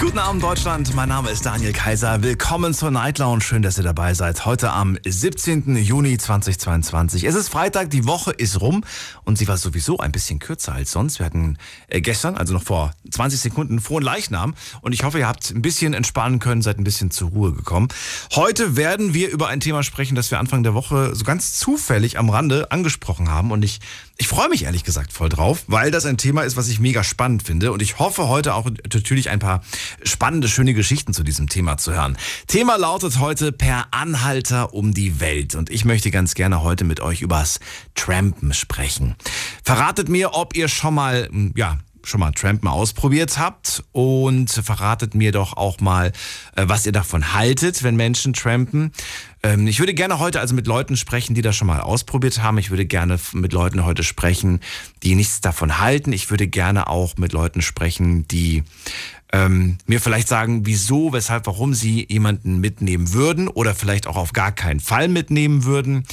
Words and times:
Guten 0.00 0.18
Abend 0.18 0.42
Deutschland, 0.42 0.94
mein 0.94 1.10
Name 1.10 1.28
ist 1.28 1.44
Daniel 1.44 1.74
Kaiser. 1.74 2.22
Willkommen 2.22 2.72
zur 2.72 2.90
Night 2.90 3.18
Lounge. 3.18 3.42
Schön, 3.42 3.60
dass 3.60 3.76
ihr 3.76 3.84
dabei 3.84 4.14
seid. 4.14 4.46
Heute 4.46 4.72
am 4.72 4.96
17. 5.06 5.76
Juni 5.76 6.16
2022. 6.16 7.24
Es 7.24 7.34
ist 7.34 7.50
Freitag, 7.50 7.90
die 7.90 8.06
Woche 8.06 8.30
ist 8.30 8.62
rum 8.62 8.82
und 9.24 9.36
sie 9.36 9.46
war 9.46 9.58
sowieso 9.58 9.98
ein 9.98 10.10
bisschen 10.10 10.38
kürzer 10.38 10.72
als 10.72 10.92
sonst. 10.92 11.18
Wir 11.18 11.26
hatten 11.26 11.58
äh, 11.88 12.00
gestern, 12.00 12.36
also 12.38 12.54
noch 12.54 12.62
vor 12.62 12.92
20 13.10 13.40
Sekunden, 13.40 13.78
frohen 13.78 14.02
Leichnam 14.02 14.54
und 14.80 14.94
ich 14.94 15.04
hoffe, 15.04 15.18
ihr 15.18 15.28
habt 15.28 15.50
ein 15.50 15.60
bisschen 15.60 15.92
entspannen 15.92 16.38
können, 16.38 16.62
seid 16.62 16.78
ein 16.78 16.84
bisschen 16.84 17.10
zur 17.10 17.28
Ruhe 17.28 17.52
gekommen. 17.52 17.88
Heute 18.34 18.76
werden 18.76 19.12
wir 19.12 19.28
über 19.28 19.48
ein 19.48 19.60
Thema 19.60 19.82
sprechen, 19.82 20.14
das 20.14 20.30
wir 20.30 20.38
Anfang 20.38 20.62
der 20.62 20.72
Woche 20.72 21.14
so 21.14 21.24
ganz 21.24 21.58
zufällig 21.58 22.18
am 22.18 22.30
Rande 22.30 22.72
angesprochen 22.72 23.28
haben 23.28 23.52
und 23.52 23.62
ich 23.62 23.80
ich 24.20 24.28
freue 24.28 24.50
mich 24.50 24.64
ehrlich 24.64 24.84
gesagt 24.84 25.14
voll 25.14 25.30
drauf, 25.30 25.64
weil 25.66 25.90
das 25.90 26.04
ein 26.04 26.18
Thema 26.18 26.42
ist, 26.42 26.58
was 26.58 26.68
ich 26.68 26.78
mega 26.78 27.02
spannend 27.02 27.42
finde. 27.42 27.72
Und 27.72 27.80
ich 27.80 27.98
hoffe 27.98 28.28
heute 28.28 28.54
auch 28.54 28.68
natürlich 28.92 29.30
ein 29.30 29.38
paar 29.38 29.62
spannende, 30.02 30.46
schöne 30.46 30.74
Geschichten 30.74 31.14
zu 31.14 31.22
diesem 31.22 31.48
Thema 31.48 31.78
zu 31.78 31.94
hören. 31.94 32.18
Thema 32.46 32.76
lautet 32.76 33.18
heute 33.18 33.50
per 33.50 33.86
Anhalter 33.92 34.74
um 34.74 34.92
die 34.92 35.20
Welt. 35.20 35.54
Und 35.54 35.70
ich 35.70 35.86
möchte 35.86 36.10
ganz 36.10 36.34
gerne 36.34 36.62
heute 36.62 36.84
mit 36.84 37.00
euch 37.00 37.22
übers 37.22 37.60
Trampen 37.94 38.52
sprechen. 38.52 39.16
Verratet 39.64 40.10
mir, 40.10 40.34
ob 40.34 40.54
ihr 40.54 40.68
schon 40.68 40.94
mal, 40.94 41.30
ja, 41.56 41.78
schon 42.04 42.20
mal 42.20 42.32
Trampen 42.32 42.68
ausprobiert 42.68 43.38
habt 43.38 43.84
und 43.92 44.50
verratet 44.50 45.14
mir 45.14 45.32
doch 45.32 45.56
auch 45.56 45.80
mal, 45.80 46.12
äh, 46.56 46.64
was 46.66 46.86
ihr 46.86 46.92
davon 46.92 47.32
haltet, 47.32 47.82
wenn 47.82 47.96
Menschen 47.96 48.32
trampen. 48.32 48.92
Ähm, 49.42 49.66
ich 49.66 49.78
würde 49.78 49.94
gerne 49.94 50.18
heute 50.18 50.40
also 50.40 50.54
mit 50.54 50.66
Leuten 50.66 50.96
sprechen, 50.96 51.34
die 51.34 51.42
das 51.42 51.56
schon 51.56 51.66
mal 51.66 51.80
ausprobiert 51.80 52.42
haben. 52.42 52.58
Ich 52.58 52.70
würde 52.70 52.86
gerne 52.86 53.18
mit 53.32 53.52
Leuten 53.52 53.84
heute 53.84 54.02
sprechen, 54.02 54.60
die 55.02 55.14
nichts 55.14 55.40
davon 55.40 55.78
halten. 55.78 56.12
Ich 56.12 56.30
würde 56.30 56.46
gerne 56.46 56.88
auch 56.88 57.16
mit 57.16 57.32
Leuten 57.32 57.62
sprechen, 57.62 58.26
die 58.28 58.64
ähm, 59.32 59.78
mir 59.86 60.00
vielleicht 60.00 60.28
sagen, 60.28 60.66
wieso, 60.66 61.12
weshalb, 61.12 61.46
warum 61.46 61.74
sie 61.74 62.06
jemanden 62.08 62.58
mitnehmen 62.58 63.12
würden 63.12 63.48
oder 63.48 63.74
vielleicht 63.74 64.06
auch 64.06 64.16
auf 64.16 64.32
gar 64.32 64.52
keinen 64.52 64.80
Fall 64.80 65.08
mitnehmen 65.08 65.64
würden. 65.64 66.04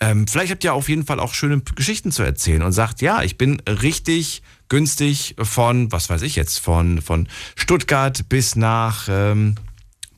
Ähm, 0.00 0.26
vielleicht 0.26 0.50
habt 0.50 0.64
ihr 0.64 0.74
auf 0.74 0.88
jeden 0.88 1.04
Fall 1.04 1.20
auch 1.20 1.34
schöne 1.34 1.60
Geschichten 1.60 2.10
zu 2.10 2.22
erzählen 2.22 2.62
und 2.62 2.72
sagt, 2.72 3.02
ja, 3.02 3.22
ich 3.22 3.38
bin 3.38 3.60
richtig 3.60 4.42
günstig 4.68 5.36
von, 5.38 5.92
was 5.92 6.08
weiß 6.08 6.22
ich 6.22 6.34
jetzt, 6.34 6.58
von, 6.58 7.02
von 7.02 7.28
Stuttgart 7.54 8.28
bis 8.28 8.56
nach, 8.56 9.06
ähm, 9.08 9.54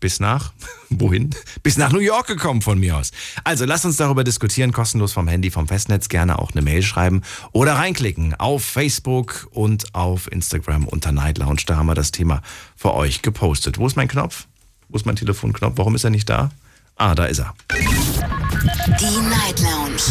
bis 0.05 0.21
nach, 0.21 0.53
wohin? 0.91 1.31
Bis 1.63 1.79
nach 1.79 1.91
New 1.91 1.99
York 1.99 2.27
gekommen 2.27 2.61
von 2.61 2.79
mir 2.79 2.99
aus. 2.99 3.11
Also 3.43 3.65
lasst 3.65 3.87
uns 3.87 3.97
darüber 3.97 4.23
diskutieren, 4.23 4.71
kostenlos 4.71 5.15
vom 5.15 5.29
Handy, 5.29 5.51
vom 5.51 5.67
Festnetz, 5.67 6.11
gerne 6.11 6.39
auch 6.39 6.53
eine 6.53 6.61
Mail 6.61 6.83
schreiben 6.83 7.23
oder 7.53 7.77
reinklicken 7.77 8.35
auf 8.35 8.63
Facebook 8.63 9.49
und 9.53 9.95
auf 9.95 10.31
Instagram 10.31 10.87
unter 10.87 11.11
Night 11.11 11.39
Lounge. 11.39 11.63
Da 11.65 11.77
haben 11.77 11.87
wir 11.87 11.95
das 11.95 12.13
Thema 12.13 12.43
für 12.77 12.93
euch 12.93 13.23
gepostet. 13.23 13.79
Wo 13.79 13.87
ist 13.87 13.97
mein 13.97 14.09
Knopf? 14.09 14.47
Wo 14.91 14.99
ist 14.99 15.07
mein 15.07 15.17
Telefonknopf? 15.17 15.79
Warum 15.79 15.95
ist 15.95 16.05
er 16.05 16.11
nicht 16.11 16.29
da? 16.29 16.51
Ah, 16.97 17.15
da 17.15 17.25
ist 17.25 17.39
er. 17.39 17.55
Die 17.73 19.21
Night 19.27 19.59
Lounge. 19.61 20.03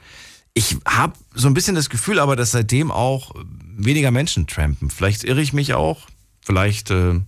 Ich 0.53 0.77
habe 0.85 1.13
so 1.33 1.47
ein 1.47 1.53
bisschen 1.53 1.75
das 1.75 1.89
Gefühl, 1.89 2.19
aber 2.19 2.35
dass 2.35 2.51
seitdem 2.51 2.91
auch 2.91 3.33
weniger 3.75 4.11
Menschen 4.11 4.47
trampen. 4.47 4.89
Vielleicht 4.89 5.23
irre 5.23 5.41
ich 5.41 5.53
mich 5.53 5.73
auch. 5.73 6.07
Vielleicht 6.41 6.91
äh, 6.91 7.19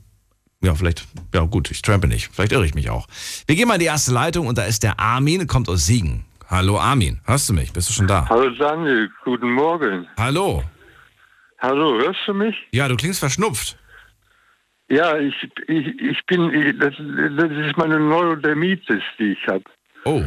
ja, 0.64 0.74
vielleicht, 0.76 1.06
ja 1.34 1.42
gut, 1.42 1.70
ich 1.72 1.82
trampe 1.82 2.08
nicht. 2.08 2.30
Vielleicht 2.32 2.54
irre 2.54 2.66
ich 2.66 2.74
mich 2.74 2.90
auch. 2.90 3.08
Wir 3.48 3.56
gehen 3.56 3.68
mal 3.68 3.76
in 3.76 3.82
die 3.82 3.86
erste 3.86 4.12
Leitung 4.12 4.48
und 4.48 4.58
da 4.58 4.64
ist 4.64 4.84
der 4.84 4.98
Armin, 4.98 5.46
kommt 5.46 5.68
aus 5.68 5.86
Siegen. 5.86 6.24
Hallo 6.54 6.78
Armin, 6.78 7.20
hörst 7.26 7.50
du 7.50 7.54
mich? 7.54 7.74
Bist 7.74 7.90
du 7.90 7.94
schon 7.94 8.06
da? 8.06 8.30
Hallo 8.30 8.48
Daniel, 8.52 9.10
guten 9.24 9.52
Morgen. 9.52 10.08
Hallo. 10.20 10.62
Hallo, 11.58 11.98
hörst 11.98 12.20
du 12.28 12.36
mich? 12.36 12.56
Ja, 12.72 12.88
du 12.88 12.96
klingst 12.96 13.20
verschnupft. 13.20 13.76
Ja, 14.88 15.18
ich, 15.18 15.34
ich, 15.68 15.88
ich 16.00 16.24
bin, 16.28 16.54
ich, 16.54 16.78
das, 16.78 16.94
das 17.38 17.52
ist 17.52 17.76
meine 17.76 18.00
Neurodermitis, 18.00 19.02
die 19.18 19.32
ich 19.32 19.48
habe. 19.48 19.64
Oh. 20.06 20.24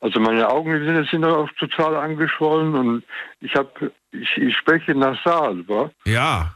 Also 0.00 0.18
meine 0.18 0.48
Augen 0.48 0.72
sind, 0.84 1.08
sind 1.08 1.24
auch 1.24 1.48
total 1.60 1.94
angeschwollen 1.94 2.74
und 2.74 3.04
ich 3.38 3.54
habe, 3.54 3.92
ich, 4.10 4.36
ich 4.38 4.56
spreche 4.56 4.92
nasal, 4.92 5.68
wa? 5.68 5.88
Ja. 6.04 6.52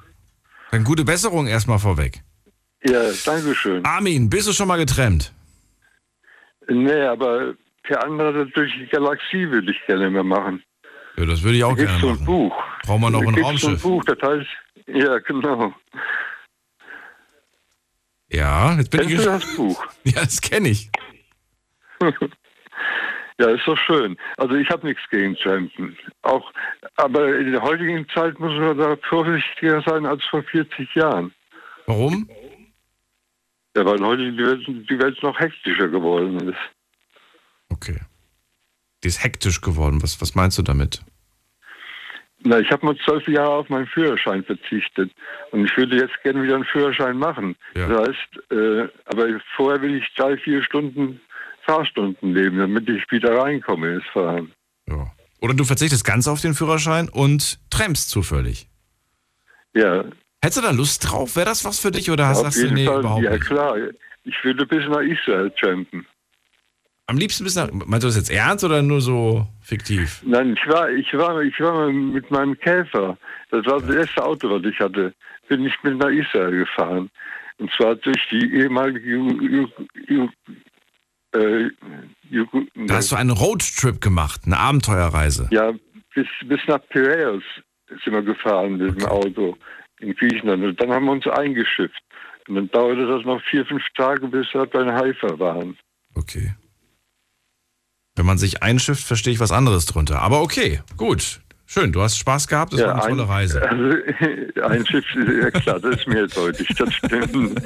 Dann 0.73 0.83
gute 0.83 1.05
Besserung 1.05 1.47
erstmal 1.47 1.79
vorweg. 1.79 2.21
Ja, 2.83 3.01
danke 3.25 3.55
schön. 3.55 3.85
Armin, 3.85 4.29
bist 4.29 4.49
du 4.49 4.53
schon 4.53 4.67
mal 4.67 4.79
getrennt? 4.79 5.33
Nee, 6.69 7.03
aber 7.03 7.55
per 7.83 8.05
andere 8.05 8.47
durch 8.47 8.73
die 8.75 8.87
Galaxie 8.87 9.49
würde 9.51 9.71
ich 9.73 9.87
gerne 9.87 10.11
mehr 10.11 10.25
machen. 10.25 10.63
Ja, 11.17 11.27
das 11.27 11.43
würde 11.43 11.59
ich 11.59 11.65
auch 11.65 11.77
Da 11.77 11.85
gerne 11.85 11.89
gibt's 11.89 12.01
so 12.01 12.09
ein 12.09 12.15
machen. 12.15 12.27
Buch. 12.27 12.63
Brauchen 12.85 13.01
wir 13.03 13.11
noch 13.11 13.21
Da 13.21 13.29
ein 13.29 13.35
gibt's 13.35 13.61
so 13.61 13.67
ein 13.69 13.75
Raumschiff? 13.75 13.83
Buch, 13.83 14.05
das 14.05 14.19
heißt, 14.23 14.49
ja, 14.87 15.19
genau. 15.19 15.75
Ja, 18.31 18.75
jetzt 18.77 18.91
bin 18.91 19.01
Kennst 19.01 19.15
ich 19.15 19.21
du 19.21 19.25
das 19.27 19.57
Buch? 19.57 19.87
Ja, 20.05 20.21
das 20.23 20.41
kenne 20.41 20.69
ich. 20.71 20.91
Ja, 23.41 23.49
ist 23.49 23.67
doch 23.67 23.79
schön. 23.79 24.17
Also 24.37 24.55
ich 24.55 24.69
habe 24.71 24.87
nichts 24.87 25.03
gegen 25.11 25.35
Trampen. 25.37 25.97
Auch, 26.21 26.53
aber 26.97 27.35
in 27.39 27.51
der 27.51 27.63
heutigen 27.63 28.07
Zeit 28.11 28.39
muss 28.39 28.53
man 28.53 28.77
da 28.79 28.95
vorsichtiger 29.09 29.83
sein 29.85 30.07
als 30.07 30.23
vor 30.27 30.43
40 30.45 30.95
Jahren. 30.95 31.33
Warum? 31.87 32.29
Ja, 33.75 33.85
weil 33.85 33.99
heute 34.01 34.31
die 34.31 34.39
Welt, 34.39 34.65
die 34.69 34.99
Welt 34.99 35.21
noch 35.23 35.37
hektischer 35.41 35.89
geworden 35.89 36.37
ist. 36.51 36.59
Okay. 37.73 37.99
Die 39.03 39.09
ist 39.09 39.23
hektisch 39.23 39.61
geworden. 39.61 40.03
Was, 40.03 40.21
was 40.21 40.35
meinst 40.35 40.59
du 40.59 40.63
damit? 40.63 41.03
Na, 42.45 42.59
ich 42.59 42.71
habe 42.71 42.85
mal 42.87 42.97
zwölf 43.05 43.27
Jahre 43.29 43.51
auf 43.51 43.69
meinen 43.69 43.87
Führerschein 43.87 44.43
verzichtet 44.45 45.13
und 45.53 45.65
ich 45.65 45.77
würde 45.77 45.97
jetzt 45.97 46.21
gerne 46.23 46.43
wieder 46.43 46.57
einen 46.57 46.65
Führerschein 46.65 47.17
machen. 47.17 47.57
Ja. 47.77 47.89
Das 47.89 48.09
heißt, 48.09 48.53
äh, 48.53 48.89
aber 49.07 49.41
vorher 49.57 49.81
will 49.81 49.95
ich 49.97 50.05
drei, 50.17 50.37
vier 50.37 50.63
Stunden 50.63 51.21
Fahrstunden 51.65 52.33
nehmen, 52.33 52.59
damit 52.59 52.89
ich 52.89 53.05
wieder 53.11 53.39
reinkomme 53.39 53.95
ins 53.95 54.07
Fahren. 54.13 54.53
Ja. 54.89 55.13
Oder 55.41 55.55
du 55.55 55.65
verzichtest 55.65 56.05
ganz 56.05 56.27
auf 56.27 56.41
den 56.41 56.55
Führerschein 56.55 57.09
und 57.09 57.61
trampst 57.71 58.11
zufällig. 58.11 58.69
Ja, 59.75 60.05
Hättest 60.45 60.59
du 60.59 60.63
da 60.63 60.73
Lust 60.73 61.09
drauf? 61.09 61.37
Wäre 61.37 61.47
das 61.47 61.65
was 61.65 61.79
für 61.79 61.93
dich 61.93 62.11
oder 62.11 62.27
hast, 62.27 62.39
auf 62.39 62.53
sagst 62.53 62.65
du, 62.65 62.75
nee, 62.75 62.85
Fall. 62.85 62.99
überhaupt 62.99 63.23
Ja 63.23 63.31
nicht? 63.31 63.47
klar, 63.47 63.77
ich 64.25 64.35
würde 64.43 64.67
bis 64.67 64.85
nach 64.89 65.01
Israel 65.01 65.53
trampen. 65.61 66.05
Am 67.07 67.17
liebsten 67.19 67.45
bis 67.45 67.57
nach. 67.57 67.71
Meinst 67.73 68.05
du 68.05 68.09
das 68.09 68.17
jetzt 68.17 68.31
ernst 68.31 68.65
oder 68.65 68.81
nur 68.83 69.01
so 69.01 69.47
fiktiv? 69.61 70.23
Nein, 70.25 70.55
ich 70.57 70.69
war, 70.73 70.89
ich 70.91 71.13
war, 71.15 71.41
ich 71.43 71.59
war 71.61 71.73
mal 71.75 71.93
mit 71.93 72.31
meinem 72.31 72.59
Käfer. 72.59 73.19
Das 73.51 73.67
war 73.67 73.81
das 73.81 73.95
erste 73.95 74.25
Auto, 74.25 74.49
was 74.51 74.65
ich 74.65 74.79
hatte. 74.79 75.13
Bin 75.49 75.67
ich 75.67 75.75
mit 75.83 75.99
nach 75.99 76.09
Israel 76.11 76.51
gefahren. 76.61 77.11
Und 77.59 77.71
zwar 77.73 77.97
durch 77.97 78.23
die 78.31 78.55
ehemalige 78.55 79.01
Ju, 79.01 79.69
Ju, 80.09 80.29
äh, 81.35 81.69
Ju, 82.31 82.47
Da 82.87 82.95
hast 82.95 83.13
du 83.13 83.17
einen 83.17 83.31
Roadtrip 83.31 84.01
gemacht, 84.01 84.43
eine 84.47 84.59
Abenteuerreise. 84.59 85.49
ja, 85.51 85.73
bis, 86.15 86.27
bis 86.47 86.61
nach 86.67 86.81
Piraeus 86.89 87.43
sind 88.05 88.13
wir 88.15 88.23
gefahren 88.23 88.79
mit 88.79 89.01
dem 89.01 89.07
Auto 89.09 89.57
in 90.01 90.15
Griechenland. 90.15 90.65
Und 90.65 90.81
dann 90.81 90.91
haben 90.91 91.05
wir 91.07 91.13
uns 91.13 91.27
eingeschifft. 91.27 92.01
Und 92.49 92.55
dann 92.55 92.71
dauerte 92.71 93.07
das 93.07 93.25
noch 93.25 93.41
vier, 93.51 93.65
fünf 93.67 93.83
Tage, 93.97 94.27
bis 94.29 94.47
wir 94.53 94.67
bei 94.67 94.85
Haifa 94.93 95.39
waren. 95.39 95.77
Okay. 96.15 96.55
Wenn 98.15 98.27
man 98.27 98.39
sich 98.39 98.63
einschifft, 98.63 99.05
verstehe 99.05 99.33
ich 99.33 99.41
was 99.41 99.53
anderes 99.53 99.87
drunter. 99.87 100.21
Aber 100.21 100.43
okay, 100.43 100.81
gut. 100.97 101.41
Schön, 101.65 101.91
du 101.91 102.03
hast 102.03 102.19
Spaß 102.19 102.49
gehabt, 102.49 102.75
das 102.75 102.83
war 102.83 103.03
eine 103.03 103.03
tolle 103.03 103.29
Reise. 103.29 103.63
Also, 104.63 104.75
ein 104.75 104.87
Schiff, 104.87 105.05
ja 105.17 105.51
klar, 105.51 105.81
das 105.81 105.97
ist 105.97 106.07
mir 106.07 106.27
deutlich, 106.29 106.69
das 106.77 106.95
stimmt. 106.95 107.33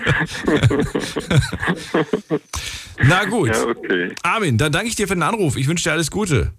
Na 3.03 3.25
gut. 3.25 3.49
Ja, 3.49 3.65
okay. 3.65 4.15
Armin, 4.23 4.57
dann 4.57 4.73
danke 4.73 4.89
ich 4.89 4.95
dir 4.95 5.07
für 5.09 5.15
den 5.15 5.23
Anruf. 5.25 5.57
Ich 5.57 5.67
wünsche 5.69 5.85
dir 5.85 5.93
alles 5.93 6.11
Gute. 6.11 6.53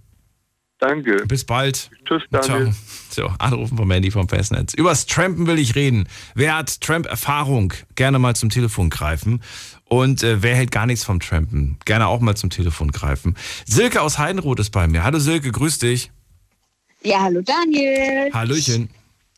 Danke. 0.80 1.26
Bis 1.26 1.44
bald. 1.44 1.90
Tschüss, 2.06 2.24
Daniel. 2.30 2.74
Ciao. 3.10 3.30
So, 3.30 3.36
anrufen 3.40 3.78
vom 3.78 3.90
Handy 3.90 4.12
vom 4.12 4.30
Festnetz. 4.30 4.74
Übers 4.76 5.08
Trampen 5.08 5.48
will 5.48 5.58
ich 5.58 5.74
reden. 5.76 6.08
Wer 6.36 6.56
hat 6.58 6.82
Tramp-Erfahrung? 6.82 7.74
Gerne 7.96 8.20
mal 8.20 8.36
zum 8.36 8.50
Telefon 8.50 8.90
greifen. 8.92 9.42
Und 9.90 10.22
äh, 10.24 10.44
wer 10.44 10.56
hält 10.56 10.72
gar 10.72 10.86
nichts 10.86 11.06
vom 11.06 11.20
Trampen? 11.20 11.78
Gerne 11.86 12.08
auch 12.08 12.20
mal 12.20 12.36
zum 12.36 12.50
Telefon 12.50 12.92
greifen. 12.92 13.38
Silke 13.66 14.02
aus 14.02 14.18
Heidenroth 14.18 14.60
ist 14.60 14.72
bei 14.72 14.88
mir. 14.88 15.04
Hallo 15.04 15.20
Silke, 15.20 15.52
grüß 15.52 15.80
dich. 15.80 16.12
Ja, 17.04 17.22
hallo 17.22 17.42
Daniel. 17.42 18.32
Hallöchen. 18.34 18.90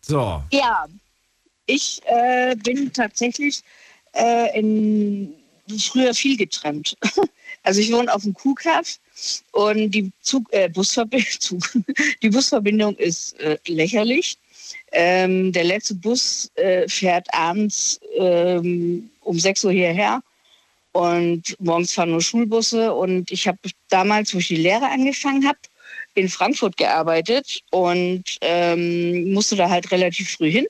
So. 0.01 0.43
Ja, 0.51 0.87
ich 1.67 2.01
äh, 2.05 2.55
bin 2.55 2.91
tatsächlich 2.91 3.61
äh, 4.13 4.57
in, 4.59 5.33
früher 5.77 6.13
viel 6.13 6.37
getrennt. 6.37 6.97
Also 7.63 7.81
ich 7.81 7.91
wohne 7.91 8.11
auf 8.13 8.23
dem 8.23 8.33
Kuhkaff 8.33 8.99
und 9.51 9.91
die, 9.91 10.11
Zug, 10.21 10.47
äh, 10.53 10.69
Busverbindung, 10.69 11.61
die 12.23 12.29
Busverbindung 12.29 12.95
ist 12.95 13.37
äh, 13.41 13.57
lächerlich. 13.67 14.37
Ähm, 14.93 15.51
der 15.51 15.65
letzte 15.65 15.95
Bus 15.95 16.49
äh, 16.55 16.87
fährt 16.87 17.27
abends 17.33 17.99
ähm, 18.17 19.09
um 19.21 19.37
6 19.37 19.65
Uhr 19.65 19.71
hierher 19.73 20.21
und 20.91 21.55
morgens 21.59 21.93
fahren 21.93 22.11
nur 22.11 22.21
Schulbusse. 22.21 22.93
Und 22.93 23.31
ich 23.31 23.47
habe 23.47 23.57
damals, 23.89 24.33
wo 24.33 24.39
ich 24.39 24.47
die 24.47 24.55
Lehre 24.55 24.89
angefangen 24.89 25.47
habe, 25.47 25.59
in 26.15 26.29
Frankfurt 26.29 26.77
gearbeitet 26.77 27.61
und 27.71 28.23
ähm, 28.41 29.31
musste 29.33 29.55
da 29.55 29.69
halt 29.69 29.91
relativ 29.91 30.31
früh 30.31 30.51
hin 30.51 30.67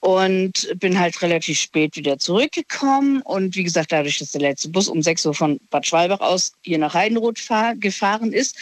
und 0.00 0.72
bin 0.78 0.98
halt 0.98 1.20
relativ 1.22 1.58
spät 1.58 1.96
wieder 1.96 2.18
zurückgekommen. 2.18 3.20
Und 3.22 3.56
wie 3.56 3.64
gesagt, 3.64 3.90
dadurch, 3.90 4.18
dass 4.18 4.32
der 4.32 4.42
letzte 4.42 4.68
Bus 4.68 4.88
um 4.88 5.02
6 5.02 5.26
Uhr 5.26 5.34
von 5.34 5.58
Bad 5.70 5.86
Schwalbach 5.86 6.20
aus 6.20 6.52
hier 6.62 6.78
nach 6.78 6.94
Heidenroth 6.94 7.38
fahr, 7.38 7.74
gefahren 7.74 8.32
ist, 8.32 8.56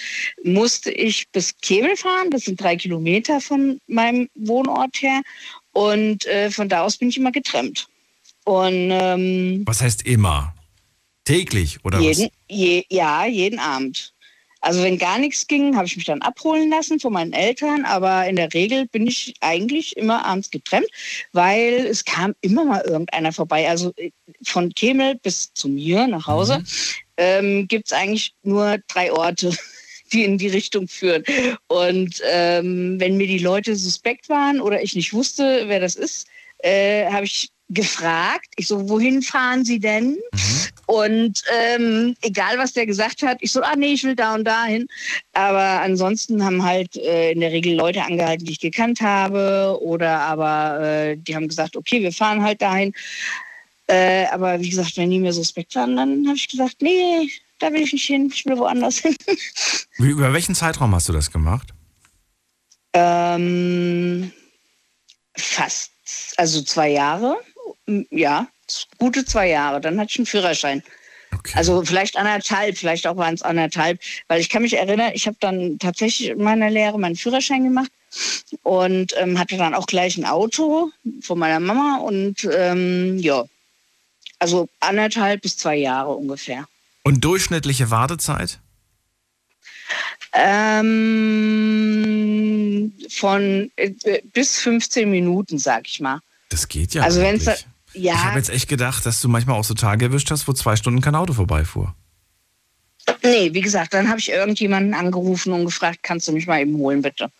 musste 0.44 0.90
ich 0.90 1.28
bis 1.28 1.54
Kemel 1.60 1.96
fahren. 1.96 2.30
Das 2.30 2.44
sind 2.44 2.60
drei 2.60 2.76
Kilometer 2.76 3.40
von 3.40 3.80
meinem 3.86 4.28
Wohnort 4.34 4.96
her. 5.02 5.20
Und 5.72 6.26
äh, 6.26 6.50
von 6.50 6.70
da 6.70 6.82
aus 6.82 6.96
bin 6.96 7.10
ich 7.10 7.18
immer 7.18 7.32
getrennt. 7.32 7.86
Und 8.44 8.90
ähm, 8.90 9.62
Was 9.66 9.82
heißt 9.82 10.06
immer? 10.06 10.55
Täglich 11.26 11.84
oder 11.84 12.00
jeden, 12.00 12.24
was? 12.24 12.30
je, 12.48 12.84
ja, 12.88 13.26
jeden 13.26 13.58
Abend. 13.58 14.14
Also 14.60 14.82
wenn 14.82 14.96
gar 14.96 15.18
nichts 15.18 15.46
ging, 15.46 15.76
habe 15.76 15.86
ich 15.86 15.96
mich 15.96 16.06
dann 16.06 16.22
abholen 16.22 16.70
lassen 16.70 16.98
von 16.98 17.12
meinen 17.12 17.32
Eltern, 17.32 17.84
aber 17.84 18.26
in 18.26 18.36
der 18.36 18.52
Regel 18.54 18.86
bin 18.86 19.06
ich 19.06 19.34
eigentlich 19.40 19.96
immer 19.96 20.24
abends 20.24 20.50
getrennt, 20.50 20.88
weil 21.32 21.86
es 21.86 22.04
kam 22.04 22.34
immer 22.40 22.64
mal 22.64 22.80
irgendeiner 22.80 23.32
vorbei. 23.32 23.68
Also 23.68 23.92
äh, 23.96 24.10
von 24.44 24.72
Kemel 24.72 25.16
bis 25.22 25.52
zu 25.52 25.68
mir 25.68 26.06
nach 26.06 26.26
Hause 26.26 26.58
Mhm. 26.58 26.64
ähm, 27.18 27.68
gibt 27.68 27.86
es 27.86 27.92
eigentlich 27.92 28.34
nur 28.42 28.78
drei 28.88 29.12
Orte, 29.12 29.50
die 30.12 30.24
in 30.24 30.38
die 30.38 30.48
Richtung 30.48 30.88
führen. 30.88 31.22
Und 31.66 32.22
ähm, 32.24 32.98
wenn 32.98 33.16
mir 33.16 33.26
die 33.26 33.38
Leute 33.38 33.76
suspekt 33.76 34.28
waren 34.28 34.60
oder 34.60 34.82
ich 34.82 34.94
nicht 34.94 35.12
wusste, 35.12 35.64
wer 35.66 35.80
das 35.80 35.96
ist, 35.96 36.28
äh, 36.58 37.10
habe 37.10 37.26
ich 37.26 37.50
gefragt. 37.68 38.46
Ich 38.56 38.68
so, 38.68 38.88
wohin 38.88 39.22
fahren 39.22 39.64
Sie 39.64 39.78
denn? 39.78 40.16
Und 40.86 41.42
ähm, 41.52 42.14
egal, 42.22 42.58
was 42.58 42.72
der 42.72 42.86
gesagt 42.86 43.22
hat, 43.22 43.38
ich 43.40 43.50
so, 43.50 43.62
ah 43.62 43.74
nee, 43.76 43.94
ich 43.94 44.04
will 44.04 44.14
da 44.14 44.34
und 44.34 44.44
dahin. 44.44 44.86
Aber 45.32 45.80
ansonsten 45.80 46.44
haben 46.44 46.62
halt 46.62 46.96
äh, 46.96 47.32
in 47.32 47.40
der 47.40 47.50
Regel 47.50 47.74
Leute 47.74 48.02
angehalten, 48.02 48.46
die 48.46 48.52
ich 48.52 48.60
gekannt 48.60 49.00
habe. 49.00 49.76
Oder 49.80 50.20
aber 50.20 50.80
äh, 50.80 51.16
die 51.16 51.34
haben 51.34 51.48
gesagt, 51.48 51.76
okay, 51.76 52.00
wir 52.02 52.12
fahren 52.12 52.42
halt 52.42 52.62
dahin. 52.62 52.92
Äh, 53.88 54.26
aber 54.26 54.60
wie 54.60 54.70
gesagt, 54.70 54.96
wenn 54.96 55.10
die 55.10 55.18
mir 55.18 55.32
suspekt 55.32 55.74
waren, 55.74 55.96
dann 55.96 56.26
habe 56.26 56.36
ich 56.36 56.48
gesagt, 56.48 56.76
nee, 56.80 57.28
da 57.58 57.72
will 57.72 57.82
ich 57.82 57.92
nicht 57.92 58.06
hin, 58.06 58.30
ich 58.32 58.44
will 58.46 58.58
woanders 58.58 58.98
hin. 58.98 59.16
Über 59.98 60.32
welchen 60.32 60.54
Zeitraum 60.54 60.94
hast 60.94 61.08
du 61.08 61.12
das 61.12 61.30
gemacht? 61.30 61.72
ähm, 62.96 64.32
fast, 65.36 65.92
also 66.36 66.62
zwei 66.62 66.90
Jahre. 66.90 67.36
Ja, 68.10 68.48
gute 68.98 69.24
zwei 69.24 69.48
Jahre. 69.48 69.80
Dann 69.80 69.98
hatte 69.98 70.10
ich 70.10 70.18
einen 70.18 70.26
Führerschein. 70.26 70.82
Okay. 71.32 71.52
Also 71.54 71.84
vielleicht 71.84 72.16
anderthalb, 72.16 72.78
vielleicht 72.78 73.06
auch 73.06 73.16
waren 73.16 73.34
es 73.34 73.42
anderthalb, 73.42 74.00
weil 74.28 74.40
ich 74.40 74.48
kann 74.48 74.62
mich 74.62 74.74
erinnern, 74.74 75.10
ich 75.14 75.26
habe 75.26 75.36
dann 75.40 75.78
tatsächlich 75.78 76.30
in 76.30 76.42
meiner 76.42 76.70
Lehre 76.70 76.98
meinen 76.98 77.16
Führerschein 77.16 77.64
gemacht 77.64 77.90
und 78.62 79.12
ähm, 79.16 79.38
hatte 79.38 79.56
dann 79.56 79.74
auch 79.74 79.86
gleich 79.86 80.16
ein 80.16 80.24
Auto 80.24 80.90
von 81.20 81.38
meiner 81.38 81.60
Mama 81.60 81.98
und 81.98 82.48
ähm, 82.52 83.18
ja, 83.18 83.44
also 84.38 84.68
anderthalb 84.80 85.42
bis 85.42 85.56
zwei 85.56 85.76
Jahre 85.76 86.12
ungefähr. 86.12 86.66
Und 87.02 87.24
durchschnittliche 87.24 87.90
Wartezeit? 87.90 88.60
Ähm, 90.32 90.92
von 93.10 93.70
äh, 93.76 93.92
bis 94.32 94.58
15 94.60 95.10
Minuten, 95.10 95.58
sag 95.58 95.86
ich 95.86 96.00
mal. 96.00 96.20
Das 96.48 96.68
geht 96.68 96.94
ja. 96.94 97.02
Also 97.02 97.20
eigentlich. 97.20 97.66
ja. 97.94 98.14
Ich 98.14 98.20
habe 98.24 98.38
jetzt 98.38 98.50
echt 98.50 98.68
gedacht, 98.68 99.04
dass 99.06 99.20
du 99.20 99.28
manchmal 99.28 99.56
auch 99.56 99.64
so 99.64 99.74
Tage 99.74 100.06
erwischt 100.06 100.30
hast, 100.30 100.46
wo 100.48 100.52
zwei 100.52 100.76
Stunden 100.76 101.00
kein 101.00 101.14
Auto 101.14 101.32
vorbeifuhr. 101.32 101.94
Nee, 103.22 103.52
wie 103.54 103.60
gesagt, 103.60 103.94
dann 103.94 104.08
habe 104.08 104.18
ich 104.18 104.30
irgendjemanden 104.30 104.94
angerufen 104.94 105.52
und 105.52 105.64
gefragt, 105.64 106.00
kannst 106.02 106.26
du 106.28 106.32
mich 106.32 106.46
mal 106.46 106.60
eben 106.60 106.76
holen, 106.76 107.02
bitte. 107.02 107.30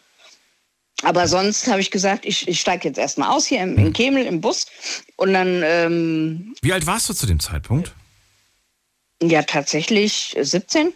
Aber 1.03 1.29
sonst 1.29 1.67
habe 1.67 1.81
ich 1.81 1.91
gesagt, 1.91 2.25
ich, 2.25 2.49
ich 2.49 2.61
steige 2.61 2.89
jetzt 2.89 2.99
erstmal 2.99 3.29
aus 3.31 3.47
hier 3.47 3.63
im, 3.63 3.77
in 3.77 3.93
Kemel 3.93 4.25
im 4.25 4.41
Bus 4.41 4.67
und 5.17 5.33
dann, 5.35 5.63
ähm, 5.65 6.55
Wie 6.63 6.73
alt 6.73 6.87
warst 6.87 7.09
du 7.09 7.15
zu 7.15 7.27
dem 7.27 7.41
Zeitpunkt? 7.41 7.93
ja, 9.23 9.43
tatsächlich 9.43 10.37
17. 10.41 10.93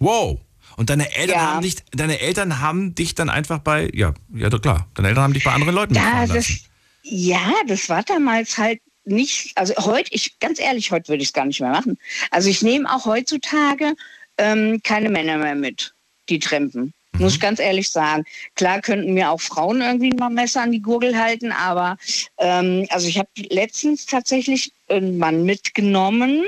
Wow. 0.00 0.38
Und 0.76 0.90
deine 0.90 1.12
Eltern 1.14 1.36
Ja. 1.36 1.40
haben 1.54 1.62
dich, 1.62 1.76
deine 1.92 2.20
Eltern 2.20 2.60
haben 2.60 2.94
dich 2.94 3.14
dann 3.14 3.28
einfach 3.30 3.58
bei, 3.58 3.90
ja, 3.92 4.14
ja, 4.34 4.48
klar, 4.50 4.88
deine 4.94 5.08
Eltern 5.08 5.24
haben 5.24 5.34
dich 5.34 5.44
bei 5.44 5.52
anderen 5.52 5.74
Leuten 5.74 5.94
Ja, 5.94 6.26
das, 6.26 6.36
lassen. 6.36 6.60
Ja, 7.02 7.52
das 7.66 7.88
war 7.88 8.02
damals 8.02 8.58
halt 8.58 8.80
nicht, 9.04 9.56
also 9.56 9.74
heute, 9.76 10.12
ich 10.12 10.38
ganz 10.38 10.60
ehrlich, 10.60 10.90
heute 10.90 11.08
würde 11.08 11.22
ich 11.22 11.30
es 11.30 11.32
gar 11.32 11.46
nicht 11.46 11.60
mehr 11.60 11.70
machen. 11.70 11.98
Also 12.30 12.48
ich 12.48 12.62
nehme 12.62 12.92
auch 12.92 13.06
heutzutage 13.06 13.94
ähm, 14.38 14.80
keine 14.82 15.10
Männer 15.10 15.38
mehr 15.38 15.54
mit, 15.54 15.94
die 16.28 16.38
trampen. 16.38 16.92
Muss 17.18 17.34
ich 17.34 17.40
ganz 17.40 17.58
ehrlich 17.58 17.90
sagen. 17.90 18.24
Klar 18.54 18.80
könnten 18.80 19.14
mir 19.14 19.30
auch 19.30 19.40
Frauen 19.40 19.82
irgendwie 19.82 20.10
mal 20.10 20.30
Messer 20.30 20.62
an 20.62 20.72
die 20.72 20.80
Gurgel 20.80 21.18
halten, 21.18 21.52
aber 21.52 21.98
ähm, 22.38 22.86
also 22.90 23.08
ich 23.08 23.18
habe 23.18 23.28
letztens 23.36 24.06
tatsächlich 24.06 24.72
einen 24.88 25.18
Mann 25.18 25.44
mitgenommen, 25.44 26.44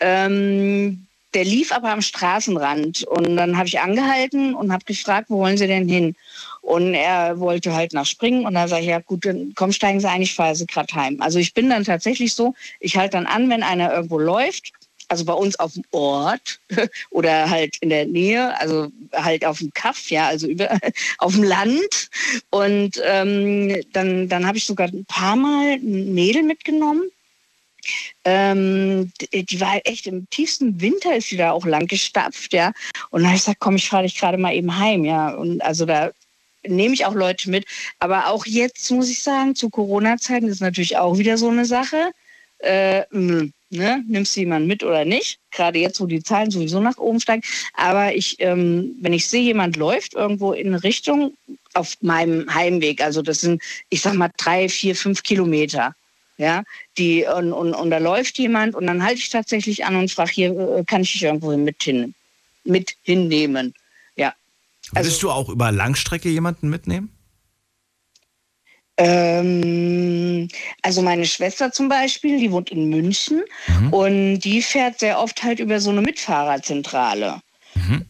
ähm, 0.00 1.05
der 1.36 1.44
lief 1.44 1.70
aber 1.70 1.90
am 1.90 2.00
Straßenrand 2.00 3.04
und 3.04 3.36
dann 3.36 3.58
habe 3.58 3.68
ich 3.68 3.78
angehalten 3.78 4.54
und 4.54 4.72
habe 4.72 4.86
gefragt, 4.86 5.26
wo 5.28 5.36
wollen 5.36 5.58
Sie 5.58 5.66
denn 5.66 5.86
hin? 5.86 6.16
Und 6.62 6.94
er 6.94 7.38
wollte 7.38 7.74
halt 7.74 7.92
nach 7.92 8.06
Springen 8.06 8.46
und 8.46 8.54
dann 8.54 8.68
sage 8.68 8.80
ich, 8.80 8.88
ja 8.88 9.00
gut, 9.00 9.26
dann 9.26 9.52
komm, 9.54 9.70
steigen 9.70 10.00
Sie 10.00 10.08
ein, 10.08 10.22
ich 10.22 10.34
fahre 10.34 10.56
Sie 10.56 10.66
gerade 10.66 10.94
heim. 10.94 11.20
Also 11.20 11.38
ich 11.38 11.52
bin 11.52 11.68
dann 11.68 11.84
tatsächlich 11.84 12.32
so, 12.34 12.54
ich 12.80 12.96
halte 12.96 13.18
dann 13.18 13.26
an, 13.26 13.50
wenn 13.50 13.62
einer 13.62 13.92
irgendwo 13.92 14.18
läuft, 14.18 14.72
also 15.08 15.26
bei 15.26 15.34
uns 15.34 15.58
auf 15.58 15.74
dem 15.74 15.84
Ort 15.90 16.58
oder 17.10 17.50
halt 17.50 17.76
in 17.82 17.90
der 17.90 18.06
Nähe, 18.06 18.58
also 18.58 18.90
halt 19.12 19.44
auf 19.44 19.58
dem 19.58 19.70
Kaff, 19.74 20.08
ja, 20.08 20.28
also 20.28 20.46
über, 20.46 20.70
auf 21.18 21.34
dem 21.34 21.42
Land. 21.42 22.08
Und 22.48 22.98
ähm, 23.04 23.76
dann, 23.92 24.30
dann 24.30 24.46
habe 24.46 24.56
ich 24.56 24.64
sogar 24.64 24.88
ein 24.88 25.04
paar 25.04 25.36
Mal 25.36 25.74
ein 25.74 26.14
Mädel 26.14 26.44
mitgenommen. 26.44 27.10
Ähm, 28.24 29.12
die, 29.32 29.60
war 29.60 29.80
echt 29.84 30.06
im 30.06 30.28
tiefsten 30.30 30.80
Winter 30.80 31.16
ist 31.16 31.28
sie 31.28 31.36
da 31.36 31.52
auch 31.52 31.66
lang 31.66 31.86
gestapft, 31.86 32.52
ja. 32.52 32.72
Und 33.10 33.20
dann 33.20 33.28
habe 33.28 33.36
ich 33.36 33.42
gesagt, 33.42 33.60
komm, 33.60 33.76
ich 33.76 33.88
fahre 33.88 34.04
dich 34.04 34.18
gerade 34.18 34.38
mal 34.38 34.54
eben 34.54 34.78
heim, 34.78 35.04
ja. 35.04 35.30
Und 35.30 35.60
also 35.62 35.86
da 35.86 36.10
nehme 36.66 36.94
ich 36.94 37.06
auch 37.06 37.14
Leute 37.14 37.50
mit. 37.50 37.66
Aber 37.98 38.28
auch 38.28 38.46
jetzt 38.46 38.90
muss 38.90 39.08
ich 39.08 39.22
sagen, 39.22 39.54
zu 39.54 39.70
Corona-Zeiten 39.70 40.48
ist 40.48 40.60
natürlich 40.60 40.96
auch 40.96 41.18
wieder 41.18 41.38
so 41.38 41.48
eine 41.48 41.64
Sache. 41.64 42.10
Äh, 42.58 43.02
mh, 43.10 43.48
ne? 43.70 44.04
Nimmst 44.08 44.36
du 44.36 44.40
jemanden 44.40 44.68
mit 44.68 44.82
oder 44.82 45.04
nicht? 45.04 45.38
Gerade 45.50 45.78
jetzt, 45.78 46.00
wo 46.00 46.06
die 46.06 46.22
Zahlen 46.22 46.50
sowieso 46.50 46.80
nach 46.80 46.98
oben 46.98 47.20
steigen. 47.20 47.42
Aber 47.74 48.14
ich, 48.14 48.36
ähm, 48.38 48.96
wenn 49.00 49.12
ich 49.12 49.26
sehe, 49.26 49.42
jemand 49.42 49.76
läuft 49.76 50.14
irgendwo 50.14 50.52
in 50.52 50.74
Richtung 50.74 51.34
auf 51.74 51.96
meinem 52.00 52.52
Heimweg, 52.52 53.02
also 53.02 53.22
das 53.22 53.40
sind, 53.40 53.62
ich 53.90 54.00
sag 54.00 54.14
mal, 54.14 54.30
drei, 54.36 54.68
vier, 54.68 54.96
fünf 54.96 55.22
Kilometer. 55.22 55.94
Ja, 56.38 56.64
die, 56.98 57.24
und, 57.24 57.52
und, 57.52 57.72
und 57.74 57.90
da 57.90 57.98
läuft 57.98 58.38
jemand 58.38 58.74
und 58.74 58.86
dann 58.86 59.02
halte 59.02 59.20
ich 59.20 59.30
tatsächlich 59.30 59.86
an 59.86 59.96
und 59.96 60.10
frage, 60.10 60.32
hier, 60.32 60.50
äh, 60.50 60.84
kann 60.84 61.00
ich 61.02 61.12
dich 61.12 61.22
irgendwo 61.22 61.56
mit, 61.56 61.82
hin, 61.82 62.14
mit 62.64 62.94
hinnehmen? 63.02 63.72
Ja. 64.16 64.34
Also- 64.94 65.06
Würdest 65.08 65.22
du 65.22 65.30
auch 65.30 65.48
über 65.48 65.72
Langstrecke 65.72 66.28
jemanden 66.28 66.68
mitnehmen? 66.68 67.10
Ähm, 68.98 70.48
also 70.82 71.02
meine 71.02 71.26
Schwester 71.26 71.70
zum 71.70 71.88
Beispiel, 71.88 72.38
die 72.38 72.50
wohnt 72.50 72.70
in 72.70 72.88
München 72.88 73.42
und 73.90 74.40
die 74.40 74.62
fährt 74.62 75.00
sehr 75.00 75.20
oft 75.20 75.42
halt 75.42 75.60
über 75.60 75.80
so 75.80 75.90
eine 75.90 76.00
Mitfahrerzentrale. 76.00 77.40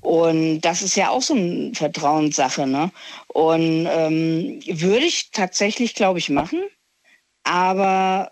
Und 0.00 0.60
das 0.60 0.82
ist 0.82 0.94
ja 0.94 1.10
auch 1.10 1.22
so 1.22 1.34
eine 1.34 1.72
Vertrauenssache, 1.74 2.68
ne? 2.68 2.92
Und 3.28 3.88
ähm, 3.90 4.60
würde 4.64 5.04
ich 5.04 5.30
tatsächlich, 5.32 5.94
glaube 5.94 6.20
ich, 6.20 6.30
machen. 6.30 6.62
Aber 7.46 8.30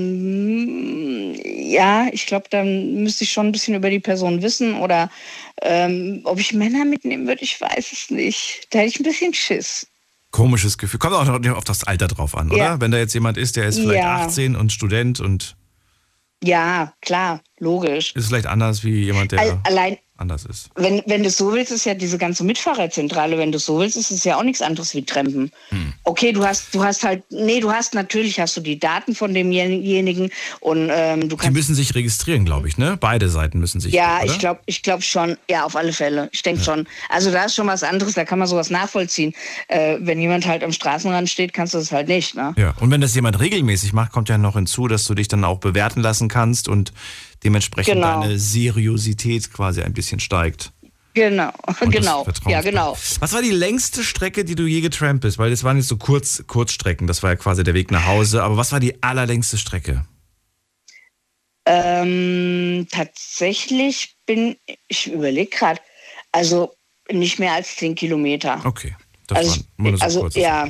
ähm, 0.00 1.34
ja, 1.44 2.08
ich 2.12 2.26
glaube, 2.26 2.46
dann 2.50 3.02
müsste 3.02 3.24
ich 3.24 3.32
schon 3.32 3.46
ein 3.46 3.52
bisschen 3.52 3.74
über 3.74 3.90
die 3.90 4.00
Person 4.00 4.42
wissen 4.42 4.76
oder 4.80 5.10
ähm, 5.62 6.20
ob 6.24 6.38
ich 6.40 6.52
Männer 6.54 6.84
mitnehmen 6.84 7.26
würde, 7.26 7.42
ich 7.42 7.60
weiß 7.60 7.92
es 7.92 8.10
nicht. 8.10 8.66
Da 8.70 8.78
hätte 8.80 8.88
ich 8.88 9.00
ein 9.00 9.04
bisschen 9.04 9.34
Schiss. 9.34 9.86
Komisches 10.30 10.78
Gefühl. 10.78 10.98
Kommt 11.00 11.14
auch 11.14 11.24
noch 11.26 11.56
auf 11.56 11.64
das 11.64 11.84
Alter 11.84 12.08
drauf 12.08 12.36
an, 12.36 12.50
oder? 12.50 12.58
Ja. 12.58 12.80
Wenn 12.80 12.90
da 12.92 12.98
jetzt 12.98 13.14
jemand 13.14 13.36
ist, 13.36 13.56
der 13.56 13.66
ist 13.66 13.78
vielleicht 13.78 14.02
Ja. 14.04 14.24
18 14.26 14.56
und 14.56 14.72
Student 14.72 15.20
und 15.20 15.56
Ja, 16.42 16.94
klar, 17.02 17.42
logisch. 17.58 18.14
ist 18.14 18.28
vielleicht 18.28 18.46
anders 18.46 18.82
wie 18.84 19.04
jemand, 19.04 19.32
der 19.32 19.40
Al 19.40 19.60
allein, 19.64 19.98
anders 20.20 20.44
ist. 20.44 20.70
Wenn, 20.74 21.02
wenn 21.06 21.22
du 21.22 21.30
so 21.30 21.52
willst, 21.52 21.72
ist 21.72 21.84
ja 21.86 21.94
diese 21.94 22.18
ganze 22.18 22.44
Mitfahrerzentrale, 22.44 23.38
wenn 23.38 23.52
du 23.52 23.58
so 23.58 23.78
willst, 23.78 23.96
ist 23.96 24.10
es 24.10 24.24
ja 24.24 24.36
auch 24.36 24.42
nichts 24.42 24.62
anderes 24.62 24.94
wie 24.94 25.04
Trampen. 25.04 25.50
Hm. 25.70 25.92
Okay, 26.04 26.32
du 26.32 26.44
hast, 26.44 26.74
du 26.74 26.84
hast 26.84 27.02
halt, 27.02 27.22
nee, 27.30 27.60
du 27.60 27.72
hast 27.72 27.94
natürlich 27.94 28.38
hast 28.38 28.56
du 28.56 28.60
die 28.60 28.78
Daten 28.78 29.14
von 29.14 29.34
demjenigen 29.34 30.30
und 30.60 30.90
ähm, 30.92 31.28
du 31.28 31.36
kannst. 31.36 31.50
Die 31.50 31.58
müssen 31.58 31.74
sich 31.74 31.94
registrieren, 31.94 32.44
glaube 32.44 32.68
ich, 32.68 32.78
ne? 32.78 32.96
Beide 33.00 33.28
Seiten 33.28 33.58
müssen 33.58 33.80
sich. 33.80 33.92
Ja, 33.92 34.18
oder? 34.18 34.26
ich 34.26 34.38
glaube, 34.38 34.60
ich 34.66 34.82
glaube 34.82 35.02
schon. 35.02 35.36
Ja, 35.48 35.64
auf 35.64 35.76
alle 35.76 35.92
Fälle. 35.92 36.28
Ich 36.32 36.42
denke 36.42 36.60
ja. 36.60 36.64
schon. 36.64 36.86
Also 37.08 37.30
da 37.30 37.44
ist 37.44 37.54
schon 37.54 37.66
was 37.66 37.82
anderes. 37.82 38.14
Da 38.14 38.24
kann 38.24 38.38
man 38.38 38.48
sowas 38.48 38.70
nachvollziehen. 38.70 39.34
Äh, 39.68 39.98
wenn 40.00 40.20
jemand 40.20 40.46
halt 40.46 40.62
am 40.62 40.72
Straßenrand 40.72 41.28
steht, 41.28 41.52
kannst 41.52 41.74
du 41.74 41.78
das 41.78 41.92
halt 41.92 42.08
nicht. 42.08 42.34
Ne? 42.34 42.54
Ja. 42.56 42.74
Und 42.80 42.90
wenn 42.90 43.00
das 43.00 43.14
jemand 43.14 43.40
regelmäßig 43.40 43.92
macht, 43.92 44.12
kommt 44.12 44.28
ja 44.28 44.38
noch 44.38 44.54
hinzu, 44.54 44.88
dass 44.88 45.04
du 45.04 45.14
dich 45.14 45.28
dann 45.28 45.44
auch 45.44 45.58
bewerten 45.58 46.00
lassen 46.00 46.28
kannst 46.28 46.68
und 46.68 46.92
dementsprechend 47.44 47.94
genau. 47.94 48.20
deine 48.20 48.38
Seriosität 48.38 49.52
quasi 49.52 49.82
ein 49.82 49.92
bisschen 49.92 50.20
steigt. 50.20 50.72
Genau, 51.14 51.52
genau. 51.90 52.26
Ja, 52.46 52.60
genau. 52.60 52.96
Was 53.18 53.32
war 53.32 53.42
die 53.42 53.50
längste 53.50 54.04
Strecke, 54.04 54.44
die 54.44 54.54
du 54.54 54.64
je 54.64 54.80
getrampt 54.80 55.22
bist? 55.22 55.38
Weil 55.38 55.50
das 55.50 55.64
waren 55.64 55.76
jetzt 55.76 55.88
so 55.88 55.96
Kurz, 55.96 56.44
Kurzstrecken, 56.46 57.06
das 57.06 57.22
war 57.22 57.30
ja 57.30 57.36
quasi 57.36 57.64
der 57.64 57.74
Weg 57.74 57.90
nach 57.90 58.06
Hause. 58.06 58.42
Aber 58.44 58.56
was 58.56 58.70
war 58.70 58.78
die 58.78 59.02
allerlängste 59.02 59.58
Strecke? 59.58 60.04
Ähm, 61.66 62.86
tatsächlich 62.90 64.16
bin 64.24 64.56
ich 64.88 65.12
überlege 65.12 65.50
gerade, 65.50 65.80
also 66.32 66.74
nicht 67.10 67.38
mehr 67.38 67.54
als 67.54 67.76
10 67.76 67.96
Kilometer. 67.96 68.60
Okay. 68.64 68.94
Das 69.26 69.38
also, 69.38 69.60
waren 69.76 69.96
so 69.96 70.04
also 70.04 70.40
ja, 70.40 70.68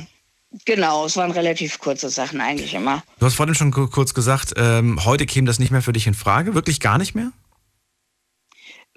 genau, 0.65 1.05
es 1.05 1.17
waren 1.17 1.31
relativ 1.31 1.79
kurze 1.79 2.09
Sachen 2.09 2.41
eigentlich 2.41 2.73
immer. 2.73 3.03
Du 3.19 3.25
hast 3.25 3.35
vorhin 3.35 3.55
schon 3.55 3.71
kurz 3.71 4.13
gesagt, 4.13 4.53
ähm, 4.57 5.03
heute 5.05 5.25
käme 5.25 5.47
das 5.47 5.59
nicht 5.59 5.71
mehr 5.71 5.81
für 5.81 5.93
dich 5.93 6.07
in 6.07 6.13
Frage, 6.13 6.53
wirklich 6.53 6.79
gar 6.79 6.97
nicht 6.97 7.15
mehr? 7.15 7.31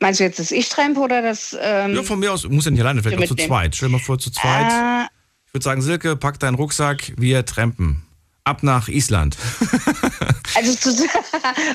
Meinst 0.01 0.21
du 0.21 0.25
jetzt 0.25 0.39
das 0.39 0.51
Ich-Tramp 0.51 0.99
oder 0.99 1.23
das? 1.23 1.57
Ähm, 1.61 1.95
ja, 1.95 2.03
von 2.03 2.19
mir 2.19 2.33
aus, 2.33 2.49
muss 2.49 2.65
ja 2.65 2.71
nicht 2.71 2.81
alleine, 2.81 3.03
vielleicht 3.03 3.23
auch 3.23 3.37
zu 3.37 3.37
zweit. 3.37 3.77
Stell 3.77 3.89
dir 3.89 3.93
mal 3.93 4.01
vor, 4.01 4.19
zu 4.19 4.31
zweit. 4.31 4.73
Äh, 4.73 5.07
ich 5.47 5.55
würde 5.55 5.65
sagen, 5.65 5.83
Silke, 5.83 6.17
pack 6.17 6.41
deinen 6.41 6.57
Rucksack, 6.57 7.13
wir 7.17 7.45
trampen. 7.45 8.03
Ab 8.47 8.63
nach 8.63 8.89
Island. 8.89 9.39
also 10.55 10.75
zu, 10.75 10.91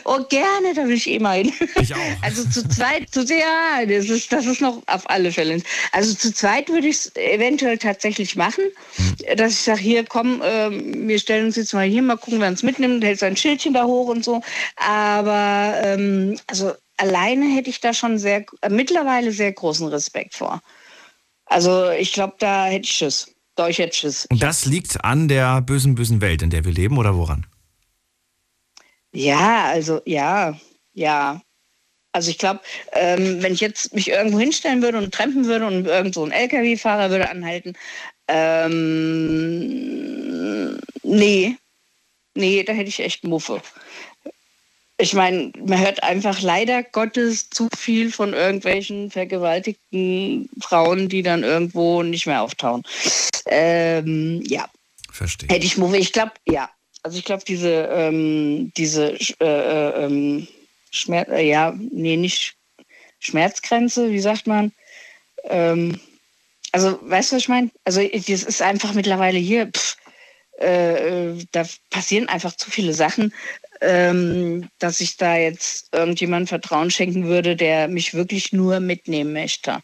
oh 0.06 0.24
gerne, 0.30 0.76
da 0.76 0.86
will 0.86 0.96
ich 0.96 1.10
eh 1.10 1.18
mal 1.18 1.38
hin. 1.38 1.52
Ich 1.82 1.96
auch. 1.96 2.00
Also 2.22 2.48
zu 2.48 2.68
zweit, 2.70 3.10
zu 3.10 3.24
ja, 3.24 3.86
das 3.88 4.08
ist, 4.10 4.32
das 4.32 4.46
ist 4.46 4.62
noch 4.62 4.84
auf 4.86 5.10
alle 5.10 5.32
Fälle. 5.32 5.64
Also 5.94 6.14
zu 6.14 6.32
zweit 6.32 6.70
würde 6.70 6.88
ich 6.88 6.98
es 6.98 7.16
eventuell 7.16 7.80
tatsächlich 7.80 8.36
machen, 8.36 8.66
hm. 8.98 9.38
dass 9.38 9.54
ich 9.54 9.62
sage, 9.62 9.80
hier 9.80 10.06
komm, 10.06 10.44
äh, 10.44 10.70
wir 10.72 11.18
stellen 11.18 11.48
uns 11.48 11.56
jetzt 11.56 11.74
mal 11.74 11.88
hier, 11.88 12.04
mal 12.04 12.18
gucken, 12.18 12.40
wer 12.40 12.50
uns 12.50 12.62
mitnimmt, 12.62 13.04
hält 13.04 13.18
sein 13.18 13.36
Schildchen 13.36 13.74
da 13.74 13.86
hoch 13.86 14.08
und 14.08 14.24
so. 14.24 14.42
Aber 14.76 15.74
ähm, 15.84 16.40
also 16.46 16.74
alleine 16.98 17.48
hätte 17.56 17.72
ich 17.72 17.80
da 17.80 17.96
schon 17.96 18.20
sehr, 18.20 18.46
äh, 18.62 18.70
mittlerweile 18.70 19.32
sehr 19.32 19.54
großen 19.54 19.88
Respekt 19.88 20.36
vor. 20.36 20.62
Also 21.46 21.90
ich 21.90 22.14
glaube, 22.14 22.36
da 22.38 22.66
hätte 22.66 22.86
ich 22.86 22.92
Schiss. 22.92 23.34
Da 23.60 23.68
ich 23.68 23.78
hätte 23.78 23.94
Schiss. 23.94 24.26
Und 24.32 24.42
das 24.42 24.66
liegt 24.66 25.04
an 25.04 25.28
der 25.28 25.60
bösen, 25.60 25.94
bösen 25.96 26.22
Welt, 26.22 26.42
in 26.42 26.50
der 26.50 26.64
wir 26.64 26.72
leben, 26.72 26.98
oder 26.98 27.18
woran? 27.18 27.46
Ja, 29.12 29.66
also 29.66 30.02
ja, 30.06 30.58
ja. 30.94 31.42
Also 32.14 32.32
ich 32.32 32.38
glaube, 32.38 32.62
ähm, 32.94 33.44
wenn 33.44 33.52
ich 33.52 33.60
jetzt 33.60 33.94
mich 33.94 34.08
irgendwo 34.08 34.40
hinstellen 34.40 34.82
würde 34.82 34.98
und 34.98 35.14
trampen 35.14 35.44
würde 35.44 35.68
und 35.68 35.86
irgend 35.88 36.14
so 36.16 36.24
ein 36.24 36.32
LKW-Fahrer 36.32 37.10
würde 37.10 37.30
anhalten, 37.30 37.74
ähm, 38.30 38.80
nee, 41.04 41.58
nee, 42.36 42.64
da 42.64 42.72
hätte 42.72 42.88
ich 42.88 43.02
echt 43.02 43.26
Muffe 43.26 43.62
ich 45.00 45.14
meine, 45.14 45.52
man 45.66 45.80
hört 45.80 46.04
einfach 46.04 46.42
leider 46.42 46.84
Gottes 46.84 47.50
zu 47.50 47.70
viel 47.76 48.12
von 48.12 48.34
irgendwelchen 48.34 49.10
vergewaltigten 49.10 50.50
Frauen, 50.60 51.08
die 51.08 51.24
dann 51.24 51.44
irgendwo 51.44 52.04
nicht 52.04 52.28
mehr 52.28 52.42
auftauchen. 52.42 52.84
Ähm, 53.48 54.44
ja. 54.46 54.70
Verstehe. 55.12 55.48
Hätte 55.50 55.66
ich 55.66 55.78
Ich 55.78 56.12
glaube, 56.12 56.34
ja. 56.46 56.70
Also 57.02 57.18
ich 57.18 57.24
glaube, 57.24 57.44
diese, 57.48 57.90
ähm, 57.94 58.74
diese 58.76 59.14
äh, 59.40 59.46
äh, 59.46 60.06
ähm, 60.06 60.48
Schmerz, 60.92 61.30
äh, 61.30 61.48
ja, 61.48 61.74
nee, 61.92 62.18
nicht 62.18 62.56
Schmerzgrenze, 63.20 64.12
wie 64.12 64.20
sagt 64.20 64.48
man? 64.48 64.74
Ähm, 65.46 65.98
also, 66.74 67.00
weißt 67.02 67.32
du, 67.32 67.36
was 67.38 67.44
ich 67.44 67.50
meine? 67.50 67.72
Also, 67.86 68.02
das 68.02 68.44
ist 68.44 68.62
einfach 68.62 68.94
mittlerweile 68.94 69.40
hier, 69.40 69.68
pff, 69.68 69.96
äh, 70.60 71.34
da 71.52 71.66
passieren 71.90 72.28
einfach 72.30 72.56
zu 72.56 72.70
viele 72.70 72.94
Sachen, 72.94 73.34
ähm, 73.82 74.70
dass 74.80 75.00
ich 75.02 75.18
da 75.18 75.38
jetzt 75.38 75.94
irgendjemand 75.94 76.50
Vertrauen 76.50 76.92
schenken 76.92 77.28
würde, 77.28 77.56
der 77.56 77.88
mich 77.88 78.14
wirklich 78.14 78.52
nur 78.52 78.80
mitnehmen 78.80 79.34
möchte. 79.34 79.78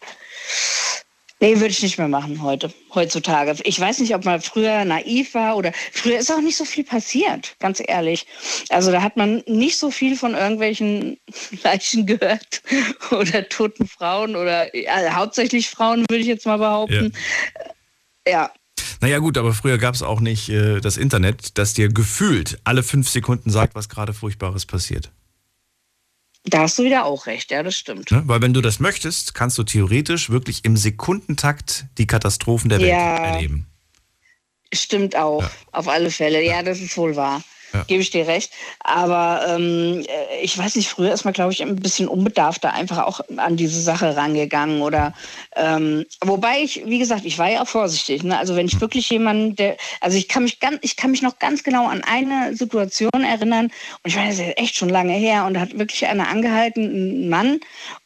Nee, 1.42 1.56
würde 1.56 1.68
ich 1.68 1.84
nicht 1.84 1.98
mehr 1.98 2.08
machen 2.08 2.42
heute, 2.42 2.74
heutzutage. 2.94 3.56
Ich 3.64 3.78
weiß 3.78 4.00
nicht, 4.00 4.16
ob 4.16 4.24
man 4.24 4.42
früher 4.42 4.86
naiv 4.86 5.34
war 5.34 5.58
oder 5.58 5.74
früher 5.92 6.18
ist 6.18 6.32
auch 6.32 6.40
nicht 6.40 6.56
so 6.56 6.64
viel 6.64 6.86
passiert, 6.86 7.56
ganz 7.60 7.82
ehrlich. 7.86 8.26
Also 8.70 8.92
da 8.92 9.02
hat 9.02 9.18
man 9.18 9.44
nicht 9.46 9.78
so 9.78 9.92
viel 9.92 10.16
von 10.16 10.34
irgendwelchen 10.34 11.18
Leichen 11.64 12.06
gehört 12.06 12.64
oder 13.12 13.48
toten 13.50 13.86
Frauen 13.88 14.36
oder 14.36 14.76
ja, 14.76 15.14
hauptsächlich 15.14 15.70
Frauen, 15.70 16.06
würde 16.10 16.22
ich 16.22 16.28
jetzt 16.28 16.46
mal 16.46 16.58
behaupten. 16.58 17.14
Ja, 18.26 18.32
ja 18.32 18.52
naja 19.06 19.20
gut, 19.20 19.38
aber 19.38 19.54
früher 19.54 19.78
gab 19.78 19.94
es 19.94 20.02
auch 20.02 20.20
nicht 20.20 20.50
äh, 20.50 20.82
das 20.82 20.98
Internet, 20.98 21.60
das 21.60 21.76
dir 21.76 21.90
gefühlt 21.90 22.58
alle 22.64 22.82
fünf 22.82 23.08
Sekunden 23.08 23.52
sagt, 23.52 23.76
was 23.76 23.88
gerade 23.88 24.16
Furchtbares 24.16 24.66
passiert. 24.66 25.12
Da 26.44 26.62
hast 26.62 26.80
du 26.80 26.84
wieder 26.84 27.06
auch 27.06 27.28
recht, 27.28 27.52
ja, 27.52 27.62
das 27.62 27.76
stimmt. 27.76 28.10
Ne? 28.10 28.24
Weil 28.26 28.42
wenn 28.42 28.56
du 28.56 28.62
das 28.62 28.80
möchtest, 28.80 29.36
kannst 29.36 29.60
du 29.60 29.64
theoretisch 29.64 30.32
wirklich 30.32 30.66
im 30.66 30.76
Sekundentakt 30.76 31.86
die 32.00 32.08
Katastrophen 32.08 32.70
der 32.70 32.80
Welt 32.80 32.90
ja, 32.90 33.18
erleben. 33.18 33.68
Stimmt 34.74 35.16
auch, 35.16 35.44
ja. 35.44 35.52
auf 35.72 35.88
alle 35.88 36.10
Fälle. 36.10 36.44
Ja, 36.44 36.64
das 36.64 36.80
ist 36.80 36.98
wohl 36.98 37.16
wahr 37.16 37.44
ja. 37.74 37.84
gebe 37.84 38.02
ich 38.02 38.12
dir 38.12 38.28
recht. 38.28 38.52
Aber 38.80 39.46
ähm, 39.48 40.04
äh, 40.08 40.44
ich 40.44 40.58
weiß 40.58 40.76
nicht, 40.76 40.90
früher 40.90 41.14
ist 41.14 41.26
man, 41.26 41.34
glaube 41.34 41.54
ich, 41.54 41.62
ein 41.62 41.76
bisschen 41.76 42.08
unbedarfter 42.08 42.74
einfach 42.74 43.06
auch 43.06 43.22
an 43.38 43.58
diese 43.58 43.82
Sache 43.82 44.16
rangegangen. 44.16 44.82
Oder 44.82 45.14
ähm, 45.56 46.06
wobei 46.22 46.62
ich, 46.62 46.84
wie 46.86 47.00
gesagt, 47.00 47.26
ich 47.26 47.38
war 47.38 47.50
ja 47.50 47.62
auch 47.62 47.68
vorsichtig. 47.68 48.24
Ne? 48.24 48.38
Also 48.38 48.56
wenn 48.56 48.68
ich 48.68 48.82
wirklich 48.82 49.10
jemanden, 49.10 49.56
der, 49.56 49.78
also 50.02 50.18
ich 50.18 50.28
kann 50.28 50.44
mich 50.44 50.60
ganz, 50.60 50.78
ich 50.82 50.96
kann 50.96 51.12
mich 51.12 51.22
noch 51.22 51.40
ganz 51.40 51.64
genau 51.64 51.88
an 51.88 52.04
eine 52.04 52.56
Situation 52.56 53.24
erinnern, 53.24 53.66
und 53.66 54.10
ich 54.10 54.16
meine, 54.16 54.30
das 54.30 54.40
ist 54.40 54.58
echt 54.58 54.76
schon 54.76 54.90
lange 54.90 55.14
her, 55.14 55.46
und 55.46 55.56
da 55.56 55.62
hat 55.62 55.78
wirklich 55.78 56.06
einer 56.08 56.28
angehalten, 56.28 57.26
ein 57.26 57.30
Mann, 57.30 57.60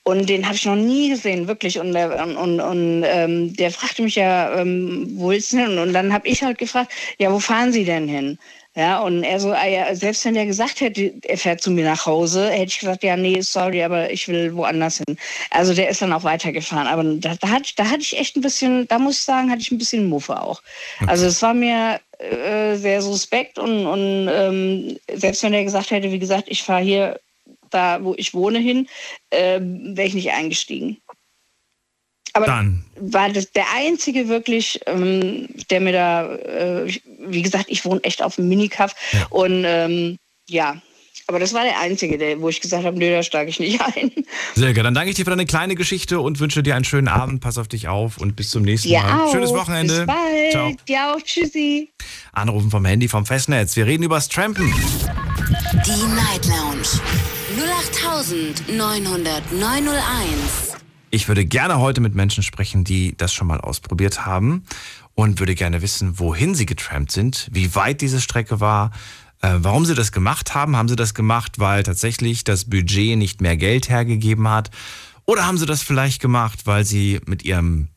und 0.09 0.27
den 0.27 0.45
habe 0.45 0.55
ich 0.55 0.65
noch 0.65 0.75
nie 0.75 1.09
gesehen, 1.09 1.47
wirklich. 1.47 1.79
Und, 1.79 1.95
und, 1.95 2.35
und, 2.35 2.59
und 2.59 3.03
ähm, 3.05 3.55
der 3.55 3.69
fragte 3.69 4.01
mich 4.01 4.15
ja, 4.15 4.59
ähm, 4.59 5.07
wo 5.13 5.29
ist 5.29 5.53
denn? 5.53 5.77
Und 5.77 5.93
dann 5.93 6.11
habe 6.13 6.27
ich 6.27 6.41
halt 6.41 6.57
gefragt, 6.57 6.91
ja, 7.19 7.31
wo 7.31 7.39
fahren 7.39 7.71
Sie 7.71 7.85
denn 7.85 8.07
hin? 8.07 8.39
Ja, 8.79 8.99
und 9.01 9.23
er 9.25 9.41
so, 9.41 9.51
ah 9.51 9.93
selbst 9.93 10.23
wenn 10.23 10.37
er 10.37 10.45
gesagt 10.45 10.79
hätte, 10.79 11.13
er 11.23 11.37
fährt 11.37 11.59
zu 11.59 11.69
mir 11.69 11.83
nach 11.83 12.05
Hause, 12.05 12.49
hätte 12.49 12.67
ich 12.67 12.79
gesagt, 12.79 13.03
ja, 13.03 13.17
nee, 13.17 13.41
sorry, 13.41 13.83
aber 13.83 14.09
ich 14.09 14.29
will 14.29 14.55
woanders 14.55 14.99
hin. 14.99 15.17
Also 15.49 15.73
der 15.73 15.89
ist 15.89 16.01
dann 16.01 16.13
auch 16.13 16.23
weitergefahren. 16.23 16.87
Aber 16.87 17.03
da, 17.03 17.35
da, 17.35 17.49
hatte, 17.49 17.73
da 17.75 17.89
hatte 17.89 18.03
ich 18.03 18.17
echt 18.17 18.37
ein 18.37 18.41
bisschen, 18.41 18.87
da 18.87 18.97
muss 18.97 19.17
ich 19.17 19.23
sagen, 19.23 19.51
hatte 19.51 19.59
ich 19.59 19.71
ein 19.71 19.77
bisschen 19.77 20.07
Muffe 20.07 20.41
auch. 20.41 20.61
Okay. 21.01 21.11
Also 21.11 21.25
es 21.25 21.41
war 21.41 21.53
mir 21.53 21.99
äh, 22.19 22.77
sehr 22.77 23.01
suspekt 23.01 23.59
und, 23.59 23.85
und 23.85 24.29
ähm, 24.31 24.97
selbst 25.13 25.43
wenn 25.43 25.53
er 25.53 25.65
gesagt 25.65 25.91
hätte, 25.91 26.13
wie 26.13 26.19
gesagt, 26.19 26.45
ich 26.47 26.63
fahre 26.63 26.81
hier 26.81 27.19
da, 27.71 28.01
wo 28.01 28.15
ich 28.15 28.33
wohne, 28.33 28.59
hin, 28.59 28.87
äh, 29.31 29.59
wäre 29.59 30.07
ich 30.07 30.13
nicht 30.13 30.31
eingestiegen. 30.31 31.01
Aber 32.33 32.45
Dann. 32.45 32.85
war 32.99 33.29
das 33.29 33.51
der 33.51 33.65
einzige 33.75 34.27
wirklich, 34.27 34.79
ähm, 34.85 35.47
der 35.69 35.81
mir 35.81 35.93
da, 35.93 36.35
äh, 36.35 36.93
wie 37.19 37.41
gesagt, 37.41 37.65
ich 37.67 37.85
wohne 37.85 38.03
echt 38.03 38.21
auf 38.21 38.35
dem 38.35 38.47
Minikaff 38.47 38.95
ja. 39.11 39.25
und 39.29 39.63
ähm, 39.65 40.17
ja, 40.47 40.81
aber 41.29 41.37
das 41.37 41.53
war 41.53 41.63
der 41.63 41.79
einzige, 41.79 42.17
der, 42.17 42.41
wo 42.41 42.49
ich 42.49 42.59
gesagt 42.59 42.85
habe, 42.85 42.97
nö, 42.97 43.11
da 43.11 43.21
steige 43.21 43.51
ich 43.51 43.59
nicht 43.59 43.79
ein. 43.95 44.09
Sehr 44.55 44.73
gut, 44.73 44.83
dann 44.83 44.95
danke 44.95 45.11
ich 45.11 45.15
dir 45.15 45.25
für 45.25 45.29
deine 45.29 45.45
kleine 45.45 45.75
Geschichte 45.75 46.19
und 46.19 46.39
wünsche 46.39 46.63
dir 46.63 46.75
einen 46.75 46.85
schönen 46.85 47.07
Abend. 47.07 47.41
Pass 47.41 47.59
auf 47.59 47.67
dich 47.67 47.87
auf 47.87 48.17
und 48.17 48.35
bis 48.35 48.49
zum 48.49 48.63
nächsten 48.63 48.89
ja 48.89 49.03
Mal. 49.03 49.25
Auch. 49.25 49.31
Schönes 49.31 49.51
Wochenende. 49.51 49.97
Bis 49.97 50.07
bald. 50.07 50.51
Ciao. 50.51 50.75
Dir 50.87 51.13
auch. 51.13 51.21
Tschüssi. 51.21 51.91
Anrufen 52.31 52.71
vom 52.71 52.83
Handy 52.83 53.07
vom 53.07 53.27
Festnetz. 53.27 53.75
Wir 53.75 53.85
reden 53.85 54.01
übers 54.01 54.27
Trampen. 54.27 54.73
Die 55.85 56.07
Night 56.15 56.47
Lounge 56.47 56.99
0890901. 58.67 60.68
Ich 61.11 61.27
würde 61.27 61.43
gerne 61.43 61.79
heute 61.79 62.01
mit 62.01 62.13
Menschen 62.13 62.43
sprechen, 62.43 62.83
die 62.83 63.17
das 63.17 63.33
schon 63.33 63.47
mal 63.47 63.59
ausprobiert 63.59 64.27
haben 64.27 64.63
und 65.15 65.39
würde 65.39 65.55
gerne 65.55 65.81
wissen, 65.81 66.19
wohin 66.19 66.53
sie 66.53 66.67
getrampt 66.67 67.11
sind, 67.11 67.49
wie 67.51 67.73
weit 67.73 68.01
diese 68.01 68.21
Strecke 68.21 68.59
war, 68.59 68.91
äh, 69.41 69.55
warum 69.57 69.85
sie 69.85 69.95
das 69.95 70.11
gemacht 70.11 70.53
haben. 70.53 70.75
Haben 70.75 70.87
sie 70.87 70.95
das 70.95 71.15
gemacht, 71.15 71.57
weil 71.57 71.81
tatsächlich 71.81 72.43
das 72.43 72.65
Budget 72.65 73.17
nicht 73.17 73.41
mehr 73.41 73.57
Geld 73.57 73.89
hergegeben 73.89 74.47
hat? 74.49 74.69
Oder 75.25 75.47
haben 75.47 75.57
sie 75.57 75.65
das 75.65 75.81
vielleicht 75.81 76.21
gemacht, 76.21 76.65
weil 76.65 76.85
sie 76.85 77.19
mit 77.25 77.43
ihrem, 77.43 77.87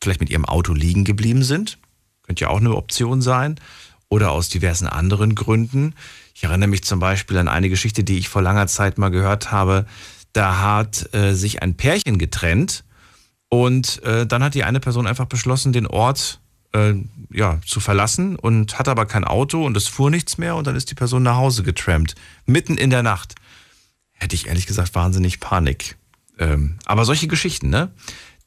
vielleicht 0.00 0.20
mit 0.20 0.30
ihrem 0.30 0.44
Auto 0.44 0.72
liegen 0.72 1.04
geblieben 1.04 1.42
sind? 1.42 1.78
Könnte 2.22 2.42
ja 2.42 2.50
auch 2.50 2.60
eine 2.60 2.76
Option 2.76 3.20
sein. 3.20 3.58
Oder 4.08 4.30
aus 4.30 4.48
diversen 4.48 4.86
anderen 4.86 5.34
Gründen. 5.34 5.94
Ich 6.34 6.44
erinnere 6.44 6.68
mich 6.68 6.84
zum 6.84 7.00
Beispiel 7.00 7.38
an 7.38 7.48
eine 7.48 7.68
Geschichte, 7.68 8.04
die 8.04 8.18
ich 8.18 8.28
vor 8.28 8.42
langer 8.42 8.68
Zeit 8.68 8.96
mal 8.96 9.10
gehört 9.10 9.50
habe 9.50 9.86
Da 10.32 10.60
hat 10.60 11.12
äh, 11.14 11.34
sich 11.34 11.62
ein 11.62 11.76
Pärchen 11.76 12.18
getrennt 12.18 12.84
und 13.48 14.02
äh, 14.04 14.26
dann 14.26 14.44
hat 14.44 14.54
die 14.54 14.64
eine 14.64 14.80
Person 14.80 15.06
einfach 15.06 15.26
beschlossen, 15.26 15.72
den 15.72 15.86
Ort 15.86 16.40
äh, 16.72 16.94
ja, 17.30 17.60
zu 17.66 17.80
verlassen 17.80 18.36
und 18.36 18.78
hat 18.78 18.88
aber 18.88 19.06
kein 19.06 19.24
Auto 19.24 19.64
und 19.64 19.76
es 19.76 19.88
fuhr 19.88 20.10
nichts 20.10 20.38
mehr 20.38 20.56
und 20.56 20.66
dann 20.66 20.76
ist 20.76 20.90
die 20.90 20.94
Person 20.94 21.22
nach 21.22 21.36
Hause 21.36 21.62
getrampt. 21.62 22.14
Mitten 22.46 22.76
in 22.76 22.90
der 22.90 23.02
Nacht. 23.02 23.34
Hätte 24.12 24.36
ich 24.36 24.48
ehrlich 24.48 24.66
gesagt 24.66 24.94
wahnsinnig 24.94 25.40
Panik. 25.40 25.96
Ähm, 26.38 26.78
aber 26.84 27.04
solche 27.04 27.26
Geschichten, 27.26 27.70
ne? 27.70 27.90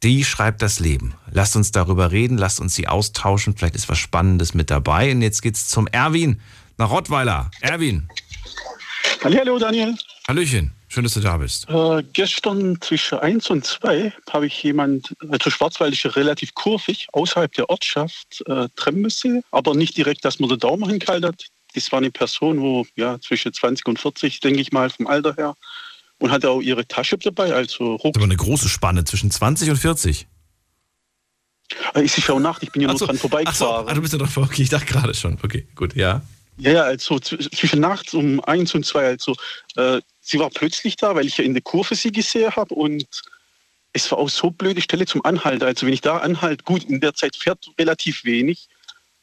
Die 0.04 0.26
schreibt 0.26 0.62
das 0.62 0.80
Leben. 0.80 1.14
Lasst 1.32 1.56
uns 1.56 1.72
darüber 1.72 2.12
reden, 2.12 2.38
lasst 2.38 2.60
uns 2.60 2.76
sie 2.76 2.88
austauschen. 2.88 3.56
Vielleicht 3.56 3.76
ist 3.76 3.88
was 3.88 3.98
Spannendes 3.98 4.54
mit 4.54 4.70
dabei. 4.70 5.12
Und 5.12 5.22
jetzt 5.22 5.42
geht's 5.42 5.68
zum 5.68 5.88
Erwin 5.88 6.42
nach 6.78 6.90
Rottweiler. 6.90 7.50
Erwin. 7.62 8.10
Hallo 9.24 9.58
Daniel. 9.58 9.96
Hallöchen. 10.28 10.74
Schön, 10.94 11.06
dass 11.06 11.16
du 11.16 11.22
da 11.22 11.38
bist. 11.38 11.68
Äh, 11.70 12.04
gestern 12.14 12.80
zwischen 12.80 13.18
1 13.18 13.50
und 13.50 13.66
2 13.66 14.14
habe 14.30 14.46
ich 14.46 14.62
jemand, 14.62 15.16
also 15.28 15.50
Schwarzwald 15.50 15.94
ist 15.94 16.04
ja 16.04 16.12
relativ 16.12 16.54
kurvig, 16.54 17.08
außerhalb 17.14 17.52
der 17.52 17.68
Ortschaft 17.72 18.44
äh, 18.46 18.68
trennen 18.76 19.02
müssen, 19.02 19.42
aber 19.50 19.74
nicht 19.74 19.98
direkt, 19.98 20.24
dass 20.24 20.38
man 20.38 20.50
den 20.50 20.60
Daumen 20.60 20.88
hingehalten 20.88 21.30
hat. 21.30 21.48
Das 21.74 21.92
war 21.92 21.98
eine 21.98 22.12
Person, 22.12 22.62
wo 22.62 22.86
ja 22.96 23.20
zwischen 23.20 23.52
20 23.52 23.88
und 23.88 24.00
40, 24.00 24.40
denke 24.42 24.62
ich 24.62 24.72
mal, 24.72 24.92
vom 24.92 25.08
Alter 25.08 25.34
her, 25.36 25.56
und 26.20 26.30
hatte 26.30 26.52
auch 26.52 26.62
ihre 26.62 26.88
Tasche 26.88 27.18
dabei, 27.18 27.56
also 27.56 27.96
Ruck. 27.96 28.16
Aber 28.16 28.26
eine 28.26 28.38
große 28.38 28.70
Spanne 28.70 29.04
zwischen 29.04 29.32
20 29.32 29.72
und 29.72 29.78
40. 29.78 30.28
Äh, 31.96 32.04
ist 32.04 32.20
ja 32.20 32.36
auch 32.36 32.40
Nacht, 32.40 32.62
ich 32.62 32.72
bin 32.72 32.84
ja 32.84 32.90
nur 32.90 33.00
so, 33.00 33.08
dran 33.08 33.18
vorbeigefahren. 33.18 33.86
So, 33.86 33.90
ah, 33.90 33.94
du 33.96 34.02
bist 34.02 34.14
ja 34.14 34.20
doch, 34.20 34.38
okay, 34.38 34.62
ich 34.62 34.70
dachte 34.70 34.86
gerade 34.86 35.16
schon. 35.16 35.40
Okay, 35.42 35.68
gut, 35.74 35.96
ja. 35.96 36.22
Ja, 36.58 36.72
ja, 36.72 36.84
also 36.84 37.20
zwischen 37.20 37.80
nachts 37.80 38.14
um 38.14 38.40
eins 38.42 38.76
und 38.76 38.86
zwei, 38.86 39.06
also 39.08 39.36
äh, 39.76 40.02
sie 40.22 40.40
war 40.40 40.50
plötzlich 40.50 40.96
da, 40.96 41.16
weil 41.16 41.26
ich 41.26 41.38
ja 41.38 41.44
in 41.44 41.54
der 41.54 41.64
Kurve 41.64 41.96
sie 41.96 42.12
gesehen 42.12 42.56
habe 42.56 42.76
und 42.76 43.24
es 43.94 44.12
war 44.12 44.20
auch 44.20 44.30
so 44.30 44.52
blöde 44.52 44.82
Stelle 44.82 45.06
zum 45.06 45.24
Anhalten. 45.26 45.64
Also 45.64 45.86
wenn 45.86 45.94
ich 45.94 46.02
da 46.02 46.18
anhalte, 46.18 46.64
gut, 46.64 46.84
in 46.84 47.00
der 47.00 47.14
Zeit 47.14 47.36
fährt 47.36 47.70
relativ 47.80 48.24
wenig, 48.24 48.68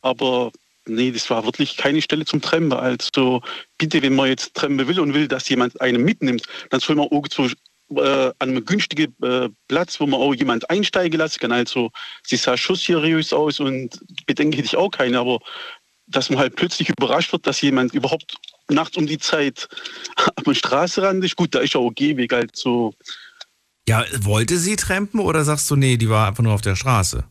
aber 0.02 0.50
nee, 0.87 1.10
das 1.10 1.28
war 1.30 1.44
wirklich 1.44 1.76
keine 1.76 2.02
Stelle 2.02 2.25
zum 2.25 2.40
Trennen. 2.40 2.72
Also 2.72 3.42
bitte, 3.78 4.02
wenn 4.02 4.14
man 4.14 4.28
jetzt 4.28 4.54
trennen 4.54 4.87
will 4.87 5.00
und 5.00 5.14
will, 5.14 5.28
dass 5.28 5.49
jemand 5.49 5.80
einen 5.80 6.02
mitnimmt, 6.02 6.42
dann 6.70 6.80
soll 6.80 6.96
man 6.96 7.08
irgendwo 7.10 7.49
äh, 7.96 8.32
an 8.38 8.50
einem 8.50 8.64
günstigen 8.64 9.14
äh, 9.22 9.49
Platz, 9.68 10.00
wo 10.00 10.06
man 10.06 10.20
auch 10.20 10.34
jemand 10.34 10.70
einsteigen 10.70 11.18
lassen 11.18 11.40
kann. 11.40 11.52
Also 11.52 11.90
sie 12.22 12.37
sah 12.37 12.56
schon 12.56 12.76
seriös 12.76 13.32
aus 13.32 13.60
und 13.60 14.00
Bedenken 14.26 14.54
hätte 14.54 14.66
ich 14.66 14.76
auch 14.76 14.90
keine, 14.90 15.18
aber 15.18 15.40
dass 16.10 16.30
man 16.30 16.38
halt 16.38 16.56
plötzlich 16.56 16.88
überrascht 16.88 17.32
wird, 17.32 17.46
dass 17.46 17.60
jemand 17.60 17.94
überhaupt 17.94 18.36
nachts 18.68 18.96
um 18.96 19.06
die 19.06 19.18
Zeit 19.18 19.68
am 20.44 20.54
Straßenrand 20.54 21.24
ist. 21.24 21.36
Gut, 21.36 21.54
da 21.54 21.60
ist 21.60 21.74
ja 21.74 21.80
auch 21.80 21.90
Gehweg 21.90 22.32
halt 22.32 22.56
so. 22.56 22.94
Ja, 23.88 24.04
wollte 24.20 24.58
sie 24.58 24.76
trampen 24.76 25.20
oder 25.20 25.44
sagst 25.44 25.70
du, 25.70 25.76
nee, 25.76 25.96
die 25.96 26.08
war 26.08 26.28
einfach 26.28 26.42
nur 26.42 26.54
auf 26.54 26.60
der 26.60 26.76
Straße? 26.76 27.24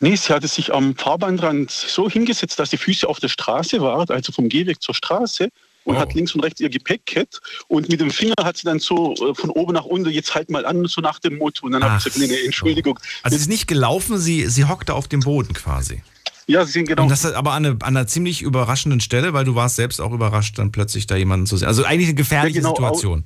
Nee, 0.00 0.16
sie 0.16 0.32
hatte 0.32 0.48
sich 0.48 0.72
am 0.72 0.94
Fahrbahnrand 0.94 1.70
so 1.70 2.08
hingesetzt, 2.08 2.58
dass 2.58 2.70
die 2.70 2.76
Füße 2.76 3.08
auf 3.08 3.18
der 3.18 3.28
Straße 3.28 3.80
waren, 3.80 4.08
also 4.10 4.32
vom 4.32 4.48
Gehweg 4.48 4.80
zur 4.80 4.94
Straße 4.94 5.48
und 5.84 5.96
oh. 5.96 5.98
hat 5.98 6.14
links 6.14 6.34
und 6.34 6.40
rechts 6.40 6.60
ihr 6.60 6.70
Gepäck 6.70 7.06
gehabt 7.06 7.40
und 7.68 7.88
mit 7.88 8.00
dem 8.00 8.10
Finger 8.10 8.34
hat 8.42 8.56
sie 8.56 8.64
dann 8.64 8.78
so 8.78 9.14
äh, 9.14 9.34
von 9.34 9.50
oben 9.50 9.72
nach 9.72 9.84
unten, 9.84 10.10
jetzt 10.10 10.34
halt 10.34 10.50
mal 10.50 10.64
an, 10.64 10.84
so 10.86 11.00
nach 11.00 11.18
dem 11.18 11.38
Motto. 11.38 11.66
Und 11.66 11.72
dann 11.72 11.82
habe 11.82 11.98
ich 11.98 12.04
gesagt, 12.04 12.18
nee, 12.18 12.26
nee, 12.26 12.44
Entschuldigung. 12.44 12.98
Also 13.22 13.36
sie 13.36 13.42
ist 13.42 13.48
nicht 13.48 13.66
gelaufen, 13.66 14.18
sie, 14.18 14.46
sie 14.48 14.64
hockte 14.64 14.94
auf 14.94 15.08
dem 15.08 15.20
Boden 15.20 15.52
quasi. 15.52 16.02
Ja, 16.46 16.64
sie 16.64 16.72
sind 16.72 16.88
genau. 16.88 17.02
Und 17.02 17.10
das 17.10 17.24
aber 17.24 17.52
an, 17.52 17.66
eine, 17.66 17.76
an 17.82 17.96
einer 17.96 18.06
ziemlich 18.06 18.42
überraschenden 18.42 19.00
Stelle, 19.00 19.32
weil 19.32 19.44
du 19.44 19.54
warst 19.54 19.76
selbst 19.76 20.00
auch 20.00 20.12
überrascht, 20.12 20.58
dann 20.58 20.72
plötzlich 20.72 21.06
da 21.06 21.16
jemanden 21.16 21.46
zu 21.46 21.56
sehen. 21.56 21.68
Also 21.68 21.84
eigentlich 21.84 22.08
eine 22.08 22.16
gefährliche 22.16 22.58
ja, 22.58 22.62
genau, 22.62 22.74
Situation. 22.74 23.24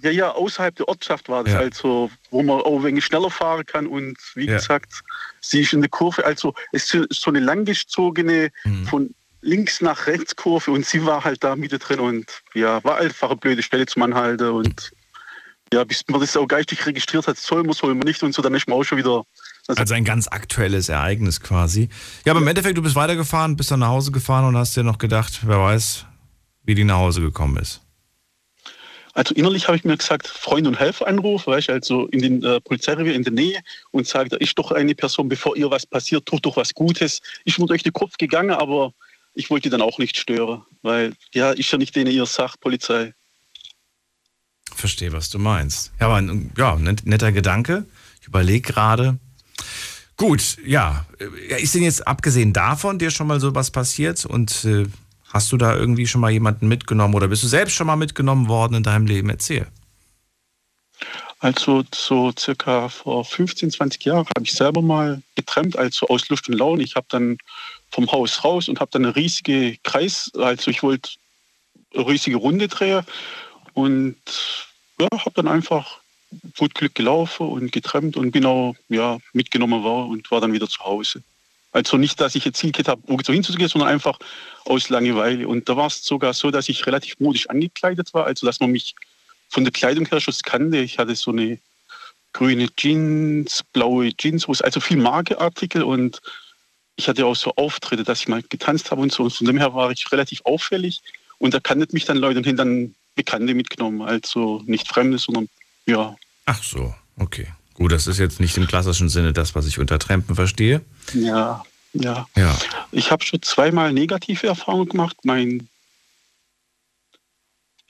Ja, 0.00 0.10
ja, 0.10 0.30
außerhalb 0.32 0.76
der 0.76 0.88
Ortschaft 0.88 1.28
war 1.28 1.44
das 1.44 1.54
ja. 1.54 1.60
also, 1.60 2.10
wo 2.30 2.42
man 2.42 2.60
auch 2.60 2.78
ein 2.78 2.84
wenig 2.84 3.04
schneller 3.04 3.30
fahren 3.30 3.64
kann 3.64 3.86
und 3.86 4.18
wie 4.34 4.46
ja. 4.46 4.56
gesagt, 4.56 5.02
sie 5.40 5.60
ist 5.60 5.72
in 5.72 5.80
der 5.80 5.88
Kurve, 5.88 6.24
also 6.24 6.52
es 6.72 6.92
ist 6.92 7.06
so 7.10 7.30
eine 7.30 7.40
langgezogene 7.40 8.50
mhm. 8.64 8.86
von 8.86 9.14
links 9.40 9.80
nach 9.80 10.06
rechts 10.06 10.36
Kurve 10.36 10.70
und 10.70 10.84
sie 10.84 11.04
war 11.04 11.24
halt 11.24 11.42
da 11.44 11.56
Mitte 11.56 11.78
drin 11.78 12.00
und 12.00 12.42
ja, 12.54 12.82
war 12.84 12.96
einfach 12.96 13.30
eine 13.30 13.38
blöde 13.38 13.62
Stelle 13.62 13.86
zum 13.86 14.02
Anhalten 14.02 14.50
und 14.50 14.90
ja, 15.72 15.84
bis 15.84 16.04
man 16.08 16.20
das 16.20 16.36
auch 16.36 16.46
geistig 16.46 16.84
registriert 16.86 17.26
hat, 17.26 17.36
soll 17.36 17.62
man, 17.62 17.72
soll 17.72 17.94
man 17.94 18.06
nicht 18.06 18.22
und 18.22 18.34
so, 18.34 18.42
dann 18.42 18.54
ist 18.54 18.68
man 18.68 18.78
auch 18.78 18.84
schon 18.84 18.98
wieder 18.98 19.24
also, 19.66 19.94
ein 19.94 20.04
ganz 20.04 20.28
aktuelles 20.28 20.88
Ereignis 20.88 21.40
quasi. 21.40 21.88
Ja, 22.24 22.32
aber 22.32 22.40
im 22.40 22.48
Endeffekt, 22.48 22.76
du 22.76 22.82
bist 22.82 22.96
weitergefahren, 22.96 23.56
bist 23.56 23.70
dann 23.70 23.80
nach 23.80 23.88
Hause 23.88 24.12
gefahren 24.12 24.44
und 24.44 24.56
hast 24.56 24.76
dir 24.76 24.82
noch 24.82 24.98
gedacht, 24.98 25.40
wer 25.42 25.60
weiß, 25.60 26.04
wie 26.64 26.74
die 26.74 26.84
nach 26.84 26.98
Hause 26.98 27.20
gekommen 27.20 27.56
ist. 27.56 27.80
Also 29.14 29.32
innerlich 29.34 29.68
habe 29.68 29.76
ich 29.76 29.84
mir 29.84 29.96
gesagt, 29.96 30.26
Freund 30.26 30.66
und 30.66 30.78
Helfer 30.78 31.06
anrufen, 31.06 31.52
weißt 31.52 31.70
also 31.70 32.08
in 32.08 32.20
den 32.20 32.42
äh, 32.42 32.60
Polizeirevier 32.60 33.14
in 33.14 33.22
der 33.22 33.32
Nähe 33.32 33.60
und 33.92 34.08
sage, 34.08 34.28
da 34.28 34.36
ist 34.38 34.58
doch 34.58 34.72
eine 34.72 34.94
Person, 34.94 35.28
bevor 35.28 35.56
ihr 35.56 35.70
was 35.70 35.86
passiert, 35.86 36.26
tut 36.26 36.44
doch 36.44 36.56
was 36.56 36.74
Gutes. 36.74 37.22
Ich 37.44 37.56
bin 37.56 37.66
durch 37.66 37.84
den 37.84 37.92
Kopf 37.92 38.16
gegangen, 38.18 38.50
aber 38.50 38.92
ich 39.34 39.50
wollte 39.50 39.70
dann 39.70 39.82
auch 39.82 39.98
nicht 39.98 40.16
stören, 40.16 40.62
weil 40.82 41.12
ja, 41.32 41.52
ist 41.52 41.70
ja 41.70 41.78
nicht 41.78 41.94
denen 41.94 42.10
ihr 42.10 42.26
Sach, 42.26 42.56
Polizei. 42.58 43.14
Verstehe, 44.74 45.12
was 45.12 45.30
du 45.30 45.38
meinst. 45.38 45.92
Ja, 46.00 46.06
aber 46.06 46.16
ein 46.16 46.52
ja, 46.56 46.76
netter 46.76 47.30
Gedanke. 47.30 47.86
Ich 48.20 48.26
überlege 48.26 48.72
gerade, 48.72 49.18
Gut, 50.16 50.56
ja. 50.64 51.04
Ist 51.58 51.74
denn 51.74 51.82
jetzt 51.82 52.06
abgesehen 52.06 52.52
davon 52.52 52.98
dir 52.98 53.10
schon 53.10 53.26
mal 53.26 53.40
sowas 53.40 53.70
passiert 53.70 54.24
und 54.24 54.64
äh, 54.64 54.86
hast 55.32 55.50
du 55.50 55.56
da 55.56 55.74
irgendwie 55.74 56.06
schon 56.06 56.20
mal 56.20 56.30
jemanden 56.30 56.68
mitgenommen 56.68 57.14
oder 57.14 57.28
bist 57.28 57.42
du 57.42 57.48
selbst 57.48 57.74
schon 57.74 57.88
mal 57.88 57.96
mitgenommen 57.96 58.48
worden 58.48 58.74
in 58.74 58.82
deinem 58.84 59.06
Leben? 59.06 59.30
Erzähl. 59.30 59.66
Also 61.40 61.84
so 61.92 62.32
circa 62.38 62.88
vor 62.88 63.24
15, 63.24 63.72
20 63.72 64.04
Jahren 64.04 64.26
habe 64.34 64.44
ich 64.44 64.52
selber 64.52 64.80
mal 64.80 65.20
getrennt, 65.34 65.76
also 65.76 66.06
aus 66.06 66.28
Lust 66.28 66.48
und 66.48 66.54
Laune. 66.54 66.82
Ich 66.82 66.94
habe 66.94 67.06
dann 67.10 67.36
vom 67.90 68.10
Haus 68.10 68.44
raus 68.44 68.68
und 68.68 68.80
habe 68.80 68.90
dann 68.92 69.04
eine 69.04 69.14
riesige 69.14 69.76
Kreis, 69.82 70.30
also 70.38 70.70
ich 70.70 70.82
wollte 70.82 71.10
eine 71.94 72.06
riesige 72.06 72.36
Runde 72.36 72.68
drehen 72.68 73.04
und 73.74 74.16
ja, 74.98 75.08
habe 75.12 75.32
dann 75.34 75.48
einfach 75.48 75.98
gut 76.56 76.74
Glück 76.74 76.94
gelaufen 76.94 77.48
und 77.48 77.72
getrennt 77.72 78.16
und 78.16 78.30
bin 78.30 78.46
auch 78.46 78.74
ja, 78.88 79.18
mitgenommen 79.32 79.84
war 79.84 80.06
und 80.06 80.30
war 80.30 80.40
dann 80.40 80.52
wieder 80.52 80.68
zu 80.68 80.80
Hause. 80.80 81.22
Also 81.72 81.96
nicht, 81.96 82.20
dass 82.20 82.36
ich 82.36 82.44
jetzt 82.44 82.58
Ziel 82.58 82.72
habe, 82.86 83.02
irgendwo 83.08 83.32
hinzugehen, 83.32 83.68
sondern 83.68 83.90
einfach 83.90 84.18
aus 84.64 84.90
Langeweile. 84.90 85.48
Und 85.48 85.68
da 85.68 85.76
war 85.76 85.88
es 85.88 86.04
sogar 86.04 86.32
so, 86.32 86.52
dass 86.52 86.68
ich 86.68 86.86
relativ 86.86 87.18
modisch 87.18 87.50
angekleidet 87.50 88.14
war, 88.14 88.26
also 88.26 88.46
dass 88.46 88.60
man 88.60 88.70
mich 88.70 88.94
von 89.48 89.64
der 89.64 89.72
Kleidung 89.72 90.06
her 90.06 90.20
schon 90.20 90.34
kannte. 90.44 90.78
Ich 90.78 90.98
hatte 90.98 91.16
so 91.16 91.32
eine 91.32 91.58
grüne 92.32 92.68
Jeans, 92.76 93.62
blaue 93.72 94.14
Jeanshose, 94.16 94.64
also 94.64 94.80
viel 94.80 94.98
Markeartikel 94.98 95.82
und 95.82 96.20
ich 96.96 97.08
hatte 97.08 97.26
auch 97.26 97.34
so 97.34 97.52
Auftritte, 97.56 98.04
dass 98.04 98.20
ich 98.20 98.28
mal 98.28 98.42
getanzt 98.48 98.90
habe 98.90 99.00
und 99.02 99.12
so. 99.12 99.24
Und 99.24 99.32
von 99.32 99.46
dem 99.46 99.58
her 99.58 99.74
war 99.74 99.90
ich 99.90 100.10
relativ 100.12 100.42
auffällig 100.44 101.00
und 101.38 101.54
da 101.54 101.60
kannten 101.60 101.88
mich 101.92 102.04
dann 102.04 102.18
Leute 102.18 102.38
und 102.38 102.46
haben 102.46 102.56
dann 102.56 102.94
Bekannte 103.16 103.54
mitgenommen. 103.54 104.02
Also 104.02 104.62
nicht 104.66 104.86
Fremde, 104.86 105.18
sondern 105.18 105.48
ja, 105.86 106.16
Ach 106.46 106.62
so, 106.62 106.94
okay. 107.18 107.48
Gut, 107.74 107.90
das 107.90 108.06
ist 108.06 108.18
jetzt 108.18 108.38
nicht 108.38 108.56
im 108.56 108.66
klassischen 108.66 109.08
Sinne 109.08 109.32
das, 109.32 109.54
was 109.54 109.66
ich 109.66 109.78
unter 109.78 109.98
Trampen 109.98 110.34
verstehe. 110.34 110.82
Ja, 111.12 111.64
ja. 111.92 112.26
ja. 112.36 112.56
Ich 112.92 113.10
habe 113.10 113.24
schon 113.24 113.42
zweimal 113.42 113.92
negative 113.92 114.46
Erfahrungen 114.46 114.88
gemacht. 114.88 115.16
Mein, 115.24 115.68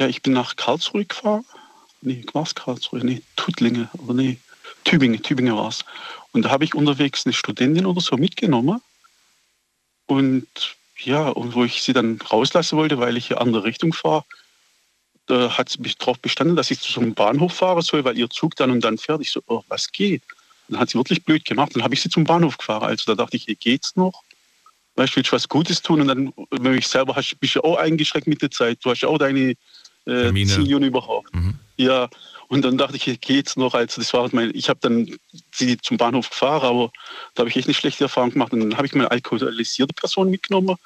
ja, 0.00 0.06
ich 0.06 0.22
bin 0.22 0.32
nach 0.32 0.56
Karlsruhe 0.56 1.04
gefahren. 1.04 1.44
Nee, 2.00 2.24
war 2.32 2.44
es 2.44 2.54
Karlsruhe? 2.54 3.04
Nee, 3.04 3.22
Tuttlinge. 3.36 3.90
Oder 3.98 4.14
nee, 4.14 4.38
Tübingen, 4.84 5.22
Tübingen 5.22 5.56
war 5.56 5.68
es. 5.68 5.84
Und 6.32 6.42
da 6.42 6.50
habe 6.50 6.64
ich 6.64 6.74
unterwegs 6.74 7.26
eine 7.26 7.34
Studentin 7.34 7.86
oder 7.86 8.00
so 8.00 8.16
mitgenommen. 8.16 8.80
Und 10.06 10.48
ja, 10.98 11.28
und 11.28 11.54
wo 11.54 11.64
ich 11.64 11.82
sie 11.82 11.92
dann 11.92 12.18
rauslassen 12.20 12.78
wollte, 12.78 12.98
weil 12.98 13.16
ich 13.16 13.26
hier 13.26 13.40
andere 13.40 13.64
Richtung 13.64 13.92
fahre, 13.92 14.24
da 15.26 15.56
hat 15.56 15.68
sie 15.68 15.80
mich 15.80 15.96
darauf 15.96 16.18
bestanden, 16.18 16.56
dass 16.56 16.70
ich 16.70 16.80
zu 16.80 16.92
so 16.92 17.00
einem 17.00 17.14
Bahnhof 17.14 17.54
fahren 17.54 17.82
soll, 17.82 18.04
weil 18.04 18.18
ihr 18.18 18.28
Zug 18.28 18.56
dann 18.56 18.70
und 18.70 18.82
dann 18.82 18.98
fährt. 18.98 19.20
Ich 19.20 19.30
so, 19.30 19.40
oh, 19.46 19.62
was 19.68 19.90
geht? 19.90 20.22
Dann 20.68 20.80
hat 20.80 20.90
sie 20.90 20.98
wirklich 20.98 21.24
blöd 21.24 21.44
gemacht. 21.44 21.72
Dann 21.74 21.82
habe 21.82 21.94
ich 21.94 22.02
sie 22.02 22.10
zum 22.10 22.24
Bahnhof 22.24 22.58
gefahren. 22.58 22.84
Also 22.84 23.04
da 23.06 23.22
dachte 23.22 23.36
ich, 23.36 23.44
hier 23.44 23.54
geht's 23.54 23.96
noch. 23.96 24.22
Weißt 24.96 25.12
du, 25.12 25.16
willst 25.16 25.32
du 25.32 25.36
was 25.36 25.48
Gutes 25.48 25.82
tun? 25.82 26.00
Und 26.00 26.08
dann, 26.08 26.32
wenn 26.50 26.62
du 26.62 26.70
mich 26.70 26.88
selber 26.88 27.16
hast, 27.16 27.38
bist 27.40 27.56
du 27.56 27.62
auch 27.62 27.76
eingeschränkt 27.76 28.28
mit 28.28 28.42
der 28.42 28.50
Zeit. 28.50 28.78
Du 28.82 28.90
hast 28.90 29.00
ja 29.00 29.08
auch 29.08 29.18
deine 29.18 29.54
äh, 30.06 30.46
Ziele 30.46 30.86
überhaupt. 30.86 31.34
Mhm. 31.34 31.54
Ja, 31.76 32.08
und 32.48 32.62
dann 32.62 32.78
dachte 32.78 32.96
ich, 32.96 33.04
hier 33.04 33.16
geht's 33.16 33.56
noch. 33.56 33.74
Also 33.74 34.00
das 34.00 34.12
war 34.12 34.28
mein, 34.32 34.52
ich 34.54 34.68
habe 34.68 34.78
dann 34.82 35.16
sie 35.52 35.76
zum 35.78 35.96
Bahnhof 35.96 36.30
gefahren, 36.30 36.62
aber 36.62 36.92
da 37.34 37.40
habe 37.40 37.50
ich 37.50 37.56
echt 37.56 37.66
eine 37.66 37.74
schlechte 37.74 38.04
Erfahrung 38.04 38.30
gemacht. 38.30 38.52
Und 38.52 38.60
dann 38.60 38.76
habe 38.76 38.86
ich 38.86 38.94
meine 38.94 39.10
alkoholisierte 39.10 39.94
Person 39.94 40.30
mitgenommen 40.30 40.76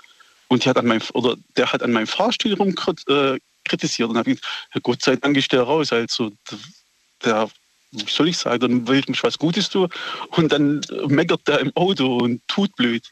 und 0.48 0.64
die 0.64 0.68
hat 0.68 0.79
an 0.79 0.87
meinem, 0.87 1.03
oder 1.12 1.37
der 1.57 1.72
hat 1.72 1.83
an 1.83 1.92
meinem 1.92 2.07
Fahrstil 2.07 2.55
rum 2.55 2.74
äh, 3.09 3.38
kritisiert. 3.68 4.11
Und 4.11 4.18
habe 4.18 4.33
ich 4.33 4.40
gesagt, 4.40 4.83
Gott 4.83 5.02
sei 5.02 5.16
Dank 5.16 5.37
ist 5.37 5.52
der 5.52 5.62
raus. 5.62 5.92
Also 5.92 6.33
der, 7.24 7.48
wie 7.92 8.11
soll 8.11 8.28
ich 8.28 8.38
sagen, 8.38 8.61
dann 8.61 8.88
will 8.88 8.98
ich 8.98 9.09
mich 9.09 9.22
was 9.22 9.38
Gutes 9.38 9.68
tun 9.68 9.88
und 10.31 10.52
dann 10.52 10.81
meckert 11.09 11.46
der 11.46 11.61
im 11.61 11.72
Auto 11.76 12.18
und 12.18 12.40
tut 12.48 12.74
blöd. 12.76 13.04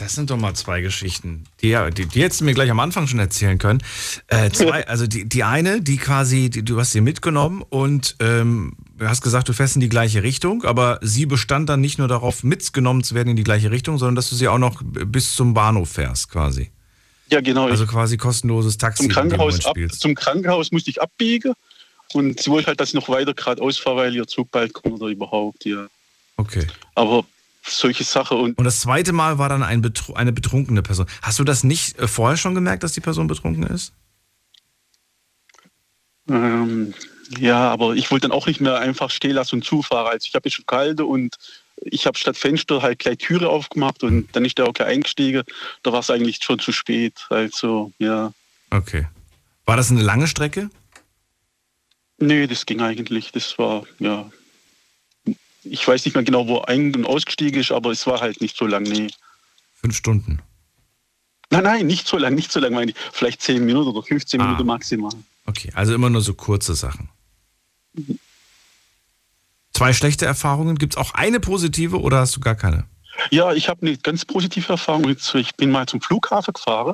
Das 0.00 0.14
sind 0.14 0.30
doch 0.30 0.38
mal 0.38 0.54
zwei 0.54 0.80
Geschichten, 0.80 1.44
die, 1.60 1.76
die, 1.94 2.06
die 2.06 2.22
hättest 2.22 2.40
du 2.40 2.46
mir 2.46 2.54
gleich 2.54 2.70
am 2.70 2.80
Anfang 2.80 3.06
schon 3.06 3.18
erzählen 3.18 3.58
können. 3.58 3.82
Äh, 4.28 4.50
zwei, 4.50 4.86
also 4.88 5.06
die, 5.06 5.28
die 5.28 5.44
eine, 5.44 5.82
die 5.82 5.98
quasi, 5.98 6.48
die, 6.48 6.64
du 6.64 6.80
hast 6.80 6.92
sie 6.92 7.02
mitgenommen 7.02 7.62
und 7.68 8.16
ähm, 8.18 8.76
du 8.96 9.06
hast 9.06 9.20
gesagt, 9.20 9.50
du 9.50 9.52
fährst 9.52 9.74
in 9.74 9.80
die 9.80 9.90
gleiche 9.90 10.22
Richtung, 10.22 10.64
aber 10.64 10.98
sie 11.02 11.26
bestand 11.26 11.68
dann 11.68 11.82
nicht 11.82 11.98
nur 11.98 12.08
darauf, 12.08 12.44
mitgenommen 12.44 13.04
zu 13.04 13.14
werden 13.14 13.28
in 13.28 13.36
die 13.36 13.44
gleiche 13.44 13.70
Richtung, 13.70 13.98
sondern 13.98 14.14
dass 14.14 14.30
du 14.30 14.36
sie 14.36 14.48
auch 14.48 14.58
noch 14.58 14.80
bis 14.82 15.34
zum 15.34 15.52
Bahnhof 15.52 15.90
fährst, 15.90 16.30
quasi. 16.30 16.70
Ja, 17.30 17.40
genau. 17.40 17.68
Also 17.68 17.86
quasi 17.86 18.16
kostenloses 18.16 18.76
Taxi. 18.76 19.04
zum, 19.04 19.12
Krankenhaus 19.12 19.64
ab, 19.64 19.76
zum 19.92 20.14
Krankenhaus 20.14 20.72
musste 20.72 20.90
ich 20.90 21.00
abbiegen 21.00 21.54
und 22.12 22.40
sie 22.40 22.50
wollte 22.50 22.68
halt, 22.68 22.80
dass 22.80 22.88
ich 22.88 22.94
noch 22.94 23.08
weiter 23.08 23.34
geradeaus 23.34 23.78
fahre, 23.78 23.96
weil 23.98 24.14
ihr 24.14 24.26
Zug 24.26 24.50
bald 24.50 24.72
kommt 24.72 25.00
oder 25.00 25.06
überhaupt, 25.06 25.64
ja. 25.64 25.86
Okay. 26.36 26.66
Aber 26.94 27.24
solche 27.62 28.04
Sachen 28.04 28.38
und 28.38 28.58
Und 28.58 28.64
das 28.64 28.80
zweite 28.80 29.12
Mal 29.12 29.38
war 29.38 29.48
dann 29.48 29.62
ein 29.62 29.82
Betru 29.82 30.14
eine 30.14 30.32
betrunkene 30.32 30.82
Person. 30.82 31.06
Hast 31.22 31.38
du 31.38 31.44
das 31.44 31.62
nicht 31.62 31.98
äh, 31.98 32.08
vorher 32.08 32.36
schon 32.36 32.54
gemerkt, 32.54 32.82
dass 32.82 32.92
die 32.92 33.00
Person 33.00 33.26
betrunken 33.26 33.64
ist? 33.64 33.92
Ähm, 36.28 36.94
ja, 37.38 37.70
aber 37.70 37.94
ich 37.94 38.10
wollte 38.10 38.28
dann 38.28 38.36
auch 38.36 38.46
nicht 38.46 38.60
mehr 38.60 38.78
einfach 38.78 39.10
stehen 39.10 39.32
lassen 39.32 39.56
und 39.56 39.64
zufahren. 39.64 40.06
Also 40.06 40.26
ich 40.26 40.34
habe 40.34 40.48
jetzt 40.48 40.56
schon 40.56 40.66
kalte 40.66 41.04
und 41.04 41.36
ich 41.82 42.06
habe 42.06 42.18
statt 42.18 42.36
Fenster 42.36 42.82
halt 42.82 42.98
gleich 42.98 43.18
Türe 43.18 43.48
aufgemacht 43.48 44.02
und 44.02 44.28
dann 44.34 44.44
ist 44.44 44.58
der 44.58 44.66
auch 44.66 44.72
gleich 44.74 44.88
eingestiegen. 44.88 45.42
Da 45.82 45.92
war 45.92 46.00
es 46.00 46.10
eigentlich 46.10 46.38
schon 46.42 46.58
zu 46.58 46.72
spät. 46.72 47.14
Also, 47.30 47.92
ja. 47.98 48.32
Okay. 48.70 49.06
War 49.64 49.76
das 49.76 49.90
eine 49.90 50.02
lange 50.02 50.26
Strecke? 50.26 50.70
Nee, 52.18 52.46
das 52.46 52.66
ging 52.66 52.80
eigentlich. 52.80 53.32
Das 53.32 53.58
war, 53.58 53.84
ja. 53.98 54.30
Ich 55.62 55.86
weiß 55.86 56.04
nicht 56.04 56.14
mehr 56.14 56.24
genau, 56.24 56.46
wo 56.48 56.60
ein- 56.62 56.94
und 56.94 57.04
ausgestiegen 57.06 57.60
ist, 57.60 57.70
aber 57.72 57.90
es 57.90 58.06
war 58.06 58.20
halt 58.20 58.40
nicht 58.40 58.56
so 58.56 58.66
lang, 58.66 58.82
nee. 58.82 59.08
Fünf 59.80 59.96
Stunden. 59.96 60.40
Nein, 61.50 61.64
nein, 61.64 61.86
nicht 61.86 62.06
so 62.06 62.16
lang, 62.16 62.34
nicht 62.34 62.52
so 62.52 62.60
lang, 62.60 62.72
meine 62.74 62.92
ich. 62.92 62.96
Vielleicht 63.12 63.42
10 63.42 63.64
Minuten 63.64 63.88
oder 63.88 64.02
15 64.06 64.40
Ah. 64.40 64.44
Minuten 64.44 64.66
maximal. 64.66 65.12
Okay, 65.46 65.70
also 65.74 65.94
immer 65.94 66.08
nur 66.10 66.20
so 66.20 66.34
kurze 66.34 66.74
Sachen. 66.74 67.08
Zwei 69.80 69.94
schlechte 69.94 70.26
Erfahrungen. 70.26 70.76
Gibt 70.76 70.92
es 70.92 70.96
auch 70.98 71.14
eine 71.14 71.40
positive 71.40 72.02
oder 72.02 72.18
hast 72.18 72.36
du 72.36 72.40
gar 72.40 72.54
keine? 72.54 72.84
Ja, 73.30 73.54
ich 73.54 73.70
habe 73.70 73.80
eine 73.80 73.96
ganz 73.96 74.26
positive 74.26 74.74
Erfahrung. 74.74 75.08
Jetzt, 75.08 75.34
Ich 75.34 75.54
bin 75.54 75.70
mal 75.70 75.86
zum 75.86 76.02
Flughafen 76.02 76.52
gefahren 76.52 76.92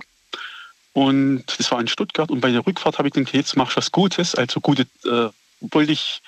und 0.93 1.43
das 1.59 1.73
war 1.73 1.81
in 1.81 1.89
Stuttgart 1.89 2.31
und 2.31 2.41
bei 2.41 2.53
der 2.53 2.65
Rückfahrt 2.65 2.99
habe 2.99 3.09
ich 3.09 3.15
gedacht, 3.15 3.35
jetzt 3.35 3.57
machst 3.57 3.75
du 3.75 3.79
was 3.79 3.91
Gutes. 3.91 4.37
Also 4.37 4.61
gute, 4.61 4.83
äh, 5.05 5.31
wollte 5.63 5.91
ich, 5.91 6.23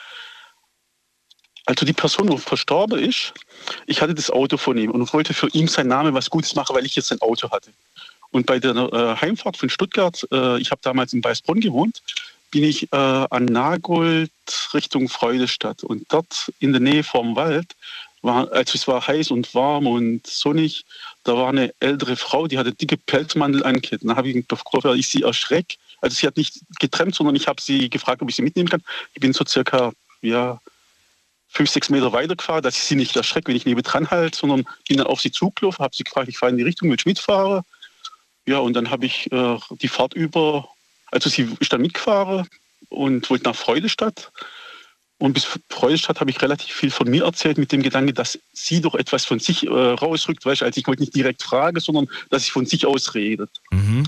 also 1.65 1.87
die 1.87 1.93
Person, 1.93 2.27
die 2.27 2.39
verstorben 2.39 2.99
ist, 2.99 3.35
ich 3.87 4.03
hatte 4.03 4.17
das 4.17 4.29
Auto 4.29 4.57
von 4.57 4.77
ihm 4.79 4.91
und 4.91 5.13
wollte 5.13 5.35
für 5.35 5.47
ihn 5.51 5.69
sein 5.69 5.87
Name 5.87 6.13
was 6.13 6.29
Gutes 6.29 6.57
machen, 6.57 6.75
weil 6.75 6.85
ich 6.85 6.97
jetzt 6.97 7.13
ein 7.13 7.21
Auto 7.21 7.53
hatte. 7.53 7.71
Und 8.33 8.47
bei 8.47 8.59
der 8.59 8.75
äh, 8.75 9.15
Heimfahrt 9.15 9.57
von 9.57 9.71
Stuttgart, 9.71 10.27
äh, 10.33 10.59
ich 10.59 10.73
habe 10.73 10.81
damals 10.83 11.13
in 11.13 11.23
Weißbronn 11.23 11.61
gewohnt, 11.61 12.03
bin 12.51 12.65
ich 12.65 12.93
äh, 12.93 12.97
an 12.97 13.45
Nagold 13.45 14.31
Richtung 14.75 15.09
Freudestadt. 15.09 15.83
Und 15.85 16.05
dort 16.09 16.53
in 16.61 16.73
der 16.73 16.81
Nähe 16.81 17.05
vom 17.05 17.37
Wald, 17.37 17.75
war, 18.23 18.51
also 18.53 18.75
es 18.75 18.89
war 18.89 19.07
heiß 19.07 19.31
und 19.31 19.55
warm 19.55 19.87
und 19.87 20.27
sonnig, 20.27 20.85
da 21.25 21.35
war 21.35 21.49
eine 21.49 21.73
ältere 21.81 22.17
Frau, 22.17 22.47
die 22.47 22.59
hatte 22.59 22.73
dicke 22.73 22.97
Pelzmantel 22.97 23.65
angehabt. 23.65 24.03
Da 24.03 24.17
habe 24.17 24.29
ich 24.29 24.47
dass 24.47 24.97
ich 24.97 25.09
sie 25.09 25.23
erschrecke. 25.23 25.77
Also 26.01 26.17
sie 26.17 26.27
hat 26.27 26.37
nicht 26.37 26.61
getrennt, 26.79 27.15
sondern 27.15 27.37
ich 27.37 27.49
habe 27.49 27.61
sie 27.61 27.91
gefragt, 27.91 28.23
ob 28.23 28.29
ich 28.29 28.37
sie 28.37 28.43
mitnehmen 28.43 28.69
kann. 28.69 28.83
Ich 29.15 29.21
bin 29.21 29.33
so 29.33 29.45
circa, 29.45 29.93
ja, 30.23 30.61
fünf, 31.49 31.71
sechs 31.71 31.89
Meter 31.89 32.13
weitergefahren, 32.13 32.63
dass 32.63 32.77
ich 32.77 32.83
sie 32.83 32.95
nicht 32.95 33.17
erschrecke, 33.17 33.49
wenn 33.49 33.57
ich 33.57 33.67
neben 33.67 33.83
dran 33.83 34.11
halte, 34.11 34.37
sondern 34.37 34.65
bin 34.87 34.99
dann 34.99 35.07
auf 35.07 35.21
sie 35.21 35.33
zugelaufen, 35.33 35.83
habe 35.83 35.97
sie 35.97 36.05
gefragt, 36.05 36.29
ich 36.29 36.39
fahre 36.39 36.51
in 36.51 36.59
die 36.59 36.65
Richtung, 36.65 36.89
will 36.91 36.97
ich 36.99 37.07
mitfahren? 37.07 37.63
Ja, 38.47 38.59
und 38.59 38.75
dann 38.75 38.91
habe 38.91 39.07
ich 39.07 39.31
äh, 39.33 39.59
die 39.81 39.89
Fahrt 39.89 40.15
über, 40.15 40.69
also 41.11 41.31
sie 41.31 41.49
ist 41.61 41.73
dann 41.73 41.81
mitgefahren 41.81 42.47
und 42.89 43.29
wollte 43.31 43.45
nach 43.45 43.57
Freudestadt. 43.57 44.31
Und 45.19 45.33
bis 45.33 45.49
Freudestadt 45.69 46.21
habe 46.21 46.31
ich 46.31 46.41
relativ 46.41 46.73
viel 46.73 46.91
von 46.93 47.11
mir 47.11 47.25
erzählt 47.25 47.59
mit 47.59 47.73
dem 47.73 47.83
Gedanke, 47.83 48.13
dass 48.13 48.39
sie 48.53 48.81
doch 48.81 48.95
etwas 48.95 49.25
von 49.25 49.41
sich 49.41 49.67
äh, 49.67 49.69
rausrückt, 49.69 50.47
weißt, 50.47 50.63
also 50.63 50.79
ich 50.79 50.87
wollte 50.87 51.03
nicht 51.03 51.17
direkt 51.17 51.43
fragen, 51.43 51.81
sondern 51.81 52.09
dass 52.31 52.45
sie 52.45 52.53
von 52.53 52.67
sich 52.67 52.87
aus 52.87 53.15
redet. 53.15 53.51
Mhm. 53.71 54.07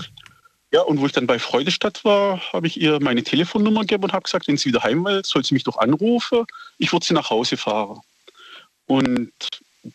Ja, 0.73 0.81
und 0.83 1.01
wo 1.01 1.05
ich 1.05 1.11
dann 1.11 1.27
bei 1.27 1.37
Freudestadt 1.37 2.05
war, 2.05 2.39
habe 2.53 2.67
ich 2.67 2.79
ihr 2.79 3.01
meine 3.01 3.23
Telefonnummer 3.23 3.81
gegeben 3.81 4.05
und 4.05 4.13
habe 4.13 4.23
gesagt, 4.23 4.47
wenn 4.47 4.55
sie 4.55 4.69
wieder 4.69 4.83
heim 4.83 5.03
will, 5.03 5.21
soll 5.25 5.43
sie 5.43 5.53
mich 5.53 5.65
doch 5.65 5.77
anrufen. 5.77 6.45
Ich 6.77 6.93
würde 6.93 7.05
sie 7.05 7.13
nach 7.13 7.29
Hause 7.29 7.57
fahren. 7.57 7.99
Und 8.85 9.31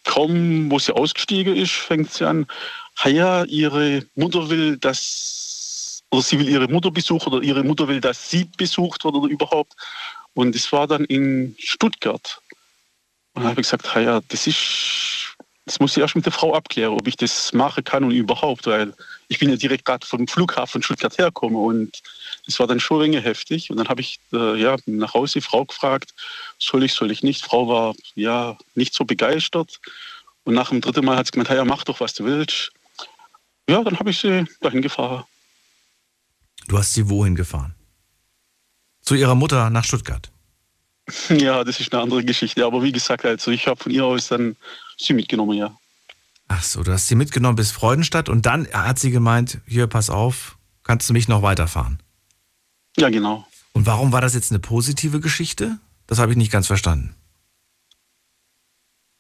kaum, 0.05 0.71
wo 0.71 0.79
sie 0.79 0.95
ausgestiegen 0.95 1.57
ist, 1.57 1.73
fängt 1.73 2.13
sie 2.13 2.27
an, 2.27 2.47
"Ha 2.99 3.09
ja, 3.09 3.45
ihre 3.45 4.05
Mutter 4.17 4.51
will, 4.51 4.77
dass, 4.77 5.46
oder 6.11 6.23
sie 6.23 6.39
will 6.39 6.49
ihre 6.49 6.69
Mutter 6.69 6.91
besuchen 6.91 7.33
oder 7.33 7.43
ihre 7.43 7.65
Mutter 7.65 7.89
will, 7.89 8.01
dass 8.01 8.31
sie 8.31 8.49
besucht 8.57 9.05
wird 9.05 9.15
oder 9.15 9.29
überhaupt. 9.31 9.75
Und 10.35 10.55
es 10.55 10.71
war 10.73 10.87
dann 10.87 11.05
in 11.07 11.57
Stuttgart. 11.59 12.41
Und 13.35 13.43
dann 13.43 13.51
habe 13.51 13.61
ich 13.61 13.67
gesagt, 13.67 13.95
"Ha 13.95 14.01
ja, 14.01 14.21
das 14.29 14.47
ist, 14.47 15.37
das 15.65 15.81
muss 15.81 15.97
ich 15.97 16.03
erst 16.03 16.15
mit 16.15 16.25
der 16.25 16.33
Frau 16.33 16.55
abklären, 16.55 16.93
ob 16.93 17.07
ich 17.09 17.17
das 17.17 17.53
machen 17.53 17.85
kann 17.85 18.05
und 18.05 18.13
überhaupt, 18.13 18.67
weil 18.67 18.95
ich 19.29 19.39
bin 19.39 19.51
ja 19.51 19.57
direkt 19.57 19.85
gerade 19.85 20.07
vom 20.07 20.29
Flughafen 20.29 20.83
Stuttgart 20.83 21.19
hergekommen 21.19 21.57
und 21.57 22.03
das 22.47 22.59
war 22.61 22.67
dann 22.67 22.81
schon 22.81 23.01
wenig 23.01 23.25
heftig. 23.25 23.71
Und 23.71 23.77
dann 23.79 23.89
habe 23.89 24.01
ich 24.01 24.21
äh, 24.33 24.61
ja, 24.61 24.77
nach 24.87 25.15
Hause 25.15 25.35
die 25.35 25.41
Frau 25.41 25.65
gefragt, 25.65 26.15
soll 26.59 26.85
ich, 26.85 26.95
soll 26.95 27.11
ich 27.11 27.23
nicht. 27.23 27.43
Die 27.43 27.49
Frau 27.49 27.69
war 27.69 27.95
ja 28.15 28.57
nicht 28.75 28.95
so 28.95 29.05
begeistert. 29.05 29.81
Und 30.45 30.55
nach 30.55 30.69
dem 30.69 30.81
dritten 30.81 31.05
Mal 31.05 31.17
hat 31.17 31.27
sie 31.27 31.33
gemeint, 31.33 31.51
ja, 31.51 31.65
mach 31.65 31.83
doch, 31.83 31.99
was 31.99 32.15
du 32.15 32.25
willst. 32.25 32.71
Ja, 33.69 33.83
dann 33.83 33.99
habe 33.99 34.11
ich 34.11 34.19
sie 34.19 34.47
dahin 34.61 34.81
gefahren. 34.81 35.25
Du 36.69 36.79
hast 36.79 36.95
sie 36.95 37.09
wohin 37.09 37.35
gefahren? 37.35 37.75
Zu 39.01 39.15
ihrer 39.15 39.35
Mutter 39.35 39.71
nach 39.71 39.85
Stuttgart. 39.85 40.31
Ja, 41.29 41.63
das 41.63 41.79
ist 41.79 41.93
eine 41.93 42.03
andere 42.03 42.25
Geschichte. 42.25 42.65
Aber 42.65 42.83
wie 42.83 42.91
gesagt, 42.91 43.25
also 43.25 43.53
ich 43.53 43.69
habe 43.69 43.81
von 43.81 43.93
ihr 43.93 44.05
aus 44.05 44.27
dann 44.29 44.57
sie 44.97 45.13
mitgenommen, 45.13 45.57
ja. 45.57 45.77
Ach 46.49 46.63
so, 46.63 46.83
du 46.83 46.93
hast 46.93 47.07
sie 47.07 47.15
mitgenommen 47.15 47.57
bis 47.57 47.71
Freudenstadt 47.71 48.29
und 48.29 48.47
dann 48.47 48.67
hat 48.73 48.99
sie 48.99 49.11
gemeint, 49.13 49.61
hier, 49.67 49.87
pass 49.87 50.11
auf, 50.11 50.59
kannst 50.83 51.09
du 51.09 51.13
mich 51.13 51.29
noch 51.29 51.43
weiterfahren? 51.43 52.01
Ja, 52.97 53.09
genau. 53.09 53.47
Und 53.73 53.87
warum 53.87 54.13
war 54.13 54.21
das 54.21 54.35
jetzt 54.35 54.51
eine 54.51 54.59
positive 54.59 55.21
Geschichte? 55.21 55.79
Das 56.07 56.19
habe 56.19 56.33
ich 56.33 56.39
nicht 56.39 56.51
ganz 56.51 56.67
verstanden. 56.67 57.15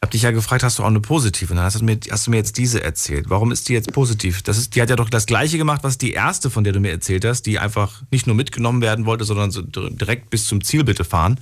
Hab 0.06 0.12
dich 0.12 0.22
ja 0.22 0.30
gefragt, 0.30 0.62
hast 0.62 0.78
du 0.78 0.84
auch 0.84 0.86
eine 0.86 1.00
positive? 1.00 1.50
Und 1.50 1.56
dann 1.56 1.64
hast 1.64 1.80
du, 1.80 1.84
mir, 1.84 1.98
hast 2.12 2.28
du 2.28 2.30
mir 2.30 2.36
jetzt 2.36 2.56
diese 2.58 2.80
erzählt. 2.80 3.28
Warum 3.28 3.50
ist 3.50 3.68
die 3.68 3.72
jetzt 3.72 3.92
positiv? 3.92 4.40
Das 4.42 4.56
ist, 4.56 4.76
die 4.76 4.80
hat 4.80 4.88
ja 4.88 4.94
doch 4.94 5.10
das 5.10 5.26
Gleiche 5.26 5.58
gemacht, 5.58 5.82
was 5.82 5.98
die 5.98 6.12
erste, 6.12 6.48
von 6.48 6.62
der 6.62 6.72
du 6.72 6.78
mir 6.78 6.92
erzählt 6.92 7.24
hast, 7.24 7.42
die 7.42 7.58
einfach 7.58 8.02
nicht 8.12 8.28
nur 8.28 8.36
mitgenommen 8.36 8.82
werden 8.82 9.04
wollte, 9.04 9.24
sondern 9.24 9.50
so 9.50 9.62
direkt 9.62 10.30
bis 10.30 10.46
zum 10.46 10.62
Ziel 10.62 10.84
bitte 10.84 11.02
fahren. 11.02 11.40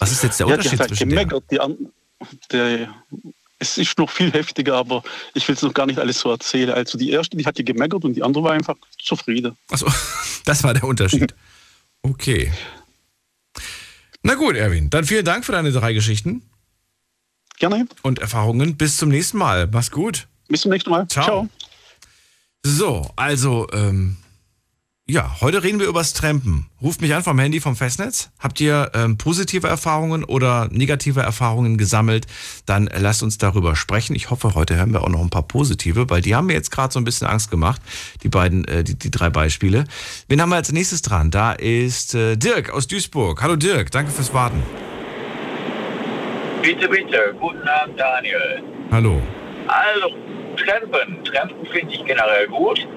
Was 0.00 0.10
ist 0.10 0.24
jetzt 0.24 0.40
der 0.40 0.48
ja, 0.48 0.54
die 0.54 0.58
Unterschied 0.58 0.80
halt 0.80 0.88
zwischen 0.88 1.08
denen? 1.08 1.28
gemeckert. 1.28 1.44
Die, 1.52 1.60
an- 1.60 1.76
der, 2.50 2.92
es 3.60 3.78
ist 3.78 3.96
noch 3.96 4.10
viel 4.10 4.32
heftiger, 4.32 4.74
aber 4.74 5.04
ich 5.34 5.46
will 5.46 5.54
es 5.54 5.62
noch 5.62 5.72
gar 5.72 5.86
nicht 5.86 6.00
alles 6.00 6.18
so 6.18 6.32
erzählen. 6.32 6.70
Also 6.70 6.98
die 6.98 7.10
erste, 7.12 7.36
die 7.36 7.46
hat 7.46 7.56
die 7.56 7.64
gemeckert 7.64 8.04
und 8.04 8.14
die 8.14 8.24
andere 8.24 8.42
war 8.42 8.52
einfach 8.54 8.74
zufrieden. 9.00 9.56
Achso, 9.70 9.86
das 10.46 10.64
war 10.64 10.74
der 10.74 10.82
Unterschied. 10.82 11.32
Okay. 12.02 12.52
Na 14.24 14.34
gut, 14.34 14.56
Erwin, 14.56 14.90
dann 14.90 15.04
vielen 15.04 15.24
Dank 15.24 15.44
für 15.44 15.52
deine 15.52 15.70
drei 15.70 15.92
Geschichten 15.94 16.42
Gerne. 17.58 17.86
und 18.02 18.18
Erfahrungen. 18.18 18.76
Bis 18.76 18.96
zum 18.96 19.08
nächsten 19.08 19.38
Mal. 19.38 19.68
Mach's 19.72 19.90
gut. 19.90 20.26
Bis 20.48 20.62
zum 20.62 20.70
nächsten 20.70 20.90
Mal. 20.90 21.06
Ciao. 21.08 21.24
Ciao. 21.24 21.48
So, 22.66 23.10
also, 23.16 23.66
ähm, 23.72 24.16
ja, 25.06 25.36
heute 25.42 25.62
reden 25.62 25.80
wir 25.80 25.86
übers 25.86 26.14
Trampen. 26.14 26.64
Ruft 26.80 27.02
mich 27.02 27.14
an 27.14 27.22
vom 27.22 27.38
Handy 27.38 27.60
vom 27.60 27.76
Festnetz. 27.76 28.30
Habt 28.38 28.58
ihr 28.58 28.90
ähm, 28.94 29.18
positive 29.18 29.68
Erfahrungen 29.68 30.24
oder 30.24 30.68
negative 30.70 31.20
Erfahrungen 31.20 31.76
gesammelt? 31.76 32.26
Dann 32.64 32.88
lasst 32.96 33.22
uns 33.22 33.36
darüber 33.36 33.76
sprechen. 33.76 34.16
Ich 34.16 34.30
hoffe, 34.30 34.54
heute 34.54 34.76
hören 34.76 34.94
wir 34.94 35.02
auch 35.02 35.10
noch 35.10 35.20
ein 35.20 35.28
paar 35.28 35.42
positive, 35.42 36.08
weil 36.08 36.22
die 36.22 36.34
haben 36.34 36.46
mir 36.46 36.54
jetzt 36.54 36.70
gerade 36.70 36.90
so 36.90 36.98
ein 36.98 37.04
bisschen 37.04 37.26
Angst 37.26 37.50
gemacht, 37.50 37.82
die 38.22 38.30
beiden, 38.30 38.64
äh, 38.64 38.82
die, 38.82 38.94
die 38.94 39.10
drei 39.10 39.28
Beispiele. 39.28 39.84
Wen 40.28 40.40
haben 40.40 40.48
wir 40.48 40.56
als 40.56 40.72
nächstes 40.72 41.02
dran? 41.02 41.30
Da 41.30 41.52
ist 41.52 42.14
äh, 42.14 42.36
Dirk 42.36 42.70
aus 42.70 42.86
Duisburg. 42.86 43.42
Hallo 43.42 43.56
Dirk, 43.56 43.90
danke 43.90 44.10
fürs 44.10 44.32
Warten. 44.32 44.62
Bitte, 46.64 46.88
bitte. 46.88 47.34
Guten 47.38 47.68
Abend, 47.68 48.00
Daniel. 48.00 48.62
Hallo. 48.90 49.20
Also, 49.68 50.14
Trampen. 50.56 51.22
Trampen 51.22 51.66
finde 51.66 51.92
ich 51.92 52.02
generell 52.06 52.46
gut. 52.46 52.88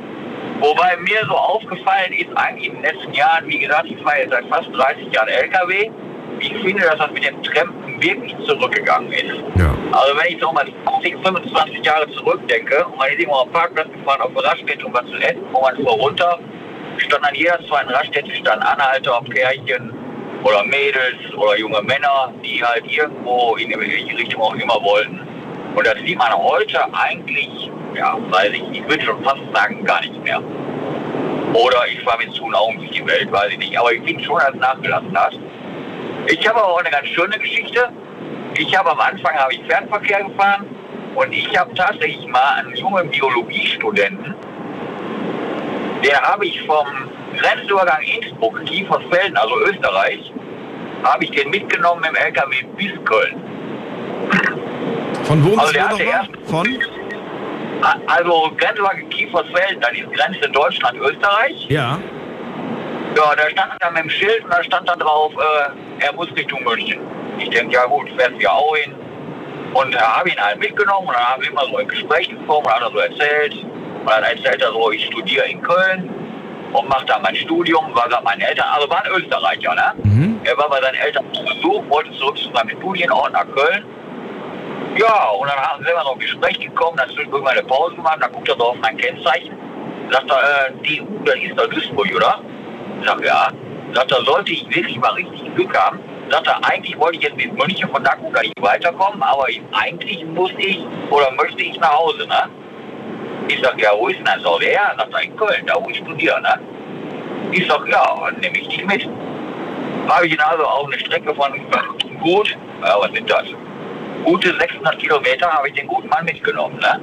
Wobei 0.62 0.96
mir 1.02 1.20
so 1.28 1.36
aufgefallen 1.36 2.14
ist, 2.14 2.30
eigentlich 2.36 2.68
in 2.68 2.76
den 2.76 2.84
letzten 2.84 3.14
Jahren, 3.14 3.46
wie 3.46 3.60
gesagt, 3.60 3.88
ich 3.88 4.02
fahre 4.04 4.20
jetzt 4.20 4.32
seit 4.32 4.46
fast 4.48 4.70
30 4.74 5.12
Jahren 5.12 5.28
LKW. 5.28 5.92
Ich 6.40 6.54
finde, 6.64 6.84
dass 6.84 6.98
das 6.98 7.12
mit 7.12 7.26
dem 7.26 7.44
Trampen 7.44 8.02
wirklich 8.02 8.38
zurückgegangen 8.46 9.12
ist. 9.12 9.36
Ja. 9.58 9.76
Also 9.92 10.18
wenn 10.18 10.34
ich 10.34 10.42
so 10.42 10.50
mal 10.54 10.66
20, 10.86 11.18
25 11.22 11.84
Jahre 11.84 12.10
zurückdenke 12.12 12.86
und 12.86 12.98
man 12.98 13.10
ist 13.10 13.20
irgendwo 13.20 13.40
am 13.40 13.52
Parkplatz 13.52 13.92
gefahren 13.92 14.22
auf 14.22 14.32
der 14.34 14.46
Raststätte, 14.46 14.86
um 14.86 14.94
was 14.94 15.06
zu 15.08 15.18
essen, 15.18 15.44
wo 15.52 15.60
man 15.60 15.76
fuhr 15.76 15.92
runter, 15.92 16.40
stand 17.00 17.28
an 17.28 17.36
jeder 17.36 17.60
zweiten 17.68 17.90
Raststätte 17.90 18.34
stand 18.34 18.62
Anhalter, 18.64 19.22
Pärchen 19.30 20.07
oder 20.48 20.64
Mädels 20.64 21.34
oder 21.36 21.58
junge 21.58 21.82
Männer, 21.82 22.34
die 22.44 22.64
halt 22.64 22.86
irgendwo 22.90 23.58
in 23.58 23.70
welche 23.70 24.18
Richtung 24.18 24.42
auch 24.42 24.56
immer 24.56 24.82
wollten. 24.82 25.20
Und 25.76 25.86
das 25.86 25.96
sieht 26.06 26.18
man 26.18 26.32
heute 26.34 26.82
eigentlich, 26.94 27.70
ja, 27.94 28.18
weiß 28.30 28.54
ich, 28.54 28.80
ich 28.80 28.88
würde 28.88 29.04
schon 29.04 29.22
fast 29.24 29.42
sagen, 29.54 29.84
gar 29.84 30.00
nicht 30.02 30.24
mehr. 30.24 30.42
Oder 31.54 31.88
ich 31.92 32.02
fahre 32.04 32.20
mit 32.20 32.34
zu 32.34 32.46
Augen 32.46 32.78
durch 32.78 32.92
die 32.92 33.06
Welt, 33.06 33.30
weiß 33.30 33.52
ich 33.52 33.58
nicht. 33.58 33.78
Aber 33.78 33.92
ich 33.92 34.02
finde 34.04 34.24
schon, 34.24 34.40
dass 34.40 34.54
es 34.54 34.60
nachgelassen 34.60 35.18
hat. 35.18 35.38
Ich 36.28 36.48
habe 36.48 36.60
aber 36.60 36.74
auch 36.74 36.80
eine 36.80 36.92
ganz 36.92 37.08
schöne 37.08 37.38
Geschichte. 37.38 37.90
Ich 38.58 38.78
habe 38.78 38.92
am 38.92 39.00
Anfang 39.00 39.36
habe 39.36 39.54
ich 39.54 39.62
Fernverkehr 39.68 40.24
gefahren 40.24 40.66
und 41.16 41.34
ich 41.34 41.58
habe 41.58 41.74
tatsächlich 41.74 42.26
mal 42.28 42.60
einen 42.60 42.76
jungen 42.76 43.10
Biologiestudenten, 43.10 44.34
den 46.04 46.22
habe 46.22 46.46
ich 46.46 46.62
vom 46.64 46.88
Grenzübergang 47.36 48.02
Innsbruck, 48.02 48.66
Kiefersfelden, 48.66 49.38
also 49.38 49.60
Österreich, 49.62 50.32
habe 51.04 51.24
ich 51.24 51.32
den 51.32 51.50
mitgenommen 51.50 52.04
im 52.08 52.16
LKW 52.16 52.56
bis 52.78 52.92
Köln. 53.06 53.42
Von 55.24 55.44
wo 55.44 55.50
bis 55.52 55.60
Also 55.60 55.74
der 55.98 56.28
wo 56.44 56.52
Von? 56.52 56.80
Also 58.08 58.52
Grenzübergang 58.58 59.10
Kiefersfelden, 59.10 59.82
dann 59.82 59.96
ist 59.96 60.12
Grenze 60.14 60.50
Deutschland-Österreich. 60.50 61.68
Ja. 61.70 62.00
Ja, 63.16 63.36
da 63.36 63.50
stand 63.50 63.74
dann 63.80 63.94
mit 63.94 64.04
dem 64.04 64.10
Schild 64.10 64.44
und 64.44 64.52
da 64.52 64.64
stand 64.64 64.88
dann 64.88 65.00
drauf, 65.00 65.34
äh, 65.34 66.06
er 66.06 66.14
muss 66.14 66.28
Richtung 66.36 66.64
München. 66.64 67.00
Ich 67.40 67.50
denke, 67.50 67.74
ja 67.74 67.86
gut, 67.86 68.10
fährst 68.16 68.36
du 68.36 68.42
ja 68.42 68.52
auch 68.52 68.76
hin. 68.76 68.94
Und 69.74 69.94
da 69.94 70.18
habe 70.18 70.30
ihn 70.30 70.40
halt 70.40 70.60
mitgenommen 70.60 71.08
und 71.08 71.16
dann 71.16 71.24
haben 71.24 71.42
wir 71.42 71.52
immer 71.52 71.66
so 71.66 71.78
ein 71.78 71.88
Gespräch 71.88 72.30
gekommen 72.30 72.66
und 72.66 72.74
hat 72.74 72.82
er 72.82 72.92
so 72.92 73.00
erzählt. 73.00 73.54
Und 73.64 74.10
dann 74.10 74.24
erzählt 74.24 74.62
er 74.62 74.72
so, 74.72 74.92
ich 74.92 75.06
studiere 75.06 75.46
in 75.48 75.62
Köln 75.62 76.10
und 76.74 76.90
mache 76.90 77.06
da 77.06 77.20
mein 77.20 77.36
Studium, 77.36 77.94
war 77.94 78.08
gerade 78.10 78.24
meine 78.24 78.48
Eltern, 78.48 78.66
also 78.74 78.90
war 78.90 79.04
ein 79.04 79.12
Österreicher, 79.12 79.76
ne? 79.76 79.94
Mhm. 80.04 80.42
Er 80.44 80.58
war 80.58 80.70
bei 80.70 80.82
seinen 80.82 80.96
Eltern 80.96 81.26
zu 81.34 81.44
Besuch, 81.44 81.84
wollte 81.90 82.12
zurück 82.14 82.38
zu 82.38 82.50
seinem 82.54 82.70
Studienort 82.70 83.34
nach 83.34 83.46
Köln. 83.52 83.84
Ja, 84.98 85.30
und 85.30 85.48
dann 85.48 85.58
haben, 85.58 85.86
wir 85.86 85.94
noch 85.94 86.14
ein 86.14 86.20
Gespräch 86.20 86.60
gekommen, 86.60 86.98
dann 86.98 87.10
zwischendurch 87.10 87.44
mal 87.44 87.52
eine 87.52 87.64
Pause 87.64 87.96
gemacht, 87.96 88.18
dann 88.20 88.32
guckt 88.32 88.50
er 88.50 88.56
so 88.58 88.70
auf 88.70 88.78
mein 88.82 88.98
Kennzeichen. 88.98 89.54
Sagt 90.12 90.30
er, 90.32 90.68
äh, 90.68 90.72
die 90.88 91.02
U, 91.02 91.20
das 91.24 91.36
ist 91.36 91.58
doch 91.58 91.68
Duisburg, 91.68 92.16
oder? 92.16 92.42
Sag 93.04 93.24
ja. 93.24 93.52
Sagt 93.94 94.12
er, 94.12 94.24
sollte 94.24 94.52
ich 94.52 94.66
wirklich 94.74 94.98
mal 94.98 95.12
richtig 95.12 95.54
Glück 95.56 95.78
haben. 95.78 96.00
Sagt 96.30 96.48
er, 96.48 96.58
eigentlich 96.66 96.98
wollte 96.98 97.18
ich 97.18 97.24
jetzt 97.24 97.38
mit 97.38 97.54
München 97.54 97.90
von 97.90 98.04
da 98.04 98.16
gut 98.16 98.34
gar 98.34 98.42
nicht 98.42 98.62
weiterkommen, 98.62 99.22
aber 99.22 99.50
ich, 99.50 99.62
eigentlich 99.72 100.26
muss 100.26 100.52
ich 100.58 100.80
oder 101.10 101.32
möchte 101.32 101.62
ich 101.62 101.80
nach 101.80 101.94
Hause, 101.94 102.28
ne? 102.28 102.50
Ich 103.48 103.60
sag, 103.62 103.80
ja, 103.82 103.92
wo 103.98 104.08
ist 104.08 104.18
denn 104.18 104.26
das 104.26 104.44
auch 104.46 104.62
her? 104.62 104.94
Sagt 104.98 105.14
er, 105.14 105.24
in 105.24 105.36
Köln, 105.38 105.66
da 105.66 105.76
wo 105.82 105.90
ich 105.90 105.98
studiere, 105.98 106.42
ne? 106.42 106.60
Ich 107.52 107.68
sag, 107.68 107.88
ja, 107.88 108.04
dann 108.26 108.40
nehme 108.40 108.58
ich 108.58 108.68
dich 108.68 108.86
mit. 108.86 109.08
Habe 110.08 110.28
ich 110.28 110.34
ihn 110.34 110.40
also 110.40 110.64
auf 110.64 110.88
eine 110.88 111.00
Strecke 111.00 111.34
von 111.34 111.54
gut, 112.22 112.58
ja, 112.84 112.96
was 113.00 113.12
sind 113.12 113.30
das? 113.30 113.46
Gute 114.24 114.54
600 114.58 115.00
Kilometer 115.00 115.48
habe 115.50 115.70
ich 115.70 115.76
den 115.76 115.88
guten 115.88 116.10
Mann 116.10 116.26
mitgenommen, 116.26 116.78
ne? 116.80 117.00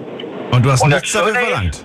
Und 0.50 0.64
du 0.64 0.70
hast 0.70 0.82
Und 0.82 0.90
nichts 0.90 1.12
dafür 1.12 1.34
verlangt. 1.34 1.84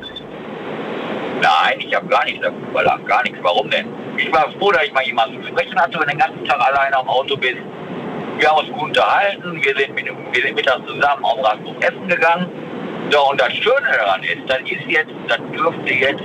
Nein, 1.42 1.80
ich 1.80 1.96
habe 1.96 2.08
gar 2.08 2.26
nichts 2.26 2.42
dafür 2.42 2.68
verlangt, 2.74 3.08
gar 3.08 3.24
nichts. 3.24 3.40
Warum 3.42 3.70
denn? 3.70 3.88
Ich 4.18 4.32
war 4.34 4.52
froh, 4.60 4.72
dass 4.72 4.84
ich 4.84 4.92
mal 4.92 5.04
jemanden 5.04 5.42
zu 5.42 5.48
sprechen 5.48 5.80
hatte, 5.80 5.94
wenn 5.94 6.02
du 6.02 6.08
den 6.08 6.18
ganzen 6.18 6.46
Tag 6.46 6.60
alleine 6.60 6.98
am 6.98 7.08
Auto 7.08 7.38
bist. 7.38 7.58
Wir 8.38 8.50
haben 8.50 8.60
uns 8.60 8.72
gut 8.72 8.90
unterhalten, 8.90 9.62
wir 9.64 9.76
sind, 9.76 9.96
mit, 9.96 10.06
wir 10.06 10.42
sind 10.42 10.56
mittags 10.56 10.86
zusammen 10.86 11.24
auf 11.24 11.44
Rasthof 11.44 11.76
essen 11.82 12.08
gegangen. 12.08 12.48
So, 13.12 13.30
und 13.32 13.42
das 13.42 13.54
Schöne 13.54 13.90
daran 13.98 14.22
ist, 14.24 14.48
das 14.48 14.60
ist 14.60 14.88
jetzt, 14.88 15.12
das 15.28 15.40
dürfte 15.56 15.94
jetzt, 15.94 16.24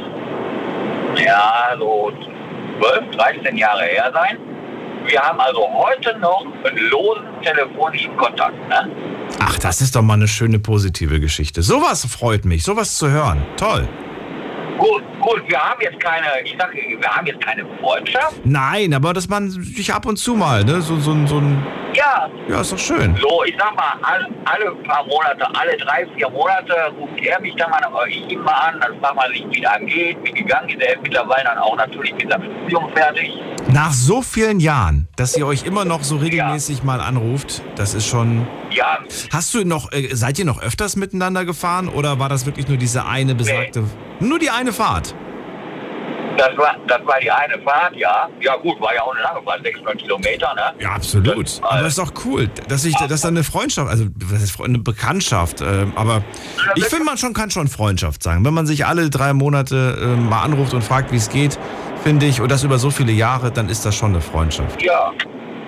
ja, 1.24 1.74
so 1.78 2.12
12, 2.80 3.16
13 3.16 3.56
Jahre 3.56 3.84
her 3.84 4.10
sein. 4.12 4.38
Wir 5.06 5.20
haben 5.20 5.38
also 5.38 5.60
heute 5.72 6.18
noch 6.18 6.46
einen 6.64 6.78
losen 6.90 7.24
telefonischen 7.42 8.16
Kontakt. 8.16 8.56
Ne? 8.68 8.90
Ach, 9.38 9.58
das 9.58 9.80
ist 9.80 9.94
doch 9.94 10.02
mal 10.02 10.14
eine 10.14 10.28
schöne 10.28 10.58
positive 10.58 11.20
Geschichte. 11.20 11.62
Sowas 11.62 12.06
freut 12.06 12.44
mich, 12.44 12.64
sowas 12.64 12.96
zu 12.96 13.10
hören. 13.10 13.44
Toll. 13.56 13.88
Gut, 14.78 15.02
gut, 15.20 15.42
wir 15.46 15.58
haben 15.58 15.80
jetzt 15.80 16.00
keine, 16.00 16.26
ich 16.44 16.56
sage, 16.58 16.74
wir 16.74 17.08
haben 17.08 17.26
jetzt 17.26 17.40
keine 17.40 17.64
Freundschaft. 17.80 18.34
Nein, 18.44 18.92
aber 18.92 19.12
dass 19.12 19.28
man 19.28 19.50
sich 19.50 19.92
ab 19.92 20.06
und 20.06 20.16
zu 20.16 20.34
mal, 20.34 20.64
ne, 20.64 20.80
so, 20.80 20.96
so, 20.96 21.14
so 21.26 21.38
ein. 21.38 21.64
Ja, 21.94 22.28
Ja, 22.48 22.60
ist 22.60 22.72
doch 22.72 22.78
schön. 22.78 23.16
So, 23.20 23.44
ich 23.44 23.54
sag 23.56 23.74
mal, 23.76 23.94
alle, 24.02 24.28
alle 24.44 24.74
paar 24.82 25.04
Monate, 25.06 25.46
alle 25.54 25.76
drei, 25.76 26.06
vier 26.16 26.28
Monate 26.28 26.74
ruft 26.98 27.20
er 27.24 27.40
mich 27.40 27.54
dann 27.54 27.70
mal, 27.70 27.80
ich 28.08 28.28
ihn 28.28 28.42
mal 28.42 28.52
an, 28.52 28.80
dann 28.80 28.98
fragt 29.00 29.14
man 29.14 29.30
sich, 29.30 29.44
wie 29.50 29.64
es 29.64 29.94
geht, 29.94 30.16
wie 30.24 30.32
gegangen 30.32 30.68
ist. 30.70 30.82
Er 30.82 31.00
mittlerweile 31.00 31.44
dann 31.44 31.58
auch 31.58 31.76
natürlich 31.76 32.12
mit 32.14 32.30
seinem 32.30 32.50
Studium 32.62 32.90
fertig. 32.94 33.30
Nach 33.68 33.92
so 33.92 34.22
vielen 34.22 34.58
Jahren, 34.58 35.08
dass 35.16 35.36
ihr 35.36 35.46
euch 35.46 35.64
immer 35.64 35.84
noch 35.84 36.02
so 36.02 36.16
regelmäßig 36.16 36.82
mal 36.82 37.00
anruft, 37.00 37.62
das 37.76 37.94
ist 37.94 38.06
schon. 38.06 38.46
Ja, 38.74 38.98
Hast 39.32 39.54
du 39.54 39.64
noch, 39.64 39.92
äh, 39.92 40.14
seid 40.14 40.38
ihr 40.38 40.44
noch 40.44 40.60
öfters 40.60 40.96
miteinander 40.96 41.44
gefahren 41.44 41.88
oder 41.88 42.18
war 42.18 42.28
das 42.28 42.44
wirklich 42.46 42.68
nur 42.68 42.76
diese 42.76 43.04
eine 43.06 43.34
besagte. 43.34 43.84
Nur 44.20 44.38
die 44.38 44.50
eine 44.50 44.72
Fahrt? 44.72 45.14
das 46.36 46.56
war, 46.58 46.74
das 46.88 46.98
war 47.06 47.20
die 47.20 47.30
eine 47.30 47.56
Fahrt, 47.62 47.94
ja. 47.96 48.28
Ja 48.40 48.56
gut, 48.56 48.80
war 48.80 48.92
ja 48.92 49.02
auch 49.02 49.12
eine 49.14 49.22
lange 49.22 49.40
Fahrt, 49.44 49.62
600 49.62 49.96
Kilometer, 49.98 50.52
ne? 50.54 50.62
Ja, 50.80 50.90
absolut. 50.90 51.44
Das- 51.46 51.62
Aber 51.62 51.86
ist 51.86 51.96
doch 51.98 52.12
cool, 52.24 52.50
dass 52.68 52.82
sich, 52.82 52.94
dass 53.08 53.20
da 53.20 53.28
eine 53.28 53.44
Freundschaft, 53.44 53.88
also 53.88 54.06
eine 54.64 54.78
Bekanntschaft, 54.80 55.60
ähm, 55.60 55.92
aber 55.94 56.22
ich 56.74 56.86
finde, 56.86 57.04
man 57.04 57.18
schon 57.18 57.34
kann 57.34 57.50
schon 57.52 57.68
Freundschaft 57.68 58.22
sagen. 58.24 58.44
Wenn 58.44 58.52
man 58.54 58.66
sich 58.66 58.84
alle 58.84 59.10
drei 59.10 59.32
Monate 59.32 59.96
ähm, 60.02 60.28
mal 60.28 60.42
anruft 60.42 60.74
und 60.74 60.82
fragt, 60.82 61.12
wie 61.12 61.16
es 61.16 61.28
geht, 61.28 61.56
finde 62.02 62.26
ich, 62.26 62.40
und 62.40 62.50
das 62.50 62.64
über 62.64 62.78
so 62.78 62.90
viele 62.90 63.12
Jahre, 63.12 63.52
dann 63.52 63.68
ist 63.68 63.86
das 63.86 63.94
schon 63.94 64.10
eine 64.10 64.20
Freundschaft. 64.20 64.82
Ja, 64.82 65.12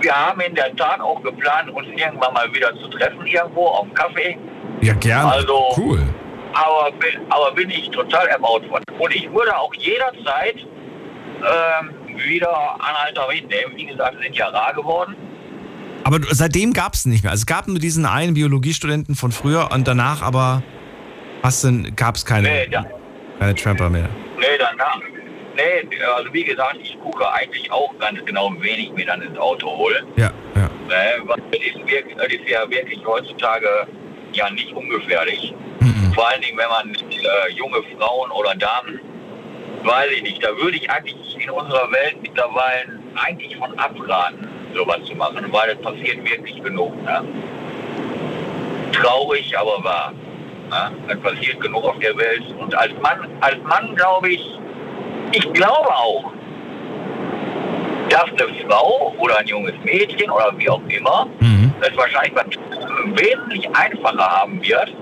wir 0.01 0.13
haben 0.13 0.41
in 0.41 0.55
der 0.55 0.75
Tat 0.77 1.01
auch 1.01 1.23
geplant, 1.23 1.71
uns 1.71 1.87
irgendwann 1.89 2.33
mal 2.35 2.53
wieder 2.55 2.73
zu 2.81 2.89
treffen 2.89 3.27
irgendwo 3.27 3.67
auf 3.67 3.83
dem 3.87 3.95
Kaffee. 3.95 4.39
Ja, 4.81 4.95
gerne. 4.95 5.33
Also- 5.33 5.75
cool. 5.77 6.03
Aber, 6.55 6.91
bin- 6.93 7.21
aber 7.31 7.53
bin 7.53 7.69
ich 7.69 7.91
total 7.91 8.27
erbaut 8.29 8.63
von. 8.71 8.81
Und 8.99 9.15
ich 9.15 9.31
würde 9.31 9.55
auch 9.59 9.75
jederzeit 9.75 10.57
ähm, 11.37 11.91
wieder 12.17 12.49
Anhalter 12.81 13.29
mitnehmen. 13.29 13.73
Wie 13.77 13.85
gesagt, 13.87 14.17
sind 14.23 14.35
ja 14.37 14.47
rar 14.49 14.73
geworden. 14.73 15.15
Aber 16.05 16.19
seitdem 16.31 16.73
gab 16.73 16.95
es 16.95 17.05
nicht 17.05 17.25
mehr. 17.25 17.33
Also 17.33 17.43
es 17.43 17.47
gab 17.47 17.69
nur 17.69 17.79
diesen 17.79 18.07
einen 18.07 18.33
Biologiestudenten 18.35 19.17
von 19.17 19.33
früher 19.33 19.71
und 19.73 19.87
danach 19.87 20.23
aber 20.23 20.63
gab 21.97 22.15
es 22.15 22.25
keine, 22.25 22.49
Nee, 22.49 22.67
da, 22.71 22.85
keine 23.39 23.55
Tramper 23.55 23.91
mehr. 23.91 24.09
nee, 24.39 24.45
danach. 24.59 24.99
Nee, 25.57 25.89
also 26.15 26.33
wie 26.35 26.45
gesagt, 26.45 26.77
ich 26.83 26.99
gucke 27.01 27.33
eigentlich 27.33 27.71
auch 27.73 27.91
ganz 27.99 28.23
genau, 28.27 28.53
wen 28.59 28.79
ich 28.79 28.93
mir 28.93 29.07
dann 29.07 29.23
ins 29.23 29.39
Auto 29.39 29.67
hole. 29.67 30.05
Ja, 30.17 30.31
ja. 30.55 30.69
Ne, 30.89 31.23
weil 31.25 31.39
es 31.51 31.67
ist, 31.67 31.77
wirklich, 31.91 32.17
es 32.17 32.33
ist 32.35 32.49
ja 32.49 32.69
wirklich 32.69 33.05
heutzutage 33.07 33.87
ja 34.33 34.51
nicht 34.51 34.71
ungefährlich. 34.73 35.55
Mhm. 35.81 36.13
Vor 36.15 36.29
allen 36.29 36.43
Dingen, 36.43 36.59
wenn 36.59 36.69
man 36.69 36.95
äh, 36.95 37.53
junge 37.53 37.83
Frauen 37.97 38.31
oder 38.33 38.55
Damen, 38.55 39.01
weiß 39.83 40.11
ich 40.17 40.23
nicht, 40.23 40.45
da 40.45 40.55
würde 40.59 40.77
ich 40.77 40.91
eigentlich 40.91 41.37
in 41.43 41.49
unserer 41.49 41.91
Welt 41.91 42.17
mittlerweile 42.21 43.01
eigentlich 43.15 43.57
von 43.57 43.79
abraten, 43.79 44.47
sowas 44.75 44.99
zu 45.05 45.15
machen, 45.15 45.47
weil 45.51 45.71
es 45.71 45.81
passiert 45.81 46.19
wirklich 46.29 46.63
genug. 46.63 46.95
Ne? 47.03 47.25
Traurig, 48.93 49.57
aber 49.57 49.83
wahr. 49.83 50.13
Ne? 50.71 50.93
Es 51.09 51.21
passiert 51.21 51.61
genug 51.61 51.85
auf 51.85 51.99
der 52.01 52.15
Welt. 52.17 52.45
Und 52.59 52.75
als 52.75 52.93
Mann, 53.01 53.27
als 53.41 53.63
Mann 53.63 53.95
glaube 53.97 54.31
ich, 54.31 54.59
ich 55.33 55.53
glaube 55.53 55.89
auch, 55.89 56.33
dass 58.09 58.25
eine 58.25 58.55
Frau 58.69 59.15
oder 59.19 59.39
ein 59.39 59.47
junges 59.47 59.75
Mädchen 59.85 60.31
oder 60.31 60.53
wie 60.57 60.69
auch 60.71 60.81
immer 60.89 61.27
Mhm. 61.41 61.73
es 61.81 61.97
wahrscheinlich 61.97 62.35
wesentlich 63.15 63.69
einfacher 63.77 64.19
haben 64.31 64.61
wird, 64.63 64.95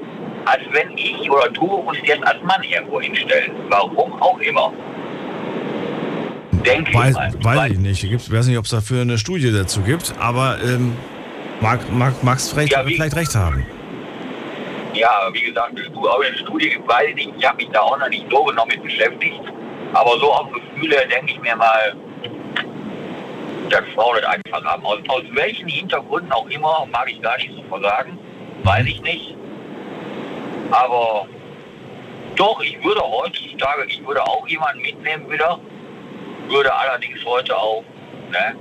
als 0.47 0.63
wenn 0.73 0.97
ich 0.97 1.31
oder 1.31 1.49
du 1.51 1.65
uns 1.67 1.99
jetzt 2.05 2.27
als 2.27 2.43
Mann 2.43 2.63
irgendwo 2.63 3.01
hinstellen. 3.01 3.53
Warum 3.69 4.21
auch 4.23 4.39
immer. 4.41 4.73
Denke 6.65 6.91
ich 6.91 6.97
Weiß, 6.97 7.15
mal. 7.15 7.33
weiß 7.43 7.73
ich 7.73 7.79
nicht. 7.79 8.05
Ich 8.05 8.33
weiß 8.33 8.47
nicht, 8.47 8.57
ob 8.59 8.65
es 8.65 8.71
dafür 8.71 9.03
eine 9.03 9.19
Studie 9.19 9.53
dazu 9.53 9.83
gibt, 9.83 10.15
aber 10.19 10.57
ähm, 10.65 10.97
mag, 11.61 11.81
mag, 11.93 12.15
magst 12.23 12.53
vielleicht, 12.53 12.73
Ja, 12.73 12.87
wie- 12.87 12.95
vielleicht 12.95 13.17
recht 13.17 13.35
haben. 13.35 13.67
Ja, 14.95 15.11
wie 15.33 15.43
gesagt, 15.43 15.75
du 15.93 16.09
auch 16.09 16.21
in 16.21 16.33
der 16.33 16.39
Studie 16.39 16.71
gibt, 16.71 16.89
weiß 16.89 17.09
ich 17.09 17.15
nicht, 17.17 17.33
ich 17.39 17.47
habe 17.47 17.57
mich 17.57 17.69
da 17.71 17.81
auch 17.81 17.99
noch 17.99 18.09
nicht 18.09 18.25
so 18.31 18.45
genau 18.45 18.65
mit 18.65 18.83
beschäftigt. 18.83 19.41
Aber 19.95 20.19
so 20.19 20.33
auf 20.33 20.49
Gefühle 20.53 21.07
denke 21.09 21.33
ich 21.33 21.41
mir 21.41 21.55
mal, 21.57 21.97
dass 23.71 23.83
Frauen 23.95 24.19
das 24.21 24.25
einfach 24.25 24.65
haben. 24.65 24.85
Aus, 24.85 24.99
aus 25.09 25.23
welchen 25.33 25.69
Hintergründen 25.69 26.33
auch 26.33 26.49
immer, 26.49 26.87
mag 26.91 27.11
ich 27.11 27.23
gar 27.23 27.37
nicht 27.37 27.51
so 27.71 27.81
sagen, 27.81 28.19
weiß 28.65 28.87
ich 28.87 29.01
nicht. 29.03 29.37
Aber 30.71 31.27
doch, 32.35 32.61
ich 32.61 32.83
würde 32.83 33.01
heutzutage, 33.01 33.85
ich 33.87 34.05
würde 34.05 34.23
auch 34.23 34.47
jemanden 34.49 34.83
mitnehmen 34.83 35.31
wieder, 35.31 35.61
würde 36.49 36.75
allerdings 36.75 37.25
heute 37.25 37.57
auch, 37.57 37.85
ne, 38.31 38.57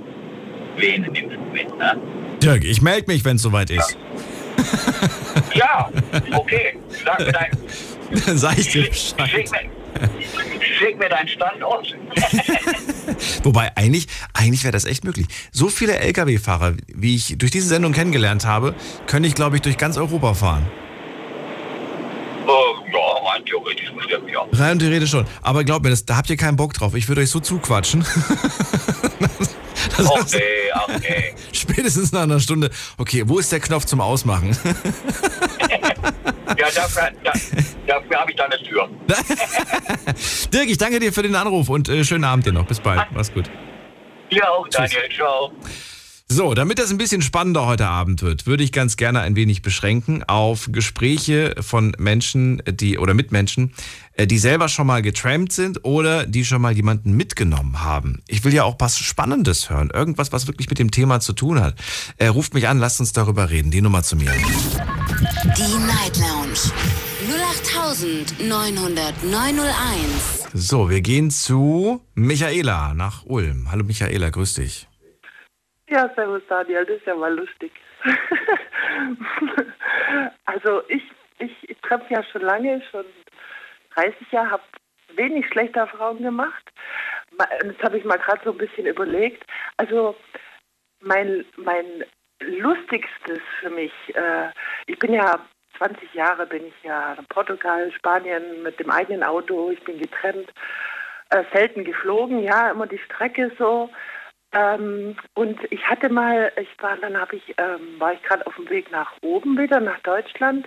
wen 0.76 1.02
nimmst 1.02 1.22
du 1.22 1.38
mit, 1.52 1.76
ne? 1.76 1.98
Dirk, 2.40 2.64
ich 2.64 2.80
melde 2.80 3.10
mich, 3.10 3.24
wenn 3.24 3.36
es 3.36 3.42
soweit 3.42 3.70
ist. 3.70 3.98
Ja, 5.54 5.90
okay, 6.32 6.78
sag 7.04 7.18
mir 7.18 7.32
dein, 7.32 7.50
Dann 8.26 8.38
sag 8.38 8.58
ich 8.58 8.68
dir 8.68 8.88
Bescheid. 8.88 9.50
Schick 10.78 10.98
mir 10.98 11.08
deinen 11.08 11.28
Standort. 11.28 11.94
Wobei, 13.42 13.76
eigentlich, 13.76 14.06
eigentlich 14.32 14.64
wäre 14.64 14.72
das 14.72 14.84
echt 14.84 15.04
möglich. 15.04 15.26
So 15.52 15.68
viele 15.68 15.98
Lkw-Fahrer, 15.98 16.74
wie 16.88 17.14
ich 17.14 17.36
durch 17.38 17.50
diese 17.50 17.68
Sendung 17.68 17.92
kennengelernt 17.92 18.44
habe, 18.44 18.74
könnte 19.06 19.28
ich, 19.28 19.34
glaube 19.34 19.56
ich, 19.56 19.62
durch 19.62 19.78
ganz 19.78 19.96
Europa 19.96 20.34
fahren. 20.34 20.66
rein 23.34 23.44
theoretisch 23.44 23.90
bestimmt, 23.92 24.30
ja. 24.30 24.46
Rein 24.52 24.78
theoretisch 24.78 25.10
schon. 25.10 25.26
Aber 25.42 25.64
glaub 25.64 25.82
mir, 25.82 25.90
das, 25.90 26.04
da 26.04 26.16
habt 26.16 26.30
ihr 26.30 26.36
keinen 26.36 26.56
Bock 26.56 26.74
drauf. 26.74 26.94
Ich 26.94 27.08
würde 27.08 27.20
euch 27.20 27.30
so 27.30 27.40
zuquatschen. 27.40 28.04
Das 29.96 30.06
Ach 30.06 30.26
nee, 30.32 30.40
ach 30.72 30.88
nee. 31.00 31.34
spätestens 31.52 32.10
nach 32.10 32.22
einer 32.22 32.40
Stunde. 32.40 32.70
Okay, 32.96 33.22
wo 33.26 33.38
ist 33.38 33.52
der 33.52 33.60
Knopf 33.60 33.84
zum 33.84 34.00
Ausmachen? 34.00 34.56
Ja, 36.58 36.70
dafür, 36.74 37.10
da, 37.22 37.32
dafür 37.86 38.20
habe 38.20 38.30
ich 38.30 38.36
da 38.36 38.44
eine 38.44 38.62
Tür. 38.62 38.88
Dirk, 40.52 40.68
ich 40.68 40.78
danke 40.78 41.00
dir 41.00 41.12
für 41.12 41.22
den 41.22 41.34
Anruf 41.34 41.68
und 41.68 41.88
äh, 41.88 42.04
schönen 42.04 42.24
Abend 42.24 42.46
dir 42.46 42.52
noch. 42.52 42.66
Bis 42.66 42.80
bald. 42.80 43.06
Mach's 43.12 43.32
gut. 43.32 43.50
Ja, 44.30 44.48
auch 44.48 44.68
Daniel, 44.68 45.08
ciao. 45.14 45.52
So, 46.26 46.54
damit 46.54 46.78
das 46.78 46.90
ein 46.90 46.96
bisschen 46.96 47.20
spannender 47.20 47.66
heute 47.66 47.86
Abend 47.86 48.22
wird, 48.22 48.46
würde 48.46 48.64
ich 48.64 48.72
ganz 48.72 48.96
gerne 48.96 49.20
ein 49.20 49.36
wenig 49.36 49.60
beschränken 49.60 50.24
auf 50.24 50.68
Gespräche 50.72 51.54
von 51.60 51.94
Menschen, 51.98 52.62
die 52.66 52.98
oder 52.98 53.12
mit 53.12 53.30
Menschen, 53.30 53.74
äh, 54.14 54.26
die 54.26 54.38
selber 54.38 54.68
schon 54.68 54.86
mal 54.86 55.02
getrampt 55.02 55.52
sind 55.52 55.84
oder 55.84 56.24
die 56.26 56.46
schon 56.46 56.62
mal 56.62 56.74
jemanden 56.74 57.12
mitgenommen 57.12 57.84
haben. 57.84 58.22
Ich 58.26 58.42
will 58.42 58.54
ja 58.54 58.64
auch 58.64 58.76
was 58.78 58.98
Spannendes 58.98 59.68
hören, 59.68 59.90
irgendwas, 59.90 60.32
was 60.32 60.46
wirklich 60.46 60.70
mit 60.70 60.78
dem 60.78 60.90
Thema 60.90 61.20
zu 61.20 61.34
tun 61.34 61.60
hat. 61.60 61.74
Äh, 62.16 62.28
ruft 62.28 62.54
mich 62.54 62.68
an, 62.68 62.78
lasst 62.78 63.00
uns 63.00 63.12
darüber 63.12 63.50
reden. 63.50 63.70
Die 63.70 63.82
Nummer 63.82 64.02
zu 64.02 64.16
mir. 64.16 64.32
Die 64.32 65.76
Night 65.86 66.16
Lounge 66.16 66.72
0890901. 67.62 70.48
So, 70.54 70.90
wir 70.90 71.00
gehen 71.00 71.30
zu 71.30 72.02
Michaela 72.16 72.92
nach 72.94 73.24
Ulm. 73.26 73.68
Hallo 73.70 73.84
Michaela, 73.84 74.30
grüß 74.30 74.54
dich. 74.54 74.88
Ja, 75.88 76.10
servus 76.16 76.42
Daniel, 76.48 76.84
das 76.84 76.96
ist 76.96 77.06
ja 77.06 77.14
mal 77.14 77.32
lustig. 77.34 77.70
also 80.46 80.82
ich, 80.88 81.02
ich, 81.38 81.52
ich 81.70 81.76
treffe 81.82 82.06
ja 82.10 82.24
schon 82.24 82.42
lange, 82.42 82.82
schon 82.90 83.04
30 83.94 84.32
Jahre, 84.32 84.50
habe 84.52 84.62
wenig 85.14 85.46
schlechte 85.48 85.78
Erfahrungen 85.78 86.22
gemacht. 86.24 86.64
Ma- 87.38 87.46
Jetzt 87.64 87.82
habe 87.84 87.98
ich 87.98 88.04
mal 88.04 88.18
gerade 88.18 88.40
so 88.44 88.50
ein 88.50 88.58
bisschen 88.58 88.86
überlegt. 88.86 89.44
Also 89.76 90.16
mein, 91.00 91.44
mein 91.56 91.84
lustigstes 92.40 93.38
für 93.60 93.70
mich, 93.70 93.92
äh, 94.14 94.48
ich 94.86 94.98
bin 94.98 95.12
ja 95.12 95.38
20 95.78 96.14
Jahre, 96.14 96.46
bin 96.46 96.66
ich 96.66 96.82
ja 96.82 97.14
in 97.14 97.24
Portugal, 97.26 97.90
Spanien 97.92 98.62
mit 98.62 98.78
dem 98.80 98.90
eigenen 98.90 99.22
Auto, 99.22 99.70
ich 99.70 99.82
bin 99.84 99.98
getrennt, 99.98 100.52
äh, 101.30 101.44
selten 101.52 101.84
geflogen, 101.84 102.42
ja, 102.42 102.70
immer 102.70 102.86
die 102.86 102.98
Strecke 102.98 103.50
so. 103.58 103.90
Ähm, 104.52 105.16
und 105.34 105.58
ich 105.70 105.84
hatte 105.86 106.08
mal, 106.08 106.52
ich 106.56 106.68
war, 106.80 106.96
dann 106.96 107.18
habe 107.18 107.36
ich, 107.36 107.54
ähm, 107.58 107.98
war 107.98 108.12
ich 108.12 108.22
gerade 108.22 108.46
auf 108.46 108.54
dem 108.54 108.70
Weg 108.70 108.90
nach 108.92 109.12
oben 109.22 109.58
wieder, 109.58 109.80
nach 109.80 109.98
Deutschland 110.00 110.66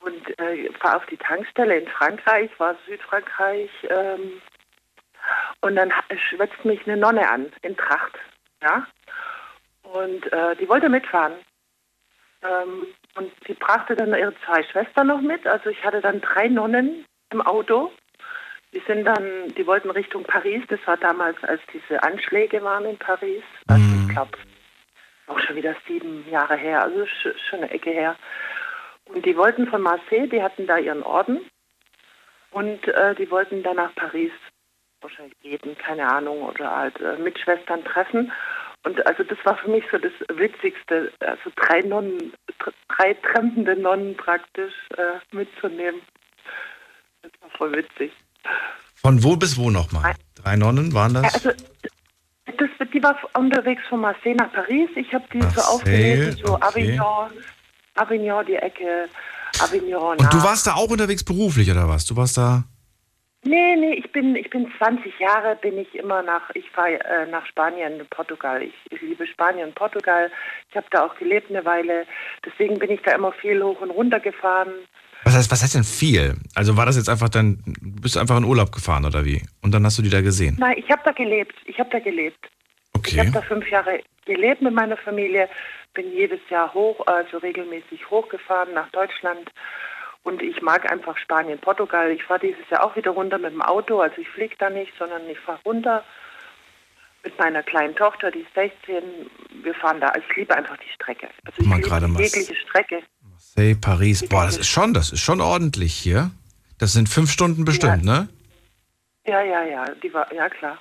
und 0.00 0.38
äh, 0.40 0.68
war 0.80 0.96
auf 0.96 1.06
die 1.06 1.16
Tankstelle 1.16 1.78
in 1.78 1.88
Frankreich, 1.88 2.50
war 2.58 2.74
Südfrankreich, 2.86 3.70
ähm, 3.88 4.42
und 5.60 5.76
dann 5.76 5.92
schwätzt 6.28 6.64
mich 6.64 6.86
eine 6.86 6.96
Nonne 6.96 7.28
an 7.28 7.52
in 7.62 7.76
Tracht, 7.76 8.18
ja, 8.62 8.86
und 9.82 10.32
äh, 10.32 10.56
die 10.56 10.68
wollte 10.68 10.88
mitfahren. 10.88 11.34
Ähm, 12.42 12.86
und 13.16 13.32
sie 13.46 13.54
brachte 13.54 13.96
dann 13.96 14.14
ihre 14.14 14.34
zwei 14.44 14.62
Schwestern 14.62 15.08
noch 15.08 15.20
mit, 15.20 15.46
also 15.46 15.70
ich 15.70 15.82
hatte 15.84 16.00
dann 16.00 16.20
drei 16.20 16.48
Nonnen 16.48 17.04
im 17.32 17.42
Auto. 17.42 17.92
Die 18.72 18.82
sind 18.86 19.04
dann, 19.04 19.54
die 19.56 19.66
wollten 19.66 19.90
Richtung 19.90 20.24
Paris. 20.24 20.62
Das 20.68 20.80
war 20.86 20.96
damals, 20.96 21.42
als 21.44 21.62
diese 21.72 22.02
Anschläge 22.02 22.62
waren 22.62 22.84
in 22.84 22.98
Paris. 22.98 23.42
Also 23.68 23.84
ich 24.02 24.08
glaube, 24.12 24.36
auch 25.28 25.40
schon 25.40 25.56
wieder 25.56 25.74
sieben 25.86 26.28
Jahre 26.30 26.56
her, 26.56 26.82
also 26.82 27.06
sch 27.06 27.28
schon 27.48 27.60
eine 27.60 27.70
Ecke 27.70 27.90
her. 27.90 28.16
Und 29.06 29.24
die 29.24 29.36
wollten 29.36 29.66
von 29.68 29.82
Marseille, 29.82 30.28
die 30.28 30.42
hatten 30.42 30.66
da 30.66 30.78
ihren 30.78 31.02
Orden 31.02 31.40
und 32.50 32.86
äh, 32.88 33.14
die 33.14 33.30
wollten 33.30 33.62
dann 33.62 33.76
nach 33.76 33.94
Paris 33.94 34.32
wahrscheinlich 35.00 35.36
beten, 35.38 35.76
keine 35.78 36.10
Ahnung, 36.10 36.42
oder 36.42 36.74
halt 36.74 37.00
äh, 37.00 37.16
Mitschwestern 37.18 37.84
treffen. 37.84 38.32
Und 38.86 39.04
also 39.04 39.24
das 39.24 39.36
war 39.44 39.56
für 39.58 39.68
mich 39.68 39.82
so 39.90 39.98
das 39.98 40.12
Witzigste, 40.38 41.12
also 41.18 41.50
drei 41.56 41.80
Nonnen, 41.80 42.32
dr- 42.60 42.72
drei 42.96 43.14
trempende 43.14 43.74
Nonnen 43.74 44.16
praktisch 44.16 44.72
äh, 44.96 45.36
mitzunehmen. 45.36 46.00
Das 47.22 47.32
war 47.40 47.50
voll 47.58 47.72
witzig. 47.72 48.12
Von 48.94 49.24
wo 49.24 49.34
bis 49.34 49.56
wo 49.58 49.70
nochmal? 49.70 50.14
Drei 50.36 50.54
Nonnen 50.54 50.94
waren 50.94 51.14
das? 51.14 51.34
also 51.34 51.50
das, 52.46 52.88
die 52.94 53.02
war 53.02 53.18
unterwegs 53.34 53.82
von 53.88 54.00
Marseille 54.02 54.36
nach 54.36 54.52
Paris. 54.52 54.88
Ich 54.94 55.12
habe 55.12 55.24
die 55.32 55.40
so 55.40 55.46
Marseille, 55.46 55.64
aufgelesen, 55.74 56.36
so 56.44 56.54
okay. 56.54 56.66
Avignon, 56.68 57.30
Avignon, 57.96 58.46
die 58.46 58.54
Ecke, 58.54 59.08
Avignon. 59.58 60.16
Und 60.16 60.32
du 60.32 60.42
warst 60.44 60.68
da 60.68 60.74
auch 60.74 60.90
unterwegs 60.90 61.24
beruflich 61.24 61.68
oder 61.68 61.88
was? 61.88 62.04
Du 62.06 62.16
warst 62.16 62.38
da. 62.38 62.62
Nee, 63.46 63.76
nee, 63.76 63.94
ich 63.94 64.10
bin, 64.12 64.34
ich 64.34 64.50
bin 64.50 64.70
20 64.76 65.18
Jahre, 65.20 65.56
bin 65.56 65.78
ich 65.78 65.94
immer 65.94 66.22
nach, 66.22 66.50
ich 66.54 66.68
fahre 66.70 66.94
äh, 67.04 67.26
nach 67.30 67.46
Spanien, 67.46 68.04
Portugal. 68.10 68.62
Ich, 68.62 68.74
ich 68.90 69.00
liebe 69.00 69.26
Spanien 69.26 69.68
und 69.68 69.74
Portugal. 69.74 70.30
Ich 70.70 70.76
habe 70.76 70.86
da 70.90 71.06
auch 71.06 71.14
gelebt 71.16 71.50
eine 71.50 71.64
Weile. 71.64 72.06
Deswegen 72.44 72.78
bin 72.78 72.90
ich 72.90 73.00
da 73.02 73.12
immer 73.14 73.32
viel 73.32 73.62
hoch 73.62 73.80
und 73.80 73.90
runter 73.90 74.18
gefahren. 74.20 74.72
Was 75.24 75.36
heißt, 75.36 75.50
was 75.50 75.62
heißt 75.62 75.74
denn 75.76 75.84
viel? 75.84 76.34
Also 76.54 76.76
war 76.76 76.86
das 76.86 76.96
jetzt 76.96 77.08
einfach 77.08 77.28
dann, 77.28 77.58
du 77.80 78.00
bist 78.02 78.16
einfach 78.16 78.36
in 78.36 78.44
Urlaub 78.44 78.72
gefahren 78.72 79.04
oder 79.04 79.24
wie? 79.24 79.42
Und 79.62 79.72
dann 79.72 79.84
hast 79.84 79.98
du 79.98 80.02
die 80.02 80.10
da 80.10 80.20
gesehen? 80.20 80.56
Nein, 80.58 80.76
ich 80.78 80.90
habe 80.90 81.02
da 81.04 81.12
gelebt. 81.12 81.54
Ich 81.66 81.78
habe 81.78 81.90
da 81.90 81.98
gelebt. 81.98 82.38
Ich 82.44 83.12
Okay. 83.12 83.18
habe 83.20 83.30
da 83.30 83.42
fünf 83.42 83.68
Jahre 83.70 84.00
gelebt 84.24 84.62
mit 84.62 84.72
meiner 84.72 84.96
Familie, 84.96 85.48
bin 85.94 86.10
jedes 86.12 86.40
Jahr 86.48 86.72
hoch, 86.74 87.06
also 87.06 87.38
regelmäßig 87.38 88.08
hochgefahren 88.10 88.72
nach 88.74 88.88
Deutschland. 88.90 89.50
Und 90.26 90.42
ich 90.42 90.60
mag 90.60 90.90
einfach 90.90 91.16
Spanien, 91.18 91.58
Portugal. 91.60 92.10
Ich 92.10 92.24
fahre 92.24 92.40
dieses 92.40 92.68
Jahr 92.68 92.82
auch 92.84 92.96
wieder 92.96 93.12
runter 93.12 93.38
mit 93.38 93.52
dem 93.52 93.62
Auto. 93.62 94.00
Also 94.00 94.16
ich 94.18 94.28
fliege 94.28 94.56
da 94.58 94.68
nicht, 94.70 94.92
sondern 94.98 95.22
ich 95.30 95.38
fahre 95.38 95.60
runter 95.64 96.02
mit 97.22 97.38
meiner 97.38 97.62
kleinen 97.62 97.94
Tochter, 97.94 98.30
die 98.32 98.40
ist 98.40 98.52
16. 98.54 99.02
Wir 99.62 99.74
fahren 99.74 100.00
da. 100.00 100.08
Also 100.08 100.26
ich 100.28 100.36
liebe 100.36 100.54
einfach 100.56 100.76
die 100.78 100.92
Strecke. 100.94 101.28
Also 101.44 101.62
ich 101.62 101.66
Mal 101.68 101.76
liebe 101.76 101.88
gerade 101.88 102.08
mal- 102.08 102.20
jegliche 102.22 102.56
Strecke. 102.56 103.02
Marseille, 103.22 103.76
Paris. 103.76 104.26
Boah, 104.28 104.44
das 104.46 104.56
ist 104.56 104.66
schon, 104.68 104.94
das 104.94 105.12
ist 105.12 105.20
schon 105.20 105.40
ordentlich 105.40 105.94
hier. 105.94 106.30
Das 106.78 106.92
sind 106.92 107.08
fünf 107.08 107.30
Stunden 107.30 107.64
bestimmt, 107.64 108.04
ne? 108.04 108.28
Ja, 109.26 109.42
ja, 109.42 109.62
ja. 109.64 109.84
Die 110.02 110.12
war, 110.12 110.32
ja 110.34 110.48
klar. 110.48 110.78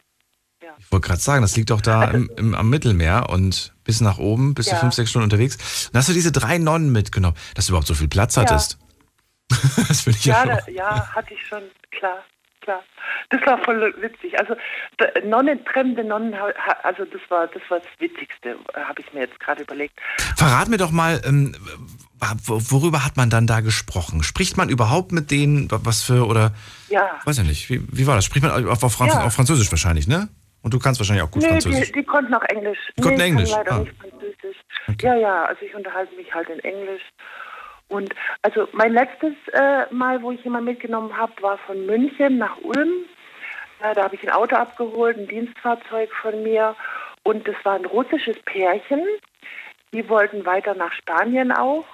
Ich 0.80 0.92
wollte 0.92 1.08
gerade 1.08 1.22
sagen, 1.22 1.44
das 1.44 1.56
liegt 1.56 1.70
doch 1.70 1.82
da 1.82 2.06
im, 2.06 2.32
im, 2.38 2.56
am 2.56 2.70
Mittelmeer 2.72 3.28
und 3.30 3.74
bis 3.84 4.02
nach 4.02 4.18
oben 4.18 4.56
bist 4.56 4.70
du 4.70 4.74
Ja. 4.74 4.80
fünf, 4.80 4.96
sechs 4.96 5.12
Stunden 5.12 5.26
unterwegs. 5.26 5.90
Dann 5.92 6.00
hast 6.00 6.10
du 6.10 6.14
diese 6.14 6.32
drei 6.32 6.58
Nonnen 6.58 6.92
mitgenommen, 6.92 7.38
dass 7.54 7.68
du 7.68 7.74
überhaupt 7.74 7.86
so 7.88 7.94
viel 7.94 8.08
Platz 8.08 8.36
Ja. 8.36 8.42
hattest. 8.42 8.80
das 9.88 10.02
finde 10.02 10.18
ich 10.20 10.26
ja, 10.26 10.46
da, 10.46 10.60
ja, 10.72 11.08
hatte 11.14 11.34
ich 11.34 11.46
schon, 11.48 11.64
klar, 11.92 12.24
klar. 12.62 12.84
Das 13.30 13.42
war 13.46 13.58
voll 13.64 13.94
witzig. 14.02 14.38
Also 14.40 14.56
Nonnen, 15.26 15.60
fremde 15.72 16.04
Nonnen, 16.04 16.34
also 16.84 17.06
das 17.06 17.22
war 17.30 17.48
das 17.48 17.62
war 17.70 17.80
das 17.80 17.88
Witzigste, 18.00 18.58
habe 18.76 19.02
ich 19.02 19.14
mir 19.14 19.22
jetzt 19.22 19.40
gerade 19.40 19.64
überlegt. 19.64 20.00
Verrat 20.36 20.68
mir 20.68 20.78
doch 20.78 20.92
mal, 20.92 21.22
ähm, 21.26 21.56
wo- 22.44 22.62
worüber 22.72 23.06
hat 23.06 23.18
man 23.18 23.30
dann 23.30 23.46
da 23.48 23.60
gesprochen? 23.62 24.24
Spricht 24.24 24.58
man 24.58 24.70
überhaupt 24.70 25.12
mit 25.12 25.32
denen, 25.32 25.68
was 25.72 26.02
für, 26.04 26.26
oder, 26.28 26.54
Ja. 26.90 27.20
weiß 27.26 27.38
ja 27.38 27.44
nicht, 27.44 27.70
wie, 27.70 27.82
wie 27.92 28.08
war 28.08 28.16
das? 28.16 28.26
Spricht 28.26 28.44
man 28.46 28.68
auf, 28.68 28.84
auf, 28.84 28.94
Franz 28.94 29.14
Ja. 29.14 29.24
auf 29.26 29.34
Französisch 29.34 29.72
wahrscheinlich, 29.72 30.08
ne? 30.08 30.28
Und 30.62 30.74
du 30.74 30.80
kannst 30.80 31.00
wahrscheinlich 31.00 31.24
auch 31.24 31.30
gut 31.30 31.44
nee, 31.44 31.50
Französisch. 31.50 31.88
die, 31.92 32.00
die 32.00 32.04
konnten 32.04 32.34
auch 32.34 32.42
Englisch. 32.44 32.80
Die 32.98 33.02
konnten 33.02 33.18
nee, 33.20 33.24
ich 33.26 33.30
Englisch, 33.32 33.52
Kann 33.52 33.60
leider 33.66 33.76
ah. 33.76 33.80
nicht 33.80 33.94
Französisch. 34.00 34.58
Ja, 35.02 35.16
ja, 35.16 35.46
also 35.46 35.62
ich 35.62 35.76
unterhalte 35.76 36.16
mich 36.16 36.34
halt 36.34 36.50
in 36.50 36.60
Englisch. 36.60 37.04
Und 37.88 38.14
also 38.42 38.68
mein 38.72 38.94
letztes 38.94 39.34
äh, 39.54 39.86
Mal, 39.94 40.22
wo 40.22 40.32
ich 40.32 40.44
jemanden 40.44 40.72
mitgenommen 40.72 41.16
habe, 41.16 41.34
war 41.42 41.58
von 41.60 41.86
München 41.86 42.38
nach 42.38 42.58
Ulm. 42.62 43.06
Ja, 43.82 43.94
da 43.94 44.04
habe 44.04 44.16
ich 44.16 44.24
ein 44.24 44.34
Auto 44.34 44.56
abgeholt, 44.56 45.18
ein 45.18 45.28
Dienstfahrzeug 45.28 46.12
von 46.22 46.42
mir. 46.44 46.76
Und 47.24 47.48
das 47.48 47.56
war 47.64 47.76
ein 47.76 47.86
russisches 47.86 48.38
Pärchen. 48.46 49.04
Die 49.94 50.08
wollten 50.10 50.46
weiter 50.46 50.74
nach 50.74 50.94
Spanien 50.94 51.52
auch. 51.52 51.86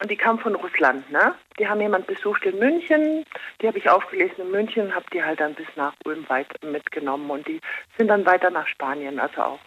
Und 0.00 0.10
die 0.10 0.16
kamen 0.16 0.38
von 0.38 0.54
Russland, 0.54 1.10
ne? 1.10 1.34
Die 1.58 1.66
haben 1.66 1.80
jemand 1.80 2.06
besucht 2.06 2.44
in 2.44 2.58
München. 2.58 3.24
Die 3.60 3.66
habe 3.66 3.78
ich 3.78 3.88
aufgelesen 3.88 4.44
in 4.44 4.50
München, 4.50 4.94
habe 4.94 5.06
die 5.12 5.24
halt 5.24 5.40
dann 5.40 5.54
bis 5.54 5.66
nach 5.74 5.94
Ulm 6.04 6.28
weit 6.28 6.48
mitgenommen. 6.62 7.30
Und 7.30 7.48
die 7.48 7.60
sind 7.96 8.08
dann 8.08 8.26
weiter 8.26 8.50
nach 8.50 8.66
Spanien, 8.66 9.18
also 9.18 9.40
auch 9.40 9.58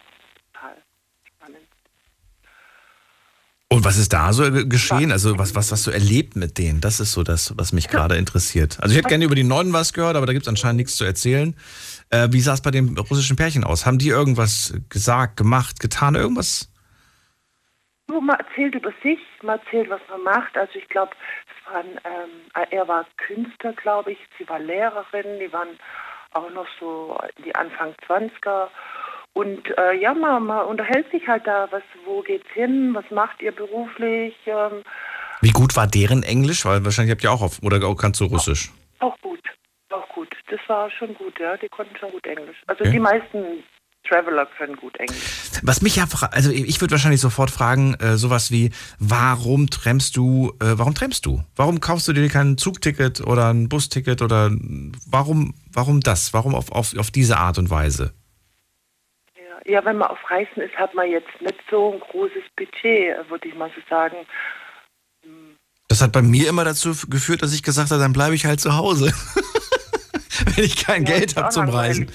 total 0.52 0.76
spannend. 1.24 1.66
Und 3.72 3.84
was 3.84 3.96
ist 3.98 4.12
da 4.12 4.32
so 4.32 4.50
ge- 4.50 4.66
geschehen? 4.66 5.12
Also 5.12 5.38
was, 5.38 5.54
was 5.54 5.70
hast 5.70 5.86
du 5.86 5.92
erlebt 5.92 6.34
mit 6.34 6.58
denen? 6.58 6.80
Das 6.80 6.98
ist 6.98 7.12
so 7.12 7.22
das, 7.22 7.54
was 7.56 7.72
mich 7.72 7.86
gerade 7.88 8.16
interessiert. 8.16 8.78
Also 8.80 8.92
ich 8.92 8.98
hätte 8.98 9.08
gerne 9.08 9.24
über 9.24 9.36
die 9.36 9.44
Neuen 9.44 9.72
was 9.72 9.92
gehört, 9.92 10.16
aber 10.16 10.26
da 10.26 10.32
gibt 10.32 10.44
es 10.44 10.48
anscheinend 10.48 10.78
nichts 10.78 10.96
zu 10.96 11.04
erzählen. 11.04 11.54
Äh, 12.10 12.28
wie 12.32 12.40
sah 12.40 12.54
es 12.54 12.62
bei 12.62 12.72
dem 12.72 12.98
russischen 12.98 13.36
Pärchen 13.36 13.62
aus? 13.62 13.86
Haben 13.86 13.98
die 13.98 14.08
irgendwas 14.08 14.74
gesagt, 14.88 15.36
gemacht, 15.36 15.78
getan, 15.78 16.16
irgendwas? 16.16 16.68
Nur 18.08 18.20
man 18.20 18.40
erzählt 18.40 18.74
über 18.74 18.92
sich, 19.04 19.20
man 19.42 19.60
erzählt, 19.60 19.88
was 19.88 20.00
man 20.10 20.24
macht. 20.24 20.56
Also 20.56 20.72
ich 20.74 20.88
glaube, 20.88 21.12
es 21.46 21.72
waren, 21.72 21.86
ähm, 22.04 22.66
er 22.72 22.88
war 22.88 23.06
Künstler, 23.24 23.72
glaube 23.74 24.10
ich, 24.10 24.18
sie 24.36 24.48
war 24.48 24.58
Lehrerin, 24.58 25.38
die 25.38 25.52
waren 25.52 25.68
auch 26.32 26.50
noch 26.50 26.66
so 26.80 27.16
die 27.44 27.54
Anfang 27.54 27.94
20er. 28.08 28.68
Und 29.32 29.62
äh, 29.78 29.94
ja, 30.00 30.12
man, 30.12 30.44
man 30.46 30.66
unterhält 30.66 31.10
sich 31.12 31.26
halt 31.28 31.46
da, 31.46 31.68
was, 31.70 31.82
wo 32.04 32.20
geht's 32.22 32.48
hin, 32.52 32.90
was 32.94 33.04
macht 33.10 33.40
ihr 33.40 33.52
beruflich? 33.52 34.34
Ähm, 34.46 34.82
Wie 35.40 35.50
gut 35.52 35.76
war 35.76 35.86
deren 35.86 36.22
Englisch? 36.22 36.64
Weil 36.64 36.84
wahrscheinlich 36.84 37.12
habt 37.12 37.22
ihr 37.24 37.30
auch 37.32 37.40
auf, 37.42 37.62
oder 37.62 37.78
kannst 37.94 38.20
du 38.20 38.24
Russisch? 38.24 38.70
Auch 38.98 39.16
gut, 39.22 39.40
auch 39.90 40.08
gut. 40.10 40.28
Das 40.50 40.60
war 40.66 40.90
schon 40.90 41.14
gut, 41.14 41.38
ja. 41.38 41.56
Die 41.56 41.68
konnten 41.68 41.96
schon 41.96 42.10
gut 42.10 42.26
Englisch. 42.26 42.56
Also 42.66 42.84
Ja. 42.84 42.90
die 42.90 42.98
meisten 42.98 43.62
Traveler 44.08 44.46
können 44.58 44.74
gut 44.76 44.96
Englisch. 44.98 45.40
Was 45.62 45.80
mich 45.80 45.96
ja, 45.96 46.06
fra- 46.06 46.30
also 46.32 46.50
ich 46.50 46.80
würde 46.80 46.92
wahrscheinlich 46.92 47.20
sofort 47.20 47.50
fragen, 47.50 47.94
äh, 47.94 48.16
sowas 48.16 48.50
wie, 48.50 48.70
warum 48.98 49.70
trampst 49.70 50.16
du, 50.16 50.52
äh, 50.60 50.72
warum 50.76 50.94
trampst 50.94 51.24
du? 51.24 51.44
Warum 51.54 51.80
kaufst 51.80 52.08
du 52.08 52.12
dir 52.12 52.28
kein 52.28 52.58
Zugticket 52.58 53.20
oder 53.20 53.52
ein 53.52 53.68
Busticket 53.68 54.22
oder 54.22 54.50
warum, 55.08 55.54
warum 55.72 56.00
das? 56.00 56.34
Warum 56.34 56.54
auf, 56.54 56.72
auf, 56.72 56.96
auf 56.98 57.10
diese 57.10 57.36
Art 57.38 57.58
und 57.58 57.70
Weise? 57.70 58.12
Ja, 59.70 59.78
ja, 59.78 59.84
wenn 59.84 59.98
man 59.98 60.08
auf 60.08 60.18
Reisen 60.28 60.62
ist, 60.62 60.74
hat 60.76 60.94
man 60.94 61.08
jetzt 61.10 61.28
nicht 61.40 61.58
so 61.70 61.92
ein 61.92 62.00
großes 62.00 62.42
Budget, 62.56 63.30
würde 63.30 63.48
ich 63.48 63.54
mal 63.54 63.70
so 63.74 63.80
sagen. 63.88 64.16
Das 65.88 66.02
hat 66.02 66.12
bei 66.12 66.22
mir 66.22 66.48
immer 66.48 66.64
dazu 66.64 66.94
geführt, 67.08 67.42
dass 67.42 67.52
ich 67.52 67.62
gesagt 67.62 67.90
habe, 67.90 68.00
dann 68.00 68.12
bleibe 68.12 68.34
ich 68.34 68.46
halt 68.46 68.60
zu 68.60 68.76
Hause. 68.76 69.12
Wenn 70.54 70.64
ich 70.64 70.76
kein 70.84 71.04
Ja, 71.04 71.18
Geld 71.18 71.36
habe 71.36 71.50
zum. 71.50 71.68
Reisen. 71.68 72.10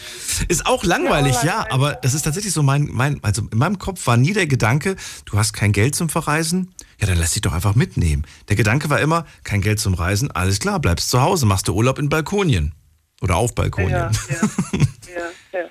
Ist 0.48 0.66
auch 0.66 0.84
langweilig, 0.84 1.36
ja, 1.44 1.60
langweilig, 1.60 1.74
aber 1.74 1.94
das 1.94 2.14
ist 2.14 2.24
tatsächlich 2.24 2.54
so 2.54 2.64
mein, 2.64 2.90
mein, 2.92 3.20
also 3.24 3.44
in 3.52 3.58
meinem 3.58 3.78
Kopf 3.78 4.06
war 4.08 4.18
nie 4.18 4.34
der 4.34 4.48
Gedanke, 4.48 4.96
du 5.26 5.38
hast 5.38 5.54
kein 5.54 5.72
Geld 5.72 5.96
zum 5.96 6.10
Verreisen, 6.10 6.74
ja, 7.00 7.08
dann 7.08 7.18
lass 7.18 7.34
dich 7.34 7.42
doch 7.42 7.54
einfach 7.54 7.76
mitnehmen. 7.76 8.26
Der 8.50 8.56
Gedanke 8.56 8.90
war 8.90 9.00
immer, 9.00 9.26
kein 9.44 9.62
Geld 9.62 9.80
zum 9.80 9.94
Reisen, 9.94 10.32
alles 10.32 10.60
klar, 10.60 10.80
bleibst 10.80 11.10
zu 11.10 11.22
Hause, 11.22 11.46
machst 11.46 11.68
du 11.68 11.74
Urlaub 11.76 12.00
in 12.00 12.10
Balkonien. 12.10 12.74
Oder 13.22 13.36
auf 13.36 13.54
Balkonien. 13.54 13.92
Ja, 13.92 14.12
ja, 14.30 14.50
ja, 15.54 15.60
ja. 15.60 15.70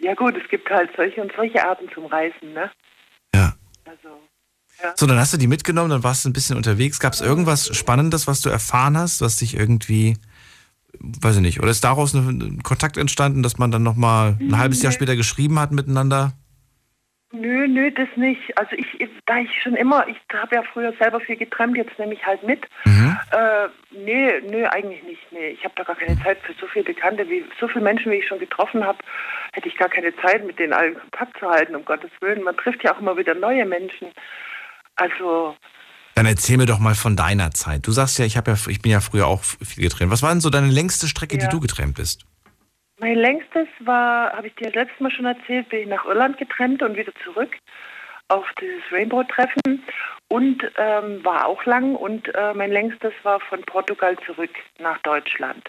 Ja 0.00 0.14
gut, 0.14 0.36
es 0.36 0.48
gibt 0.48 0.68
halt 0.70 0.90
solche 0.96 1.22
und 1.22 1.32
solche 1.36 1.64
Arten 1.64 1.88
zum 1.94 2.06
Reisen, 2.06 2.52
ne? 2.52 2.70
Ja. 3.34 3.54
Also, 3.86 4.08
So, 4.96 5.06
dann 5.06 5.18
hast 5.18 5.32
du 5.32 5.38
die 5.38 5.46
mitgenommen, 5.46 5.90
dann 5.90 6.04
warst 6.04 6.24
du 6.24 6.30
ein 6.30 6.32
bisschen 6.32 6.56
unterwegs. 6.56 7.00
Gab 7.00 7.12
es 7.12 7.20
irgendwas 7.20 7.74
Spannendes, 7.76 8.26
was 8.26 8.40
du 8.40 8.48
erfahren 8.48 8.96
hast, 8.96 9.20
was 9.20 9.36
dich 9.36 9.56
irgendwie, 9.56 10.16
weiß 10.98 11.36
ich 11.36 11.42
nicht, 11.42 11.60
oder 11.60 11.70
ist 11.70 11.84
daraus 11.84 12.14
ein 12.14 12.62
Kontakt 12.62 12.96
entstanden, 12.96 13.42
dass 13.42 13.58
man 13.58 13.70
dann 13.70 13.82
nochmal 13.82 14.36
ein 14.40 14.58
halbes 14.58 14.82
Jahr 14.82 14.92
später 14.92 15.16
geschrieben 15.16 15.58
hat 15.58 15.72
miteinander? 15.72 16.32
Nö, 17.32 17.68
nö, 17.68 17.92
das 17.92 18.08
nicht. 18.16 18.58
Also 18.58 18.74
ich, 18.74 18.86
da 19.26 19.38
ich 19.38 19.62
schon 19.62 19.76
immer, 19.76 20.04
ich 20.08 20.16
habe 20.34 20.56
ja 20.56 20.62
früher 20.72 20.92
selber 20.98 21.20
viel 21.20 21.36
getrennt, 21.36 21.76
jetzt 21.76 21.96
nehme 21.96 22.14
ich 22.14 22.26
halt 22.26 22.42
mit. 22.42 22.66
Mhm. 22.84 23.16
Äh, 23.30 23.68
nee, 23.92 24.40
nö, 24.50 24.66
eigentlich 24.66 25.02
nicht. 25.04 25.20
Nee, 25.30 25.50
ich 25.50 25.62
habe 25.62 25.74
da 25.76 25.84
gar 25.84 25.94
keine 25.94 26.20
Zeit 26.22 26.38
für 26.42 26.54
so 26.60 26.66
viele 26.66 26.86
Bekannte, 26.86 27.28
wie 27.28 27.44
so 27.60 27.68
viele 27.68 27.84
Menschen, 27.84 28.10
wie 28.10 28.16
ich 28.16 28.26
schon 28.26 28.40
getroffen 28.40 28.84
habe, 28.84 28.98
hätte 29.52 29.68
ich 29.68 29.76
gar 29.76 29.88
keine 29.88 30.14
Zeit, 30.16 30.44
mit 30.46 30.58
denen 30.58 30.72
allen 30.72 30.98
Kontakt 30.98 31.38
zu 31.38 31.48
halten, 31.48 31.74
um 31.76 31.84
Gottes 31.84 32.10
Willen. 32.20 32.42
Man 32.42 32.56
trifft 32.56 32.82
ja 32.84 32.94
auch 32.94 33.00
immer 33.00 33.16
wieder 33.16 33.34
neue 33.34 33.64
Menschen. 33.66 34.08
Also, 34.96 35.56
Dann 36.14 36.26
erzähl 36.26 36.56
mir 36.56 36.66
doch 36.66 36.78
mal 36.78 36.94
von 36.94 37.16
deiner 37.16 37.50
Zeit. 37.52 37.86
Du 37.86 37.92
sagst 37.92 38.18
ja, 38.18 38.24
ich, 38.24 38.34
ja, 38.34 38.42
ich 38.68 38.82
bin 38.82 38.92
ja 38.92 39.00
früher 39.00 39.26
auch 39.26 39.42
viel 39.42 39.84
getrennt. 39.84 40.10
Was 40.12 40.22
war 40.22 40.30
denn 40.30 40.40
so 40.40 40.50
deine 40.50 40.68
längste 40.68 41.06
Strecke, 41.08 41.38
die 41.38 41.44
Ja. 41.44 41.50
du 41.50 41.60
getrennt 41.60 41.94
bist? 41.96 42.24
mein 43.00 43.16
längstes 43.16 43.66
war, 43.80 44.32
habe 44.34 44.48
ich 44.48 44.54
dir 44.56 44.70
letztes 44.72 45.00
Mal 45.00 45.10
schon 45.10 45.24
erzählt, 45.24 45.68
bin 45.70 45.80
ich 45.80 45.88
nach 45.88 46.04
Irland 46.04 46.36
getrennt 46.36 46.82
und 46.82 46.96
wieder 46.96 47.12
zurück 47.24 47.56
auf 48.28 48.44
dieses 48.60 48.82
Rainbow-Treffen 48.92 49.82
und 50.28 50.62
ähm, 50.76 51.24
war 51.24 51.46
auch 51.46 51.64
lang 51.64 51.96
und 51.96 52.32
äh, 52.34 52.54
mein 52.54 52.70
längstes 52.70 53.12
war 53.22 53.40
von 53.40 53.62
Portugal 53.62 54.16
zurück 54.26 54.50
nach 54.78 54.98
Deutschland. 54.98 55.68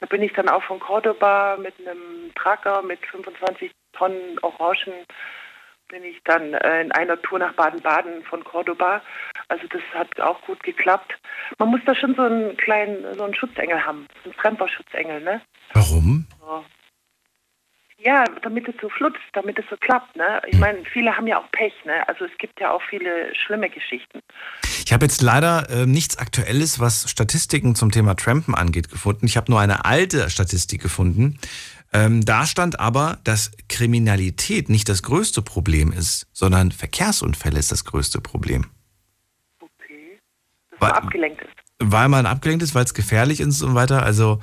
Da 0.00 0.06
bin 0.06 0.22
ich 0.22 0.32
dann 0.32 0.48
auch 0.48 0.62
von 0.62 0.80
Cordoba 0.80 1.56
mit 1.58 1.74
einem 1.78 2.32
Tracker 2.34 2.82
mit 2.82 3.04
25 3.06 3.70
Tonnen 3.92 4.38
Orangen 4.42 5.04
bin 5.90 6.04
ich 6.04 6.22
dann 6.24 6.54
äh, 6.54 6.82
in 6.82 6.92
einer 6.92 7.20
Tour 7.20 7.38
nach 7.38 7.52
Baden-Baden 7.54 8.22
von 8.24 8.44
Cordoba. 8.44 9.02
Also 9.48 9.66
das 9.68 9.82
hat 9.92 10.20
auch 10.20 10.40
gut 10.42 10.62
geklappt. 10.62 11.12
Man 11.58 11.70
muss 11.70 11.80
da 11.84 11.94
schon 11.94 12.14
so 12.14 12.22
einen 12.22 12.56
kleinen, 12.56 13.04
so 13.16 13.24
einen 13.24 13.34
Schutzengel 13.34 13.84
haben, 13.84 14.06
so 14.22 14.30
einen 14.30 14.38
Tremper-Schutzengel, 14.38 15.20
ne? 15.20 15.40
Warum? 15.74 16.26
So. 16.38 16.64
Ja, 18.02 18.24
damit 18.42 18.66
es 18.66 18.74
so 18.80 18.88
flutzt, 18.88 19.18
damit 19.34 19.58
es 19.58 19.64
so 19.68 19.76
klappt. 19.76 20.16
Ne? 20.16 20.40
Ich 20.46 20.58
meine, 20.58 20.78
viele 20.90 21.14
haben 21.14 21.26
ja 21.26 21.38
auch 21.38 21.50
Pech. 21.50 21.74
Ne? 21.84 22.08
Also 22.08 22.24
es 22.24 22.30
gibt 22.38 22.58
ja 22.58 22.70
auch 22.70 22.80
viele 22.88 23.34
schlimme 23.34 23.68
Geschichten. 23.68 24.20
Ich 24.86 24.92
habe 24.92 25.04
jetzt 25.04 25.20
leider 25.20 25.68
äh, 25.68 25.86
nichts 25.86 26.16
Aktuelles, 26.16 26.80
was 26.80 27.10
Statistiken 27.10 27.74
zum 27.74 27.90
Thema 27.90 28.14
Trampen 28.14 28.54
angeht, 28.54 28.88
gefunden. 28.90 29.26
Ich 29.26 29.36
habe 29.36 29.50
nur 29.50 29.60
eine 29.60 29.84
alte 29.84 30.30
Statistik 30.30 30.80
gefunden. 30.80 31.38
Ähm, 31.92 32.24
da 32.24 32.46
stand 32.46 32.80
aber, 32.80 33.18
dass 33.24 33.52
Kriminalität 33.68 34.70
nicht 34.70 34.88
das 34.88 35.02
größte 35.02 35.42
Problem 35.42 35.92
ist, 35.92 36.26
sondern 36.32 36.72
Verkehrsunfälle 36.72 37.58
ist 37.58 37.70
das 37.70 37.84
größte 37.84 38.20
Problem. 38.22 38.66
Dass 39.60 40.80
Weil- 40.80 40.92
man 40.92 41.02
abgelenkt 41.02 41.42
ist. 41.42 41.50
Weil 41.82 42.08
man 42.08 42.26
abgelenkt 42.26 42.62
ist, 42.62 42.74
weil 42.74 42.84
es 42.84 42.94
gefährlich 42.94 43.40
ist 43.40 43.46
und 43.46 43.52
so 43.52 43.74
weiter. 43.74 44.02
Also 44.02 44.40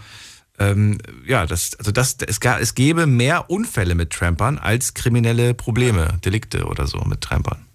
ähm, 0.60 0.98
ja, 1.26 1.46
das, 1.46 1.76
also 1.78 1.92
das, 1.92 2.18
es, 2.28 2.40
es 2.40 2.76
gäbe 2.76 3.06
mehr 3.06 3.50
Unfälle 3.50 3.96
mit 3.96 4.12
Trampern 4.12 4.58
als 4.58 4.94
kriminelle 4.94 5.54
Probleme, 5.54 6.20
Delikte 6.26 6.66
oder 6.66 6.88
so 6.88 7.00
mit 7.02 7.22
Trampern. 7.22 7.66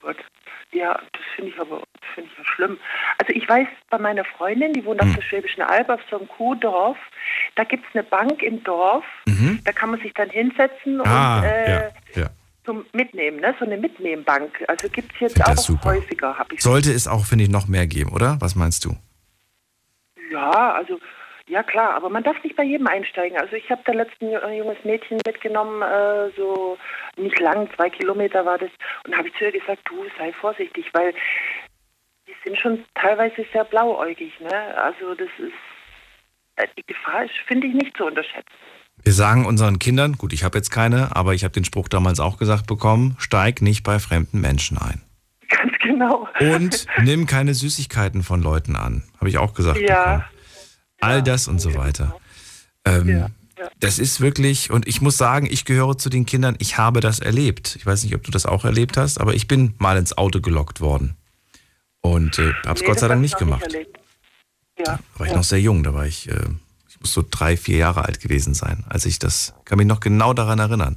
Gott. 0.00 0.16
Ja, 0.72 0.94
das 1.12 1.22
finde 1.36 1.52
ich 1.52 1.60
aber 1.60 1.82
finde 2.14 2.30
ich 2.32 2.38
ja 2.38 2.44
schlimm. 2.44 2.78
Also 3.18 3.32
ich 3.32 3.48
weiß 3.48 3.68
bei 3.90 3.98
meiner 3.98 4.24
Freundin, 4.24 4.72
die 4.72 4.84
wohnt 4.84 5.00
auf 5.00 5.14
der 5.14 5.22
Schwäbischen 5.22 5.62
Alb, 5.62 5.88
auf 5.88 6.00
so 6.10 6.18
einem 6.18 6.28
Kuhdorf, 6.28 6.96
da 7.54 7.64
gibt 7.64 7.84
es 7.88 7.94
eine 7.94 8.04
Bank 8.04 8.42
im 8.42 8.62
Dorf, 8.64 9.04
da 9.64 9.72
kann 9.72 9.90
man 9.90 10.00
sich 10.00 10.12
dann 10.14 10.30
hinsetzen 10.30 11.00
Ah, 11.02 11.38
und 11.38 11.44
äh, 11.44 11.70
ja, 11.70 11.90
ja. 12.14 12.30
zum 12.64 12.84
Mitnehmen, 12.92 13.40
ne? 13.40 13.54
so 13.58 13.64
eine 13.64 13.76
Mitnehmbank. 13.76 14.64
Also 14.68 14.88
gibt 14.88 15.12
es 15.14 15.20
jetzt 15.20 15.34
Find 15.34 15.48
auch 15.48 15.84
häufiger, 15.84 16.36
habe 16.36 16.54
ich 16.54 16.62
Sollte 16.62 16.92
es 16.92 17.06
auch, 17.06 17.26
finde 17.26 17.44
ich, 17.44 17.50
noch 17.50 17.68
mehr 17.68 17.86
geben, 17.86 18.10
oder? 18.12 18.36
Was 18.40 18.54
meinst 18.54 18.84
du? 18.84 18.96
Ja, 20.32 20.74
also 20.74 20.98
ja 21.50 21.62
klar, 21.62 21.94
aber 21.94 22.08
man 22.08 22.22
darf 22.22 22.42
nicht 22.44 22.56
bei 22.56 22.62
jedem 22.62 22.86
einsteigen. 22.86 23.38
Also 23.38 23.56
ich 23.56 23.68
habe 23.70 23.82
da 23.84 23.92
letzten 23.92 24.34
ein 24.34 24.56
junges 24.56 24.82
Mädchen 24.84 25.18
mitgenommen, 25.26 25.82
äh, 25.82 26.30
so 26.36 26.78
nicht 27.16 27.38
lang, 27.40 27.68
zwei 27.74 27.90
Kilometer 27.90 28.46
war 28.46 28.58
das, 28.58 28.70
und 29.06 29.16
habe 29.16 29.28
ich 29.28 29.34
zu 29.34 29.44
ihr 29.44 29.52
gesagt, 29.52 29.82
du 29.88 30.04
sei 30.16 30.32
vorsichtig, 30.32 30.86
weil 30.92 31.12
die 32.28 32.34
sind 32.44 32.56
schon 32.58 32.84
teilweise 32.94 33.44
sehr 33.52 33.64
blauäugig, 33.64 34.38
ne? 34.40 34.76
Also 34.76 35.14
das 35.14 35.28
ist 35.38 35.52
äh, 36.56 36.68
die 36.78 36.84
Gefahr 36.86 37.24
ist, 37.24 37.34
finde 37.46 37.66
ich, 37.66 37.74
nicht 37.74 37.96
zu 37.96 38.04
unterschätzen. 38.04 38.54
Wir 39.02 39.12
sagen 39.12 39.46
unseren 39.46 39.78
Kindern, 39.78 40.18
gut, 40.18 40.32
ich 40.32 40.44
habe 40.44 40.58
jetzt 40.58 40.70
keine, 40.70 41.16
aber 41.16 41.34
ich 41.34 41.42
habe 41.42 41.52
den 41.52 41.64
Spruch 41.64 41.88
damals 41.88 42.20
auch 42.20 42.36
gesagt 42.36 42.66
bekommen, 42.66 43.16
steig 43.18 43.62
nicht 43.62 43.82
bei 43.82 43.98
fremden 43.98 44.40
Menschen 44.40 44.78
ein. 44.78 45.00
Ganz 45.48 45.72
genau. 45.82 46.28
Und 46.38 46.86
nimm 47.02 47.26
keine 47.26 47.54
Süßigkeiten 47.54 48.22
von 48.22 48.40
Leuten 48.40 48.76
an. 48.76 49.02
Habe 49.18 49.28
ich 49.28 49.38
auch 49.38 49.54
gesagt. 49.54 49.80
bekommen. 49.80 50.39
All 51.00 51.22
das 51.22 51.48
und 51.48 51.60
so 51.60 51.74
weiter. 51.74 52.16
Ähm, 52.84 53.26
Das 53.78 53.98
ist 53.98 54.20
wirklich, 54.22 54.70
und 54.70 54.88
ich 54.88 55.00
muss 55.02 55.16
sagen, 55.18 55.46
ich 55.50 55.64
gehöre 55.66 55.98
zu 55.98 56.08
den 56.08 56.24
Kindern, 56.24 56.56
ich 56.60 56.78
habe 56.78 57.00
das 57.00 57.18
erlebt. 57.18 57.76
Ich 57.76 57.84
weiß 57.84 58.04
nicht, 58.04 58.14
ob 58.14 58.22
du 58.22 58.30
das 58.30 58.46
auch 58.46 58.64
erlebt 58.64 58.96
hast, 58.96 59.20
aber 59.20 59.34
ich 59.34 59.48
bin 59.48 59.74
mal 59.78 59.98
ins 59.98 60.16
Auto 60.16 60.40
gelockt 60.40 60.80
worden. 60.80 61.16
Und 62.00 62.38
äh, 62.38 62.52
habe 62.64 62.74
es 62.74 62.80
Nee, 62.80 62.86
Gott 62.86 62.98
sei 63.00 63.08
Dank 63.08 63.20
nicht 63.20 63.36
gemacht. 63.36 63.62
erlebt. 63.62 63.98
Ja, 64.78 64.84
Da 64.84 64.98
war 65.18 65.26
ich 65.26 65.32
ja. 65.32 65.36
noch 65.36 65.44
sehr 65.44 65.60
jung, 65.60 65.82
da 65.82 65.92
war 65.92 66.06
ich, 66.06 66.28
äh, 66.30 66.46
ich 66.88 66.98
muss 67.00 67.12
so 67.12 67.22
drei, 67.28 67.56
vier 67.58 67.76
Jahre 67.76 68.04
alt 68.06 68.20
gewesen 68.20 68.54
sein, 68.54 68.84
als 68.88 69.04
ich 69.04 69.18
das, 69.18 69.52
kann 69.66 69.76
mich 69.76 69.86
noch 69.86 70.00
genau 70.00 70.32
daran 70.32 70.58
erinnern. 70.58 70.96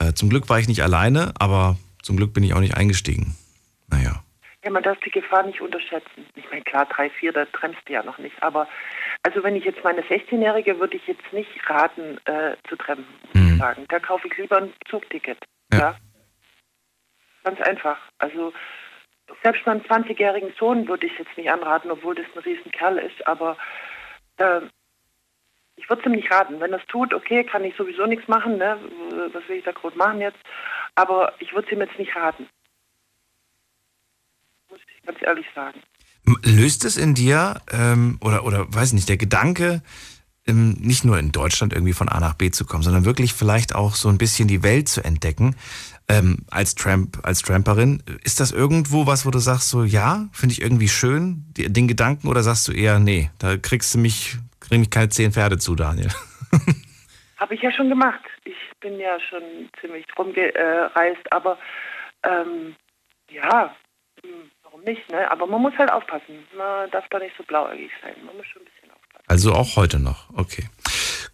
Äh, 0.00 0.14
zum 0.14 0.28
Glück 0.30 0.48
war 0.48 0.58
ich 0.58 0.66
nicht 0.66 0.82
alleine, 0.82 1.32
aber 1.38 1.76
zum 2.02 2.16
Glück 2.16 2.32
bin 2.32 2.42
ich 2.42 2.54
auch 2.54 2.60
nicht 2.60 2.76
eingestiegen. 2.76 3.36
Naja. 3.88 4.24
Ja, 4.64 4.70
man 4.70 4.82
darf 4.82 4.98
die 5.06 5.10
Gefahr 5.10 5.46
nicht 5.46 5.60
unterschätzen. 5.60 6.26
Ich 6.34 6.44
meine, 6.50 6.62
klar, 6.62 6.86
drei, 6.86 7.08
vier, 7.10 7.32
da 7.32 7.44
trennst 7.46 7.78
du 7.86 7.92
ja 7.92 8.02
noch 8.02 8.18
nicht. 8.18 8.34
Aber 8.42 8.66
also 9.22 9.42
wenn 9.42 9.56
ich 9.56 9.64
jetzt 9.64 9.82
meine 9.84 10.02
16-Jährige, 10.02 10.78
würde 10.78 10.96
ich 10.96 11.06
jetzt 11.06 11.32
nicht 11.32 11.50
raten, 11.68 12.18
äh, 12.24 12.56
zu 12.68 12.76
ich 13.34 13.58
sagen. 13.58 13.84
Da 13.88 13.98
kaufe 13.98 14.28
ich 14.28 14.36
lieber 14.36 14.58
ein 14.58 14.72
Zugticket. 14.88 15.38
Ja. 15.72 15.78
Ja. 15.78 15.96
Ganz 17.44 17.60
einfach. 17.60 17.98
Also 18.18 18.52
selbst 19.42 19.66
meinem 19.66 19.82
20-jährigen 19.82 20.52
Sohn 20.58 20.88
würde 20.88 21.06
ich 21.06 21.18
jetzt 21.18 21.36
nicht 21.36 21.50
anraten, 21.50 21.90
obwohl 21.90 22.14
das 22.14 22.26
ein 22.34 22.42
Riesenkerl 22.42 22.98
ist, 22.98 23.26
aber 23.26 23.56
äh, 24.38 24.60
ich 25.76 25.88
würde 25.88 26.02
es 26.02 26.06
ihm 26.06 26.12
nicht 26.12 26.32
raten. 26.32 26.60
Wenn 26.60 26.72
er 26.72 26.80
es 26.80 26.86
tut, 26.86 27.14
okay, 27.14 27.44
kann 27.44 27.64
ich 27.64 27.76
sowieso 27.76 28.06
nichts 28.06 28.26
machen, 28.28 28.58
ne? 28.58 28.78
Was 29.32 29.48
will 29.48 29.58
ich 29.58 29.64
da 29.64 29.72
groß 29.72 29.94
machen 29.94 30.20
jetzt? 30.20 30.38
Aber 30.94 31.34
ich 31.38 31.52
würde 31.52 31.66
es 31.66 31.72
ihm 31.72 31.80
jetzt 31.80 31.98
nicht 31.98 32.14
raten. 32.16 32.48
Muss 34.70 34.80
ich 34.94 35.02
ganz 35.02 35.22
ehrlich 35.22 35.46
sagen. 35.54 35.80
Löst 36.44 36.84
es 36.84 36.96
in 36.96 37.14
dir, 37.14 37.60
ähm, 37.72 38.18
oder, 38.20 38.44
oder 38.44 38.66
weiß 38.72 38.92
nicht, 38.92 39.08
der 39.08 39.16
Gedanke, 39.16 39.82
ähm, 40.46 40.76
nicht 40.80 41.04
nur 41.04 41.18
in 41.18 41.32
Deutschland 41.32 41.72
irgendwie 41.72 41.92
von 41.92 42.08
A 42.08 42.20
nach 42.20 42.34
B 42.34 42.50
zu 42.50 42.64
kommen, 42.64 42.82
sondern 42.82 43.04
wirklich 43.04 43.32
vielleicht 43.32 43.74
auch 43.74 43.94
so 43.94 44.08
ein 44.08 44.18
bisschen 44.18 44.48
die 44.48 44.62
Welt 44.62 44.88
zu 44.88 45.04
entdecken, 45.04 45.54
ähm, 46.08 46.38
als 46.50 46.74
Tramp, 46.74 47.18
als 47.22 47.42
Tramperin, 47.42 48.02
ist 48.24 48.40
das 48.40 48.50
irgendwo 48.50 49.06
was, 49.06 49.26
wo 49.26 49.30
du 49.30 49.38
sagst, 49.38 49.68
so 49.68 49.84
ja, 49.84 50.26
finde 50.32 50.54
ich 50.54 50.62
irgendwie 50.62 50.88
schön, 50.88 51.44
die, 51.56 51.70
den 51.70 51.86
Gedanken, 51.86 52.28
oder 52.28 52.42
sagst 52.42 52.66
du 52.68 52.72
eher, 52.72 52.98
nee, 52.98 53.30
da 53.38 53.56
kriegst 53.56 53.94
du 53.94 53.98
mich, 53.98 54.36
krieg 54.60 54.78
mich 54.78 54.90
keine 54.90 55.10
zehn 55.10 55.32
Pferde 55.32 55.58
zu, 55.58 55.74
Daniel. 55.74 56.08
Habe 57.36 57.54
ich 57.54 57.62
ja 57.62 57.70
schon 57.70 57.88
gemacht. 57.88 58.24
Ich 58.44 58.56
bin 58.80 58.98
ja 58.98 59.18
schon 59.20 59.42
ziemlich 59.80 60.06
rumgereist, 60.18 61.30
aber 61.30 61.58
ähm, 62.24 62.74
ja, 63.30 63.74
hm, 64.22 64.50
warum 64.78 64.84
nicht, 64.84 65.10
ne? 65.10 65.30
Aber 65.30 65.46
man 65.46 65.62
muss 65.62 65.74
halt 65.78 65.90
aufpassen. 65.92 66.46
Man 66.56 66.90
darf 66.90 67.04
da 67.10 67.18
nicht 67.18 67.34
so 67.36 67.42
blauäugig 67.44 67.90
sein. 68.02 68.14
Man 68.24 68.36
muss 68.36 68.46
schon 68.46 68.62
ein 68.62 68.66
bisschen 68.66 68.90
Also 69.26 69.52
auch 69.52 69.76
heute 69.76 69.98
noch. 69.98 70.28
Okay. 70.36 70.68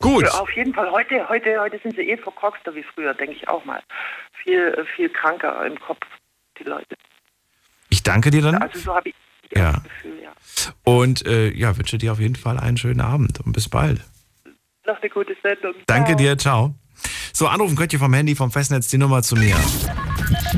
Gut. 0.00 0.28
Auf 0.28 0.50
jeden 0.52 0.74
Fall. 0.74 0.90
Heute, 0.90 1.28
heute, 1.28 1.58
heute 1.60 1.78
sind 1.82 1.96
sie 1.96 2.02
eh 2.02 2.16
verkorkster 2.16 2.74
wie 2.74 2.82
früher, 2.82 3.14
denke 3.14 3.34
ich 3.34 3.48
auch 3.48 3.64
mal. 3.64 3.82
Viel, 4.42 4.86
viel 4.96 5.08
kranker 5.08 5.64
im 5.66 5.78
Kopf, 5.80 6.04
die 6.58 6.64
Leute. 6.64 6.96
Ich 7.90 8.02
danke 8.02 8.30
dir 8.30 8.42
dann. 8.42 8.56
Also 8.60 8.78
so 8.78 8.94
habe 8.94 9.10
ich 9.10 9.14
Ja. 9.54 9.72
das 9.72 9.82
Gefühl, 9.84 10.20
ja. 10.22 10.32
Und 10.84 11.24
äh, 11.26 11.50
ja, 11.52 11.76
wünsche 11.76 11.96
dir 11.98 12.12
auf 12.12 12.20
jeden 12.20 12.36
Fall 12.36 12.58
einen 12.58 12.76
schönen 12.76 13.00
Abend 13.00 13.40
und 13.40 13.52
bis 13.52 13.68
bald. 13.68 14.00
Noch 14.86 15.00
eine 15.00 15.10
gute 15.10 15.34
Sendung. 15.42 15.74
Danke 15.86 16.10
Ciao. 16.10 16.18
dir, 16.18 16.38
ciao. 16.38 16.74
So, 17.32 17.46
anrufen 17.46 17.76
könnt 17.76 17.92
ihr 17.92 17.98
vom 17.98 18.12
Handy, 18.12 18.34
vom 18.34 18.50
Festnetz 18.50 18.88
die 18.88 18.98
Nummer 18.98 19.22
zu 19.22 19.34
mir. 19.36 19.56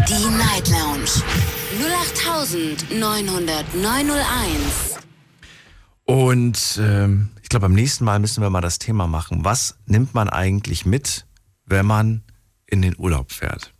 Die 0.08 0.28
Night 0.36 0.68
Lounge 0.68 1.22
08901. 2.20 4.98
Und 6.04 6.78
ähm, 6.80 7.30
ich 7.42 7.48
glaube, 7.48 7.66
beim 7.66 7.74
nächsten 7.74 8.04
Mal 8.04 8.20
müssen 8.20 8.42
wir 8.42 8.50
mal 8.50 8.60
das 8.60 8.78
Thema 8.78 9.06
machen. 9.06 9.44
Was 9.44 9.78
nimmt 9.86 10.14
man 10.14 10.28
eigentlich 10.28 10.84
mit, 10.86 11.26
wenn 11.64 11.86
man 11.86 12.22
in 12.66 12.82
den 12.82 12.96
Urlaub 12.96 13.32
fährt? 13.32 13.72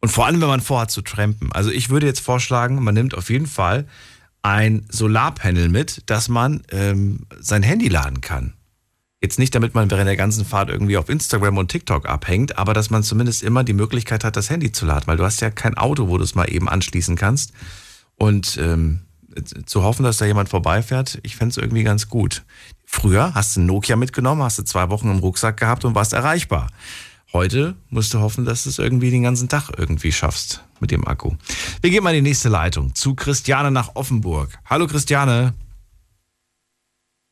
Und 0.00 0.10
vor 0.10 0.26
allem, 0.26 0.40
wenn 0.40 0.48
man 0.48 0.60
vorhat 0.60 0.90
zu 0.90 1.02
trampen. 1.02 1.52
Also 1.52 1.70
ich 1.70 1.90
würde 1.90 2.06
jetzt 2.06 2.20
vorschlagen, 2.20 2.82
man 2.82 2.94
nimmt 2.94 3.14
auf 3.14 3.30
jeden 3.30 3.46
Fall 3.46 3.86
ein 4.42 4.84
Solarpanel 4.90 5.68
mit, 5.70 6.10
dass 6.10 6.28
man 6.28 6.62
ähm, 6.70 7.26
sein 7.40 7.62
Handy 7.62 7.88
laden 7.88 8.20
kann. 8.20 8.54
Jetzt 9.24 9.38
nicht, 9.38 9.54
damit 9.54 9.74
man 9.74 9.90
während 9.90 10.06
der 10.06 10.18
ganzen 10.18 10.44
Fahrt 10.44 10.68
irgendwie 10.68 10.98
auf 10.98 11.08
Instagram 11.08 11.56
und 11.56 11.68
TikTok 11.68 12.06
abhängt, 12.06 12.58
aber 12.58 12.74
dass 12.74 12.90
man 12.90 13.02
zumindest 13.02 13.42
immer 13.42 13.64
die 13.64 13.72
Möglichkeit 13.72 14.22
hat, 14.22 14.36
das 14.36 14.50
Handy 14.50 14.70
zu 14.70 14.84
laden, 14.84 15.06
weil 15.06 15.16
du 15.16 15.24
hast 15.24 15.40
ja 15.40 15.48
kein 15.48 15.78
Auto, 15.78 16.08
wo 16.08 16.18
du 16.18 16.24
es 16.24 16.34
mal 16.34 16.44
eben 16.44 16.68
anschließen 16.68 17.16
kannst. 17.16 17.54
Und 18.16 18.58
ähm, 18.58 19.00
zu 19.64 19.82
hoffen, 19.82 20.02
dass 20.02 20.18
da 20.18 20.26
jemand 20.26 20.50
vorbeifährt, 20.50 21.20
ich 21.22 21.36
fände 21.36 21.52
es 21.52 21.56
irgendwie 21.56 21.84
ganz 21.84 22.10
gut. 22.10 22.42
Früher 22.84 23.32
hast 23.32 23.56
du 23.56 23.62
Nokia 23.62 23.96
mitgenommen, 23.96 24.42
hast 24.42 24.58
du 24.58 24.62
zwei 24.62 24.90
Wochen 24.90 25.10
im 25.10 25.20
Rucksack 25.20 25.56
gehabt 25.56 25.86
und 25.86 25.94
warst 25.94 26.12
erreichbar. 26.12 26.68
Heute 27.32 27.76
musst 27.88 28.12
du 28.12 28.20
hoffen, 28.20 28.44
dass 28.44 28.64
du 28.64 28.68
es 28.68 28.78
irgendwie 28.78 29.10
den 29.10 29.22
ganzen 29.22 29.48
Tag 29.48 29.70
irgendwie 29.74 30.12
schaffst 30.12 30.62
mit 30.80 30.90
dem 30.90 31.08
Akku. 31.08 31.30
Wir 31.80 31.88
gehen 31.88 32.04
mal 32.04 32.14
in 32.14 32.22
die 32.22 32.28
nächste 32.28 32.50
Leitung 32.50 32.94
zu 32.94 33.14
Christiane 33.14 33.70
nach 33.70 33.92
Offenburg. 33.94 34.50
Hallo 34.66 34.86
Christiane. 34.86 35.54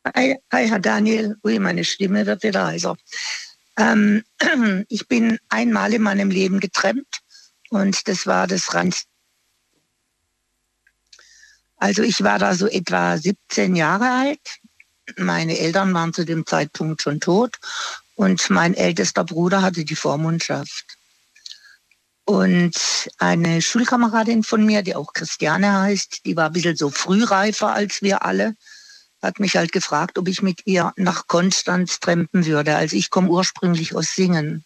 Hi, 0.05 0.37
hi, 0.53 0.69
Herr 0.69 0.81
Daniel. 0.81 1.37
Ui, 1.45 1.61
meine 1.61 1.85
Stimme 1.85 2.27
wird 2.27 2.43
wieder 2.43 2.67
heiser. 2.67 2.97
Ähm, 3.77 4.25
ich 4.89 5.07
bin 5.07 5.39
einmal 5.49 5.95
in 5.95 6.03
meinem 6.03 6.29
Leben 6.29 6.59
getrennt 6.59 7.21
und 7.71 8.09
das 8.09 8.27
war 8.27 8.49
das 8.49 8.75
Rand. 8.75 9.05
Also 11.77 12.03
ich 12.03 12.21
war 12.25 12.41
da 12.41 12.55
so 12.55 12.67
etwa 12.67 13.17
17 13.17 13.77
Jahre 13.77 14.11
alt. 14.11 14.41
Meine 15.19 15.57
Eltern 15.59 15.95
waren 15.95 16.13
zu 16.13 16.25
dem 16.25 16.47
Zeitpunkt 16.47 17.03
schon 17.03 17.21
tot 17.21 17.59
und 18.17 18.51
mein 18.51 18.75
ältester 18.75 19.23
Bruder 19.23 19.63
hatte 19.63 19.85
die 19.85 19.97
Vormundschaft. 19.97 20.85
Und 22.25 22.75
eine 23.19 23.63
Schulkameradin 23.63 24.43
von 24.43 24.67
mir, 24.67 24.83
die 24.83 24.97
auch 24.97 25.13
Christiane 25.13 25.81
heißt, 25.81 26.25
die 26.25 26.37
war 26.37 26.47
ein 26.47 26.53
bisschen 26.53 26.77
so 26.77 26.91
frühreifer 26.91 27.73
als 27.73 28.03
wir 28.03 28.25
alle 28.25 28.57
hat 29.23 29.39
mich 29.39 29.57
halt 29.57 29.73
gefragt, 29.73 30.19
ob 30.19 30.29
ich 30.29 30.43
mit 30.43 30.67
ihr 30.67 30.93
nach 30.97 31.29
Konstanz 31.29 32.01
trampen 32.01 32.45
würde. 32.45 32.77
Also 32.77 32.97
ich 32.97 33.11
komme 33.11 33.29
ursprünglich 33.29 33.95
aus 33.95 34.15
Singen. 34.15 34.65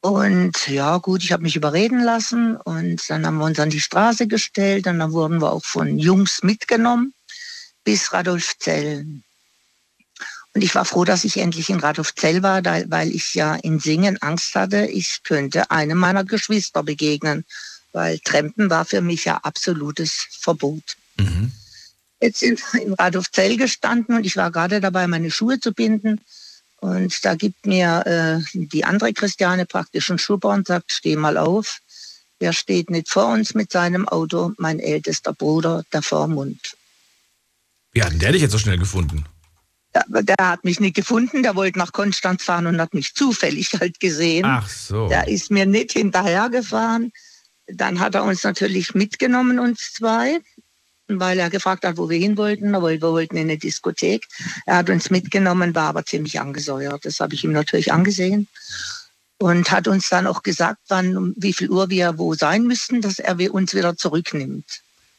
Und 0.00 0.68
ja 0.68 0.96
gut, 0.98 1.22
ich 1.22 1.32
habe 1.32 1.42
mich 1.42 1.56
überreden 1.56 2.02
lassen 2.02 2.56
und 2.56 3.02
dann 3.08 3.26
haben 3.26 3.38
wir 3.38 3.44
uns 3.44 3.58
an 3.58 3.70
die 3.70 3.80
Straße 3.80 4.28
gestellt 4.28 4.86
und 4.86 5.00
dann 5.00 5.12
wurden 5.12 5.42
wir 5.42 5.52
auch 5.52 5.64
von 5.64 5.98
Jungs 5.98 6.42
mitgenommen 6.42 7.12
bis 7.84 8.12
Radolfzell. 8.12 9.06
Und 10.54 10.62
ich 10.62 10.74
war 10.74 10.84
froh, 10.84 11.04
dass 11.04 11.24
ich 11.24 11.36
endlich 11.36 11.68
in 11.68 11.80
Radolfzell 11.80 12.42
war, 12.42 12.64
weil 12.64 13.10
ich 13.10 13.34
ja 13.34 13.56
in 13.56 13.80
Singen 13.80 14.18
Angst 14.22 14.54
hatte, 14.54 14.86
ich 14.86 15.22
könnte 15.24 15.70
einem 15.70 15.98
meiner 15.98 16.24
Geschwister 16.24 16.82
begegnen, 16.82 17.44
weil 17.92 18.18
Trampen 18.20 18.70
war 18.70 18.84
für 18.84 19.00
mich 19.00 19.24
ja 19.24 19.38
absolutes 19.38 20.26
Verbot 20.30 20.96
jetzt 22.20 22.42
in, 22.42 22.58
in 22.82 22.94
Radolfzell 22.94 23.56
gestanden 23.56 24.16
und 24.16 24.26
ich 24.26 24.36
war 24.36 24.50
gerade 24.50 24.80
dabei, 24.80 25.06
meine 25.06 25.30
Schuhe 25.30 25.60
zu 25.60 25.72
binden. 25.72 26.20
Und 26.80 27.24
da 27.24 27.34
gibt 27.34 27.66
mir 27.66 28.06
äh, 28.06 28.58
die 28.58 28.84
andere 28.84 29.12
Christiane 29.12 29.66
praktisch 29.66 30.10
einen 30.10 30.18
Schubber 30.20 30.50
und 30.50 30.68
sagt, 30.68 30.92
steh 30.92 31.16
mal 31.16 31.36
auf. 31.36 31.80
Wer 32.38 32.52
steht 32.52 32.88
nicht 32.88 33.08
vor 33.08 33.32
uns 33.32 33.54
mit 33.54 33.72
seinem 33.72 34.06
Auto? 34.08 34.52
Mein 34.58 34.78
ältester 34.78 35.32
Bruder, 35.32 35.82
der 35.92 36.02
Vormund. 36.02 36.76
Wie 37.92 38.02
hat 38.02 38.12
denn 38.12 38.20
der 38.20 38.32
dich 38.32 38.42
jetzt 38.42 38.52
so 38.52 38.58
schnell 38.58 38.78
gefunden? 38.78 39.24
Der, 39.92 40.22
der 40.22 40.36
hat 40.40 40.64
mich 40.64 40.78
nicht 40.78 40.94
gefunden, 40.94 41.42
der 41.42 41.56
wollte 41.56 41.78
nach 41.78 41.92
Konstanz 41.92 42.44
fahren 42.44 42.66
und 42.66 42.80
hat 42.80 42.94
mich 42.94 43.14
zufällig 43.14 43.72
halt 43.80 43.98
gesehen. 43.98 44.44
Ach 44.44 44.68
so. 44.68 45.08
Der 45.08 45.26
ist 45.26 45.50
mir 45.50 45.66
nicht 45.66 45.92
hinterhergefahren. 45.92 47.10
Dann 47.66 47.98
hat 47.98 48.14
er 48.14 48.22
uns 48.22 48.44
natürlich 48.44 48.94
mitgenommen, 48.94 49.58
uns 49.58 49.92
zwei, 49.94 50.38
weil 51.08 51.38
er 51.38 51.50
gefragt 51.50 51.84
hat, 51.84 51.96
wo 51.96 52.08
wir 52.10 52.18
hin 52.18 52.36
wollten. 52.36 52.74
Aber 52.74 52.90
wir 52.90 53.00
wollten 53.02 53.36
in 53.36 53.42
eine 53.44 53.58
Diskothek. 53.58 54.24
Er 54.66 54.76
hat 54.76 54.90
uns 54.90 55.10
mitgenommen, 55.10 55.74
war 55.74 55.88
aber 55.88 56.04
ziemlich 56.04 56.40
angesäuert. 56.40 57.04
Das 57.04 57.20
habe 57.20 57.34
ich 57.34 57.44
ihm 57.44 57.52
natürlich 57.52 57.92
angesehen. 57.92 58.48
Und 59.40 59.70
hat 59.70 59.86
uns 59.88 60.08
dann 60.08 60.26
auch 60.26 60.42
gesagt, 60.42 60.78
wann, 60.88 61.16
um 61.16 61.34
wie 61.36 61.52
viel 61.52 61.70
Uhr 61.70 61.88
wir 61.90 62.18
wo 62.18 62.34
sein 62.34 62.64
müssten, 62.66 63.00
dass 63.00 63.18
er 63.20 63.38
uns 63.54 63.72
wieder 63.74 63.96
zurücknimmt. 63.96 64.64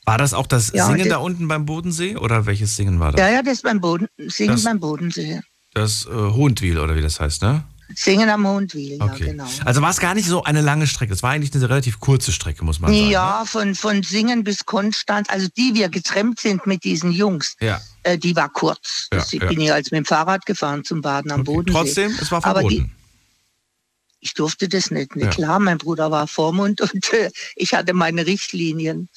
War 0.06 0.18
das 0.18 0.34
auch 0.34 0.48
das 0.48 0.72
Ja, 0.74 0.86
Singen 0.88 1.00
das- 1.00 1.08
da 1.10 1.18
unten 1.18 1.48
beim 1.48 1.66
Bodensee 1.66 2.16
oder 2.18 2.46
welches 2.46 2.76
Singen 2.76 3.00
war 3.00 3.12
das? 3.14 3.22
Ja, 3.22 3.30
ja, 3.30 3.42
das 3.44 3.62
beim 3.62 3.80
Boden, 3.80 4.08
Singen 4.18 4.54
Das- 4.56 4.64
beim 4.64 4.80
Bodensee. 4.80 5.42
Das 5.74 6.06
äh, 6.06 6.10
Hohentwiel 6.10 6.80
oder 6.80 6.96
wie 6.96 7.02
das 7.02 7.20
heißt, 7.20 7.42
ne? 7.44 7.64
Singen 7.96 8.30
am 8.30 8.44
Mondwil, 8.44 8.98
ja, 8.98 9.06
Okay. 9.06 9.26
genau. 9.32 9.48
Also 9.66 9.82
war 9.82 9.90
es 9.90 10.00
gar 10.00 10.14
nicht 10.14 10.28
so 10.28 10.44
eine 10.44 10.62
lange 10.62 10.86
Strecke. 10.88 11.12
Es 11.14 11.24
war 11.24 11.32
eigentlich 11.32 11.54
eine 11.56 11.68
relativ 11.70 12.00
kurze 12.00 12.32
Strecke, 12.32 12.64
muss 12.64 12.80
man 12.80 12.92
sagen. 12.94 13.06
ne? 13.06 13.12
Ja, 13.12 13.46
von, 13.46 13.74
von 13.76 14.04
Singen 14.04 14.44
bis 14.44 14.66
Konstanz, 14.66 15.28
also 15.30 15.48
die 15.58 15.74
wir 15.74 15.90
getrennt 15.90 16.40
sind 16.40 16.68
mit 16.68 16.84
diesen 16.84 17.12
Jungs, 17.12 17.56
Ja. 17.60 17.82
äh, 18.04 18.18
die 18.18 18.36
war 18.36 18.50
kurz. 18.50 19.08
Ja, 19.12 19.20
Das 19.20 19.32
ja. 19.32 19.46
bin 19.48 19.60
ich 19.62 19.74
als 19.74 19.92
mit 19.92 19.98
dem 20.00 20.06
Fahrrad 20.06 20.46
gefahren 20.46 20.84
zum 20.84 21.02
Baden 21.02 21.32
am 21.32 21.44
Bodensee. 21.44 21.72
Trotzdem, 21.80 22.16
es 22.22 22.32
war 22.32 22.46
Aber 22.46 22.62
die, 22.62 22.78
verboten. 22.78 22.96
ich 24.20 24.34
durfte 24.34 24.70
das 24.70 24.92
nicht. 24.92 25.16
Ja. 25.16 25.30
Klar, 25.30 25.60
mein 25.60 25.78
Bruder 25.78 26.12
war 26.12 26.28
Vormund 26.28 26.82
und 26.94 27.14
äh, 27.14 27.32
ich 27.56 27.74
hatte 27.74 27.94
meine 27.94 28.26
Richtlinien. 28.26 29.10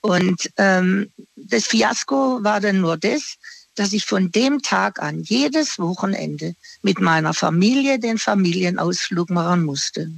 Und 0.00 0.50
ähm, 0.56 1.10
das 1.36 1.64
Fiasko 1.66 2.40
war 2.42 2.60
dann 2.60 2.80
nur 2.80 2.96
das, 2.96 3.36
dass 3.74 3.92
ich 3.92 4.04
von 4.04 4.30
dem 4.30 4.62
Tag 4.62 5.00
an 5.00 5.22
jedes 5.22 5.78
Wochenende 5.78 6.54
mit 6.82 7.00
meiner 7.00 7.34
Familie 7.34 7.98
den 7.98 8.18
Familienausflug 8.18 9.30
machen 9.30 9.64
musste. 9.64 10.10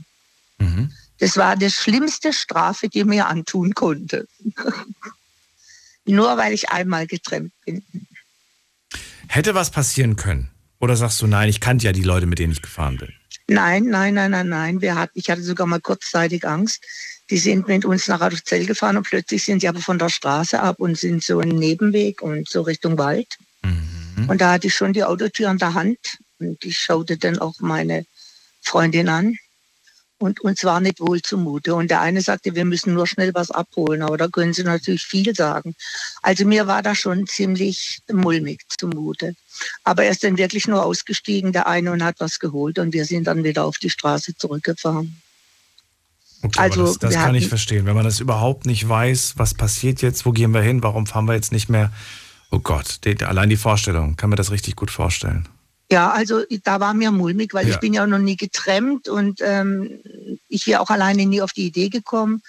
Mhm. 0.59 0.91
Das 1.19 1.37
war 1.37 1.57
die 1.57 1.71
schlimmste 1.71 2.33
Strafe, 2.33 2.89
die 2.89 3.05
mir 3.05 3.27
antun 3.27 3.75
konnte. 3.75 4.27
Nur 6.05 6.37
weil 6.37 6.53
ich 6.53 6.71
einmal 6.71 7.07
getrennt 7.07 7.53
bin. 7.65 7.83
Hätte 9.29 9.55
was 9.55 9.71
passieren 9.71 10.17
können? 10.17 10.51
Oder 10.81 10.97
sagst 10.97 11.23
du, 11.23 11.27
nein, 11.27 11.49
ich 11.49 11.61
kannte 11.61 11.87
ja 11.87 11.93
die 11.93 12.03
Leute, 12.03 12.27
mit 12.27 12.39
denen 12.39 12.53
ich 12.53 12.61
gefahren 12.61 12.99
bin? 12.99 13.13
Nein, 13.47 13.85
nein, 13.85 14.15
nein, 14.15 14.31
nein, 14.31 14.49
nein. 14.49 14.81
Wir 14.81 14.97
hatten, 14.97 15.19
ich 15.19 15.31
hatte 15.31 15.43
sogar 15.43 15.67
mal 15.67 15.81
kurzzeitig 15.81 16.47
Angst. 16.47 16.85
Die 17.31 17.39
sind 17.39 17.67
mit 17.69 17.85
uns 17.85 18.07
nach 18.09 18.21
Radolfzell 18.21 18.67
gefahren 18.67 18.97
und 18.97 19.07
plötzlich 19.07 19.45
sind 19.45 19.61
sie 19.61 19.69
aber 19.69 19.81
von 19.81 19.99
der 19.99 20.11
Straße 20.11 20.61
ab 20.61 20.77
und 20.79 20.99
sind 20.99 21.23
so 21.23 21.41
einen 21.41 21.59
Nebenweg 21.59 22.21
und 22.23 22.49
so 22.49 22.63
Richtung 22.63 22.99
Wald. 22.99 23.29
Und 24.29 24.41
da 24.41 24.53
hatte 24.53 24.67
ich 24.67 24.75
schon 24.75 24.93
die 24.93 25.05
Autotür 25.05 25.49
an 25.49 25.59
der 25.59 25.75
Hand 25.75 25.99
und 26.39 26.65
ich 26.65 26.79
schaute 26.79 27.17
dann 27.17 27.39
auch 27.39 27.55
meine 27.61 28.05
Freundin 28.63 29.09
an. 29.09 29.37
Und 30.19 30.41
uns 30.41 30.65
war 30.65 30.81
nicht 30.81 31.01
wohl 31.01 31.21
zumute. 31.21 31.75
Und 31.75 31.91
der 31.91 32.01
eine 32.01 32.23
sagte, 32.23 32.55
wir 32.55 32.65
müssen 32.65 32.95
nur 32.95 33.07
schnell 33.07 33.35
was 33.35 33.51
abholen. 33.51 34.01
Aber 34.01 34.17
da 34.17 34.29
können 34.29 34.55
Sie 34.55 34.63
natürlich 34.63 35.03
viel 35.03 35.35
sagen. 35.35 35.75
Also 36.23 36.47
mir 36.47 36.67
war 36.67 36.83
da 36.83 36.95
schon 36.95 37.27
ziemlich 37.27 37.99
mulmig 38.11 38.63
zumute. 38.79 39.35
Aber 39.83 40.05
er 40.05 40.13
ist 40.13 40.25
dann 40.25 40.39
wirklich 40.39 40.67
nur 40.67 40.85
ausgestiegen, 40.85 41.53
der 41.53 41.67
eine, 41.67 41.91
und 41.93 42.03
hat 42.03 42.21
was 42.21 42.39
geholt. 42.39 42.79
Und 42.79 42.95
wir 42.95 43.05
sind 43.05 43.27
dann 43.27 43.45
wieder 43.45 43.65
auf 43.65 43.79
die 43.79 43.91
Straße 43.91 44.35
zurückgefahren. 44.37 45.21
Okay, 46.45 46.61
Also, 46.61 46.85
das, 46.87 46.99
das 46.99 47.15
kann 47.15 47.35
ich 47.35 47.45
hatten- 47.45 47.49
verstehen. 47.49 47.87
Wenn 47.87 47.95
man 47.95 48.05
das 48.05 48.21
überhaupt 48.21 48.67
nicht 48.67 48.87
weiß, 48.87 49.35
was 49.39 49.55
passiert 49.55 50.03
jetzt, 50.03 50.27
wo 50.27 50.33
gehen 50.33 50.53
wir 50.53 50.61
hin, 50.61 50.83
warum 50.83 51.07
fahren 51.07 51.25
wir 51.25 51.35
jetzt 51.35 51.53
nicht 51.53 51.69
mehr? 51.71 51.91
Oh 52.51 52.59
Gott, 52.59 52.99
die, 53.05 53.17
allein 53.25 53.49
die 53.49 53.57
Vorstellung, 53.57 54.17
kann 54.17 54.29
mir 54.31 54.37
das 54.37 54.51
richtig 54.51 54.77
gut 54.77 54.91
vorstellen. 54.91 55.49
Ja, 55.91 56.11
also 56.11 56.43
da 56.63 56.81
war 56.81 56.93
mir 56.95 57.11
mulmig, 57.11 57.55
weil 57.55 57.67
Ja. 57.67 57.75
ich 57.75 57.81
bin 57.81 57.95
ja 57.95 58.07
noch 58.07 58.19
nie 58.19 58.37
getrennt 58.37 59.09
und 59.09 59.41
ähm, 59.43 59.91
ich 60.49 60.67
wäre 60.67 60.81
auch 60.81 60.91
alleine 60.91 61.25
nie 61.27 61.41
auf 61.43 61.53
die 61.53 61.67
Idee 61.67 61.89
gekommen. 61.89 62.43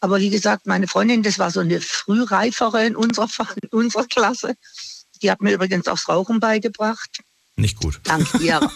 Aber 0.00 0.20
wie 0.20 0.30
gesagt, 0.30 0.66
meine 0.66 0.86
Freundin, 0.86 1.22
das 1.22 1.38
war 1.38 1.50
so 1.50 1.60
eine 1.60 1.80
frühreifere 1.80 2.86
in 2.86 2.96
unserer, 2.96 3.28
in 3.62 3.68
unserer 3.70 4.04
Klasse. 4.04 4.54
Die 5.22 5.30
hat 5.30 5.40
mir 5.40 5.52
übrigens 5.52 5.88
auch 5.88 5.92
das 5.94 6.08
Rauchen 6.08 6.38
beigebracht. 6.38 7.20
Nicht 7.58 7.80
gut. 7.80 8.00
Dank 8.04 8.26
ihr, 8.40 8.60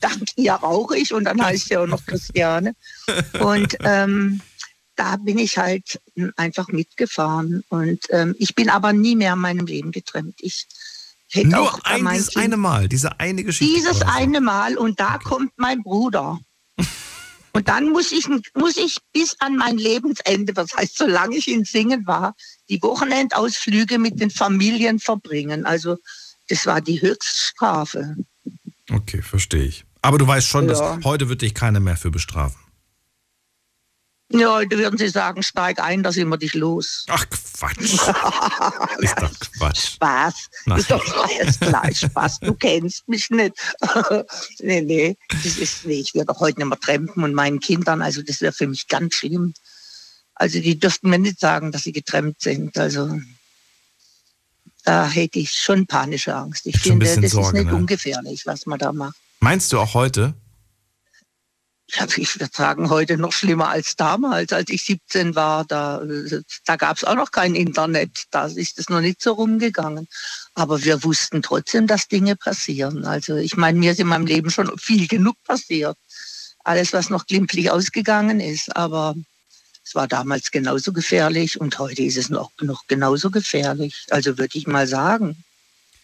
dank 0.00 0.22
ihr 0.36 0.52
rauche 0.54 0.96
ich 0.96 1.12
und 1.12 1.24
dann 1.24 1.42
heißt 1.42 1.68
ja 1.68 1.82
auch 1.82 1.86
noch 1.86 2.04
Christiane. 2.06 2.74
Und 3.40 3.76
ähm, 3.80 4.40
da 4.96 5.16
bin 5.16 5.38
ich 5.38 5.58
halt 5.58 6.00
einfach 6.36 6.68
mitgefahren. 6.68 7.62
Und 7.68 8.00
ähm, 8.10 8.34
ich 8.38 8.54
bin 8.54 8.70
aber 8.70 8.92
nie 8.92 9.16
mehr 9.16 9.34
in 9.34 9.38
meinem 9.40 9.66
Leben 9.66 9.92
getrennt. 9.92 10.36
Ich 10.40 10.66
Hätte 11.30 11.48
Nur 11.48 11.60
auch 11.60 11.80
ein, 11.84 12.06
dieses 12.06 12.28
Kind- 12.30 12.44
eine 12.44 12.56
Mal, 12.56 12.88
diese 12.88 13.20
eine 13.20 13.44
Geschichte. 13.44 13.74
Dieses 13.74 14.02
eine 14.02 14.40
Mal 14.40 14.78
und 14.78 14.98
da 14.98 15.18
kommt 15.18 15.52
mein 15.56 15.82
Bruder. 15.82 16.40
Und 17.54 17.66
dann 17.66 17.90
muss 17.90 18.12
ich, 18.12 18.28
muss 18.54 18.76
ich 18.76 18.98
bis 19.12 19.34
an 19.40 19.56
mein 19.56 19.78
Lebensende, 19.78 20.52
das 20.52 20.76
heißt, 20.76 20.96
solange 20.96 21.36
ich 21.36 21.48
in 21.48 21.64
Singen 21.64 22.06
war, 22.06 22.36
die 22.68 22.80
Wochenendausflüge 22.80 23.98
mit 23.98 24.20
den 24.20 24.30
Familien 24.30 25.00
verbringen. 25.00 25.66
Also 25.66 25.96
das 26.48 26.66
war 26.66 26.80
die 26.80 27.00
Höchststrafe. 27.00 28.16
Okay, 28.90 29.22
verstehe 29.22 29.64
ich. 29.64 29.84
Aber 30.02 30.18
du 30.18 30.26
weißt 30.26 30.46
schon, 30.46 30.68
Ja. 30.68 30.74
dass 30.96 31.04
heute 31.04 31.28
wird 31.28 31.42
dich 31.42 31.54
keiner 31.54 31.80
mehr 31.80 31.96
für 31.96 32.10
bestrafen. 32.10 32.58
Ja, 34.30 34.52
heute 34.52 34.76
würden 34.76 34.98
sie 34.98 35.08
sagen, 35.08 35.42
steig 35.42 35.80
ein, 35.80 36.02
da 36.02 36.12
sind 36.12 36.28
wir 36.28 36.36
dich 36.36 36.52
los. 36.54 37.06
Ach 37.08 37.24
Quatsch. 37.30 37.78
ist 38.98 39.16
doch 39.18 39.32
Quatsch. 39.56 39.92
Spaß. 39.94 40.34
Nein. 40.66 40.78
Ist 40.80 40.90
doch 40.90 41.28
alles 41.30 41.58
gleich 41.58 41.98
Spaß. 42.00 42.40
Du 42.40 42.52
kennst 42.52 43.08
mich 43.08 43.30
nicht. 43.30 43.54
nee, 44.60 44.82
nee. 44.82 45.16
Das 45.30 45.56
ist, 45.56 45.86
nee, 45.86 46.00
ich 46.00 46.14
werde 46.14 46.26
doch 46.26 46.40
heute 46.40 46.58
nicht 46.58 46.68
mehr 46.68 46.78
trampen 46.78 47.24
und 47.24 47.32
meinen 47.32 47.58
Kindern, 47.58 48.02
also 48.02 48.20
das 48.22 48.42
wäre 48.42 48.52
für 48.52 48.66
mich 48.66 48.86
ganz 48.88 49.14
schlimm. 49.14 49.54
Also 50.34 50.60
die 50.60 50.78
dürften 50.78 51.08
mir 51.08 51.18
nicht 51.18 51.40
sagen, 51.40 51.72
dass 51.72 51.84
sie 51.84 51.92
getrennt 51.92 52.40
sind. 52.40 52.76
Also 52.76 53.18
da 54.88 55.06
hätte 55.06 55.38
ich 55.38 55.52
schon 55.52 55.86
panische 55.86 56.34
Angst. 56.34 56.64
Ich 56.64 56.78
finde, 56.80 57.04
das 57.04 57.30
Sorge, 57.30 57.48
ist 57.48 57.64
nicht 57.64 57.72
ne? 57.72 57.76
ungefährlich, 57.76 58.46
was 58.46 58.64
man 58.64 58.78
da 58.78 58.90
macht. 58.90 59.18
Meinst 59.40 59.70
du 59.70 59.78
auch 59.78 59.92
heute? 59.92 60.32
Ich 62.16 62.34
würde 62.34 62.50
sagen, 62.50 62.88
heute 62.88 63.18
noch 63.18 63.32
schlimmer 63.32 63.68
als 63.68 63.96
damals, 63.96 64.50
als 64.50 64.70
ich 64.70 64.82
17 64.84 65.34
war. 65.34 65.66
Da, 65.66 66.02
da 66.64 66.76
gab 66.76 66.96
es 66.96 67.04
auch 67.04 67.16
noch 67.16 67.32
kein 67.32 67.54
Internet. 67.54 68.24
Da 68.30 68.46
ist 68.46 68.78
es 68.78 68.88
noch 68.88 69.02
nicht 69.02 69.20
so 69.20 69.32
rumgegangen. 69.32 70.08
Aber 70.54 70.82
wir 70.82 71.04
wussten 71.04 71.42
trotzdem, 71.42 71.86
dass 71.86 72.08
Dinge 72.08 72.36
passieren. 72.36 73.04
Also 73.04 73.36
ich 73.36 73.58
meine, 73.58 73.78
mir 73.78 73.92
ist 73.92 74.00
in 74.00 74.06
meinem 74.06 74.26
Leben 74.26 74.50
schon 74.50 74.70
viel 74.78 75.06
genug 75.06 75.36
passiert. 75.44 75.98
Alles, 76.64 76.94
was 76.94 77.10
noch 77.10 77.26
glimpflich 77.26 77.70
ausgegangen 77.70 78.40
ist. 78.40 78.74
Aber 78.74 79.14
es 79.88 79.94
war 79.94 80.06
damals 80.06 80.50
genauso 80.50 80.92
gefährlich 80.92 81.58
und 81.58 81.78
heute 81.78 82.02
ist 82.02 82.18
es 82.18 82.28
noch, 82.28 82.50
noch 82.60 82.86
genauso 82.88 83.30
gefährlich. 83.30 84.04
Also 84.10 84.36
würde 84.36 84.58
ich 84.58 84.66
mal 84.66 84.86
sagen. 84.86 85.42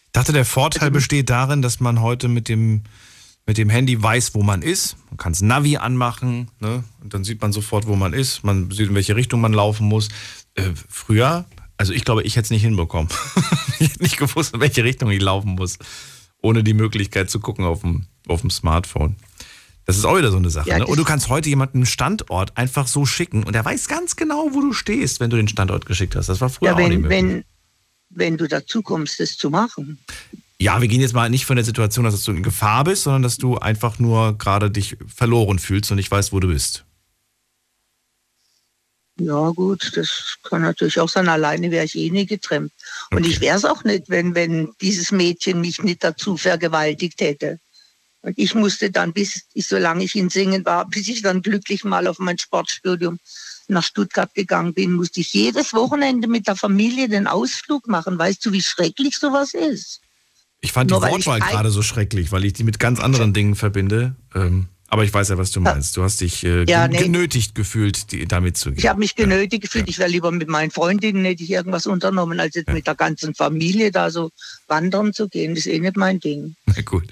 Ich 0.06 0.12
dachte, 0.12 0.32
der 0.32 0.46
Vorteil 0.46 0.90
besteht 0.90 1.28
darin, 1.28 1.60
dass 1.60 1.80
man 1.80 2.00
heute 2.00 2.28
mit 2.28 2.48
dem, 2.48 2.84
mit 3.44 3.58
dem 3.58 3.68
Handy 3.68 4.02
weiß, 4.02 4.34
wo 4.34 4.42
man 4.42 4.62
ist. 4.62 4.96
Man 5.10 5.18
kann 5.18 5.32
das 5.32 5.42
Navi 5.42 5.76
anmachen 5.76 6.50
ne? 6.60 6.82
und 7.02 7.12
dann 7.12 7.24
sieht 7.24 7.42
man 7.42 7.52
sofort, 7.52 7.86
wo 7.86 7.94
man 7.94 8.14
ist. 8.14 8.42
Man 8.42 8.70
sieht, 8.70 8.88
in 8.88 8.94
welche 8.94 9.16
Richtung 9.16 9.42
man 9.42 9.52
laufen 9.52 9.86
muss. 9.86 10.08
Äh, 10.54 10.70
früher, 10.88 11.44
also 11.76 11.92
ich 11.92 12.06
glaube, 12.06 12.22
ich 12.22 12.36
hätte 12.36 12.46
es 12.46 12.50
nicht 12.50 12.62
hinbekommen. 12.62 13.10
ich 13.80 13.90
hätte 13.90 14.02
nicht 14.02 14.16
gewusst, 14.16 14.54
in 14.54 14.60
welche 14.60 14.82
Richtung 14.82 15.10
ich 15.10 15.20
laufen 15.20 15.56
muss, 15.56 15.78
ohne 16.40 16.64
die 16.64 16.72
Möglichkeit 16.72 17.28
zu 17.28 17.38
gucken 17.38 17.66
auf 17.66 17.82
dem, 17.82 18.06
auf 18.28 18.40
dem 18.40 18.48
Smartphone. 18.48 19.16
Das 19.86 19.96
ist 19.98 20.04
auch 20.04 20.16
wieder 20.16 20.30
so 20.30 20.38
eine 20.38 20.50
Sache. 20.50 20.68
Ja, 20.68 20.78
ne? 20.78 20.86
Und 20.86 20.96
du 20.98 21.04
kannst 21.04 21.28
heute 21.28 21.48
jemanden 21.48 21.78
einen 21.78 21.86
Standort 21.86 22.56
einfach 22.56 22.86
so 22.86 23.04
schicken 23.04 23.44
und 23.44 23.54
er 23.54 23.64
weiß 23.64 23.86
ganz 23.88 24.16
genau, 24.16 24.48
wo 24.52 24.60
du 24.60 24.72
stehst, 24.72 25.20
wenn 25.20 25.30
du 25.30 25.36
den 25.36 25.48
Standort 25.48 25.84
geschickt 25.86 26.16
hast. 26.16 26.28
Das 26.28 26.40
war 26.40 26.48
früher 26.48 26.70
Ja, 26.70 26.74
auch 26.74 26.78
nicht 26.78 26.90
wenn, 26.90 27.00
möglich. 27.02 27.18
wenn, 27.18 27.44
wenn 28.10 28.36
du 28.38 28.48
dazu 28.48 28.80
kommst, 28.82 29.20
das 29.20 29.36
zu 29.36 29.50
machen. 29.50 29.98
Ja, 30.58 30.80
wir 30.80 30.88
gehen 30.88 31.00
jetzt 31.00 31.12
mal 31.14 31.28
nicht 31.28 31.44
von 31.44 31.56
der 31.56 31.64
Situation, 31.64 32.04
dass 32.04 32.22
du 32.22 32.30
in 32.32 32.42
Gefahr 32.42 32.84
bist, 32.84 33.02
sondern 33.02 33.22
dass 33.22 33.36
du 33.36 33.58
einfach 33.58 33.98
nur 33.98 34.38
gerade 34.38 34.70
dich 34.70 34.96
verloren 35.06 35.58
fühlst 35.58 35.90
und 35.90 35.96
nicht 35.96 36.10
weißt, 36.10 36.32
wo 36.32 36.40
du 36.40 36.48
bist. 36.48 36.84
Ja, 39.20 39.50
gut, 39.50 39.92
das 39.96 40.36
kann 40.42 40.62
natürlich 40.62 40.98
auch 40.98 41.08
sein. 41.08 41.28
Alleine 41.28 41.70
wäre 41.70 41.84
ich 41.84 41.94
eh 41.96 42.10
nie 42.10 42.26
getrennt. 42.26 42.72
Und 43.10 43.18
Okay. 43.18 43.28
ich 43.28 43.40
wäre 43.40 43.56
es 43.56 43.64
auch 43.64 43.84
nicht, 43.84 44.08
wenn, 44.08 44.34
wenn 44.34 44.72
dieses 44.80 45.12
Mädchen 45.12 45.60
mich 45.60 45.82
nicht 45.82 46.02
dazu 46.02 46.36
vergewaltigt 46.36 47.20
hätte. 47.20 47.60
Und 48.24 48.38
ich 48.38 48.54
musste 48.54 48.90
dann, 48.90 49.12
bis 49.12 49.42
ich, 49.52 49.66
solange 49.66 50.02
ich 50.02 50.16
in 50.16 50.30
Singen 50.30 50.64
war, 50.64 50.88
bis 50.88 51.08
ich 51.08 51.20
dann 51.20 51.42
glücklich 51.42 51.84
mal 51.84 52.06
auf 52.06 52.18
mein 52.18 52.38
Sportstudium 52.38 53.18
nach 53.68 53.82
Stuttgart 53.82 54.32
gegangen 54.32 54.72
bin, 54.72 54.94
musste 54.94 55.20
ich 55.20 55.34
jedes 55.34 55.74
Wochenende 55.74 56.26
mit 56.26 56.46
der 56.46 56.56
Familie 56.56 57.08
den 57.08 57.26
Ausflug 57.26 57.86
machen. 57.86 58.18
Weißt 58.18 58.44
du, 58.46 58.52
wie 58.52 58.62
schrecklich 58.62 59.18
sowas 59.18 59.52
ist? 59.52 60.00
Ich 60.62 60.72
fand 60.72 60.90
Nur 60.90 61.04
die 61.04 61.12
Wortwahl 61.12 61.40
gerade 61.40 61.70
so 61.70 61.82
schrecklich, 61.82 62.32
weil 62.32 62.46
ich 62.46 62.54
die 62.54 62.64
mit 62.64 62.78
ganz 62.78 62.98
anderen 62.98 63.34
Dingen 63.34 63.56
verbinde. 63.56 64.16
Ähm, 64.34 64.68
aber 64.94 65.02
ich 65.02 65.12
weiß 65.12 65.28
ja, 65.30 65.36
was 65.38 65.50
du 65.50 65.60
meinst. 65.60 65.96
Du 65.96 66.04
hast 66.04 66.20
dich 66.20 66.44
äh, 66.44 66.62
Ja, 66.68 66.86
nee. 66.86 66.98
genötigt 66.98 67.56
gefühlt, 67.56 68.12
die, 68.12 68.26
damit 68.28 68.56
zu 68.56 68.70
gehen. 68.70 68.78
Ich 68.78 68.86
habe 68.86 69.00
mich 69.00 69.16
genötigt 69.16 69.62
gefühlt, 69.62 69.88
ich 69.88 69.98
wäre 69.98 70.08
lieber 70.08 70.30
mit 70.30 70.48
meinen 70.48 70.70
Freundinnen, 70.70 71.24
hätte 71.24 71.42
ich 71.42 71.50
irgendwas 71.50 71.86
unternommen, 71.86 72.38
als 72.38 72.54
jetzt 72.54 72.70
mit 72.70 72.86
der 72.86 72.94
ganzen 72.94 73.34
Familie 73.34 73.90
da 73.90 74.10
so 74.12 74.30
wandern 74.68 75.12
zu 75.12 75.28
gehen. 75.28 75.56
Das 75.56 75.66
ist 75.66 75.72
eh 75.72 75.80
nicht 75.80 75.96
mein 75.96 76.20
Ding. 76.20 76.54
Na 76.66 76.80
gut. 76.82 77.08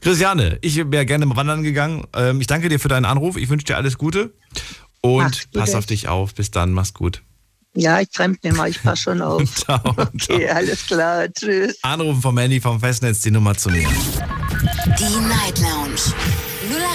Christiane, 0.00 0.58
ich 0.60 0.76
wäre 0.76 1.04
gerne 1.06 1.26
mal 1.26 1.34
wandern 1.34 1.64
gegangen. 1.64 2.04
Ähm, 2.14 2.40
ich 2.40 2.46
danke 2.46 2.68
dir 2.68 2.78
für 2.78 2.86
deinen 2.88 3.04
Anruf. 3.04 3.36
Ich 3.36 3.48
wünsche 3.48 3.66
dir 3.66 3.76
alles 3.76 3.98
Gute. 3.98 4.32
Und 5.00 5.50
pass 5.52 5.74
auf 5.74 5.86
dich 5.86 6.06
auf. 6.06 6.34
Bis 6.34 6.52
dann. 6.52 6.70
Mach's 6.72 6.94
gut. 6.94 7.20
Ja, 7.76 8.00
ich 8.00 8.10
trempe 8.10 8.46
nicht 8.46 8.56
mehr, 8.56 8.68
ich 8.68 8.80
passe 8.80 9.02
schon 9.02 9.20
auf. 9.22 9.42
Ciao. 9.56 9.80
Okay, 9.96 10.48
alles 10.48 10.86
klar, 10.86 11.26
tschüss. 11.32 11.78
Anrufen 11.82 12.22
vom 12.22 12.38
Handy 12.38 12.60
vom 12.60 12.78
Festnetz 12.78 13.22
die 13.22 13.32
Nummer 13.32 13.56
zu 13.56 13.70
mir. 13.70 13.88
Die 14.96 15.26
Night 15.28 15.58
Lounge 15.58 16.14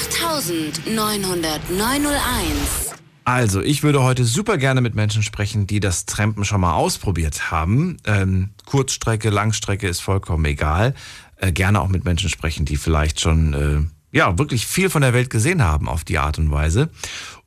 0890901. 0.10 2.95
Also, 3.26 3.62
ich 3.62 3.84
würde 3.84 4.01
heute 4.01 4.26
super 4.26 4.57
gerne 4.57 4.82
mit 4.82 4.95
Menschen 4.95 5.22
sprechen, 5.22 5.68
die 5.68 5.80
das 5.80 6.07
Trampen 6.07 6.45
schon 6.45 6.62
mal 6.62 6.74
ausprobiert 6.74 7.51
haben. 7.51 7.97
Ähm, 8.05 8.49
Kurzstrecke, 8.66 9.30
Langstrecke 9.30 9.88
ist 9.88 9.99
vollkommen 9.99 10.45
egal. 10.45 10.95
Äh, 11.36 11.51
gerne 11.51 11.82
auch 11.82 11.89
mit 11.89 12.05
Menschen 12.05 12.30
sprechen, 12.30 12.66
die 12.66 12.78
vielleicht 12.78 13.22
schon 13.22 13.53
äh, 13.53 14.18
ja 14.18 14.39
wirklich 14.39 14.66
viel 14.66 14.89
von 14.89 15.03
der 15.03 15.14
Welt 15.14 15.30
gesehen 15.30 15.64
haben 15.64 15.88
auf 15.88 16.03
die 16.03 16.18
Art 16.18 16.39
und 16.39 16.51
Weise. 16.51 16.89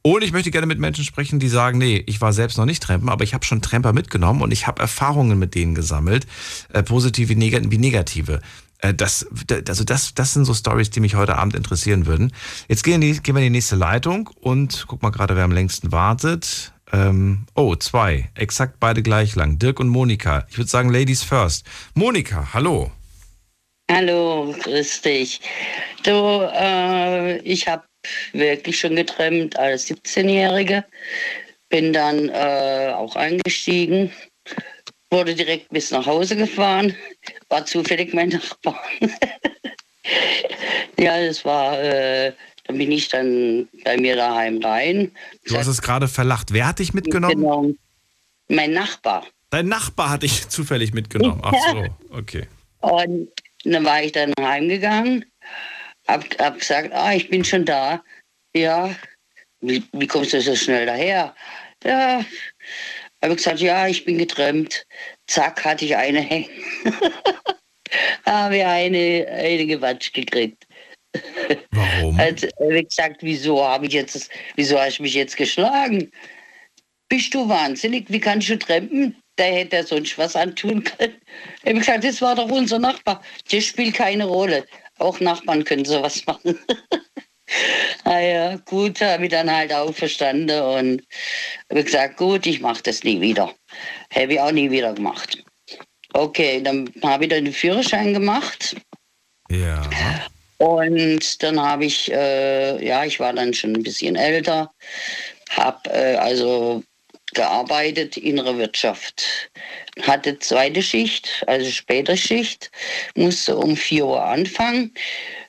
Und 0.03 0.23
ich 0.23 0.33
möchte 0.33 0.51
gerne 0.51 0.67
mit 0.67 0.79
Menschen 0.79 1.05
sprechen, 1.05 1.39
die 1.39 1.49
sagen, 1.49 1.79
nee, 1.79 2.03
ich 2.07 2.21
war 2.21 2.33
selbst 2.33 2.59
noch 2.59 2.65
nicht 2.65 2.83
Trampen, 2.83 3.09
aber 3.09 3.25
ich 3.25 3.35
habe 3.35 3.45
schon 3.45 3.63
Tramper 3.63 3.93
mitgenommen 3.93 4.43
und 4.43 4.53
ich 4.53 4.67
habe 4.67 4.81
Erfahrungen 4.81 5.39
mit 5.39 5.55
denen 5.55 5.75
gesammelt, 5.75 6.27
äh, 6.73 6.83
positive 6.83 7.31
wie 7.31 7.79
negative. 7.79 8.41
Äh, 8.83 8.93
Das, 8.93 9.26
also 9.68 9.85
das, 9.85 10.14
das 10.14 10.35
sind 10.35 10.45
so 10.45 10.53
Stories, 10.53 10.91
die 10.91 11.01
mich 11.01 11.14
heute 11.14 11.37
Abend 11.39 11.55
interessieren 11.55 12.07
würden. 12.07 12.33
Jetzt 12.68 12.85
gehen, 12.85 13.01
die, 13.01 13.18
gehen 13.20 13.35
wir 13.35 13.41
in 13.41 13.53
die 13.53 13.59
nächste 13.59 13.76
Leitung 13.76 14.28
und 14.41 14.85
guck 14.87 15.03
mal 15.03 15.11
gerade, 15.11 15.35
wer 15.37 15.45
am 15.45 15.53
längsten 15.53 15.91
wartet. 15.93 16.72
Ähm, 16.93 17.47
oh, 17.55 17.74
zwei. 17.76 18.28
Exakt 18.35 18.78
beide 18.78 19.03
gleich 19.03 19.35
lang. 19.35 19.59
Dirk 19.59 19.80
und 19.80 19.89
Monika. 19.89 20.47
Ich 20.51 20.59
würde 20.59 20.68
sagen, 20.68 20.91
Ladies 20.91 21.22
first. 21.22 21.64
Monika, 21.95 22.53
hallo. 22.53 22.91
Hallo, 23.91 24.55
grüß 24.62 25.03
dich. 25.03 25.41
Du, 26.03 26.11
äh, 26.55 27.39
ich 27.39 27.66
habe 27.66 27.85
wirklich 28.33 28.78
schon 28.78 28.97
getrennt 28.97 29.59
als 29.59 29.89
17-Jährige. 29.89 30.85
Bin 31.68 31.93
dann 31.93 32.28
äh, 32.28 32.93
auch 32.95 33.16
eingestiegen, 33.16 34.11
wurde 35.13 35.35
direkt 35.35 35.69
bis 35.69 35.91
nach 35.91 36.07
Hause 36.07 36.37
gefahren, 36.37 36.97
war 37.49 37.65
zufällig 37.65 38.13
mein 38.15 38.31
Nachbar. 38.31 38.81
ja, 40.99 41.25
das 41.25 41.45
war, 41.45 41.79
äh, 41.81 42.33
dann 42.65 42.79
bin 42.79 42.91
ich 42.91 43.09
dann 43.09 43.69
bei 43.85 43.97
mir 43.97 44.17
daheim 44.17 44.59
rein. 44.63 45.13
Du 45.47 45.57
hast 45.57 45.67
es 45.67 45.83
gerade 45.83 46.09
verlacht. 46.09 46.53
Wer 46.53 46.67
hat 46.67 46.79
dich 46.79 46.95
mitgenommen? 46.95 47.37
Genau. 47.37 47.71
Mein 48.49 48.73
Nachbar. 48.73 49.27
Dein 49.51 49.69
Nachbar 49.69 50.11
hat 50.11 50.23
dich 50.23 50.49
zufällig 50.49 50.95
mitgenommen. 50.95 51.43
Ach 51.45 51.55
so, 51.71 51.87
okay. 52.17 52.49
Und 52.81 53.29
dann 53.65 53.85
war 53.85 54.03
ich 54.03 54.13
dann 54.13 54.33
heimgegangen, 54.41 55.25
hab, 56.09 56.25
hab 56.41 56.59
gesagt, 56.59 56.93
ah, 56.93 57.13
ich 57.13 57.29
bin 57.29 57.45
schon 57.45 57.65
da. 57.65 58.03
Ja, 58.55 58.95
wie, 59.61 59.85
wie 59.93 60.07
kommst 60.07 60.33
du 60.33 60.41
so 60.41 60.57
schnell 60.57 60.87
daher? 60.87 61.35
Ja, 61.85 62.25
habe 63.23 63.37
gesagt, 63.37 63.61
ja, 63.61 63.87
ich 63.87 64.05
bin 64.05 64.18
getrennt. 64.18 64.87
Zack, 65.27 65.64
hatte 65.64 65.85
ich 65.85 65.97
eine 65.97 66.20
hängen. 66.20 66.49
habe 68.27 68.66
eine, 68.66 69.27
eine 69.29 69.66
gewatscht 69.66 70.14
gekriegt. 70.14 70.66
Warum? 71.70 72.18
Also, 72.18 72.49
habe 72.59 72.81
ich 72.81 72.89
gesagt, 72.89 73.23
wieso 73.23 73.62
habe 73.62 73.87
ich 73.87 73.93
jetzt, 73.93 74.31
wieso 74.57 74.79
hast 74.81 74.99
du 74.99 75.03
mich 75.03 75.14
jetzt 75.14 75.37
geschlagen? 75.37 76.11
Bist 77.09 77.35
du 77.35 77.49
wahnsinnig? 77.49 78.07
Wie 78.09 78.20
kannst 78.20 78.49
du 78.49 78.59
trampen? 78.59 79.16
Da 79.37 79.45
hätte 79.45 79.77
er 79.77 79.85
sonst 79.85 80.16
was 80.18 80.37
antun 80.37 80.83
können. 80.85 81.16
Ich 81.62 81.68
habe 81.68 81.79
gesagt, 81.79 82.05
das 82.05 82.20
war 82.20 82.35
doch 82.35 82.51
unser 82.51 82.79
Nachbar. 82.79 83.23
Das 83.51 83.64
spielt 83.64 83.95
keine 83.95 84.25
Rolle. 84.25 84.66
Auch 84.99 85.20
Nachbarn 85.20 85.64
können 85.64 85.85
sowas 85.85 86.25
machen. 86.27 86.59
naja, 88.05 88.57
gut, 88.64 89.00
habe 89.00 89.24
ich 89.24 89.30
dann 89.30 89.50
halt 89.50 89.72
auch 89.72 89.94
verstanden 89.94 90.61
und 90.61 91.03
habe 91.70 91.84
gesagt, 91.84 92.16
gut, 92.16 92.46
ich 92.46 92.61
mache 92.61 92.82
das 92.82 93.05
nie 93.05 93.20
wieder. 93.20 93.53
Habe 94.14 94.34
ich 94.34 94.40
auch 94.40 94.53
nie 94.53 94.70
wieder 94.70 94.92
gemacht. 94.92 95.42
Okay, 96.14 96.61
dann 96.62 96.90
habe 97.03 97.24
ich 97.24 97.30
dann 97.30 97.44
den 97.44 97.55
Führerschein 97.55 98.12
gemacht. 98.12 98.76
Ja. 99.50 99.82
Und 100.59 101.42
dann 101.42 101.61
habe 101.61 101.86
ich, 101.86 102.12
äh, 102.12 102.84
ja, 102.84 103.05
ich 103.05 103.18
war 103.18 103.32
dann 103.32 103.53
schon 103.53 103.74
ein 103.74 103.82
bisschen 103.82 104.14
älter, 104.14 104.70
habe 105.50 105.90
äh, 105.90 106.16
also 106.16 106.82
gearbeitet, 107.34 108.16
innere 108.16 108.59
Wirtschaft. 108.59 109.50
Hatte 110.03 110.38
zweite 110.38 110.82
Schicht, 110.82 111.44
also 111.46 111.70
später 111.70 112.16
Schicht, 112.16 112.70
musste 113.14 113.57
um 113.57 113.76
4 113.76 114.07
Uhr 114.07 114.22
anfangen, 114.22 114.94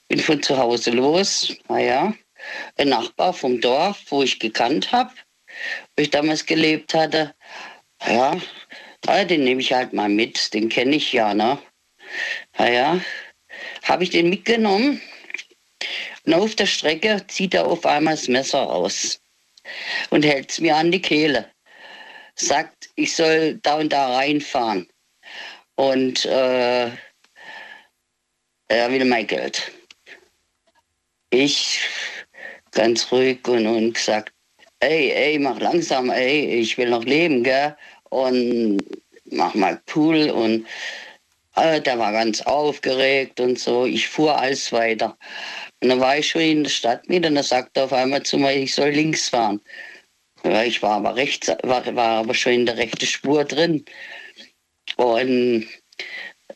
bin 0.07 0.19
von 0.19 0.41
zu 0.41 0.57
Hause 0.57 0.91
los, 0.91 1.55
naja, 1.69 2.13
ein 2.77 2.89
Nachbar 2.89 3.33
vom 3.33 3.59
Dorf, 3.61 3.99
wo 4.09 4.23
ich 4.23 4.39
gekannt 4.39 4.91
habe, 4.91 5.11
wo 5.95 6.03
ich 6.03 6.09
damals 6.09 6.45
gelebt 6.45 6.93
hatte, 6.93 7.33
ja, 8.05 8.39
ja 9.05 9.25
den 9.25 9.43
nehme 9.43 9.61
ich 9.61 9.73
halt 9.73 9.93
mal 9.93 10.09
mit, 10.09 10.53
den 10.53 10.69
kenne 10.69 10.95
ich 10.95 11.13
ja, 11.13 11.33
ne? 11.33 11.57
Naja, 12.57 12.99
habe 13.83 14.03
ich 14.03 14.09
den 14.09 14.29
mitgenommen 14.29 15.01
und 16.25 16.33
auf 16.33 16.55
der 16.55 16.65
Strecke 16.65 17.25
zieht 17.27 17.53
er 17.53 17.65
auf 17.65 17.85
einmal 17.85 18.15
das 18.15 18.27
Messer 18.27 18.63
raus 18.63 19.19
und 20.09 20.25
hält 20.25 20.51
es 20.51 20.59
mir 20.59 20.75
an 20.75 20.91
die 20.91 21.01
Kehle. 21.01 21.49
Sagt, 22.35 22.89
ich 22.95 23.15
soll 23.15 23.59
da 23.61 23.75
und 23.75 23.91
da 23.93 24.15
reinfahren. 24.15 24.87
Und 25.75 26.25
äh, 26.25 26.87
er 28.67 28.91
will 28.91 29.05
mein 29.05 29.27
Geld. 29.27 29.71
Ich 31.34 31.79
ganz 32.73 33.11
ruhig 33.11 33.47
und, 33.47 33.65
und 33.65 33.93
gesagt, 33.93 34.31
ey, 34.81 35.11
ey, 35.11 35.39
mach 35.39 35.59
langsam, 35.59 36.11
ey, 36.11 36.45
ich 36.61 36.77
will 36.77 36.89
noch 36.91 37.03
leben, 37.05 37.43
gell? 37.43 37.75
Und 38.11 38.77
mach 39.31 39.55
mal 39.55 39.81
cool 39.95 40.29
und 40.29 40.67
äh, 41.55 41.81
der 41.81 41.97
war 41.97 42.11
ganz 42.11 42.41
aufgeregt 42.41 43.39
und 43.39 43.57
so. 43.57 43.88
Ich 43.88 44.07
fuhr 44.07 44.38
alles 44.38 44.71
weiter. 44.71 45.17
Und 45.81 45.89
dann 45.89 45.99
war 45.99 46.19
ich 46.19 46.29
schon 46.29 46.41
in 46.41 46.63
der 46.65 46.69
Stadt 46.69 47.09
mit 47.09 47.25
und 47.25 47.36
er 47.36 47.41
sagte 47.41 47.84
auf 47.84 47.93
einmal 47.93 48.21
zu 48.21 48.38
mir, 48.38 48.53
ich 48.53 48.75
soll 48.75 48.89
links 48.89 49.29
fahren. 49.29 49.59
Ich 50.43 50.84
war 50.84 50.97
aber 50.97 51.15
rechts, 51.15 51.47
war, 51.63 51.84
war 51.95 52.19
aber 52.19 52.36
schon 52.36 52.53
in 52.53 52.65
der 52.67 52.77
rechten 52.77 53.07
Spur 53.07 53.43
drin. 53.43 53.84
Und 54.97 55.67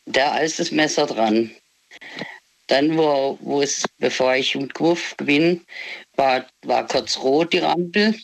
der 0.06 0.34
als 0.34 0.58
das 0.58 0.70
Messer 0.70 1.08
dran. 1.08 1.50
Dann, 2.68 2.98
wo, 2.98 3.38
wo 3.42 3.62
es, 3.62 3.86
bevor 3.98 4.36
ich 4.36 4.56
im 4.56 4.70
Kurve 4.70 5.16
bin, 5.24 5.66
war, 6.16 6.46
war 6.64 6.86
kurz 6.88 7.18
rot 7.18 7.54
die 7.54 7.60
Rampel. 7.60 8.16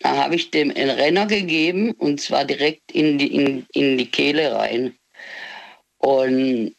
Da 0.00 0.16
habe 0.16 0.34
ich 0.36 0.50
dem 0.50 0.70
einen 0.70 0.90
Renner 0.90 1.26
gegeben 1.26 1.92
und 1.92 2.20
zwar 2.20 2.44
direkt 2.44 2.92
in 2.92 3.18
die, 3.18 3.34
in, 3.34 3.66
in 3.72 3.98
die 3.98 4.10
Kehle 4.10 4.54
rein. 4.54 4.96
Und 5.98 6.74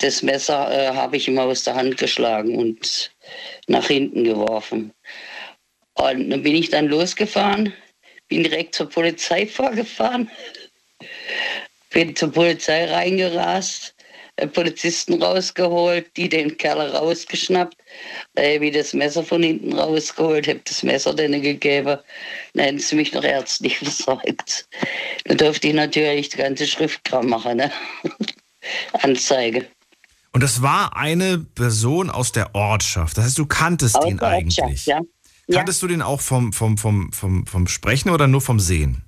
das 0.00 0.22
Messer 0.22 0.70
äh, 0.70 0.94
habe 0.94 1.16
ich 1.16 1.28
ihm 1.28 1.38
aus 1.38 1.64
der 1.64 1.74
Hand 1.74 1.96
geschlagen 1.96 2.56
und 2.56 3.10
nach 3.66 3.86
hinten 3.86 4.24
geworfen. 4.24 4.92
Und 5.94 6.30
dann 6.30 6.42
bin 6.42 6.54
ich 6.54 6.70
dann 6.70 6.88
losgefahren, 6.88 7.72
bin 8.28 8.42
direkt 8.42 8.74
zur 8.74 8.88
Polizei 8.88 9.46
vorgefahren, 9.48 10.30
bin 11.90 12.14
zur 12.14 12.32
Polizei 12.32 12.84
reingerast, 12.84 13.94
Polizisten 14.46 15.22
rausgeholt, 15.22 16.06
die 16.16 16.28
den 16.28 16.56
Kerl 16.56 16.90
rausgeschnappt, 16.90 17.76
äh, 18.34 18.60
wie 18.60 18.70
das 18.70 18.94
Messer 18.94 19.24
von 19.24 19.42
hinten 19.42 19.72
rausgeholt, 19.72 20.46
habe 20.46 20.60
das 20.64 20.82
Messer 20.82 21.14
denen 21.14 21.42
gegeben, 21.42 21.98
dann 22.54 22.64
hätten 22.64 22.78
sie 22.78 22.96
mich 22.96 23.12
noch 23.12 23.24
ärztlich 23.24 23.78
versorgt. 23.78 24.68
Dann 25.24 25.36
durfte 25.36 25.68
ich 25.68 25.74
natürlich 25.74 26.28
die 26.28 26.38
ganze 26.38 26.66
Schriftkram 26.66 27.28
machen, 27.28 27.56
ne? 27.56 27.72
Anzeige. 29.02 29.66
Und 30.32 30.42
das 30.42 30.62
war 30.62 30.96
eine 30.96 31.38
Person 31.38 32.10
aus 32.10 32.32
der 32.32 32.54
Ortschaft. 32.54 33.16
Das 33.16 33.24
heißt, 33.24 33.38
du 33.38 33.46
kanntest 33.46 33.96
aus 33.96 34.06
ihn 34.06 34.20
eigentlich. 34.20 34.86
Ja. 34.86 35.00
Kanntest 35.50 35.82
ja. 35.82 35.88
du 35.88 35.94
den 35.94 36.02
auch 36.02 36.20
vom, 36.20 36.52
vom, 36.52 36.76
vom, 36.76 37.12
vom, 37.12 37.46
vom 37.46 37.66
Sprechen 37.66 38.10
oder 38.10 38.26
nur 38.26 38.40
vom 38.40 38.60
Sehen? 38.60 39.07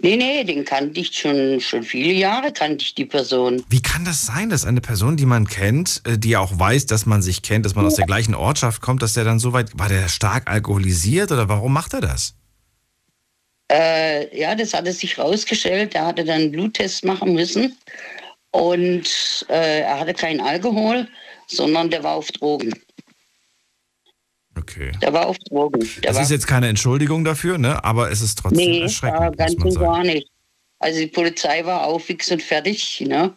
Nee, 0.00 0.16
nee, 0.16 0.44
den 0.44 0.64
kannte 0.64 1.00
ich 1.00 1.12
schon, 1.12 1.60
schon 1.60 1.82
viele 1.82 2.12
Jahre, 2.12 2.52
kannte 2.52 2.84
ich 2.84 2.94
die 2.94 3.04
Person. 3.04 3.64
Wie 3.68 3.82
kann 3.82 4.04
das 4.04 4.26
sein, 4.26 4.48
dass 4.48 4.64
eine 4.64 4.80
Person, 4.80 5.16
die 5.16 5.26
man 5.26 5.48
kennt, 5.48 6.02
äh, 6.04 6.16
die 6.16 6.36
auch 6.36 6.56
weiß, 6.56 6.86
dass 6.86 7.04
man 7.04 7.20
sich 7.20 7.42
kennt, 7.42 7.66
dass 7.66 7.74
man 7.74 7.84
ja. 7.84 7.88
aus 7.88 7.96
der 7.96 8.06
gleichen 8.06 8.34
Ortschaft 8.34 8.80
kommt, 8.80 9.02
dass 9.02 9.14
der 9.14 9.24
dann 9.24 9.40
so 9.40 9.52
weit, 9.52 9.76
war 9.76 9.88
der 9.88 10.08
stark 10.08 10.48
alkoholisiert 10.48 11.32
oder 11.32 11.48
warum 11.48 11.72
macht 11.72 11.94
er 11.94 12.00
das? 12.00 12.34
Äh, 13.70 14.38
ja, 14.38 14.54
das 14.54 14.72
hatte 14.72 14.92
sich 14.92 15.18
rausgestellt. 15.18 15.94
Er 15.94 16.06
hatte 16.06 16.24
dann 16.24 16.42
einen 16.42 16.52
Bluttest 16.52 17.04
machen 17.04 17.34
müssen 17.34 17.76
und 18.52 19.46
äh, 19.48 19.80
er 19.80 20.00
hatte 20.00 20.14
keinen 20.14 20.40
Alkohol, 20.40 21.08
sondern 21.48 21.90
der 21.90 22.04
war 22.04 22.14
auf 22.14 22.30
Drogen. 22.32 22.72
Okay. 24.68 24.92
Der 25.00 25.12
war 25.12 25.26
auf 25.26 25.38
Drogen. 25.48 25.88
Der 26.02 26.12
das 26.12 26.22
ist 26.22 26.30
jetzt 26.30 26.46
keine 26.46 26.68
Entschuldigung 26.68 27.24
dafür, 27.24 27.58
ne? 27.58 27.82
aber 27.84 28.10
es 28.10 28.20
ist 28.20 28.38
trotzdem 28.38 28.70
nee, 28.70 28.82
erschreckend. 28.82 29.30
Nee, 29.30 29.36
ganz 29.36 29.54
und 29.54 29.78
gar 29.78 30.04
nicht. 30.04 30.28
Also 30.80 31.00
die 31.00 31.06
Polizei 31.06 31.64
war 31.64 31.86
auch 31.86 32.00
fix 32.00 32.30
und 32.30 32.42
fertig. 32.42 33.00
Ne? 33.00 33.34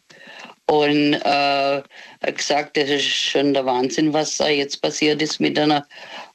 Und 0.67 1.13
äh, 1.13 1.21
hat 1.21 2.37
gesagt, 2.37 2.77
das 2.77 2.89
ist 2.89 3.05
schon 3.05 3.53
der 3.53 3.65
Wahnsinn, 3.65 4.13
was 4.13 4.37
da 4.37 4.47
jetzt 4.47 4.81
passiert 4.81 5.21
ist 5.21 5.39
mit 5.39 5.57
einer. 5.57 5.85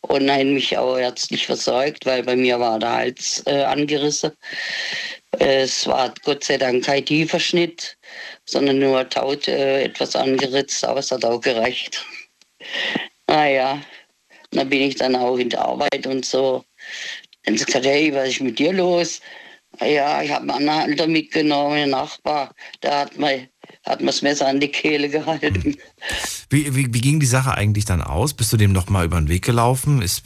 Und 0.03 0.30
hat 0.30 0.44
mich 0.44 0.76
auch 0.76 0.97
ärztlich 0.99 1.47
versorgt, 1.47 2.07
weil 2.07 2.22
bei 2.22 2.36
mir 2.36 2.59
war 2.59 2.78
der 2.78 2.92
Hals 2.92 3.42
äh, 3.47 3.62
angerissen. 3.62 4.32
Es 5.38 5.86
war 5.86 6.12
Gott 6.24 6.44
sei 6.44 6.59
Dank 6.59 6.84
kein 6.84 7.05
tiefer 7.05 7.40
Schnitt, 7.40 7.97
sondern 8.47 8.78
nur 8.78 9.09
taut 9.09 9.49
äh, 9.49 9.84
etwas 9.84 10.16
angeritzt, 10.16 10.84
aber 10.84 11.01
es 11.01 11.11
hat 11.11 11.24
auch 11.24 11.40
gereicht. 11.40 12.05
Naja, 13.28 13.80
dann 14.57 14.69
bin 14.69 14.83
ich 14.83 14.97
dann 14.97 15.17
auch 15.17 15.37
in 15.37 15.51
der 15.51 15.65
Arbeit 15.65 16.07
und 16.07 16.25
so. 16.25 16.65
Dann 17.45 17.57
sie 17.57 17.65
gesagt, 17.65 17.87
hey, 17.87 18.13
was 18.15 18.29
ist 18.29 18.41
mit 18.41 18.59
dir 18.59 18.73
los? 18.73 19.21
Ja, 19.81 20.23
ich 20.23 20.31
habe 20.31 20.43
einen 20.43 20.69
Anhalter 20.69 21.07
mitgenommen, 21.07 21.75
ein 21.75 21.91
Nachbar, 21.91 22.55
der 22.83 23.01
hat 23.01 23.19
mir, 23.19 23.49
hat 23.85 24.01
mir 24.01 24.07
das 24.07 24.23
Messer 24.23 24.49
an 24.49 24.61
die 24.61 24.69
Kehle 24.69 25.09
gehalten. 25.09 25.77
Wie, 26.49 26.75
wie, 26.75 26.95
wie 26.95 27.01
ging 27.01 27.21
die 27.21 27.27
Sache 27.27 27.53
eigentlich 27.53 27.85
dann 27.85 28.01
aus? 28.01 28.33
Bist 28.33 28.53
du 28.53 28.57
dem 28.57 28.73
nochmal 28.73 29.05
über 29.05 29.21
den 29.21 29.29
Weg 29.29 29.45
gelaufen? 29.45 30.01
Ist, 30.01 30.23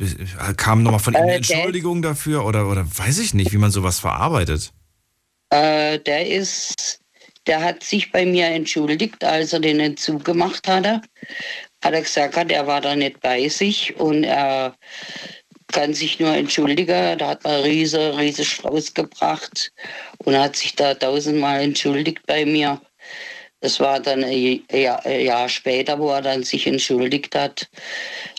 kam 0.57 0.83
nochmal 0.83 1.01
von 1.01 1.15
ihm 1.15 1.23
eine 1.23 1.33
äh, 1.33 1.37
Entschuldigung 1.37 2.03
dafür 2.03 2.45
oder, 2.45 2.69
oder 2.69 2.87
weiß 2.87 3.19
ich 3.19 3.35
nicht, 3.35 3.53
wie 3.53 3.59
man 3.59 3.71
sowas 3.71 3.99
verarbeitet? 3.99 4.73
Äh, 5.51 5.99
der 5.99 6.29
ist, 6.29 7.01
der 7.47 7.63
hat 7.63 7.83
sich 7.83 8.13
bei 8.13 8.25
mir 8.25 8.47
entschuldigt, 8.47 9.25
als 9.25 9.53
er 9.53 9.61
den 9.61 9.81
Entzug 9.81 10.25
gemacht 10.25 10.69
hatte. 10.69 11.01
Hat 11.83 11.95
er 11.95 12.03
gesagt, 12.03 12.51
er 12.51 12.67
war 12.67 12.81
da 12.81 12.95
nicht 12.95 13.21
bei 13.21 13.49
sich 13.49 13.97
und 13.97 14.25
er 14.25 14.75
kann 15.69 15.95
sich 15.95 16.19
nur 16.19 16.35
entschuldigen. 16.35 17.19
Da 17.19 17.29
hat 17.29 17.45
man 17.45 17.63
riese, 17.63 18.17
riese 18.19 18.45
Strauß 18.45 18.95
gebracht 18.95 19.73
und 20.19 20.39
hat 20.39 20.57
sich 20.57 20.75
da 20.75 20.95
tausendmal 20.95 21.63
entschuldigt 21.63 22.27
bei 22.27 22.45
mir. 22.45 22.81
Das 23.61 23.79
war 23.79 24.01
dann 24.01 24.25
ein 24.25 24.63
Jahr, 24.73 25.05
ein 25.05 25.21
Jahr, 25.21 25.49
später, 25.49 25.99
wo 25.99 26.11
er 26.11 26.23
dann 26.23 26.43
sich 26.43 26.67
entschuldigt 26.67 27.35
hat. 27.35 27.69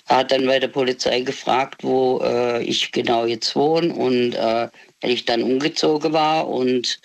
Er 0.07 0.17
hat 0.17 0.31
dann 0.31 0.47
bei 0.47 0.59
der 0.59 0.67
Polizei 0.67 1.21
gefragt, 1.21 1.83
wo 1.83 2.19
äh, 2.23 2.63
ich 2.63 2.91
genau 2.91 3.25
jetzt 3.25 3.55
wohne 3.55 3.93
und 3.93 4.33
äh, 4.33 4.67
ich 5.03 5.25
dann 5.25 5.43
umgezogen 5.43 6.11
war 6.13 6.47
und 6.47 6.99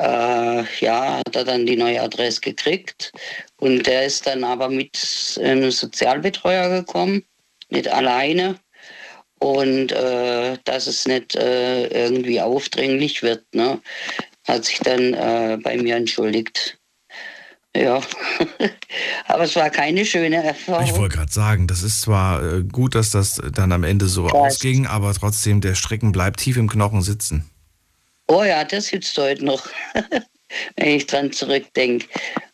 äh, 0.00 0.64
ja, 0.80 1.18
hat 1.18 1.36
er 1.36 1.44
dann 1.44 1.66
die 1.66 1.76
neue 1.76 2.00
Adresse 2.00 2.40
gekriegt 2.40 3.12
und 3.58 3.86
der 3.86 4.06
ist 4.06 4.26
dann 4.26 4.44
aber 4.44 4.68
mit 4.68 5.38
einem 5.42 5.70
Sozialbetreuer 5.70 6.80
gekommen, 6.80 7.22
nicht 7.68 7.88
alleine 7.88 8.58
und 9.38 9.92
äh, 9.92 10.56
dass 10.64 10.86
es 10.86 11.06
nicht 11.06 11.36
äh, 11.36 11.86
irgendwie 11.88 12.40
aufdringlich 12.40 13.22
wird, 13.22 13.44
ne, 13.54 13.80
hat 14.48 14.64
sich 14.64 14.78
dann 14.78 15.14
äh, 15.14 15.58
bei 15.62 15.76
mir 15.76 15.96
entschuldigt. 15.96 16.78
Ja, 17.76 18.00
aber 19.26 19.44
es 19.44 19.54
war 19.54 19.70
keine 19.70 20.04
schöne 20.04 20.42
Erfahrung. 20.42 20.86
Ich 20.86 20.96
wollte 20.96 21.16
gerade 21.16 21.32
sagen, 21.32 21.68
das 21.68 21.84
ist 21.84 22.00
zwar 22.00 22.42
äh, 22.42 22.62
gut, 22.64 22.96
dass 22.96 23.10
das 23.10 23.40
dann 23.52 23.70
am 23.70 23.84
Ende 23.84 24.06
so 24.06 24.26
das 24.26 24.34
ausging, 24.34 24.86
aber 24.86 25.14
trotzdem, 25.14 25.60
der 25.60 25.76
Stricken 25.76 26.10
bleibt 26.10 26.40
tief 26.40 26.56
im 26.56 26.68
Knochen 26.68 27.02
sitzen. 27.02 27.49
Oh 28.30 28.44
ja, 28.44 28.62
das 28.62 28.86
sitzt 28.86 29.18
heute 29.18 29.44
noch, 29.44 29.66
wenn 30.76 30.88
ich 30.88 31.06
dran 31.06 31.32
zurückdenke. 31.32 32.06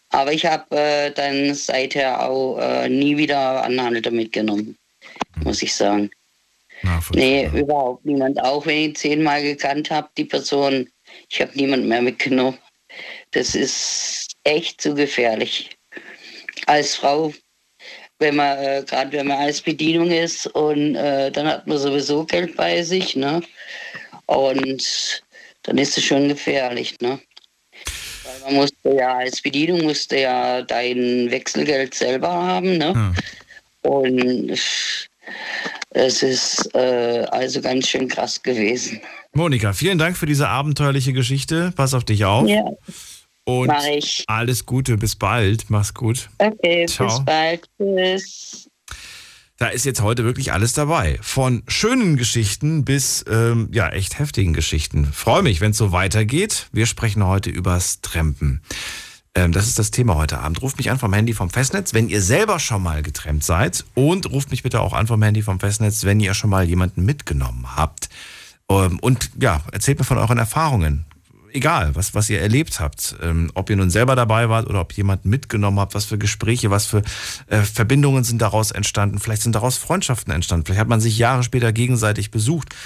Aber 0.09 0.33
ich 0.33 0.47
habe 0.47 0.74
äh, 0.74 1.11
dann 1.11 1.55
seither 1.55 2.27
auch 2.27 2.59
äh, 2.59 2.89
nie 2.89 3.18
wieder 3.18 3.62
Anhalter 3.62 4.11
mitgenommen, 4.11 4.79
muss 5.45 5.61
ich 5.61 5.74
sagen. 5.74 6.11
Nee, 7.12 7.51
überhaupt 7.53 8.07
niemand. 8.07 8.43
Auch 8.43 8.64
wenn 8.64 8.91
ich 8.91 8.97
zehnmal 8.97 9.43
gekannt 9.43 9.91
habe, 9.91 10.09
die 10.16 10.24
Person, 10.24 10.89
ich 11.29 11.43
habe 11.43 11.53
niemand 11.55 11.85
mehr 11.85 12.01
mitgenommen. 12.01 12.57
Das 13.33 13.55
ist 13.55 14.31
echt 14.45 14.81
zu 14.81 14.95
gefährlich. 14.95 15.77
Als 16.64 16.95
Frau, 16.97 17.35
wenn 18.18 18.37
man, 18.37 18.57
äh, 18.59 18.83
gerade 18.87 19.12
wenn 19.12 19.27
man 19.27 19.41
als 19.41 19.61
Bedienung 19.61 20.11
ist 20.11 20.47
und 20.47 20.95
äh, 20.95 21.31
dann 21.31 21.47
hat 21.47 21.66
man 21.66 21.77
sowieso 21.77 22.24
Geld 22.24 22.57
bei 22.57 22.83
sich, 22.83 23.14
ne? 23.14 23.43
Und 24.24 25.22
dann 25.67 25.79
ist 25.79 25.99
es 25.99 26.05
schon 26.05 26.29
gefährlich, 26.29 26.97
ne? 27.01 27.19
Weil 28.25 28.41
man 28.45 28.55
musste 28.55 28.95
ja, 28.95 29.17
als 29.19 29.43
Bedienung 29.43 29.83
musste 29.83 30.19
ja 30.21 30.62
dein 30.62 31.31
Wechselgeld 31.31 31.95
selber 31.95 32.33
haben, 32.33 32.79
ne? 32.79 32.95
Hm. 32.95 33.14
Und 33.83 34.59
Es 35.91 36.23
ist 36.23 36.75
äh, 36.75 37.25
also 37.31 37.61
ganz 37.61 37.89
schön 37.89 38.07
krass 38.09 38.43
gewesen. 38.43 39.01
Monika, 39.33 39.73
vielen 39.73 39.99
Dank 39.99 40.17
für 40.17 40.27
diese 40.27 40.49
abenteuerliche 40.49 41.12
Geschichte. 41.12 41.73
Pass 41.75 41.95
auf 41.95 42.05
dich 42.05 42.25
auf. 42.25 42.49
Ja. 42.49 42.64
Und 43.45 43.69
Mach 43.69 43.85
ich. 43.87 44.25
alles 44.27 44.67
Gute, 44.67 44.97
bis 44.97 45.17
bald. 45.17 45.71
Mach's 45.71 45.95
gut. 45.95 46.29
Okay, 46.39 46.87
Ciao. 46.87 47.07
bis 47.07 47.25
bald. 47.25 47.69
Tschüss. 47.79 48.66
Da 49.59 49.69
ist 49.69 49.87
jetzt 49.87 50.03
heute 50.03 50.25
wirklich 50.25 50.53
alles 50.53 50.75
dabei. 50.75 51.19
Von 51.23 51.63
schönen 51.67 52.19
Geschichten 52.19 52.85
bis 52.85 53.25
ähm, 53.27 53.71
ja 53.73 53.89
echt 53.89 54.19
heftigen 54.19 54.53
Geschichten. 54.53 55.07
Freue 55.07 55.43
mich, 55.43 55.63
wenn 55.63 55.71
es 55.71 55.79
so 55.79 55.93
weitergeht. 55.93 56.69
Wir 56.73 56.85
sprechen 56.85 57.25
heute 57.25 57.49
übers 57.49 58.03
Trampen. 58.03 58.61
Ähm, 59.35 59.53
das 59.53 59.67
ist 59.67 59.79
das 59.79 59.91
Thema 59.91 60.17
heute 60.17 60.41
Abend. 60.41 60.61
Ruft 60.61 60.77
mich 60.77 60.91
an 60.91 60.99
vom 60.99 61.15
Handy 61.15 61.33
vom 61.33 61.49
Festnetz, 61.49 61.95
wenn 61.95 62.11
ihr 62.11 62.21
selber 62.21 62.59
schon 62.59 62.83
mal 62.83 63.03
getrennt 63.03 63.45
seid. 63.45 63.87
Und 63.95 64.31
ruft 64.31 64.51
mich 64.51 64.63
bitte 64.63 64.83
auch 64.83 64.93
an 64.93 65.07
vom 65.07 65.23
Handy 65.23 65.41
vom 65.41 65.59
Festnetz, 65.59 66.05
wenn 66.05 66.21
ihr 66.21 66.35
schon 66.35 66.51
mal 66.51 66.69
jemanden 66.69 67.07
mitgenommen 67.07 67.77
habt. 67.77 68.11
Ähm, 68.69 68.99
und 68.99 69.31
ja, 69.41 69.63
erzählt 69.73 69.99
mir 69.99 70.05
von 70.05 70.19
euren 70.19 70.37
Erfahrungen. 70.37 71.07
Egal, 71.57 71.97
was, 71.97 72.15
was 72.15 72.29
ihr 72.29 72.39
erlebt 72.39 72.81
habt. 72.81 73.17
Ähm, 73.23 73.51
ob 73.55 73.71
ihr 73.71 73.77
nun 73.77 73.89
selber 73.89 74.15
dabei 74.15 74.51
wart 74.51 74.67
oder 74.69 74.83
ob 74.83 74.93
jemanden 74.93 75.31
mitgenommen 75.31 75.81
habt, 75.81 75.95
was 75.95 76.05
für 76.05 76.19
Gespräche, 76.19 76.71
was 76.71 76.85
für 76.85 77.03
äh, 77.47 77.63
Verbindungen 77.63 78.25
sind 78.25 78.43
daraus 78.43 78.73
entstanden. 78.73 79.19
Vielleicht 79.19 79.41
sind 79.41 79.55
daraus 79.55 79.79
Freundschaften 79.79 80.35
entstanden. 80.35 80.67
Vielleicht 80.67 80.81
hat 80.81 80.89
man 80.89 81.01
sich 81.01 81.17
Jahre 81.17 81.43
später 81.43 81.73
gegenseitig 81.73 82.31
besucht. 82.31 82.77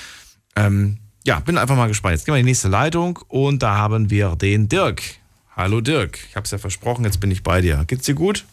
Ähm, 0.55 0.99
ja, 1.27 1.41
bin 1.41 1.59
einfach 1.59 1.75
mal 1.75 1.89
gespannt. 1.89 2.13
Jetzt 2.13 2.27
gehen 2.27 2.33
wir 2.33 2.39
in 2.39 2.47
die 2.47 2.51
nächste 2.53 2.69
Leitung 2.69 3.19
und 3.27 3.61
da 3.61 3.75
haben 3.75 4.09
wir 4.09 4.37
den 4.37 4.69
Dirk. 4.69 5.03
Hallo 5.57 5.81
Dirk, 5.81 6.21
ich 6.29 6.37
habe 6.37 6.45
es 6.45 6.53
ja 6.53 6.59
versprochen, 6.59 7.05
jetzt 7.05 7.19
bin 7.19 7.33
ich 7.33 7.43
bei 7.43 7.61
dir. 7.61 7.83
Geht's 7.89 8.07
dir 8.07 8.15
gut? 8.15 8.45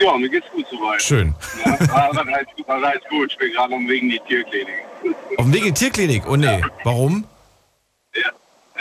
Ja, 0.00 0.18
mir 0.18 0.28
geht's 0.28 0.48
gut 0.52 0.66
soweit. 0.68 1.00
Schön. 1.00 1.32
Ja, 1.64 1.78
aber 1.92 2.26
heißt 2.26 3.08
gut, 3.08 3.30
ich 3.30 3.38
bin 3.38 3.52
gerade 3.52 3.72
um 3.72 3.88
wegen 3.88 4.10
die 4.10 4.20
Tierklinik. 4.26 4.74
Auf 5.36 5.44
dem 5.44 5.52
Weg 5.52 5.60
in 5.60 5.74
die 5.74 5.78
Tierklinik? 5.78 6.26
Oh 6.26 6.34
nee, 6.34 6.60
warum? 6.82 7.24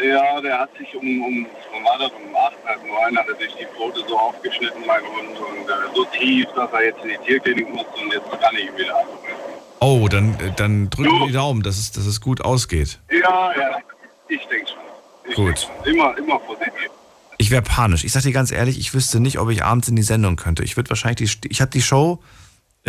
Ja, 0.01 0.39
der 0.39 0.59
hat 0.59 0.69
sich 0.77 0.95
um, 0.95 1.21
um, 1.23 1.47
das, 1.99 2.11
um 2.11 2.35
8, 2.35 2.53
halb 2.65 2.87
9 2.87 3.17
hat 3.17 3.27
er 3.27 3.35
sich 3.35 3.53
die 3.55 3.65
Pfote 3.65 4.01
so 4.07 4.17
aufgeschnitten, 4.17 4.81
mein 4.87 5.01
Hund, 5.01 5.37
und 5.37 5.69
äh, 5.69 5.93
so 5.93 6.05
tief, 6.05 6.47
dass 6.55 6.71
er 6.71 6.85
jetzt 6.85 7.03
in 7.03 7.09
die 7.09 7.17
Tierklinik 7.25 7.69
muss 7.73 7.85
und 8.01 8.13
jetzt 8.13 8.29
kann 8.41 8.55
ich 8.55 8.67
ihn 8.67 8.77
wieder 8.77 8.95
abholen. 8.95 9.35
Oh, 9.81 10.07
dann, 10.09 10.37
dann 10.55 10.89
drücken 10.89 11.19
wir 11.19 11.27
die 11.27 11.33
Daumen, 11.33 11.63
dass 11.63 11.77
es, 11.77 11.91
dass 11.91 12.05
es 12.05 12.21
gut 12.21 12.41
ausgeht. 12.41 12.99
Ja, 13.11 13.51
ja, 13.57 13.77
ich 14.29 14.45
denke 14.47 14.69
schon. 14.69 14.79
Ich 15.29 15.35
Gut. 15.35 15.47
denk 15.47 15.57
schon. 15.57 15.93
Immer, 15.93 16.17
immer 16.17 16.39
positiv. 16.39 16.89
Ich 17.37 17.51
wäre 17.51 17.61
panisch. 17.61 18.03
Ich 18.03 18.11
sag 18.11 18.23
dir 18.23 18.31
ganz 18.31 18.51
ehrlich, 18.51 18.77
ich 18.79 18.93
wüsste 18.93 19.19
nicht, 19.19 19.39
ob 19.39 19.49
ich 19.49 19.63
abends 19.63 19.87
in 19.87 19.95
die 19.95 20.03
Sendung 20.03 20.35
könnte. 20.35 20.63
Ich 20.63 20.75
würde 20.77 20.89
wahrscheinlich 20.89 21.39
die, 21.41 21.47
ich 21.49 21.61
habe 21.61 21.71
die 21.71 21.81
Show 21.81 22.21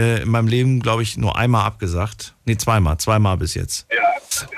äh, 0.00 0.22
in 0.22 0.30
meinem 0.30 0.48
Leben, 0.48 0.80
glaube 0.80 1.02
ich, 1.02 1.16
nur 1.18 1.36
einmal 1.36 1.66
abgesagt. 1.66 2.34
Nee, 2.46 2.56
zweimal, 2.56 2.96
zweimal 2.98 3.36
bis 3.36 3.54
jetzt. 3.54 3.86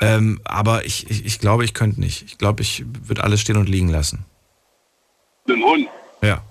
Ähm, 0.00 0.40
aber 0.44 0.84
ich, 0.84 1.10
ich, 1.10 1.24
ich 1.24 1.38
glaube, 1.40 1.64
ich 1.64 1.74
könnte 1.74 2.00
nicht. 2.00 2.22
Ich 2.22 2.38
glaube, 2.38 2.62
ich 2.62 2.84
würde 2.86 3.24
alles 3.24 3.40
stehen 3.40 3.56
und 3.56 3.68
liegen 3.68 3.88
lassen. 3.88 4.24
Mit 5.46 5.56
dem 5.56 5.64
Hund. 5.64 5.88
Ja. 6.22 6.42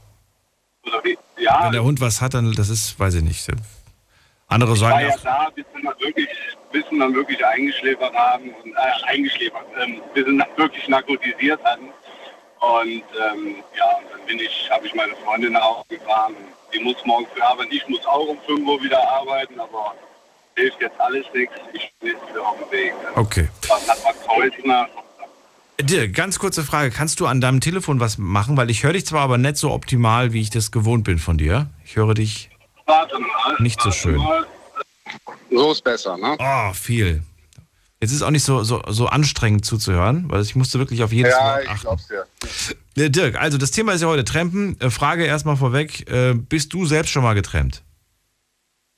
Oder 0.86 1.02
wie? 1.04 1.18
Ja, 1.40 1.66
Wenn 1.66 1.72
der 1.72 1.84
Hund 1.84 2.02
was 2.02 2.20
hat, 2.20 2.34
dann 2.34 2.54
das 2.54 2.70
ist, 2.70 3.00
weiß 3.00 3.16
ich 3.16 3.24
nicht. 3.24 3.48
Andere 4.48 4.74
ich 4.74 4.80
sagen 4.80 5.00
ja 5.00 5.08
ja, 5.08 5.16
da, 5.24 5.50
bis 5.56 5.66
wir 5.74 5.84
dann 5.84 6.00
wirklich, 6.00 6.30
bis 6.74 6.84
wir 6.92 7.00
dann 7.00 7.16
wirklich 7.16 7.46
eingeschläfert 7.46 8.14
haben 8.14 8.50
und 8.64 8.74
äh, 8.74 9.06
eingeschläfert, 9.08 9.66
ähm, 9.82 10.02
bis 10.14 10.26
wir 10.26 10.38
dann 10.38 10.58
wirklich 10.58 10.88
narkotisiert 10.90 11.64
hatten. 11.64 11.88
Und 12.60 13.04
ähm, 13.18 13.56
ja, 13.78 14.00
dann 14.12 14.26
bin 14.28 14.40
ich, 14.40 14.70
habe 14.70 14.86
ich 14.86 14.94
meine 14.94 15.16
Freundin 15.24 15.58
Hause 15.58 15.86
gefahren. 15.90 16.36
Die 16.74 16.80
muss 16.80 16.96
morgen 17.06 17.26
früh 17.34 17.42
arbeiten. 17.42 17.72
Ich 17.72 17.88
muss 17.88 18.06
auch 18.06 18.28
um 18.28 18.38
5 18.46 18.68
Uhr 18.68 18.82
wieder 18.84 19.00
arbeiten, 19.10 19.60
aber 19.60 19.94
hilft 20.56 20.82
jetzt 20.82 21.00
alles 21.00 21.26
nichts. 21.34 21.56
Ich 21.74 21.92
bin 22.00 22.10
jetzt 22.10 22.30
wieder 22.30 22.48
auf 22.48 22.58
dem 22.58 22.72
Weg. 22.72 22.94
okay. 23.16 23.50
Nach. 24.64 24.88
Dirk, 25.82 26.14
ganz 26.14 26.38
kurze 26.38 26.64
Frage. 26.64 26.92
Kannst 26.92 27.20
du 27.20 27.26
an 27.26 27.42
deinem 27.42 27.60
Telefon 27.60 28.00
was 28.00 28.18
machen? 28.18 28.56
Weil 28.56 28.70
ich 28.70 28.84
höre 28.84 28.94
dich 28.94 29.06
zwar 29.06 29.22
aber 29.22 29.38
nicht 29.38 29.58
so 29.58 29.72
optimal, 29.72 30.32
wie 30.34 30.42
ich 30.42 30.50
das 30.52 30.72
gewohnt 30.72 31.04
bin 31.04 31.18
von 31.18 31.38
dir. 31.38 31.68
Ich 31.84 31.96
höre 31.96 32.14
dich 32.14 32.50
Warte 32.86 33.18
mal. 33.20 33.56
nicht 33.60 33.82
so 33.82 33.92
schön. 33.92 34.22
So 35.50 35.72
ist 35.72 35.84
besser, 35.84 36.18
ne? 36.18 36.38
Oh, 36.40 36.74
viel. 36.74 37.24
Jetzt 38.02 38.14
ist 38.14 38.24
auch 38.24 38.32
nicht 38.32 38.44
so, 38.44 38.64
so, 38.64 38.82
so 38.88 39.06
anstrengend 39.06 39.64
zuzuhören, 39.64 40.26
weil 40.28 40.42
ich 40.42 40.56
musste 40.56 40.80
wirklich 40.80 41.04
auf 41.04 41.14
jedes 41.14 41.34
ja, 41.34 41.44
Wort 41.44 41.64
ich 41.64 41.70
achten. 41.70 41.82
glaub's 41.82 42.08
dir. 42.08 42.26
Äh, 42.96 43.10
Dirk, 43.12 43.36
also 43.36 43.60
das 43.60 43.70
Thema 43.70 43.94
ist 43.94 44.02
ja 44.02 44.08
heute 44.08 44.24
Trampen. 44.24 44.80
Äh, 44.82 44.90
Frage 44.90 45.24
erstmal 45.24 45.56
vorweg, 45.56 46.10
äh, 46.10 46.34
bist 46.34 46.74
du 46.74 46.88
selbst 46.88 47.12
schon 47.12 47.22
mal 47.22 47.36
getrennt? 47.36 47.84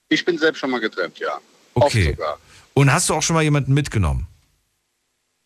Ich 0.07 0.23
bin 0.23 0.37
selbst 0.37 0.59
schon 0.59 0.69
mal 0.69 0.79
getrennt, 0.79 1.19
ja. 1.19 1.37
Okay. 1.73 2.09
Oft 2.09 2.17
sogar. 2.17 2.39
Und 2.75 2.93
hast 2.93 3.09
du 3.09 3.13
auch 3.13 3.21
schon 3.21 3.33
mal 3.33 3.43
jemanden 3.43 3.73
mitgenommen? 3.73 4.27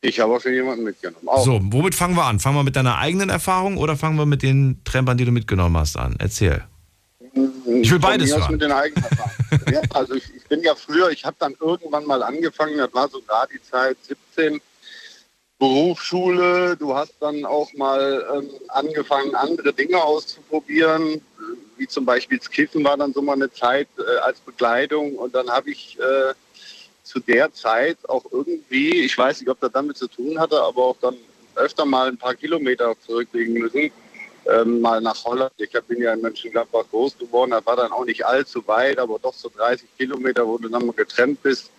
Ich 0.01 0.19
habe 0.19 0.35
auch 0.35 0.41
schon 0.41 0.53
jemanden 0.53 0.83
mitgenommen. 0.83 1.27
Auch. 1.27 1.43
So, 1.43 1.59
womit 1.63 1.95
fangen 1.95 2.15
wir 2.15 2.25
an? 2.25 2.39
Fangen 2.39 2.55
wir 2.55 2.63
mit 2.63 2.75
deiner 2.75 2.99
eigenen 2.99 3.29
Erfahrung 3.29 3.77
oder 3.77 3.97
fangen 3.97 4.17
wir 4.17 4.27
mit 4.27 4.43
den 4.43 4.81
Trampern, 4.83 5.17
die 5.17 5.25
du 5.25 5.31
mitgenommen 5.31 5.75
hast, 5.77 5.97
an? 5.97 6.15
Erzähl. 6.19 6.63
Ich 7.65 7.91
will 7.91 7.99
beides 7.99 8.35
hören. 8.35 8.51
Mit 8.51 8.61
den 8.61 8.71
ja, 9.71 9.81
also 9.93 10.15
ich, 10.15 10.33
ich 10.35 10.43
bin 10.45 10.61
ja 10.61 10.75
früher, 10.75 11.09
ich 11.09 11.25
habe 11.25 11.35
dann 11.39 11.55
irgendwann 11.59 12.05
mal 12.05 12.23
angefangen, 12.23 12.77
das 12.77 12.93
war 12.93 13.09
so 13.09 13.21
gerade 13.21 13.53
die 13.53 13.61
Zeit 13.61 13.97
17, 14.35 14.61
Berufsschule. 15.59 16.77
Du 16.77 16.93
hast 16.93 17.15
dann 17.19 17.45
auch 17.45 17.71
mal 17.73 18.25
ähm, 18.35 18.49
angefangen, 18.69 19.35
andere 19.35 19.73
Dinge 19.73 20.01
auszuprobieren, 20.01 21.21
wie 21.77 21.87
zum 21.87 22.05
Beispiel 22.05 22.37
das 22.37 22.49
Kiffen 22.49 22.83
war 22.83 22.97
dann 22.97 23.13
so 23.13 23.21
mal 23.21 23.33
eine 23.33 23.51
Zeit 23.51 23.87
äh, 23.97 24.17
als 24.19 24.39
Begleitung. 24.39 25.15
Und 25.15 25.33
dann 25.33 25.49
habe 25.49 25.71
ich 25.71 25.97
äh, 25.99 26.33
zu 27.03 27.19
der 27.19 27.51
Zeit 27.53 27.97
auch 28.07 28.25
irgendwie, 28.31 29.01
ich 29.01 29.17
weiß 29.17 29.39
nicht, 29.39 29.49
ob 29.49 29.59
das 29.59 29.71
damit 29.71 29.97
zu 29.97 30.07
tun 30.07 30.39
hatte, 30.39 30.61
aber 30.61 30.83
auch 30.83 30.97
dann 31.01 31.15
öfter 31.55 31.85
mal 31.85 32.07
ein 32.07 32.17
paar 32.17 32.35
Kilometer 32.35 32.93
zurücklegen 33.05 33.55
müssen 33.55 33.91
ähm, 34.49 34.81
mal 34.81 35.01
nach 35.01 35.23
Holland. 35.25 35.51
Ich 35.57 35.71
bin 35.87 36.01
ja 36.01 36.13
in 36.13 36.21
Mönchengladbach 36.21 36.85
groß 36.89 37.17
geworden. 37.17 37.51
Das 37.51 37.65
war 37.65 37.75
dann 37.75 37.91
auch 37.91 38.05
nicht 38.05 38.25
allzu 38.25 38.65
weit, 38.67 38.99
aber 38.99 39.19
doch 39.19 39.33
so 39.33 39.49
30 39.55 39.87
Kilometer, 39.97 40.45
wo 40.47 40.57
du 40.57 40.69
dann 40.69 40.85
mal 40.85 40.93
getrennt 40.93 41.41
bist. 41.43 41.69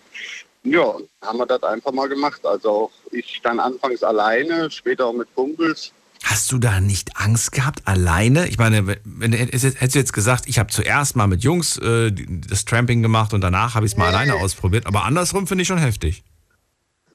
Ja, 0.63 0.95
haben 1.21 1.39
wir 1.39 1.45
das 1.45 1.63
einfach 1.63 1.91
mal 1.91 2.09
gemacht. 2.09 2.45
Also 2.45 2.69
auch 2.69 2.91
ich 3.11 3.39
dann 3.43 3.59
anfangs 3.59 4.03
alleine, 4.03 4.69
später 4.69 5.05
auch 5.07 5.13
mit 5.13 5.33
Kumpels. 5.35 5.91
Hast 6.23 6.51
du 6.51 6.57
da 6.57 6.81
nicht 6.81 7.15
Angst 7.15 7.53
gehabt, 7.53 7.87
alleine? 7.87 8.47
Ich 8.49 8.57
meine, 8.57 8.97
wenn, 9.05 9.31
hättest 9.31 9.95
du 9.95 9.99
jetzt 9.99 10.11
gesagt, 10.11 10.47
ich 10.47 10.59
habe 10.59 10.69
zuerst 10.69 11.15
mal 11.15 11.27
mit 11.27 11.43
Jungs 11.43 11.77
äh, 11.77 12.11
das 12.11 12.65
Tramping 12.65 13.01
gemacht 13.01 13.33
und 13.33 13.41
danach 13.41 13.75
habe 13.75 13.85
ich 13.85 13.93
es 13.93 13.97
mal 13.97 14.09
alleine 14.09 14.35
ausprobiert. 14.35 14.85
Aber 14.85 15.05
andersrum 15.05 15.47
finde 15.47 15.61
ich 15.61 15.67
schon 15.67 15.77
heftig. 15.77 16.23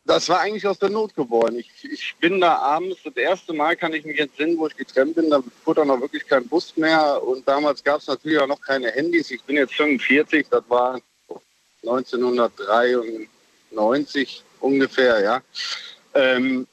Das 0.07 0.29
war 0.29 0.41
eigentlich 0.41 0.67
aus 0.67 0.79
der 0.79 0.91
Not 0.91 1.15
geworden. 1.15 1.59
Ich, 1.59 1.71
ich 1.83 2.15
bin 2.21 2.39
da 2.39 2.57
abends, 2.57 2.99
das 3.05 3.17
erste 3.17 3.55
Mal 3.55 3.75
kann 3.75 3.95
ich 3.95 4.05
mich 4.05 4.19
jetzt 4.19 4.37
sehen, 4.37 4.59
wo 4.59 4.67
ich 4.67 4.77
getrennt 4.77 5.15
bin, 5.15 5.31
da 5.31 5.43
fuhr 5.65 5.75
dann 5.75 5.89
noch 5.89 5.99
wirklich 6.01 6.27
kein 6.27 6.47
Bus 6.47 6.77
mehr. 6.77 7.23
Und 7.23 7.49
damals 7.49 7.83
gab 7.83 8.01
es 8.01 8.07
natürlich 8.07 8.39
auch 8.39 8.47
noch 8.47 8.61
keine 8.61 8.91
Handys. 8.91 9.31
Ich 9.31 9.43
bin 9.45 9.57
jetzt 9.57 9.73
45, 9.75 10.49
das 10.51 10.63
war 10.69 11.01
1993 11.83 14.45
ungefähr, 14.61 15.21
ja. 15.21 15.41
Ähm, 16.13 16.67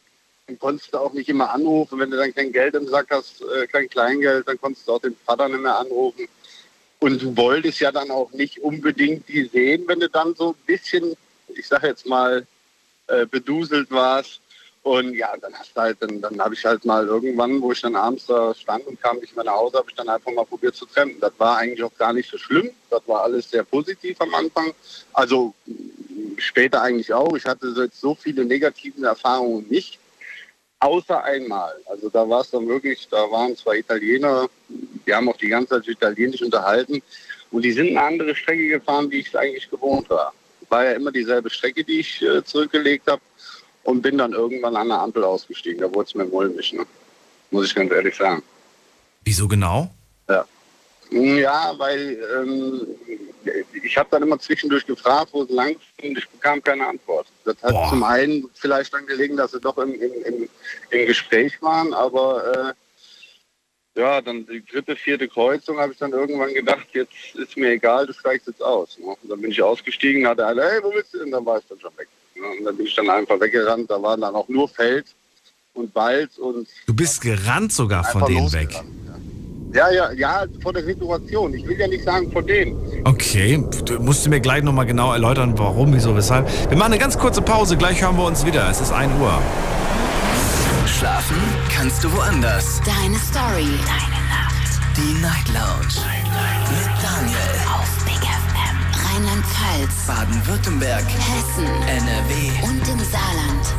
dann 0.48 0.60
konntest 0.60 0.94
du 0.94 0.98
auch 0.98 1.14
nicht 1.14 1.30
immer 1.30 1.52
anrufen, 1.52 2.00
wenn 2.00 2.12
du 2.12 2.18
dann 2.18 2.36
kein 2.36 2.52
Geld 2.52 2.76
im 2.76 2.90
Sack 2.90 3.08
hast, 3.12 3.42
äh, 3.42 3.66
kein 3.68 3.90
Kleingeld, 3.90 4.46
dann 4.46 4.60
konntest 4.60 4.86
du 4.88 4.94
auch 4.94 5.00
den 5.00 5.16
Vater 5.26 5.48
nicht 5.48 5.62
mehr 5.62 5.80
anrufen. 5.80 6.28
Und 7.00 7.22
du 7.22 7.38
wolltest 7.38 7.80
ja 7.80 7.94
dann 7.94 8.12
auch 8.12 8.34
nicht 8.34 8.60
unbedingt 8.60 9.30
die 9.30 9.46
sehen, 9.46 9.86
wenn 9.88 10.02
du 10.02 10.10
dann 10.10 10.36
so 10.36 10.50
ein 10.50 10.56
bisschen, 10.66 11.16
ich 11.48 11.66
sag 11.68 11.84
jetzt 11.84 12.06
mal, 12.06 12.46
äh, 13.12 13.26
beduselt 13.26 13.91
warst. 13.91 14.41
Und 14.84 15.14
ja, 15.14 15.32
dann 15.39 15.53
hast 15.53 15.76
du 15.76 15.82
halt, 15.82 15.97
dann, 15.99 16.22
dann 16.22 16.39
habe 16.41 16.55
ich 16.55 16.66
halt 16.66 16.86
mal 16.86 17.05
irgendwann, 17.05 17.62
wo 17.62 17.72
ich 17.72 17.82
dann 17.82 17.95
abends 17.95 18.26
da 18.26 18.53
stand 18.55 18.88
und 18.88 18.99
kam 18.99 19.18
nicht 19.18 19.36
mehr 19.36 19.45
nach 19.45 19.53
Hause, 19.53 19.78
habe 19.78 19.89
ich 19.89 19.95
dann 19.95 20.09
einfach 20.09 20.32
mal 20.32 20.45
probiert 20.45 20.76
zu 20.76 20.88
trennen. 20.88 21.18
Das 21.22 21.34
war 21.38 21.57
eigentlich 21.57 21.84
auch 21.84 21.95
gar 21.97 22.14
nicht 22.14 22.30
so 22.30 22.38
schlimm. 22.38 22.72
Das 22.89 23.01
war 23.07 23.22
alles 23.24 23.49
sehr 23.49 23.64
positiv 23.64 24.20
am 24.22 24.34
Anfang. 24.34 24.74
Also 25.14 25.53
später 26.38 26.82
eigentlich 26.82 27.14
auch. 27.14 27.36
Ich 27.36 27.45
hatte 27.45 27.72
so 27.74 27.84
jetzt 27.84 28.01
so 28.01 28.16
viele 28.16 28.43
negative 28.43 29.05
Erfahrungen 29.05 29.68
nicht. 29.70 29.99
Außer 30.80 31.24
einmal. 31.24 31.76
Also 31.86 32.09
da 32.09 32.28
war 32.28 32.41
es 32.41 32.49
dann 32.49 32.68
wirklich, 32.68 33.07
da 33.07 33.30
waren 33.30 33.55
zwei 33.55 33.78
Italiener, 33.78 34.49
die 34.68 35.14
haben 35.14 35.30
auch 35.30 35.38
die 35.38 35.49
ganze 35.49 35.76
Zeit 35.76 35.88
Italienisch 35.88 36.41
unterhalten. 36.41 37.03
Und 37.51 37.62
die 37.62 37.72
sind 37.72 37.89
eine 37.89 38.01
andere 38.01 38.36
Strecke 38.36 38.68
gefahren, 38.68 39.12
wie 39.12 39.20
ich 39.20 39.28
es 39.28 39.36
eigentlich 39.36 39.70
gewohnt 39.70 40.09
war. 40.09 40.34
War 40.72 40.86
ja 40.86 40.92
immer 40.94 41.12
dieselbe 41.12 41.50
Strecke, 41.50 41.84
die 41.84 42.00
ich 42.00 42.22
äh, 42.22 42.44
zurückgelegt 42.44 43.08
habe. 43.10 43.22
Und 43.84 44.02
bin 44.04 44.20
dann 44.20 44.34
irgendwann 44.34 44.76
an 44.76 44.90
der 44.90 45.00
Ampel 45.00 45.24
ausgestiegen. 45.24 45.82
Da 45.82 45.92
wurde 45.92 46.08
es 46.08 46.16
mir 46.16 46.26
mulmig, 46.26 46.72
ne? 46.74 46.86
muss 47.50 47.66
ich 47.66 47.76
ganz 47.76 47.92
ehrlich 47.92 48.16
sagen. 48.16 48.44
Wieso 49.24 49.48
genau? 49.48 49.90
Ja, 50.30 50.46
ja 51.10 51.74
weil 51.78 52.18
ähm, 52.38 52.88
ich 53.84 53.98
habe 53.98 54.10
dann 54.12 54.22
immer 54.24 54.40
zwischendurch 54.40 54.86
gefragt, 54.86 55.30
wo 55.32 55.46
sie 55.46 55.54
lang 55.54 55.76
sind. 56.00 56.18
Ich 56.18 56.30
bekam 56.30 56.64
keine 56.64 56.88
Antwort. 56.88 57.28
Das 57.44 57.56
hat 57.64 57.72
Boah. 57.72 57.90
zum 57.90 58.04
einen 58.04 58.50
vielleicht 58.54 58.94
dann 58.94 59.06
gelegen, 59.08 59.36
dass 59.36 59.52
sie 59.52 59.60
doch 59.60 59.78
im, 59.78 59.94
im, 59.94 60.14
im, 60.26 60.50
im 60.92 61.08
Gespräch 61.08 61.62
waren, 61.62 61.94
aber 61.94 62.76
ja, 63.96 64.22
dann 64.22 64.46
die 64.46 64.64
dritte, 64.66 64.96
vierte 64.96 65.28
Kreuzung 65.28 65.78
habe 65.80 65.92
ich 65.92 65.98
dann 66.00 66.12
irgendwann 66.12 66.54
gedacht, 66.54 66.88
jetzt 66.94 67.12
ist 67.36 67.58
mir 67.58 67.72
egal, 67.72 68.08
du 68.08 68.14
steigst 68.14 68.48
jetzt 68.48 68.64
aus. 68.64 68.98
Ne? 69.00 69.08
Und 69.22 69.30
dann 69.30 69.42
bin 69.42 69.52
ich 69.52 69.62
ausgestiegen, 69.62 70.26
hatte 70.28 70.46
einer, 70.46 70.64
hey, 70.64 70.80
wo 70.82 70.92
bist 70.92 71.14
du 71.14 71.20
denn? 71.20 71.32
Dann 71.32 71.46
war 71.46 71.58
ich 71.60 71.66
dann 71.68 71.80
schon 71.80 71.92
weg. 71.98 72.08
Ne? 72.36 72.44
Und 72.58 72.66
dann 72.66 72.78
bin 72.78 72.86
ich 72.86 72.96
dann 72.96 73.10
einfach 73.10 73.39
weggerannt, 73.39 73.89
da 73.89 74.02
waren 74.02 74.22
dann 74.22 74.34
auch 74.36 74.48
nur 74.48 74.70
Feld 74.70 75.08
und 75.74 75.94
Wald 75.96 76.38
und 76.38 76.68
Du 76.86 76.94
bist 76.94 77.22
gerannt 77.22 77.74
sogar 77.74 78.04
von 78.04 78.26
denen 78.26 78.52
weg. 78.54 78.70
ja, 79.74 79.89
ja, 79.92 80.12
ja, 80.12 80.46
vor 80.62 80.74
der 80.74 80.84
Situation. 80.84 81.54
Ich 81.54 81.66
will 81.66 81.80
ja 81.80 81.88
nicht 81.88 82.04
sagen 82.04 82.32
vor 82.32 82.44
denen. 82.44 82.76
Okay, 83.06 83.62
du 83.86 84.00
musst 84.00 84.26
du 84.26 84.30
mir 84.30 84.39
gleich 84.42 84.64
nochmal 84.64 84.86
genau 84.86 85.14
erläutern, 85.14 85.58
warum, 85.58 85.94
wieso, 85.94 86.16
weshalb. 86.16 86.48
Wir 86.70 86.78
machen 86.78 86.94
eine 86.94 87.02
ganz 87.02 87.18
kurze 87.18 87.42
Pause, 87.42 87.78
gleich 87.78 88.02
hören 88.02 88.18
wir 88.18 88.26
uns 88.26 88.46
wieder. 88.46 88.70
Es 88.70 88.82
ist 88.82 88.92
1 88.92 89.12
Uhr. 89.20 89.42
Schlafen 90.88 91.38
kannst 91.74 92.04
du 92.04 92.12
woanders. 92.12 92.82
Deine 92.86 93.18
Story. 93.18 93.68
Deine 93.86 94.22
Nacht. 94.30 94.80
Die 94.98 95.22
Night 95.22 95.48
Lounge. 95.48 96.06
Mit 96.70 97.04
Daniel. 97.04 97.38
Auf 97.74 98.06
Big 98.06 98.22
FM. 98.22 98.78
Rheinland-Pfalz. 99.06 100.08
Baden-Württemberg. 100.08 101.04
Hessen. 101.04 101.66
NRW. 101.66 102.52
Und 102.64 102.88
im 102.88 103.00
Saarland. 103.00 103.76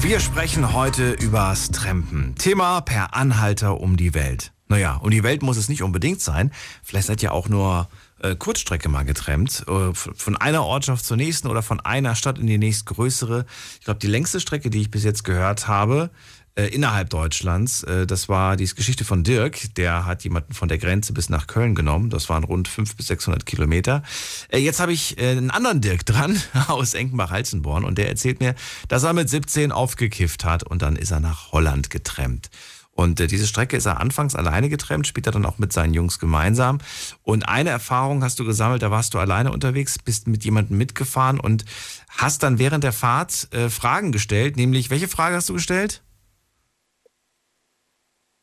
Wir 0.00 0.20
sprechen 0.20 0.72
heute 0.72 1.12
übers 1.12 1.70
Trampen. 1.70 2.34
Thema 2.36 2.80
per 2.80 3.14
Anhalter 3.14 3.80
um 3.80 3.96
die 3.96 4.14
Welt. 4.14 4.52
Naja, 4.68 4.96
um 5.02 5.10
die 5.10 5.22
Welt 5.22 5.42
muss 5.42 5.56
es 5.56 5.68
nicht 5.68 5.82
unbedingt 5.82 6.20
sein. 6.20 6.50
Vielleicht 6.82 7.06
seid 7.06 7.22
ihr 7.22 7.32
auch 7.32 7.48
nur 7.48 7.88
äh, 8.22 8.36
Kurzstrecke 8.36 8.88
mal 8.88 9.04
getrennt. 9.04 9.64
Äh, 9.68 9.92
von 9.94 10.36
einer 10.36 10.64
Ortschaft 10.64 11.04
zur 11.04 11.16
nächsten 11.16 11.48
oder 11.48 11.62
von 11.62 11.80
einer 11.80 12.14
Stadt 12.14 12.38
in 12.38 12.46
die 12.46 12.58
nächstgrößere. 12.58 13.46
Ich 13.78 13.84
glaube, 13.84 14.00
die 14.00 14.06
längste 14.06 14.40
Strecke, 14.40 14.70
die 14.70 14.80
ich 14.80 14.90
bis 14.90 15.04
jetzt 15.04 15.24
gehört 15.24 15.68
habe, 15.68 16.10
äh, 16.54 16.66
innerhalb 16.66 17.08
Deutschlands, 17.08 17.82
äh, 17.84 18.06
das 18.06 18.28
war 18.28 18.56
die 18.56 18.66
Geschichte 18.66 19.04
von 19.04 19.24
Dirk. 19.24 19.74
Der 19.76 20.04
hat 20.04 20.22
jemanden 20.22 20.52
von 20.52 20.68
der 20.68 20.76
Grenze 20.76 21.14
bis 21.14 21.30
nach 21.30 21.46
Köln 21.46 21.74
genommen. 21.74 22.10
Das 22.10 22.28
waren 22.28 22.44
rund 22.44 22.68
500 22.68 22.96
bis 22.96 23.06
600 23.06 23.46
Kilometer. 23.46 24.02
Äh, 24.48 24.58
jetzt 24.58 24.78
habe 24.78 24.92
ich 24.92 25.18
einen 25.18 25.50
anderen 25.50 25.80
Dirk 25.80 26.04
dran 26.04 26.40
aus 26.68 26.92
Enkenbach-Halzenborn 26.92 27.84
und 27.84 27.96
der 27.96 28.08
erzählt 28.08 28.40
mir, 28.40 28.54
dass 28.88 29.02
er 29.02 29.14
mit 29.14 29.30
17 29.30 29.72
aufgekifft 29.72 30.44
hat 30.44 30.62
und 30.62 30.82
dann 30.82 30.96
ist 30.96 31.10
er 31.10 31.20
nach 31.20 31.52
Holland 31.52 31.88
getrennt. 31.88 32.50
Und 32.94 33.20
äh, 33.20 33.26
diese 33.26 33.46
Strecke 33.46 33.76
ist 33.76 33.86
er 33.86 34.00
anfangs 34.00 34.34
alleine 34.34 34.68
getrennt, 34.68 35.06
später 35.06 35.30
dann 35.30 35.46
auch 35.46 35.58
mit 35.58 35.72
seinen 35.72 35.94
Jungs 35.94 36.18
gemeinsam. 36.18 36.78
Und 37.22 37.48
eine 37.48 37.70
Erfahrung 37.70 38.22
hast 38.22 38.38
du 38.38 38.44
gesammelt, 38.44 38.82
da 38.82 38.90
warst 38.90 39.14
du 39.14 39.18
alleine 39.18 39.50
unterwegs, 39.50 39.98
bist 39.98 40.26
mit 40.28 40.44
jemandem 40.44 40.76
mitgefahren 40.78 41.40
und 41.40 41.64
hast 42.08 42.42
dann 42.42 42.58
während 42.58 42.84
der 42.84 42.92
Fahrt 42.92 43.48
äh, 43.52 43.70
Fragen 43.70 44.12
gestellt, 44.12 44.56
nämlich 44.56 44.90
welche 44.90 45.08
Frage 45.08 45.36
hast 45.36 45.48
du 45.48 45.54
gestellt? 45.54 46.02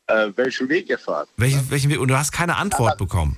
Äh, 0.08 0.32
welchen 0.34 0.68
Weg 0.68 0.88
ihr 0.88 0.98
fahrt. 0.98 1.28
Welchen, 1.36 1.70
welchen 1.70 1.90
Weg? 1.90 2.00
Und 2.00 2.08
du 2.08 2.18
hast 2.18 2.32
keine 2.32 2.56
Antwort 2.56 2.98
bekommen. 2.98 3.36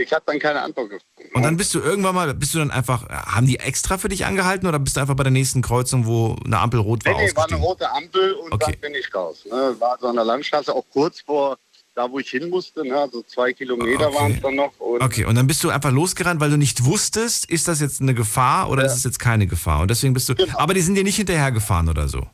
Ich 0.00 0.12
habe 0.12 0.22
dann 0.26 0.38
keine 0.38 0.62
Antwort 0.62 0.90
gefunden. 0.90 1.34
Und 1.34 1.42
dann 1.42 1.56
bist 1.56 1.74
du 1.74 1.80
irgendwann 1.80 2.14
mal, 2.14 2.32
bist 2.34 2.54
du 2.54 2.58
dann 2.58 2.70
einfach, 2.70 3.08
haben 3.08 3.46
die 3.46 3.58
extra 3.58 3.98
für 3.98 4.08
dich 4.08 4.24
angehalten 4.24 4.66
oder 4.66 4.78
bist 4.78 4.96
du 4.96 5.00
einfach 5.00 5.14
bei 5.16 5.22
der 5.24 5.32
nächsten 5.32 5.60
Kreuzung, 5.60 6.06
wo 6.06 6.36
eine 6.44 6.58
Ampel 6.58 6.80
rot 6.80 7.04
war, 7.04 7.12
Nee, 7.12 7.26
nee, 7.26 7.36
war 7.36 7.46
eine 7.46 7.56
rote 7.56 7.90
Ampel 7.90 8.32
und 8.32 8.62
dann 8.62 8.74
bin 8.80 8.94
ich 8.94 9.14
raus. 9.14 9.44
Ne? 9.44 9.76
War 9.78 9.98
so 10.00 10.08
an 10.08 10.16
der 10.16 10.24
Landstraße, 10.24 10.74
auch 10.74 10.84
kurz 10.90 11.20
vor 11.20 11.58
da, 11.94 12.10
wo 12.10 12.18
ich 12.18 12.30
hin 12.30 12.48
musste. 12.48 12.86
Ne? 12.86 12.96
Also 12.96 13.22
zwei 13.22 13.52
Kilometer 13.52 14.12
waren 14.14 14.32
es 14.32 14.40
dann 14.40 14.54
noch. 14.54 14.72
Und 14.78 15.02
Okay, 15.02 15.26
und 15.26 15.34
dann 15.34 15.46
bist 15.46 15.62
du 15.62 15.68
einfach 15.68 15.90
losgerannt, 15.90 16.40
weil 16.40 16.50
du 16.50 16.56
nicht 16.56 16.84
wusstest, 16.84 17.44
ist 17.50 17.68
das 17.68 17.80
jetzt 17.80 18.00
eine 18.00 18.14
Gefahr 18.14 18.70
oder 18.70 18.84
ist 18.84 18.96
es 18.96 19.04
jetzt 19.04 19.18
keine 19.18 19.46
Gefahr? 19.46 19.80
Und 19.82 19.90
deswegen 19.90 20.14
bist 20.14 20.28
du, 20.28 20.34
Genau. 20.34 20.58
aber 20.58 20.72
die 20.74 20.80
sind 20.80 20.94
dir 20.94 21.04
nicht 21.04 21.16
hinterhergefahren 21.16 21.88
oder 21.90 22.08
so. 22.08 22.26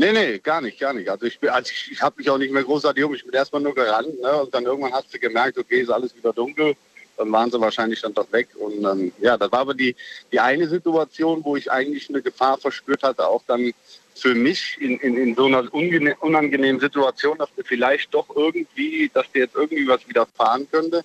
Nee, 0.00 0.12
nee, 0.12 0.38
gar 0.38 0.60
nicht, 0.60 0.78
gar 0.78 0.92
nicht. 0.92 1.08
Also 1.08 1.26
ich, 1.26 1.38
also 1.50 1.72
ich, 1.72 1.90
ich 1.90 2.00
habe 2.00 2.14
mich 2.18 2.30
auch 2.30 2.38
nicht 2.38 2.52
mehr 2.52 2.62
großartig 2.62 3.02
um. 3.02 3.14
Ich 3.14 3.24
bin 3.24 3.34
erstmal 3.34 3.60
nur 3.60 3.74
gerannt 3.74 4.20
ne? 4.20 4.42
und 4.42 4.54
dann 4.54 4.64
irgendwann 4.64 4.92
hast 4.92 5.12
du 5.12 5.18
gemerkt, 5.18 5.58
okay, 5.58 5.80
ist 5.80 5.90
alles 5.90 6.14
wieder 6.14 6.32
dunkel. 6.32 6.76
Dann 7.16 7.32
waren 7.32 7.50
sie 7.50 7.60
wahrscheinlich 7.60 8.00
dann 8.00 8.14
doch 8.14 8.30
weg. 8.30 8.46
Und 8.54 8.84
ähm, 8.84 9.12
ja, 9.20 9.36
das 9.36 9.50
war 9.50 9.58
aber 9.58 9.74
die, 9.74 9.96
die 10.30 10.38
eine 10.38 10.68
Situation, 10.68 11.44
wo 11.44 11.56
ich 11.56 11.68
eigentlich 11.68 12.08
eine 12.08 12.22
Gefahr 12.22 12.58
verspürt 12.58 13.02
hatte, 13.02 13.26
auch 13.26 13.42
dann 13.48 13.72
für 14.14 14.36
mich 14.36 14.76
in, 14.80 14.98
in, 14.98 15.16
in 15.16 15.34
so 15.34 15.46
einer 15.46 15.64
unangenehmen 15.72 16.80
Situation, 16.80 17.36
dass 17.38 17.48
mir 17.56 17.64
vielleicht 17.64 18.14
doch 18.14 18.26
irgendwie, 18.36 19.10
dass 19.12 19.30
dir 19.32 19.40
jetzt 19.40 19.56
irgendwie 19.56 19.88
was 19.88 20.06
widerfahren 20.08 20.68
könnte. 20.70 21.04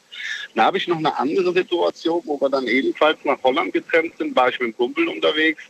Dann 0.53 0.65
habe 0.65 0.77
ich 0.77 0.87
noch 0.87 0.97
eine 0.97 1.17
andere 1.17 1.51
Situation, 1.51 2.21
wo 2.25 2.39
wir 2.39 2.49
dann 2.49 2.67
ebenfalls 2.67 3.17
nach 3.23 3.41
Holland 3.41 3.73
getrennt 3.73 4.13
sind, 4.19 4.35
war 4.35 4.49
ich 4.49 4.59
mit 4.59 4.67
einem 4.67 4.77
Kumpel 4.77 5.07
unterwegs. 5.07 5.63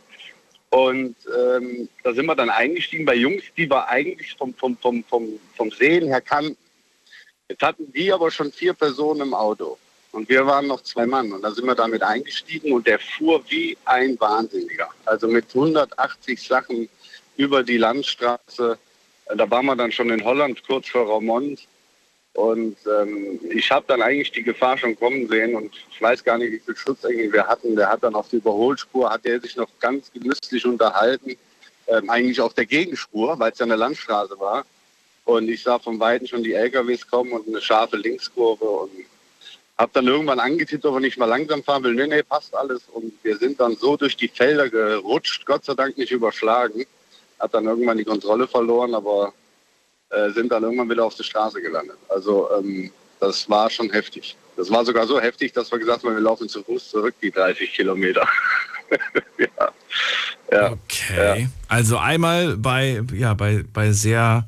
Und 0.74 1.14
ähm, 1.32 1.88
da 2.02 2.12
sind 2.12 2.26
wir 2.26 2.34
dann 2.34 2.50
eingestiegen 2.50 3.04
bei 3.04 3.14
Jungs, 3.14 3.44
die 3.56 3.70
wir 3.70 3.88
eigentlich 3.88 4.34
vom, 4.34 4.52
vom, 4.54 4.76
vom, 4.78 5.04
vom, 5.04 5.38
vom 5.56 5.70
Sehen 5.70 6.08
her 6.08 6.20
kannten. 6.20 6.56
Jetzt 7.48 7.62
hatten 7.62 7.92
die 7.92 8.12
aber 8.12 8.28
schon 8.32 8.50
vier 8.50 8.74
Personen 8.74 9.20
im 9.20 9.34
Auto. 9.34 9.78
Und 10.10 10.28
wir 10.28 10.44
waren 10.44 10.66
noch 10.66 10.82
zwei 10.82 11.06
Mann. 11.06 11.32
Und 11.32 11.42
da 11.42 11.52
sind 11.52 11.64
wir 11.66 11.76
damit 11.76 12.02
eingestiegen 12.02 12.72
und 12.72 12.88
der 12.88 12.98
fuhr 12.98 13.40
wie 13.50 13.78
ein 13.84 14.18
Wahnsinniger. 14.18 14.88
Also 15.04 15.28
mit 15.28 15.44
180 15.54 16.42
Sachen 16.42 16.88
über 17.36 17.62
die 17.62 17.78
Landstraße. 17.78 18.76
Da 19.26 19.50
waren 19.50 19.66
wir 19.66 19.76
dann 19.76 19.92
schon 19.92 20.10
in 20.10 20.24
Holland, 20.24 20.66
kurz 20.66 20.88
vor 20.88 21.06
Raumont. 21.06 21.68
Und 22.34 22.76
ähm, 22.86 23.38
ich 23.48 23.70
habe 23.70 23.84
dann 23.86 24.02
eigentlich 24.02 24.32
die 24.32 24.42
Gefahr 24.42 24.76
schon 24.76 24.98
kommen 24.98 25.28
sehen 25.28 25.54
und 25.54 25.72
ich 25.90 26.02
weiß 26.02 26.24
gar 26.24 26.36
nicht, 26.36 26.52
wie 26.52 26.58
viel 26.58 26.76
Schutzengel 26.76 27.32
wir 27.32 27.46
hatten. 27.46 27.76
Der 27.76 27.88
hat 27.88 28.02
dann 28.02 28.16
auf 28.16 28.28
die 28.28 28.36
Überholspur, 28.36 29.08
hat 29.08 29.24
er 29.24 29.40
sich 29.40 29.54
noch 29.56 29.68
ganz 29.78 30.10
genüsslich 30.12 30.66
unterhalten, 30.66 31.36
ähm, 31.86 32.10
eigentlich 32.10 32.40
auf 32.40 32.52
der 32.54 32.66
Gegenspur, 32.66 33.38
weil 33.38 33.52
es 33.52 33.58
ja 33.60 33.66
eine 33.66 33.76
Landstraße 33.76 34.38
war. 34.40 34.64
Und 35.24 35.48
ich 35.48 35.62
sah 35.62 35.78
von 35.78 36.00
Weitem 36.00 36.26
schon 36.26 36.42
die 36.42 36.54
LKWs 36.54 37.06
kommen 37.06 37.32
und 37.32 37.46
eine 37.46 37.60
scharfe 37.60 37.96
Linkskurve 37.96 38.64
und 38.64 38.90
habe 39.78 39.90
dann 39.94 40.06
irgendwann 40.06 40.40
angetippt, 40.40 40.84
ob 40.86 40.94
er 40.94 41.00
nicht 41.00 41.18
mal 41.18 41.26
langsam 41.26 41.62
fahren 41.62 41.84
will. 41.84 41.94
Nee, 41.94 42.08
nee, 42.08 42.22
passt 42.22 42.54
alles. 42.54 42.82
Und 42.92 43.12
wir 43.22 43.36
sind 43.36 43.60
dann 43.60 43.76
so 43.76 43.96
durch 43.96 44.16
die 44.16 44.28
Felder 44.28 44.68
gerutscht, 44.68 45.46
Gott 45.46 45.64
sei 45.64 45.74
Dank 45.74 45.96
nicht 45.96 46.10
überschlagen. 46.10 46.84
Hat 47.38 47.54
dann 47.54 47.66
irgendwann 47.66 47.98
die 47.98 48.04
Kontrolle 48.04 48.48
verloren, 48.48 48.94
aber 48.94 49.32
äh, 50.16 50.30
sind 50.32 50.50
dann 50.52 50.62
irgendwann 50.62 50.88
wieder 50.90 51.04
auf 51.04 51.14
der 51.14 51.24
Straße 51.24 51.60
gelandet. 51.62 51.96
Also 52.08 52.48
ähm, 52.58 52.90
das 53.20 53.48
war 53.48 53.70
schon 53.70 53.90
heftig. 53.90 54.36
Das 54.56 54.70
war 54.70 54.84
sogar 54.84 55.06
so 55.06 55.20
heftig, 55.20 55.52
dass 55.52 55.70
wir 55.72 55.78
gesagt 55.78 56.04
haben, 56.04 56.14
wir 56.14 56.20
laufen 56.20 56.48
zu 56.48 56.62
Fuß 56.62 56.90
zurück, 56.90 57.14
die 57.20 57.30
30 57.30 57.72
Kilometer. 57.72 58.26
ja. 59.38 59.72
Ja. 60.52 60.72
Okay. 60.72 61.48
Also 61.68 61.98
einmal 61.98 62.56
bei, 62.56 63.02
ja, 63.14 63.34
bei, 63.34 63.64
bei 63.72 63.90
sehr 63.92 64.46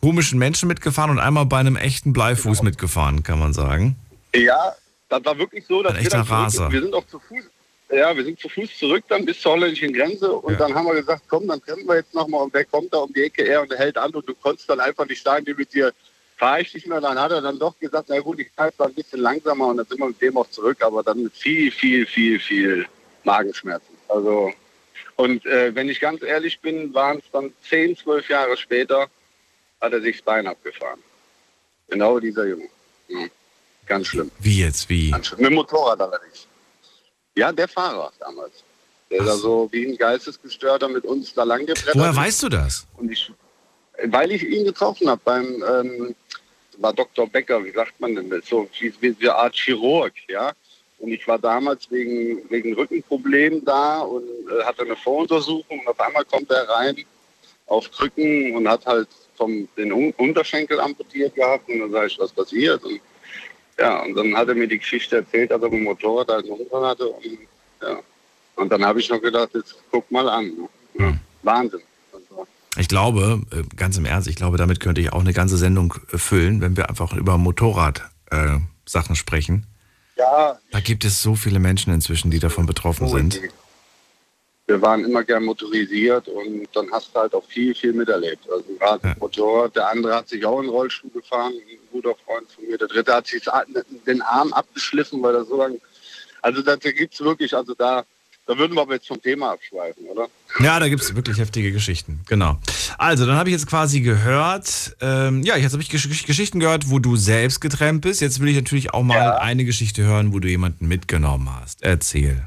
komischen 0.00 0.38
Menschen 0.38 0.68
mitgefahren 0.68 1.10
und 1.10 1.18
einmal 1.18 1.44
bei 1.46 1.58
einem 1.58 1.76
echten 1.76 2.12
Bleifuß 2.14 2.58
Genau. 2.60 2.70
mitgefahren, 2.70 3.22
kann 3.22 3.38
man 3.38 3.52
sagen. 3.52 3.96
Ja, 4.34 4.74
das 5.10 5.24
war 5.24 5.36
wirklich 5.36 5.66
so, 5.66 5.82
dass 5.82 5.92
Ein 5.92 5.96
wir 5.98 6.02
echter 6.06 6.18
dann 6.18 6.26
Raser. 6.28 6.72
wir 6.72 6.80
sind 6.80 6.94
auch 6.94 7.06
zu 7.06 7.18
Fuß, 7.18 7.44
ja, 7.92 8.16
wir 8.16 8.24
sind 8.24 8.38
zu 8.38 8.48
Fuß 8.48 8.78
zurück 8.78 9.04
dann 9.08 9.24
bis 9.24 9.40
zur 9.40 9.52
holländischen 9.52 9.92
Grenze 9.92 10.32
und 10.32 10.58
dann 10.60 10.74
haben 10.74 10.86
wir 10.86 10.94
gesagt, 10.94 11.24
komm, 11.28 11.48
dann 11.48 11.62
treffen 11.62 11.86
wir 11.86 11.96
jetzt 11.96 12.14
nochmal 12.14 12.42
und 12.42 12.54
wer 12.54 12.64
kommt 12.64 12.92
da 12.92 12.98
um 12.98 13.12
die 13.12 13.24
Ecke, 13.24 13.46
er 13.46 13.62
und 13.62 13.76
hält 13.76 13.96
an 13.98 14.12
und 14.14 14.28
du 14.28 14.34
konntest 14.34 14.68
dann 14.70 14.80
einfach 14.80 15.06
nicht 15.06 15.22
sagen, 15.22 15.44
die 15.44 15.54
mit 15.54 15.72
dir 15.74 15.92
fahre 16.36 16.62
ich 16.62 16.72
nicht 16.72 16.86
mehr. 16.86 17.00
Dann 17.00 17.18
hat 17.18 17.32
er 17.32 17.42
dann 17.42 17.58
doch 17.58 17.78
gesagt, 17.78 18.06
na 18.08 18.18
gut, 18.20 18.38
ich 18.38 18.50
fahre 18.56 18.72
ein 18.78 18.94
bisschen 18.94 19.20
langsamer 19.20 19.68
und 19.68 19.76
dann 19.76 19.86
sind 19.86 19.98
wir 19.98 20.08
mit 20.08 20.22
dem 20.22 20.36
auch 20.36 20.48
zurück, 20.50 20.82
aber 20.82 21.02
dann 21.02 21.22
mit 21.22 21.34
viel, 21.34 21.70
viel, 21.70 22.06
viel, 22.06 22.38
viel 22.38 22.86
Magenschmerzen. 23.24 23.94
Also 24.08 24.52
und 25.16 25.44
äh, 25.44 25.74
wenn 25.74 25.88
ich 25.90 26.00
ganz 26.00 26.22
ehrlich 26.22 26.60
bin, 26.60 26.94
waren 26.94 27.18
es 27.18 27.24
dann 27.30 27.52
10, 27.68 27.96
12 27.98 28.28
Jahre 28.30 28.56
später, 28.56 29.08
hat 29.80 29.92
er 29.92 30.00
sich 30.00 30.16
das 30.16 30.24
Bein 30.24 30.46
abgefahren. 30.46 31.00
Genau 31.88 32.18
dieser 32.18 32.46
Junge. 32.46 32.68
Mhm. 33.08 33.30
Ganz 33.86 34.06
schlimm. 34.06 34.30
Wie 34.38 34.60
jetzt? 34.60 34.88
Wie? 34.88 35.10
Ganz 35.10 35.26
schlimm. 35.26 35.40
Mit 35.40 35.50
dem 35.50 35.54
Motorrad 35.56 36.00
allerdings. 36.00 36.46
Ja, 37.40 37.50
der 37.52 37.68
Fahrer 37.68 38.12
damals. 38.18 38.62
Der 39.10 39.24
da 39.24 39.34
so 39.34 39.66
wie 39.72 39.86
ein 39.86 39.96
Geistesgestörter 39.96 40.88
mit 40.88 41.04
uns 41.06 41.32
da 41.32 41.42
lang 41.42 41.64
gebrettert 41.64 41.96
Woher 41.96 42.14
weißt 42.14 42.42
du 42.42 42.48
das? 42.50 42.86
Und 42.98 43.10
ich, 43.10 43.32
weil 44.04 44.30
ich 44.30 44.42
ihn 44.42 44.66
getroffen 44.66 45.08
habe 45.08 45.22
beim, 45.24 45.64
ähm, 45.66 46.14
war 46.76 46.92
Dr. 46.92 47.26
Becker, 47.26 47.64
wie 47.64 47.70
sagt 47.70 47.98
man 47.98 48.14
denn 48.14 48.28
das? 48.28 48.46
So 48.46 48.68
wie, 48.78 48.92
wie 49.00 49.16
eine 49.18 49.34
Art 49.34 49.54
Chirurg, 49.54 50.12
ja. 50.28 50.52
Und 50.98 51.12
ich 51.12 51.26
war 51.26 51.38
damals 51.38 51.90
wegen, 51.90 52.42
wegen 52.50 52.74
Rückenproblemen 52.74 53.64
da 53.64 54.00
und 54.00 54.22
äh, 54.22 54.62
hatte 54.64 54.82
eine 54.82 54.96
Voruntersuchung 54.96 55.80
und 55.80 55.88
auf 55.88 55.98
einmal 55.98 56.26
kommt 56.26 56.50
er 56.50 56.68
rein 56.68 56.94
auf 57.68 57.90
Krücken 57.90 58.54
und 58.54 58.68
hat 58.68 58.84
halt 58.84 59.08
vom, 59.34 59.66
den 59.78 59.94
Un 59.94 60.12
Unterschenkel 60.18 60.78
amputiert 60.78 61.34
gehabt 61.34 61.66
und 61.70 61.80
dann 61.80 61.90
sage 61.90 62.08
ich, 62.08 62.18
was 62.18 62.32
passiert? 62.32 62.84
Und, 62.84 63.00
ja, 63.80 64.02
und 64.02 64.14
dann 64.14 64.36
hat 64.36 64.48
er 64.48 64.54
mir 64.54 64.68
die 64.68 64.78
Geschichte 64.78 65.16
erzählt, 65.16 65.50
dass 65.50 65.62
er 65.62 65.70
mit 65.70 65.80
dem 65.80 65.84
Motorrad 65.84 66.30
einen 66.30 66.50
Unfall 66.50 66.86
hatte 66.86 67.08
und 67.08 67.24
ja. 67.82 67.98
Und 68.56 68.70
dann 68.70 68.84
habe 68.84 69.00
ich 69.00 69.08
noch 69.08 69.22
gedacht, 69.22 69.50
jetzt 69.54 69.74
guck 69.90 70.10
mal 70.10 70.28
an. 70.28 70.44
Ne? 70.94 71.06
Hm. 71.06 71.20
Wahnsinn. 71.42 71.80
Ich 72.76 72.88
glaube, 72.88 73.40
äh, 73.50 73.62
ganz 73.74 73.96
im 73.96 74.04
Ernst, 74.04 74.28
ich 74.28 74.36
glaube, 74.36 74.58
damit 74.58 74.80
könnte 74.80 75.00
ich 75.00 75.12
auch 75.12 75.20
eine 75.20 75.32
ganze 75.32 75.56
Sendung 75.56 75.94
äh, 76.12 76.18
füllen, 76.18 76.60
wenn 76.60 76.76
wir 76.76 76.88
einfach 76.88 77.14
über 77.14 77.38
Motorrad-Sachen 77.38 79.12
äh, 79.12 79.16
sprechen. 79.16 79.66
Ja, 80.16 80.58
Da 80.70 80.80
gibt 80.80 81.04
es 81.04 81.22
so 81.22 81.34
viele 81.34 81.58
Menschen 81.58 81.92
inzwischen, 81.92 82.30
die 82.30 82.38
davon 82.38 82.66
betroffen 82.66 83.08
sind. 83.08 83.40
Wir 84.70 84.80
waren 84.80 85.04
immer 85.04 85.24
gern 85.24 85.44
motorisiert 85.44 86.28
und 86.28 86.68
dann 86.74 86.88
hast 86.92 87.12
du 87.12 87.18
halt 87.18 87.34
auch 87.34 87.44
viel, 87.44 87.74
viel 87.74 87.92
miterlebt. 87.92 88.48
Also 88.48 88.64
gerade 88.78 89.08
ja. 89.08 89.14
Motorrad, 89.18 89.74
der 89.74 89.88
andere 89.88 90.14
hat 90.14 90.28
sich 90.28 90.44
auch 90.44 90.60
in 90.60 90.66
den 90.66 90.70
Rollstuhl 90.70 91.10
gefahren, 91.10 91.54
ein 91.54 91.78
guter 91.90 92.14
Freund 92.24 92.48
von 92.52 92.64
mir. 92.68 92.78
Der 92.78 92.86
dritte 92.86 93.12
hat 93.12 93.26
sich 93.26 93.42
den 94.06 94.22
Arm 94.22 94.52
abgeschliffen, 94.52 95.20
weil 95.22 95.34
er 95.34 95.44
so 95.44 95.56
lange. 95.56 95.78
Also 96.40 96.62
da 96.62 96.76
gibt 96.76 97.14
es 97.14 97.20
wirklich, 97.20 97.54
also 97.54 97.74
da, 97.74 98.04
da 98.46 98.56
würden 98.56 98.76
wir 98.76 98.82
aber 98.82 98.94
jetzt 98.94 99.08
vom 99.08 99.20
Thema 99.20 99.50
abschweifen, 99.52 100.06
oder? 100.06 100.28
Ja, 100.60 100.78
da 100.78 100.88
gibt 100.88 101.02
es 101.02 101.16
wirklich 101.16 101.38
heftige 101.38 101.72
Geschichten, 101.72 102.20
genau. 102.28 102.56
Also, 102.96 103.26
dann 103.26 103.36
habe 103.36 103.48
ich 103.48 103.54
jetzt 103.54 103.66
quasi 103.66 104.00
gehört, 104.00 104.96
ähm, 105.00 105.42
ja, 105.42 105.56
jetzt 105.56 105.72
habe 105.72 105.82
ich 105.82 105.88
Gesch 105.88 106.26
Geschichten 106.26 106.60
gehört, 106.60 106.90
wo 106.90 106.98
du 106.98 107.16
selbst 107.16 107.60
getrennt 107.60 108.02
bist. 108.02 108.20
Jetzt 108.20 108.40
will 108.40 108.48
ich 108.48 108.56
natürlich 108.56 108.94
auch 108.94 109.02
mal 109.02 109.16
ja. 109.16 109.36
eine 109.36 109.64
Geschichte 109.64 110.02
hören, 110.02 110.32
wo 110.32 110.38
du 110.38 110.48
jemanden 110.48 110.88
mitgenommen 110.88 111.48
hast. 111.60 111.82
Erzähl. 111.82 112.42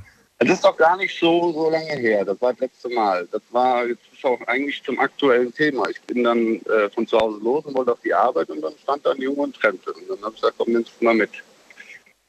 Das 0.46 0.58
ist 0.58 0.66
doch 0.66 0.78
gar 0.78 0.98
nicht 0.98 1.18
so, 1.20 1.52
so 1.52 1.70
lange 1.70 1.96
her. 1.96 2.26
Das 2.26 2.40
war 2.42 2.54
das 2.54 2.62
letzte 2.62 2.90
Mal. 2.90 3.28
Das 3.32 3.42
war 3.52 3.86
jetzt 3.86 4.02
ist 4.14 4.26
auch 4.26 4.40
eigentlich 4.48 4.82
zum 4.84 5.00
aktuellen 5.00 5.54
Thema. 5.54 5.90
Ich 5.90 6.02
bin 6.02 6.24
dann 6.24 6.62
äh, 6.62 6.90
von 6.90 7.06
zu 7.06 7.18
Hause 7.18 7.40
los 7.44 7.66
und 7.66 7.76
wollte 7.76 7.92
auf 7.92 8.02
die 8.02 8.14
Arbeit 8.14 8.50
und 8.50 8.62
dann 8.62 8.74
stand 8.82 9.06
da 9.06 9.12
ein 9.12 9.22
Junge 9.22 9.42
und 9.42 9.58
Fremde. 9.58 9.94
Und 9.94 10.10
dann 10.10 10.22
habe 10.22 10.34
ich 10.36 10.42
gesagt, 10.42 10.56
komm, 10.58 10.72
nimmst 10.72 10.94
du 11.00 11.06
mal 11.06 11.14
mit. 11.14 11.32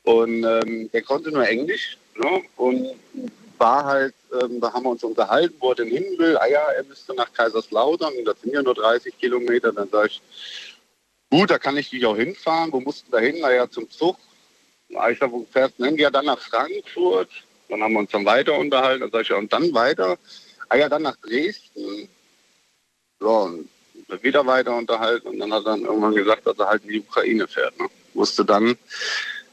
Und 0.05 0.45
ähm, 0.45 0.91
der 0.93 1.03
konnte 1.03 1.31
nur 1.31 1.47
Englisch 1.47 1.97
ne? 2.17 2.43
und 2.57 2.95
war 3.59 3.85
halt, 3.85 4.15
ähm, 4.43 4.61
da 4.61 4.73
haben 4.73 4.83
wir 4.83 4.91
uns 4.91 5.05
unterhalten, 5.05 5.55
wo 5.61 5.71
er 5.71 5.77
denn 5.77 5.89
hin 5.89 6.05
will. 6.19 6.37
Ah 6.37 6.47
ja, 6.47 6.73
er 6.73 6.85
müsste 6.85 7.15
nach 7.15 7.33
Kaiserslautern, 7.33 8.13
das 8.25 8.41
sind 8.41 8.53
ja 8.53 8.63
nur 8.63 8.75
30 8.75 9.17
Kilometer. 9.19 9.73
Dann 9.73 9.89
sage 9.89 10.09
ich, 10.09 10.23
gut, 11.31 11.51
da 11.51 11.59
kann 11.59 11.77
ich 11.77 11.91
dich 11.91 12.05
auch 12.05 12.17
hinfahren. 12.17 12.73
Wo 12.73 12.81
musst 12.81 13.07
du 13.07 13.13
da 13.13 13.19
hin? 13.19 13.41
Naja, 13.41 13.71
zum 13.71 13.89
Zug. 13.91 14.17
Ich 14.89 15.19
sage, 15.19 15.33
wo 15.33 15.47
fährst 15.51 15.79
du 15.79 15.85
denn? 15.85 15.97
Ja, 15.97 16.11
dann 16.11 16.27
nach 16.27 16.41
Frankfurt. 16.41 17.31
Dann 17.69 17.83
haben 17.83 17.93
wir 17.93 18.01
uns 18.01 18.11
dann 18.11 18.25
weiter 18.25 18.59
unterhalten. 18.59 19.01
Dann 19.01 19.11
sage 19.11 19.23
ich, 19.23 19.29
ja, 19.29 19.37
und 19.37 19.53
dann 19.53 19.73
weiter? 19.75 20.19
Ah 20.69 20.77
ja, 20.77 20.89
dann 20.89 21.03
nach 21.03 21.17
Dresden. 21.17 22.09
So, 23.21 23.31
und 23.31 23.69
wieder 24.23 24.47
weiter 24.47 24.77
unterhalten. 24.77 25.29
Und 25.29 25.39
dann 25.39 25.53
hat 25.53 25.65
er 25.65 25.73
dann 25.73 25.83
irgendwann 25.83 26.15
gesagt, 26.15 26.47
dass 26.47 26.59
er 26.59 26.69
halt 26.69 26.83
in 26.85 26.91
die 26.91 27.01
Ukraine 27.01 27.47
fährt. 27.47 27.79
Ne? 27.79 27.89
Musste 28.15 28.45
dann 28.45 28.77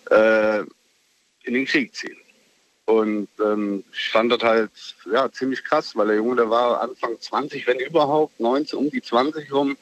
äh, 0.09 0.59
in 1.43 1.53
den 1.53 1.65
Krieg 1.65 1.95
ziehen. 1.95 2.17
Und 2.85 3.29
ähm, 3.39 3.83
ich 3.93 4.09
fand 4.09 4.31
das 4.31 4.41
halt 4.41 4.71
ja, 5.11 5.31
ziemlich 5.31 5.63
krass, 5.63 5.95
weil 5.95 6.07
der 6.07 6.15
Junge, 6.17 6.35
der 6.35 6.49
war 6.49 6.81
Anfang 6.81 7.19
20, 7.19 7.65
wenn 7.67 7.79
überhaupt, 7.79 8.39
19, 8.39 8.77
um 8.77 8.89
die 8.89 9.01
20 9.01 9.51
rum. 9.53 9.77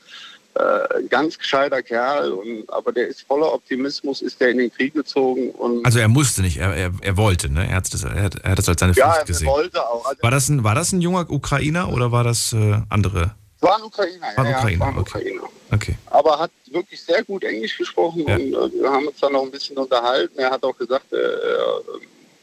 Äh, 0.60 1.04
ganz 1.08 1.38
gescheiter 1.38 1.82
Kerl, 1.82 2.34
und, 2.34 2.70
aber 2.70 2.92
der 2.92 3.08
ist 3.08 3.22
voller 3.22 3.54
Optimismus, 3.54 4.22
ist 4.22 4.42
der 4.42 4.50
in 4.50 4.58
den 4.58 4.74
Krieg 4.74 4.94
gezogen. 4.94 5.52
Und 5.52 5.86
also 5.86 6.00
er 6.00 6.10
musste 6.10 6.42
nicht, 6.42 6.58
er, 6.58 6.76
er, 6.76 6.92
er 7.02 7.16
wollte, 7.16 7.50
ne? 7.50 7.66
Er 7.66 7.78
hat, 7.78 7.94
das, 7.94 8.04
er, 8.04 8.24
hat, 8.24 8.36
er 8.44 8.52
hat 8.52 8.58
das 8.58 8.68
als 8.68 8.80
seine 8.82 8.94
Pflicht 8.94 9.08
ja, 9.08 9.24
gesehen. 9.24 9.48
Ja, 9.48 9.54
er 9.54 9.58
wollte 9.58 9.90
auch. 9.90 10.06
Also 10.06 10.22
war, 10.22 10.32
das 10.32 10.50
ein, 10.50 10.64
war 10.66 10.76
das 10.76 10.92
ein 10.92 11.00
junger 11.00 11.30
Ukrainer 11.30 11.94
oder 11.94 12.12
war 12.12 12.26
das 12.26 12.52
äh, 12.52 12.82
andere? 12.90 13.36
War 13.62 13.78
ein 13.78 13.84
Ukrainer, 13.84 14.28
war 14.36 14.46
ein 14.46 14.52
ja, 14.52 14.58
Ukrainer, 14.58 14.80
war 14.80 14.88
ein 14.90 14.98
okay. 14.98 15.18
Ukrainer. 15.18 15.42
okay. 15.72 15.98
Aber 16.08 16.40
hat 16.40 16.52
wirklich 16.72 17.02
sehr 17.02 17.24
gut 17.24 17.46
Englisch 17.46 17.78
gesprochen 17.78 18.26
ja. 18.28 18.36
und 18.36 18.54
äh, 18.54 18.82
wir 18.82 18.92
haben 18.92 19.08
uns 19.08 19.20
dann 19.22 19.32
noch 19.32 19.44
ein 19.44 19.52
bisschen 19.52 19.78
unterhalten. 19.78 20.40
Er 20.40 20.52
hat 20.52 20.64
auch 20.64 20.78
gesagt, 20.78 21.14
er 21.14 21.82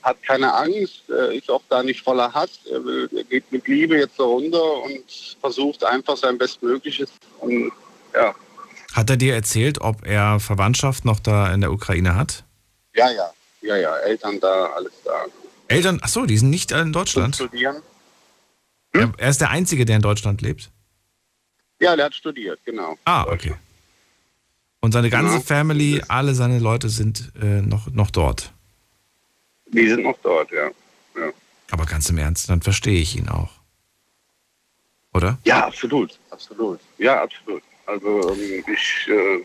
hat 0.02 0.22
keine 0.22 0.54
Angst, 0.54 1.02
ist 1.08 1.50
auch 1.50 1.62
da 1.68 1.82
nicht 1.82 2.00
voller 2.00 2.32
Hass. 2.32 2.60
Er, 2.70 2.82
will, 2.82 3.10
er 3.14 3.24
geht 3.24 3.50
mit 3.50 3.66
Liebe 3.66 3.98
jetzt 3.98 4.18
da 4.18 4.22
runter 4.22 4.84
und 4.84 5.04
versucht 5.40 5.84
einfach 5.84 6.16
sein 6.16 6.38
Bestmögliches. 6.38 7.10
Und 7.40 7.72
ja, 8.16 8.34
hat 8.96 9.10
er 9.10 9.18
dir 9.18 9.34
erzählt, 9.34 9.82
ob 9.82 10.06
er 10.06 10.40
Verwandtschaft 10.40 11.04
noch 11.04 11.20
da 11.20 11.52
in 11.52 11.60
der 11.60 11.70
Ukraine 11.70 12.14
hat? 12.14 12.44
Ja, 12.94 13.10
ja, 13.10 13.30
ja, 13.60 13.76
ja, 13.76 13.96
Eltern 13.98 14.40
da, 14.40 14.70
alles 14.74 14.92
da. 15.04 15.26
Eltern, 15.68 16.00
achso, 16.00 16.24
die 16.24 16.38
sind 16.38 16.48
nicht 16.48 16.72
in 16.72 16.94
Deutschland? 16.94 17.34
Studieren. 17.34 17.82
Hm? 18.94 19.12
Er, 19.18 19.24
er 19.24 19.28
ist 19.28 19.42
der 19.42 19.50
Einzige, 19.50 19.84
der 19.84 19.96
in 19.96 20.02
Deutschland 20.02 20.40
lebt? 20.40 20.70
Ja, 21.78 21.94
der 21.94 22.06
hat 22.06 22.14
studiert, 22.14 22.58
genau. 22.64 22.96
Ah, 23.04 23.24
okay. 23.24 23.54
Und 24.80 24.92
seine 24.92 25.10
ganze 25.10 25.32
genau. 25.32 25.44
Family, 25.44 26.02
alle 26.08 26.34
seine 26.34 26.58
Leute 26.58 26.88
sind 26.88 27.32
äh, 27.42 27.60
noch, 27.60 27.88
noch 27.88 28.10
dort? 28.10 28.54
Die 29.66 29.88
sind 29.88 30.04
noch 30.04 30.16
dort, 30.22 30.50
ja. 30.52 30.70
ja. 31.16 31.32
Aber 31.70 31.84
ganz 31.84 32.08
im 32.08 32.16
Ernst, 32.16 32.48
dann 32.48 32.62
verstehe 32.62 32.98
ich 32.98 33.14
ihn 33.14 33.28
auch. 33.28 33.50
Oder? 35.12 35.38
Ja, 35.44 35.66
absolut, 35.66 36.18
absolut. 36.30 36.80
Ja, 36.96 37.22
absolut. 37.22 37.62
Also 37.86 38.32
ähm, 38.32 38.64
ich. 38.66 39.08
Äh, 39.08 39.42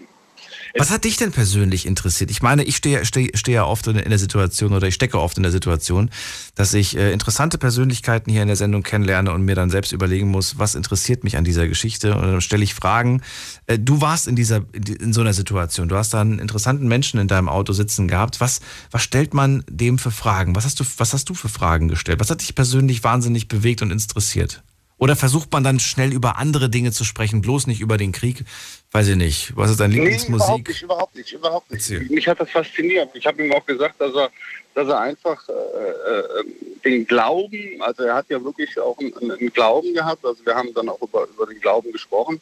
was 0.77 0.89
hat 0.89 1.03
dich 1.03 1.17
denn 1.17 1.31
persönlich 1.31 1.85
interessiert? 1.85 2.31
Ich 2.31 2.41
meine, 2.41 2.63
ich 2.63 2.77
stehe, 2.77 3.05
stehe, 3.05 3.35
stehe 3.35 3.55
ja 3.55 3.65
oft 3.65 3.87
in 3.87 4.09
der 4.09 4.17
Situation 4.17 4.73
oder 4.73 4.87
ich 4.87 4.95
stecke 4.95 5.19
oft 5.19 5.37
in 5.37 5.43
der 5.43 5.51
Situation, 5.51 6.09
dass 6.55 6.73
ich 6.73 6.97
äh, 6.97 7.11
interessante 7.11 7.57
Persönlichkeiten 7.57 8.31
hier 8.31 8.41
in 8.41 8.47
der 8.47 8.55
Sendung 8.55 8.83
kennenlerne 8.83 9.31
und 9.31 9.43
mir 9.43 9.55
dann 9.55 9.69
selbst 9.69 9.91
überlegen 9.91 10.29
muss, 10.29 10.57
was 10.59 10.75
interessiert 10.75 11.23
mich 11.23 11.37
an 11.37 11.43
dieser 11.43 11.67
Geschichte? 11.67 12.15
Und 12.15 12.21
dann 12.21 12.41
stelle 12.41 12.63
ich 12.63 12.73
Fragen. 12.73 13.21
Äh, 13.67 13.79
du 13.79 14.01
warst 14.01 14.27
in 14.27 14.35
dieser, 14.35 14.61
in 14.73 15.13
so 15.13 15.21
einer 15.21 15.33
Situation. 15.33 15.89
Du 15.89 15.97
hast 15.97 16.13
da 16.13 16.21
einen 16.21 16.39
interessanten 16.39 16.87
Menschen 16.87 17.19
in 17.19 17.27
deinem 17.27 17.49
Auto 17.49 17.73
sitzen 17.73 18.07
gehabt. 18.07 18.39
Was, 18.39 18.61
was 18.91 19.03
stellt 19.03 19.33
man 19.33 19.63
dem 19.69 19.97
für 19.97 20.11
Fragen? 20.11 20.55
Was 20.55 20.65
hast 20.65 20.79
du, 20.79 20.85
was 20.97 21.13
hast 21.13 21.29
du 21.29 21.33
für 21.33 21.49
Fragen 21.49 21.89
gestellt? 21.89 22.19
Was 22.19 22.29
hat 22.29 22.41
dich 22.41 22.55
persönlich 22.55 23.03
wahnsinnig 23.03 23.47
bewegt 23.47 23.81
und 23.81 23.91
interessiert? 23.91 24.63
Oder 25.01 25.15
versucht 25.15 25.51
man 25.51 25.63
dann 25.63 25.79
schnell 25.79 26.13
über 26.13 26.37
andere 26.37 26.69
Dinge 26.69 26.91
zu 26.91 27.03
sprechen, 27.05 27.41
bloß 27.41 27.65
nicht 27.65 27.81
über 27.81 27.97
den 27.97 28.11
Krieg? 28.11 28.43
Weiß 28.91 29.07
ich 29.07 29.15
nicht. 29.15 29.51
Was 29.57 29.71
ist 29.71 29.79
deine 29.79 29.95
Lieblingsmusik? 29.95 30.67
Nee, 30.67 30.83
überhaupt 30.83 31.15
nicht, 31.15 31.33
überhaupt 31.33 31.71
nicht, 31.71 31.89
überhaupt 31.89 32.01
nicht. 32.01 32.11
Mich 32.11 32.27
hat 32.27 32.39
das 32.39 32.51
fasziniert. 32.51 33.09
Ich 33.15 33.25
habe 33.25 33.43
ihm 33.43 33.51
auch 33.51 33.65
gesagt, 33.65 33.99
dass 33.99 34.13
er, 34.13 34.29
dass 34.75 34.87
er 34.87 34.99
einfach 34.99 35.49
äh, 35.49 35.53
äh, 35.53 36.43
den 36.85 37.07
Glauben, 37.07 37.81
also 37.81 38.03
er 38.03 38.13
hat 38.13 38.29
ja 38.29 38.43
wirklich 38.43 38.79
auch 38.79 38.95
einen, 38.99 39.31
einen, 39.31 39.51
Glauben 39.51 39.91
gehabt. 39.91 40.23
Also 40.23 40.45
wir 40.45 40.53
haben 40.53 40.71
dann 40.75 40.87
auch 40.87 41.01
über, 41.01 41.27
über 41.29 41.47
den 41.47 41.59
Glauben 41.59 41.91
gesprochen. 41.91 42.39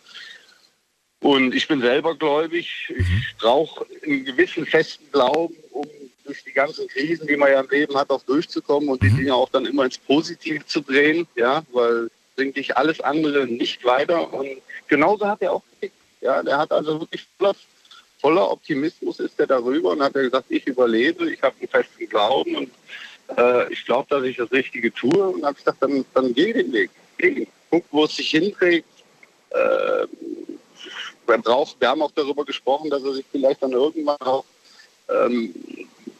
Und 1.22 1.56
ich 1.56 1.66
bin 1.66 1.80
selber 1.80 2.14
gläubig. 2.14 2.90
Ich 2.90 3.08
mhm. 3.08 3.24
brauche 3.40 3.86
einen 4.04 4.26
gewissen 4.26 4.66
festen 4.66 5.10
Glauben, 5.14 5.56
um 5.72 5.88
durch 6.26 6.44
die 6.44 6.52
ganzen 6.52 6.90
Krisen, 6.90 7.26
die 7.26 7.38
man 7.38 7.54
ja 7.54 7.62
im 7.62 7.70
Leben 7.70 7.96
hat, 7.96 8.10
auch 8.10 8.24
durchzukommen 8.24 8.90
und 8.90 9.02
die 9.02 9.12
mhm. 9.12 9.18
Dinge 9.18 9.36
auch 9.36 9.50
dann 9.50 9.66
immer 9.66 9.86
ins 9.86 9.98
Positive 9.98 10.66
zu 10.66 10.82
drehen. 10.82 11.26
Ja, 11.38 11.64
weil 11.72 12.10
bringt 12.40 12.56
dich 12.56 12.78
alles 12.78 13.02
andere 13.02 13.46
nicht 13.48 13.84
weiter. 13.84 14.34
Und 14.34 14.62
genauso 14.88 15.28
hat 15.28 15.42
er 15.42 15.52
auch 15.52 15.64
gekickt. 15.74 15.96
Ja, 16.22 16.42
der 16.42 16.58
hat 16.58 16.72
also 16.72 17.02
wirklich 17.02 17.28
voller, 17.38 17.54
voller 18.22 18.50
Optimismus 18.50 19.20
ist 19.20 19.38
er 19.42 19.48
darüber 19.48 19.92
und 19.92 20.02
hat 20.02 20.16
er 20.16 20.24
gesagt, 20.24 20.46
ich 20.48 20.66
überlebe, 20.66 21.30
ich 21.30 21.42
habe 21.42 21.56
einen 21.60 21.68
festen 21.68 22.08
Glauben 22.08 22.56
und 22.56 22.72
äh, 23.38 23.74
ich 23.74 23.84
glaube, 23.84 24.08
dass 24.10 24.24
ich 24.24 24.38
das 24.38 24.50
Richtige 24.54 24.94
tue. 24.94 25.28
Und 25.28 25.44
habe 25.44 25.56
gesagt, 25.56 25.84
dann, 25.84 26.06
dann 26.14 26.34
geh 26.34 26.54
den 26.54 26.72
Weg. 26.72 26.92
Geh. 27.18 27.46
Guck, 27.70 27.84
wo 27.92 28.06
es 28.06 28.16
sich 28.16 28.30
hinträgt. 28.30 28.88
Äh, 29.50 30.08
wir, 31.28 31.38
braucht, 31.40 31.76
wir 31.82 31.90
haben 31.90 32.02
auch 32.02 32.12
darüber 32.12 32.46
gesprochen, 32.46 32.90
dass 32.90 33.04
er 33.04 33.16
sich 33.16 33.26
vielleicht 33.30 33.62
dann 33.62 33.74
irgendwann 33.74 34.22
auch 34.22 34.46
ähm, 35.10 35.54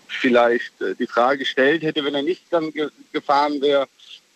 vielleicht 0.10 0.82
äh, 0.82 0.96
die 0.96 1.08
Frage 1.08 1.40
gestellt 1.40 1.82
hätte, 1.84 2.04
wenn 2.04 2.16
er 2.16 2.24
nicht 2.24 2.44
dann 2.50 2.74
ge 2.74 2.90
gefahren 3.14 3.62
wäre, 3.62 3.88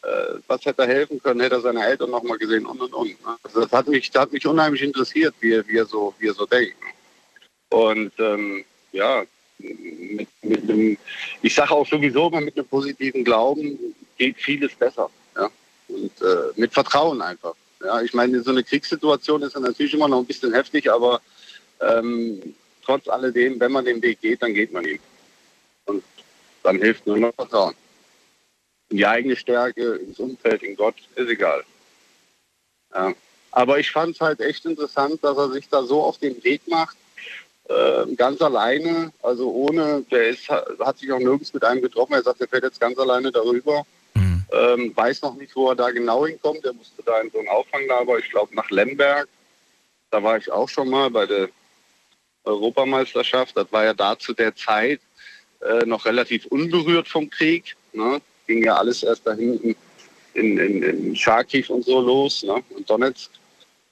äh, 0.04 0.40
was 0.48 0.66
hätte 0.66 0.82
er 0.82 0.88
helfen 0.88 1.22
können, 1.22 1.40
hätte 1.40 1.56
er 1.56 1.62
seine 1.62 1.86
Eltern 1.86 2.12
noch 2.12 2.24
mal 2.24 2.38
gesehen 2.38 2.66
und 2.66 2.82
und 2.82 2.94
und. 2.94 3.16
Also 3.44 3.62
das 3.62 3.72
hat 3.72 3.88
mich, 3.88 4.12
das 4.12 4.24
hat 4.24 4.34
mich 4.34 4.46
unheimlich 4.46 4.82
interessiert, 4.82 5.34
wie 5.40 5.54
er, 5.54 5.68
wie 5.68 5.78
er 5.78 5.86
so, 5.86 6.14
wie 6.20 6.28
er 6.28 6.34
so 6.34 6.46
denkt. 6.46 6.76
Und 7.70 8.12
ähm, 8.20 8.66
ja, 8.92 9.24
mit, 9.58 10.28
mit 10.42 10.70
einem, 10.70 10.98
ich 11.42 11.56
sage 11.56 11.72
auch 11.72 11.88
sowieso 11.88 12.30
mal 12.30 12.42
mit 12.42 12.58
einem 12.58 12.68
positiven 12.68 13.24
Glauben 13.24 13.96
geht 14.18 14.38
vieles 14.38 14.76
besser. 14.76 15.10
Ja? 15.38 15.50
Und 15.88 16.22
äh, 16.22 16.52
mit 16.56 16.74
Vertrauen 16.74 17.22
einfach. 17.22 17.56
Ja, 17.82 18.02
ich 18.02 18.14
meine, 18.14 18.42
so 18.42 18.52
eine 18.52 18.64
Kriegssituation 18.64 19.42
ist 19.42 19.58
natürlich 19.58 19.94
immer 19.94 20.08
noch 20.08 20.20
ein 20.20 20.26
bisschen 20.26 20.54
heftig, 20.54 20.92
aber 20.92 21.22
ähm, 21.82 22.56
trotz 22.86 23.08
alledem, 23.08 23.60
wenn 23.60 23.72
man 23.72 23.86
den 23.86 24.02
Weg 24.02 24.22
geht, 24.22 24.42
dann 24.42 24.54
geht 24.54 24.72
man 24.72 24.86
ihn. 24.86 25.00
Und 25.86 26.04
dann 26.64 26.78
hilft 26.78 27.08
nur 27.08 27.18
noch 27.18 27.34
Vertrauen 27.36 27.76
in 28.94 28.98
die 28.98 29.08
eigene 29.08 29.36
Stärke, 29.36 29.96
ins 29.96 30.20
Umfeld, 30.20 30.62
in 30.62 30.76
Gott, 30.76 30.94
ist 31.16 31.28
egal. 31.28 31.64
Ja. 32.94 33.12
Aber 33.50 33.80
ich 33.80 33.90
fand 33.90 34.14
es 34.14 34.22
halt 34.22 34.40
echt 34.40 34.66
interessant, 34.66 35.24
dass 35.24 35.36
er 35.36 35.50
sich 35.50 35.68
da 35.68 35.82
so 35.82 36.04
auf 36.04 36.20
den 36.20 36.44
Weg 36.44 36.62
macht, 36.68 36.96
äh, 37.70 38.16
ganz 38.16 38.40
alleine, 38.40 39.12
also 39.24 39.52
ohne, 39.52 40.06
der 40.12 40.30
ist, 40.30 40.48
hat 40.48 41.00
sich 41.00 41.12
auch 41.12 41.18
nirgends 41.18 41.56
mit 41.56 41.64
einem 41.64 41.82
getroffen. 41.82 42.14
Er 42.14 42.22
sagt, 42.22 42.40
er 42.42 42.48
fährt 42.48 42.66
jetzt 42.66 42.80
ganz 42.80 42.96
alleine 43.00 43.32
darüber. 43.32 43.84
Mhm. 44.14 44.46
Ähm, 44.52 44.92
weiß 44.96 45.24
noch 45.24 45.36
nicht, 45.38 45.56
wo 45.56 45.70
er 45.70 45.76
da 45.76 45.90
genau 45.90 46.28
hinkommt. 46.28 46.64
Er 46.64 46.74
musste 46.74 47.02
da 47.04 47.20
in 47.22 47.32
so 47.32 47.40
ein 47.40 47.48
Auffanglager, 47.48 48.20
ich 48.20 48.30
glaube 48.30 48.56
nach 48.56 48.70
Lemberg. 48.70 49.28
Da 50.12 50.22
war 50.22 50.38
ich 50.38 50.52
auch 50.52 50.70
schon 50.70 50.90
mal 50.90 51.10
bei 51.10 51.26
der 51.26 51.50
Europameisterschaft. 52.44 53.58
Das 53.58 53.72
war 53.72 53.86
ja 53.86 53.96
da 53.96 54.20
zu 54.20 54.34
der 54.34 54.56
Zeit 54.56 55.00
äh, 55.62 55.84
noch 55.88 56.06
relativ 56.06 56.46
unberührt 56.46 57.08
vom 57.08 57.32
Krieg. 57.32 57.76
Ne? 57.94 58.22
Ging 58.48 58.64
ja 58.64 58.76
alles 58.76 59.04
erst 59.04 59.26
da 59.26 59.34
hinten 59.34 59.76
in, 60.34 60.58
in, 60.58 60.84
in 60.84 61.16
Charkiw 61.16 61.72
und 61.74 61.86
so 61.86 62.02
los 62.02 62.44
ne? 62.44 62.64
und 62.76 62.90
Donetsk. 62.90 63.30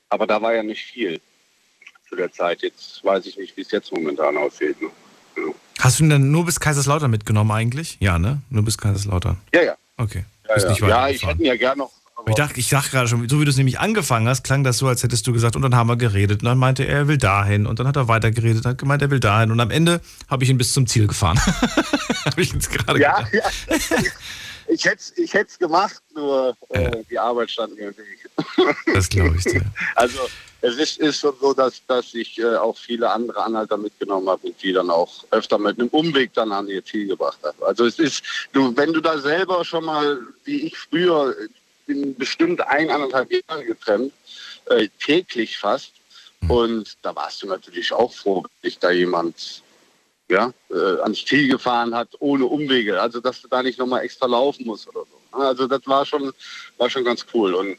Aber 0.10 0.28
da 0.28 0.42
war 0.42 0.54
ja 0.54 0.64
nicht 0.64 0.84
viel 0.84 1.22
zu 2.10 2.16
der 2.16 2.32
Zeit. 2.32 2.62
Jetzt 2.62 3.04
weiß 3.04 3.26
ich 3.26 3.38
nicht, 3.38 3.56
wie 3.56 3.62
es 3.62 3.72
jetzt 3.72 3.92
momentan 3.92 4.36
aussieht. 4.38 4.82
Ne? 4.82 4.90
Ja. 5.38 5.54
Hast 5.80 6.00
du 6.00 6.04
ihn 6.04 6.10
denn 6.10 6.32
nur 6.32 6.46
bis 6.46 6.60
Kaiserslautern 6.60 7.10
mitgenommen 7.10 7.52
eigentlich? 7.52 7.98
Ja, 8.00 8.20
ne? 8.20 8.42
Nur 8.50 8.64
bis 8.64 8.78
Kaiserslautern? 8.78 9.38
Ja, 9.54 9.64
ja. 9.64 9.76
Okay. 9.98 10.26
Ja, 10.48 10.58
Ja, 10.58 10.88
ja. 10.88 11.10
ich 11.10 11.26
hätte 11.26 11.40
ihn 11.40 11.46
ja 11.46 11.56
gern 11.56 11.78
noch. 11.78 11.92
Ich 12.28 12.36
dachte, 12.36 12.60
ich 12.60 12.70
dachte 12.70 12.92
gerade 12.92 13.08
schon, 13.08 13.28
so 13.28 13.40
wie 13.40 13.46
du 13.46 13.50
es 13.52 13.58
nämlich 13.58 13.80
angefangen 13.80 14.28
hast, 14.28 14.44
klang 14.44 14.64
das 14.64 14.78
so, 14.78 14.88
als 14.88 15.04
hättest 15.04 15.26
du 15.28 15.34
gesagt, 15.34 15.56
und 15.56 15.62
dann 15.62 15.76
haben 15.76 15.88
wir 15.90 15.98
geredet. 15.98 16.42
Und 16.42 16.46
dann 16.46 16.58
meinte 16.58 16.84
er, 16.86 17.00
er 17.00 17.08
will 17.08 17.18
dahin. 17.18 17.66
Und 17.66 17.80
dann 17.80 17.88
hat 17.88 17.96
er 17.96 18.08
weiter 18.08 18.32
geredet, 18.32 18.66
hat 18.66 18.78
gemeint, 18.78 19.02
er 19.02 19.10
will 19.12 19.20
dahin. 19.20 19.52
Und 19.52 19.60
am 19.60 19.72
Ende 19.72 20.02
habe 20.30 20.44
ich 20.44 20.50
ihn 20.50 20.58
bis 20.58 20.74
zum 20.74 20.88
Ziel 20.88 21.08
gefahren. 21.08 21.40
habe 22.26 22.42
ich 22.42 22.54
jetzt 22.54 22.70
gerade 22.72 23.00
Ja, 23.00 23.22
gedacht. 23.22 23.34
ja. 23.70 23.98
Ich 24.68 24.86
hätte 24.86 24.98
es 25.00 25.18
ich 25.18 25.34
hätt's 25.34 25.60
gemacht, 25.60 26.02
nur 26.16 26.56
äh, 26.70 26.92
die 27.10 27.20
Arbeit 27.20 27.52
stand 27.52 27.76
mir 27.76 27.90
im 27.90 27.98
Weg. 27.98 28.30
Das 28.94 29.10
glaube 29.10 29.36
ich 29.38 29.44
dir. 29.44 29.64
Also 29.96 30.18
es 30.62 30.76
ist, 30.78 31.00
ist 31.00 31.20
schon 31.20 31.34
so, 31.42 31.54
dass, 31.54 31.82
dass 31.88 32.14
ich 32.14 32.40
äh, 32.40 32.56
auch 32.56 32.78
viele 32.78 33.10
andere 33.10 33.44
Anhalter 33.44 33.76
mitgenommen 33.78 34.30
habe 34.30 34.48
und 34.48 34.62
die 34.64 34.72
dann 34.72 34.90
auch 34.90 35.26
öfter 35.32 35.58
mit 35.58 35.78
einem 35.80 35.90
Umweg 35.90 36.34
dann 36.36 36.52
an 36.52 36.68
ihr 36.68 36.86
Ziel 36.86 37.08
gebracht 37.08 37.40
habe. 37.44 37.66
Also 37.66 37.86
es 37.86 38.00
ist, 38.00 38.24
du, 38.54 38.76
wenn 38.78 38.94
du 38.94 39.02
da 39.02 39.18
selber 39.18 39.66
schon 39.66 39.84
mal, 39.86 40.20
wie 40.46 40.68
ich 40.68 40.78
früher, 40.78 41.36
bin 41.86 42.16
bestimmt 42.16 42.62
ein, 42.62 42.90
anderthalb 42.90 43.32
Jahre 43.32 43.66
getrennt, 43.66 44.14
äh, 44.66 44.88
täglich 45.00 45.58
fast. 45.58 45.94
Und 46.48 46.98
da 47.04 47.16
warst 47.16 47.44
du 47.44 47.48
natürlich 47.48 47.94
auch 47.94 48.14
froh, 48.14 48.44
wenn 48.44 48.70
dich 48.70 48.80
da 48.80 48.92
jemand 48.92 49.62
ja, 50.28 50.54
äh, 50.70 51.02
ans 51.02 51.26
Ziel 51.26 51.50
gefahren 51.50 51.94
hat, 51.94 52.10
ohne 52.20 52.46
Umwege. 52.46 53.02
Also 53.02 53.20
dass 53.20 53.42
du 53.42 53.48
da 53.48 53.62
nicht 53.62 53.78
nochmal 53.78 54.04
extra 54.04 54.26
laufen 54.26 54.66
musst 54.66 54.88
oder 54.88 55.02
so. 55.02 55.38
Also 55.38 55.68
das 55.68 55.82
war 55.86 56.06
schon, 56.06 56.32
war 56.78 56.90
schon 56.90 57.04
ganz 57.04 57.26
cool. 57.34 57.54
Und 57.54 57.78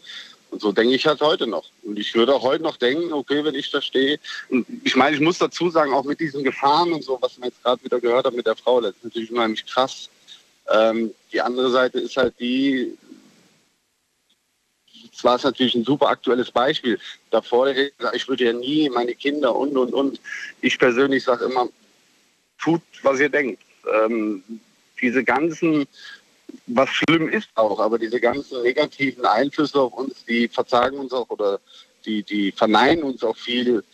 und 0.53 0.61
so 0.61 0.70
denke 0.70 0.95
ich 0.95 1.07
halt 1.07 1.23
heute 1.23 1.47
noch. 1.47 1.65
Und 1.83 1.99
ich 1.99 2.15
würde 2.15 2.35
auch 2.35 2.43
heute 2.43 2.62
noch 2.62 2.77
denken, 2.77 3.11
okay, 3.15 3.43
wenn 3.43 3.55
ich 3.55 3.70
da 3.70 3.81
stehe. 3.81 4.20
Und 4.51 4.66
ich 4.85 4.95
meine, 4.95 5.16
ich 5.16 5.23
muss 5.23 5.39
dazu 5.39 5.70
sagen, 5.70 5.95
auch 5.95 6.05
mit 6.05 6.20
diesen 6.20 6.45
Gefahren 6.45 6.93
und 6.93 7.03
so, 7.03 7.16
was 7.23 7.39
man 7.39 7.49
jetzt 7.49 7.62
gerade 7.62 7.83
wieder 7.83 7.99
gehört 7.99 8.27
hat 8.27 8.35
mit 8.35 8.47
der 8.47 8.55
Frau, 8.55 8.83
das 8.83 8.95
ist 8.97 9.05
natürlich 9.05 9.33
unheimlich 9.33 9.65
krass. 9.65 10.11
Ähm, 10.70 11.15
die 11.33 11.41
andere 11.41 11.70
Seite 11.70 12.01
ist 12.01 12.19
halt 12.19 12.35
die, 12.39 12.99
es 15.13 15.23
war 15.25 15.37
es 15.37 15.45
natürlich 15.45 15.75
ein 15.75 15.85
super 15.85 16.09
aktuelles 16.09 16.51
Beispiel. 16.51 16.99
Davor, 17.31 17.67
der 17.67 17.77
Redner 17.77 18.07
sagt, 18.07 18.17
ich 18.17 18.29
würde 18.29 18.45
ja 18.45 18.53
nie 18.53 18.89
meine 18.89 19.15
Kinder 19.15 19.55
und, 19.55 19.77
und, 19.77 19.93
und. 19.93 20.21
Ich 20.61 20.79
persönlich 20.79 21.23
sage 21.25 21.45
immer, 21.45 21.69
tut, 22.59 22.81
was 23.03 23.21
ihr 23.21 23.29
denkt. 23.29 23.63
Ähm, 23.93 24.43
diese 25.01 25.23
ganzen 25.23 25.87
was 26.67 26.89
schlimm 26.91 27.29
ist 27.29 27.49
auch, 27.55 27.81
aber 27.81 27.99
diese 27.99 28.21
ganzen 28.21 28.63
negativen 28.63 29.25
Einflüsse 29.25 29.81
auf 29.81 29.93
uns, 29.95 30.25
die 30.25 30.49
verzagen 30.49 30.99
uns 30.99 31.13
auch 31.13 31.29
oder 31.31 31.61
die, 32.05 32.23
die 32.23 32.53
verneinen 32.53 33.05
uns 33.05 33.23
auch 33.23 33.37
viel, 33.37 33.85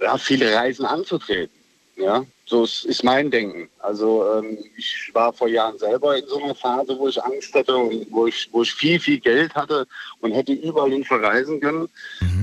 ja, 0.00 0.16
viele 0.18 0.54
Reisen 0.54 0.84
anzutreten. 0.84 1.54
Ja, 2.00 2.24
so 2.46 2.64
ist, 2.64 2.86
ist 2.86 3.04
mein 3.04 3.30
Denken. 3.30 3.68
Also 3.78 4.24
ähm, 4.32 4.58
ich 4.76 5.10
war 5.12 5.34
vor 5.34 5.48
Jahren 5.48 5.78
selber 5.78 6.16
in 6.16 6.26
so 6.26 6.42
einer 6.42 6.54
Phase, 6.54 6.98
wo 6.98 7.08
ich 7.08 7.22
Angst 7.22 7.54
hatte 7.54 7.76
und 7.76 8.06
wo 8.10 8.26
ich, 8.26 8.48
wo 8.52 8.62
ich 8.62 8.72
viel, 8.72 8.98
viel 8.98 9.20
Geld 9.20 9.54
hatte 9.54 9.86
und 10.20 10.32
hätte 10.32 10.52
überall 10.52 10.90
hin 10.90 11.04
verreisen 11.04 11.60
können 11.60 11.88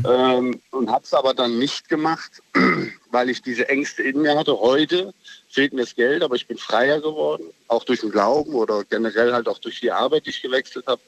ähm, 0.08 0.62
und 0.70 0.92
habe 0.92 1.04
es 1.04 1.14
aber 1.14 1.34
dann 1.34 1.58
nicht 1.58 1.90
gemacht, 1.90 2.44
weil 3.12 3.32
ich 3.32 3.42
diese 3.42 3.68
Ängste 3.68 4.04
in 4.04 4.22
mir 4.22 4.38
hatte. 4.38 4.60
Heute 4.60 5.12
fehlt 5.50 5.74
mir 5.74 5.82
das 5.82 5.96
Geld, 5.96 6.22
aber 6.22 6.36
ich 6.36 6.46
bin 6.46 6.58
freier 6.58 7.02
geworden, 7.02 7.46
auch 7.68 7.84
durch 7.84 8.02
den 8.02 8.12
Glauben 8.12 8.54
oder 8.54 8.84
generell 8.84 9.34
halt 9.34 9.48
auch 9.48 9.60
durch 9.60 9.80
die 9.80 9.92
Arbeit, 9.92 10.28
die 10.28 10.30
ich 10.30 10.42
gewechselt 10.44 10.86
habe. 10.86 11.02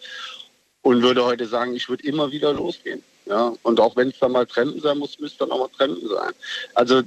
Und 0.81 1.03
würde 1.03 1.23
heute 1.23 1.45
sagen, 1.45 1.75
ich 1.75 1.87
würde 1.87 2.03
immer 2.07 2.31
wieder 2.31 2.53
losgehen. 2.53 3.03
Ja? 3.25 3.53
Und 3.61 3.79
auch 3.79 3.95
wenn 3.95 4.09
es 4.09 4.19
dann 4.19 4.31
mal 4.31 4.47
Trennten 4.47 4.81
sein 4.81 4.97
muss, 4.97 5.19
müsste 5.19 5.39
dann 5.39 5.51
auch 5.51 5.59
mal 5.59 5.69
Trennten 5.77 6.07
sein. 6.07 6.31
Also 6.73 7.03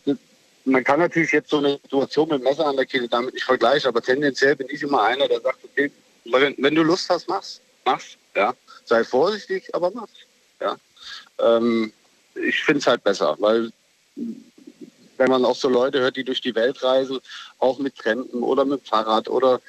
man 0.64 0.84
kann 0.84 1.00
natürlich 1.00 1.32
jetzt 1.32 1.50
so 1.50 1.58
eine 1.58 1.78
Situation 1.82 2.28
mit 2.28 2.42
Messer 2.42 2.66
an 2.66 2.76
der 2.76 2.86
Kehle 2.86 3.08
damit 3.08 3.34
nicht 3.34 3.44
vergleichen, 3.44 3.88
aber 3.88 4.02
tendenziell 4.02 4.56
bin 4.56 4.68
ich 4.70 4.82
immer 4.82 5.02
einer, 5.02 5.28
der 5.28 5.40
sagt, 5.40 5.64
okay, 5.64 5.90
wenn, 6.24 6.54
wenn 6.58 6.74
du 6.74 6.82
Lust 6.82 7.08
hast, 7.10 7.28
mach's. 7.28 7.60
Mach's. 7.84 8.16
Ja? 8.34 8.54
Sei 8.84 9.04
vorsichtig, 9.04 9.74
aber 9.74 9.90
mach's. 9.90 10.12
Ja? 10.60 10.76
Ähm, 11.40 11.92
ich 12.34 12.62
finde 12.62 12.80
es 12.80 12.86
halt 12.86 13.02
besser, 13.02 13.36
weil 13.40 13.70
wenn 15.16 15.30
man 15.30 15.44
auch 15.44 15.56
so 15.56 15.68
Leute 15.68 16.00
hört, 16.00 16.16
die 16.16 16.24
durch 16.24 16.40
die 16.40 16.54
Welt 16.54 16.82
reisen, 16.82 17.20
auch 17.58 17.78
mit 17.78 17.96
Trenten 17.96 18.42
oder 18.42 18.64
mit 18.64 18.86
Fahrrad 18.86 19.28
oder 19.28 19.60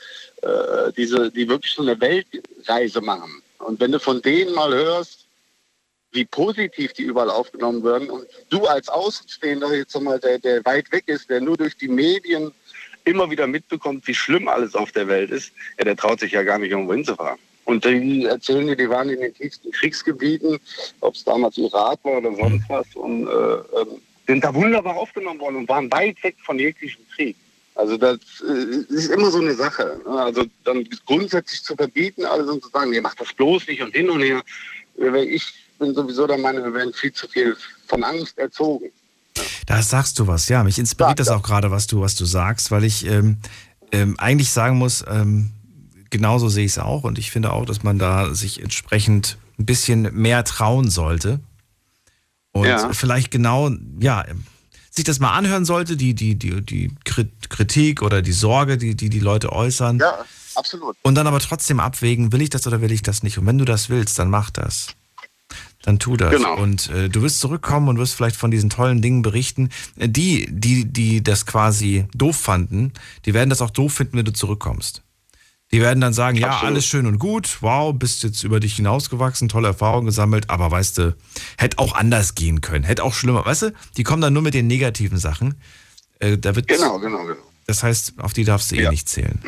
äh, 0.42 0.92
diese, 0.96 1.32
die 1.32 1.48
wirklich 1.48 1.74
so 1.74 1.82
eine 1.82 2.00
Weltreise 2.00 3.02
machen. 3.02 3.42
Und 3.60 3.80
wenn 3.80 3.92
du 3.92 4.00
von 4.00 4.22
denen 4.22 4.54
mal 4.54 4.74
hörst, 4.74 5.26
wie 6.14 6.26
positiv 6.26 6.94
die 6.94 7.04
überall 7.04 7.30
aufgenommen 7.30 7.84
werden 7.84 8.10
und 8.10 8.26
du 8.50 8.66
als 8.66 8.88
Außenstehender 8.90 9.74
jetzt 9.76 10.00
mal, 10.00 10.20
der, 10.20 10.40
der 10.40 10.64
weit 10.66 10.92
weg 10.92 11.04
ist, 11.08 11.30
der 11.30 11.42
nur 11.42 11.58
durch 11.58 11.76
die 11.76 11.88
Medien 11.88 12.52
immer 13.06 13.30
wieder 13.30 13.48
mitbekommt, 13.48 14.08
wie 14.08 14.14
schlimm 14.14 14.48
alles 14.48 14.76
auf 14.76 14.92
der 14.92 15.08
Welt 15.08 15.32
ist, 15.32 15.52
ja, 15.78 15.86
der 15.86 15.98
traut 15.98 16.20
sich 16.20 16.32
ja 16.32 16.44
gar 16.44 16.60
nicht 16.60 16.72
irgendwo 16.72 16.94
hinzufahren. 16.94 17.40
Und 17.66 17.86
die 17.86 18.26
erzählen 18.26 18.68
dir, 18.68 18.76
die 18.76 18.90
waren 18.90 19.10
in 19.10 19.22
den 19.22 19.34
tiefsten 19.34 19.72
Kriegsgebieten, 19.72 20.60
ob 21.00 21.16
es 21.16 21.24
damals 21.24 21.58
Irak 21.58 22.00
war 22.04 22.18
oder 22.18 22.36
sonst 22.36 22.68
was, 22.68 22.86
und 22.96 23.28
äh, 23.28 23.32
ähm, 23.32 24.02
sind 24.28 24.44
da 24.44 24.54
wunderbar 24.54 24.96
aufgenommen 24.96 25.40
worden 25.40 25.58
und 25.58 25.70
waren 25.70 25.92
weit 25.92 26.22
weg 26.24 26.36
von 26.44 26.60
jeglichem 26.60 27.04
Krieg. 27.16 27.36
Also 27.76 27.98
das 27.98 28.20
äh, 28.48 28.94
ist 28.94 29.10
immer 29.12 29.32
so 29.32 29.40
eine 29.40 29.54
Sache. 29.54 30.00
ne? 30.06 30.12
Also 30.12 30.46
dann 30.64 30.88
grundsätzlich 31.06 31.64
zu 31.64 31.76
verbieten, 31.76 32.26
alles 32.26 32.48
und 32.50 32.64
zu 32.64 32.70
sagen, 32.70 32.92
nee, 32.92 33.02
mach 33.02 33.16
das 33.16 33.34
bloß 33.34 33.68
nicht 33.68 33.82
und 33.82 33.94
hin 33.96 34.10
und 34.10 34.22
her. 34.22 34.44
Ich 35.26 35.63
bin 35.84 35.94
sowieso 35.96 36.28
der 36.28 36.38
Meinung, 36.38 36.64
wir 36.64 36.74
werden 36.74 36.94
viel 36.94 37.12
zu 37.14 37.28
viel 37.28 37.56
von 37.88 38.04
Angst 38.04 38.38
erzogen. 38.38 38.88
Da 39.66 39.82
sagst 39.82 40.20
du 40.20 40.28
was, 40.28 40.48
ja. 40.50 40.64
Mich 40.64 40.78
inspiriert 40.80 41.20
das 41.20 41.30
auch 41.30 41.42
gerade, 41.44 41.72
was 41.72 41.88
du, 41.88 42.02
was 42.02 42.16
du 42.16 42.26
sagst, 42.26 42.72
weil 42.72 42.84
ich 42.84 43.06
ähm, 43.06 43.38
ähm, 43.92 44.20
eigentlich 44.20 44.52
sagen 44.52 44.78
muss, 44.78 45.04
ähm, 45.08 45.52
genauso 46.10 46.50
sehe 46.50 46.66
ich 46.66 46.74
es 46.74 46.80
auch 46.80 47.04
und 47.04 47.18
ich 47.18 47.32
finde 47.32 47.52
auch, 47.52 47.66
dass 47.66 47.84
man 47.84 47.98
da 47.98 48.34
sich 48.36 48.62
entsprechend 48.62 49.38
ein 49.60 49.66
bisschen 49.66 50.14
mehr 50.14 50.44
trauen 50.44 50.90
sollte. 50.90 51.40
Und 52.52 52.68
Ja. 52.68 52.94
vielleicht 52.94 53.32
genau, 53.32 53.72
ja, 54.00 54.24
sich 54.92 55.06
das 55.06 55.20
mal 55.20 55.34
anhören 55.34 55.66
sollte, 55.66 55.98
die, 55.98 56.14
die, 56.14 56.36
die, 56.36 56.62
die 56.62 56.92
Krit- 57.04 57.50
Kritik 57.50 58.04
oder 58.04 58.22
die 58.22 58.32
Sorge, 58.32 58.78
die 58.78 58.96
die, 58.96 59.10
die 59.10 59.20
Leute 59.20 59.52
äußern. 59.52 59.98
Ja, 59.98 60.24
absolut. 60.54 60.96
Und 61.02 61.16
dann 61.16 61.26
aber 61.26 61.40
trotzdem 61.40 61.80
abwägen, 61.80 62.32
will 62.32 62.44
ich 62.44 62.52
das 62.52 62.68
oder 62.68 62.80
will 62.82 62.92
ich 62.92 63.02
das 63.02 63.24
nicht? 63.24 63.40
Und 63.40 63.48
wenn 63.48 63.58
du 63.58 63.66
das 63.66 63.90
willst, 63.90 64.20
dann 64.20 64.30
mach 64.30 64.52
das. 64.52 64.90
Dann 65.84 66.00
tu 66.00 66.16
das. 66.18 66.32
Genau. 66.32 66.58
Und 66.58 66.90
äh, 66.90 67.10
du 67.10 67.22
wirst 67.22 67.40
zurückkommen 67.40 67.90
und 67.90 67.98
wirst 67.98 68.16
vielleicht 68.16 68.38
von 68.38 68.52
diesen 68.52 68.70
tollen 68.70 69.02
Dingen 69.02 69.22
berichten. 69.22 69.70
Äh, 69.98 70.08
Die, 70.10 70.48
die, 70.50 70.86
die 70.86 71.22
das 71.22 71.46
quasi 71.46 72.06
doof 72.16 72.38
fanden, 72.38 72.94
die 73.26 73.34
werden 73.34 73.50
das 73.50 73.62
auch 73.62 73.70
doof 73.70 73.94
finden, 73.94 74.18
wenn 74.18 74.26
du 74.26 74.34
zurückkommst. 74.34 75.02
Die 75.72 75.82
werden 75.82 76.00
dann 76.02 76.14
sagen, 76.14 76.38
ja, 76.38 76.50
Absolut. 76.50 76.66
alles 76.72 76.86
schön 76.86 77.08
und 77.08 77.18
gut, 77.20 77.58
wow, 77.62 77.94
bist 77.94 78.22
jetzt 78.24 78.44
über 78.44 78.60
dich 78.60 78.76
hinausgewachsen, 78.76 79.50
tolle 79.50 79.70
Erfahrungen 79.70 80.06
gesammelt, 80.06 80.50
aber 80.52 80.70
weißt 80.70 81.00
du, 81.00 81.16
hätte 81.58 81.80
auch 81.80 81.96
anders 81.96 82.36
gehen 82.36 82.62
können, 82.62 82.84
hätte 82.84 83.04
auch 83.04 83.14
schlimmer, 83.16 83.44
weißt 83.44 83.64
du, 83.64 83.74
die 83.98 84.04
kommen 84.04 84.22
dann 84.22 84.34
nur 84.34 84.44
mit 84.44 84.54
den 84.54 84.68
negativen 84.68 85.18
Sachen. 85.18 85.56
Äh, 86.20 86.38
da 86.38 86.56
wird, 86.56 86.68
Genau, 86.68 87.00
genau, 87.00 87.24
genau. 87.26 87.42
Das 87.66 87.82
heißt, 87.82 88.14
auf 88.20 88.34
die 88.34 88.44
darfst 88.44 88.72
du 88.72 88.76
eh 88.76 88.84
Ja. 88.84 88.92
nicht 88.92 89.10
zählen. 89.10 89.40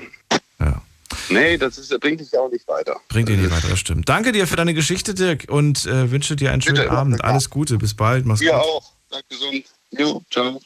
Ja. 0.59 0.81
Nee, 1.29 1.57
das 1.57 1.77
ist, 1.77 1.97
bringt 1.99 2.19
dich 2.21 2.37
auch 2.37 2.49
nicht 2.51 2.67
weiter. 2.67 2.99
Bringt 3.09 3.29
dir 3.29 3.37
nicht 3.37 3.51
weiter, 3.51 3.67
das 3.69 3.79
stimmt. 3.79 4.07
Danke 4.09 4.31
dir 4.31 4.47
für 4.47 4.55
deine 4.55 4.73
Geschichte, 4.73 5.13
Dirk, 5.13 5.45
und 5.49 5.85
äh, 5.85 6.11
wünsche 6.11 6.35
dir 6.35 6.51
einen 6.51 6.61
schönen 6.61 6.77
Bitte, 6.77 6.91
Abend. 6.91 7.23
Alles 7.23 7.49
Gute, 7.49 7.77
bis 7.77 7.93
bald, 7.93 8.25
mach's 8.25 8.41
Ihr 8.41 8.51
gut. 8.51 8.61
auch. 8.61 8.91
Bleibt 9.09 9.29
gesund. 9.29 9.65
Jo, 9.91 10.21
ciao. 10.29 10.59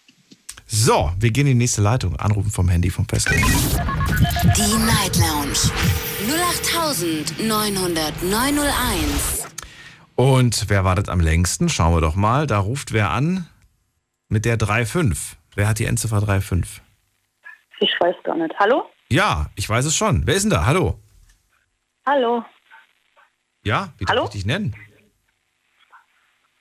So, 0.68 1.12
wir 1.20 1.32
gehen 1.32 1.48
in 1.48 1.54
die 1.54 1.64
nächste 1.64 1.82
Leitung. 1.82 2.16
Anrufen 2.18 2.52
vom 2.52 2.70
Handy 2.70 2.90
vom 2.92 3.08
Festnetz. 3.08 3.42
Die 4.56 4.78
Night 4.78 5.16
Lounge 5.18 5.58
0890901. 7.50 9.46
Und 10.16 10.66
wer 10.68 10.84
wartet 10.84 11.10
am 11.10 11.20
längsten? 11.22 11.70
Schauen 11.70 11.96
wir 11.96 12.02
doch 12.02 12.16
mal. 12.16 12.46
Da 12.46 12.60
ruft 12.60 12.92
wer 12.92 13.10
an 13.10 13.48
mit 14.28 14.46
der 14.46 14.60
3.5. 14.60 15.18
Wer 15.56 15.68
hat 15.68 15.80
die 15.80 15.86
Endziffer 15.86 16.18
3.5? 16.18 16.66
Ich 17.80 17.90
weiß 18.00 18.16
gar 18.24 18.36
nicht. 18.36 18.54
Hallo? 18.60 18.84
Ja, 19.12 19.48
ich 19.56 19.68
weiß 19.68 19.86
es 19.86 19.96
schon. 19.96 20.26
Wer 20.28 20.36
ist 20.36 20.44
denn 20.44 20.52
da? 20.52 20.66
Hallo? 20.66 21.00
Hallo? 22.06 22.46
Ja, 23.64 23.94
wie 23.98 24.06
darf 24.06 24.16
Hallo? 24.16 24.26
ich 24.26 24.32
dich 24.32 24.46
nennen? 24.46 24.76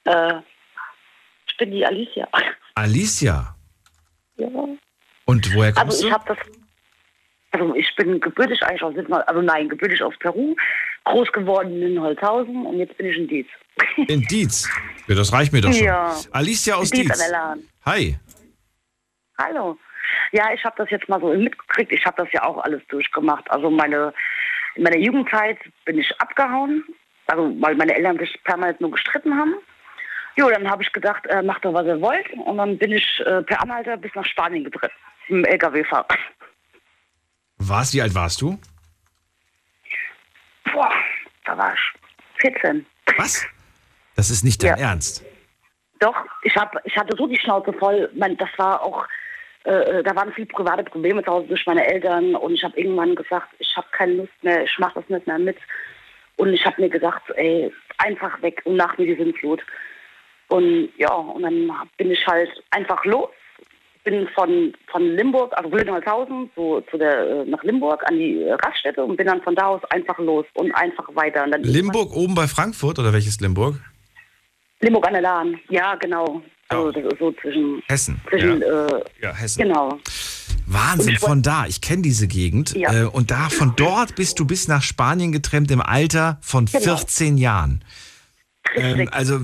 Äh, 0.05 0.35
ich 1.47 1.57
bin 1.59 1.71
die 1.71 1.85
Alicia. 1.85 2.27
Alicia. 2.75 3.55
Ja. 4.37 4.49
Und 5.27 5.55
woher 5.55 5.73
kommst 5.73 6.03
Also 6.03 6.09
ich 6.09 6.15
du? 6.15 6.21
das. 6.27 6.39
Also 7.51 7.75
ich 7.75 7.95
bin 7.97 8.21
gebürtig 8.21 8.63
eigentlich 8.63 8.83
aus 8.83 8.95
also 9.27 9.43
nein, 9.43 9.69
gebürtig 9.69 10.03
aus 10.03 10.15
Peru, 10.19 10.55
groß 11.05 11.33
geworden 11.33 11.83
in 11.83 11.99
Holzhausen 12.01 12.67
und 12.67 12.79
jetzt 12.79 12.97
bin 12.97 13.07
ich 13.07 13.17
in 13.17 13.27
Dietz. 13.29 13.49
In 14.07 14.23
Dietz. 14.23 14.69
Ja, 15.07 15.15
das 15.15 15.33
reicht 15.33 15.53
mir 15.53 15.61
doch 15.63 15.73
schon. 15.73 15.85
Ja. 15.85 16.15
Alicia 16.31 16.77
aus 16.77 16.91
Dietz 16.91 17.19
Dietz. 17.19 17.33
Hi. 17.85 18.19
Hallo. 19.39 19.79
Ja, 20.33 20.53
ich 20.53 20.65
habe 20.65 20.75
das 20.79 20.91
jetzt 20.91 21.09
mal 21.09 21.21
so 21.21 21.33
mitgekriegt. 21.35 21.93
Ich 21.93 22.05
habe 22.05 22.23
das 22.23 22.33
ja 22.33 22.45
auch 22.45 22.59
alles 22.65 22.83
durchgemacht. 22.89 23.51
Also 23.51 23.71
meine 23.71 24.13
in 24.75 24.85
meiner 24.85 24.99
Jugendzeit 24.99 25.59
bin 25.85 25.99
ich 25.99 26.21
abgehauen, 26.21 26.85
also 27.27 27.53
weil 27.61 27.75
meine 27.75 27.95
Eltern 27.95 28.19
sich 28.19 28.39
permanent 28.45 28.81
nur 28.81 28.93
gestritten 28.93 29.37
haben. 29.37 29.55
Jo, 30.37 30.49
dann 30.51 30.71
habe 30.71 30.83
ich 30.85 30.93
gedacht, 30.93 31.27
äh, 31.27 31.43
macht 31.43 31.65
doch 31.65 31.75
was 31.75 31.87
ihr 31.87 32.01
wollt. 32.01 32.31
Und 32.33 32.59
dann 32.59 32.79
bin 32.79 32.93
ich 32.93 33.21
äh, 33.27 33.43
per 33.43 33.61
Anhalter 33.61 33.97
bis 33.97 34.15
nach 34.15 34.25
Spanien 34.25 34.65
gedreht. 34.65 34.93
Im 35.27 35.45
LKW-Fahrer. 35.45 36.07
Was? 37.59 37.93
Wie 37.93 38.01
alt 38.01 38.15
warst 38.15 38.41
du? 38.41 38.59
boah, 40.79 40.93
da 41.45 41.59
war 41.59 41.75
ich 41.75 42.41
14. 42.41 42.87
Was? 43.17 43.47
Das 44.17 44.31
ist 44.31 44.45
nicht 44.45 44.63
dein 44.63 44.79
Ernst. 44.79 45.25
Doch, 46.01 46.15
ich, 46.43 46.55
hab, 46.57 46.75
ich 46.85 46.97
hatte 46.97 47.17
so 47.17 47.27
die 47.27 47.39
Schnauze 47.39 47.73
voll. 47.73 48.11
Man, 48.15 48.37
das 48.37 48.49
war 48.57 48.81
auch, 48.83 49.07
äh, 49.69 50.03
da 50.03 50.17
waren 50.17 50.33
viele 50.33 50.47
private 50.47 50.85
Probleme 50.85 51.23
zu 51.23 51.31
Hause 51.31 51.49
durch 51.49 51.67
meine 51.67 51.87
Eltern 51.87 52.35
und 52.35 52.55
ich 52.55 52.65
habe 52.65 52.79
irgendwann 52.79 53.15
gesagt, 53.15 53.49
ich 53.59 53.77
habe 53.77 53.87
keine 53.93 54.15
Lust 54.15 54.33
mehr, 54.43 54.65
ich 54.65 54.79
mache 54.79 55.01
das 55.01 55.09
nicht 55.09 55.27
mehr 55.27 55.39
mit. 55.39 55.57
Und 56.37 56.53
ich 56.53 56.65
habe 56.65 56.81
mir 56.81 56.89
gesagt, 56.89 57.31
ey, 57.35 57.73
einfach 57.99 58.41
weg 58.43 58.63
und 58.65 58.77
nach 58.77 58.97
mir 58.97 59.07
die 59.07 59.23
Sintflut. 59.23 59.61
Und 60.49 60.89
ja, 60.97 61.13
und 61.13 61.43
dann 61.43 61.71
bin 61.97 62.11
ich 62.11 62.27
halt 62.27 62.51
einfach 62.71 63.05
los. 63.05 63.29
Bin 64.05 64.27
von, 64.29 64.73
von 64.87 65.03
Limburg, 65.03 65.53
also 65.57 65.71
Wildenholzhausen, 65.71 66.49
so 66.57 66.81
zu 66.83 66.97
der, 66.97 67.19
äh, 67.29 67.45
nach 67.45 67.63
Limburg 67.65 68.03
an 68.09 68.17
die 68.17 68.43
äh, 68.43 68.53
Raststätte 68.53 69.05
und 69.05 69.17
bin 69.17 69.27
dann 69.27 69.43
von 69.43 69.55
da 69.55 69.67
aus 69.67 69.85
einfach 69.91 70.17
los 70.19 70.47
und 70.55 70.73
einfach 70.73 71.05
weiter. 71.15 71.45
Und 71.45 71.67
Limburg 71.67 72.15
oben 72.15 72.35
bei 72.35 72.47
Frankfurt 72.47 72.99
oder 72.99 73.13
welches 73.13 73.41
Limburg? 73.41 73.75
Limburg 74.81 75.07
an 75.09 75.13
der 75.15 75.23
Lahn, 75.23 75.61
ja, 75.69 75.97
genau. 75.97 76.41
Also 76.69 76.93
das 76.93 77.05
ist 77.13 77.19
so 77.19 77.33
zwischen. 77.33 77.83
Hessen. 77.89 78.21
Zwischen, 78.29 78.63
Äh, 78.63 79.03
Ja, 79.23 79.33
Hessen. 79.35 79.63
Genau. 79.63 79.99
Wahnsinn, 80.67 81.17
von 81.17 81.43
da. 81.43 81.65
Ich 81.67 81.81
kenne 81.81 82.03
diese 82.03 82.29
Gegend. 82.29 82.75
Ja. 82.75 82.93
Äh, 82.93 83.05
und 83.07 83.31
da, 83.31 83.49
von 83.49 83.73
dort 83.77 84.15
bist 84.17 84.39
du 84.39 84.47
bis 84.47 84.69
nach 84.69 84.83
Spanien 84.83 85.33
getrennt 85.33 85.71
im 85.71 85.81
Alter 85.81 86.39
von 86.43 86.67
Genau. 86.67 86.97
14 86.97 87.39
Jahren. 87.39 87.83
Ähm, 88.75 89.09
also, 89.13 89.41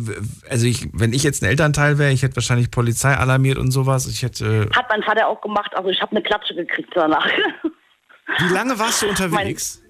also 0.50 0.66
ich, 0.66 0.86
wenn 0.92 1.14
ich 1.14 1.22
jetzt 1.22 1.42
ein 1.42 1.46
Elternteil 1.48 1.96
wäre, 1.98 2.12
ich 2.12 2.22
hätte 2.22 2.36
wahrscheinlich 2.36 2.70
Polizei 2.70 3.16
alarmiert 3.16 3.56
und 3.56 3.70
sowas. 3.70 4.06
Ich 4.06 4.22
hätte. 4.22 4.68
Hat 4.76 4.86
mein 4.90 5.02
Vater 5.02 5.26
auch 5.28 5.40
gemacht, 5.40 5.74
also 5.74 5.88
ich 5.88 6.00
habe 6.02 6.10
eine 6.12 6.22
Klatsche 6.22 6.54
gekriegt 6.54 6.90
danach. 6.94 7.26
Wie 8.38 8.52
lange 8.52 8.78
warst 8.78 9.00
du 9.02 9.08
unterwegs? 9.08 9.80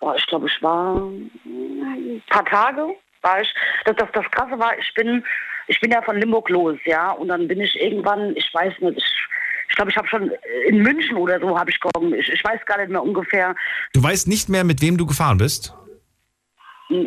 Boah, 0.00 0.14
ich 0.16 0.26
glaube, 0.26 0.46
ich 0.46 0.62
war 0.62 0.96
ein 0.96 2.22
paar 2.30 2.44
Tage. 2.46 2.86
War 3.22 3.40
ich, 3.42 3.48
das, 3.84 3.96
das, 3.96 4.08
das 4.14 4.24
Krasse 4.30 4.58
war, 4.58 4.78
ich 4.78 4.92
bin, 4.94 5.22
ich 5.68 5.80
bin 5.80 5.90
ja 5.90 6.02
von 6.02 6.16
Limburg 6.16 6.48
los, 6.48 6.78
ja, 6.84 7.12
und 7.12 7.28
dann 7.28 7.48
bin 7.48 7.60
ich 7.60 7.74
irgendwann, 7.80 8.34
ich 8.36 8.48
weiß 8.52 8.74
nicht, 8.80 8.98
ich, 8.98 9.04
ich 9.68 9.74
glaube, 9.76 9.90
ich 9.90 9.96
habe 9.96 10.08
schon 10.08 10.30
in 10.68 10.82
München 10.82 11.16
oder 11.16 11.40
so 11.40 11.58
habe 11.58 11.70
ich 11.70 11.80
gekommen. 11.80 12.14
Ich, 12.14 12.28
ich 12.28 12.42
weiß 12.44 12.64
gar 12.66 12.78
nicht 12.78 12.90
mehr 12.90 13.02
ungefähr. 13.02 13.54
Du 13.92 14.02
weißt 14.02 14.28
nicht 14.28 14.48
mehr, 14.48 14.64
mit 14.64 14.80
wem 14.80 14.96
du 14.96 15.06
gefahren 15.06 15.38
bist? 15.38 15.74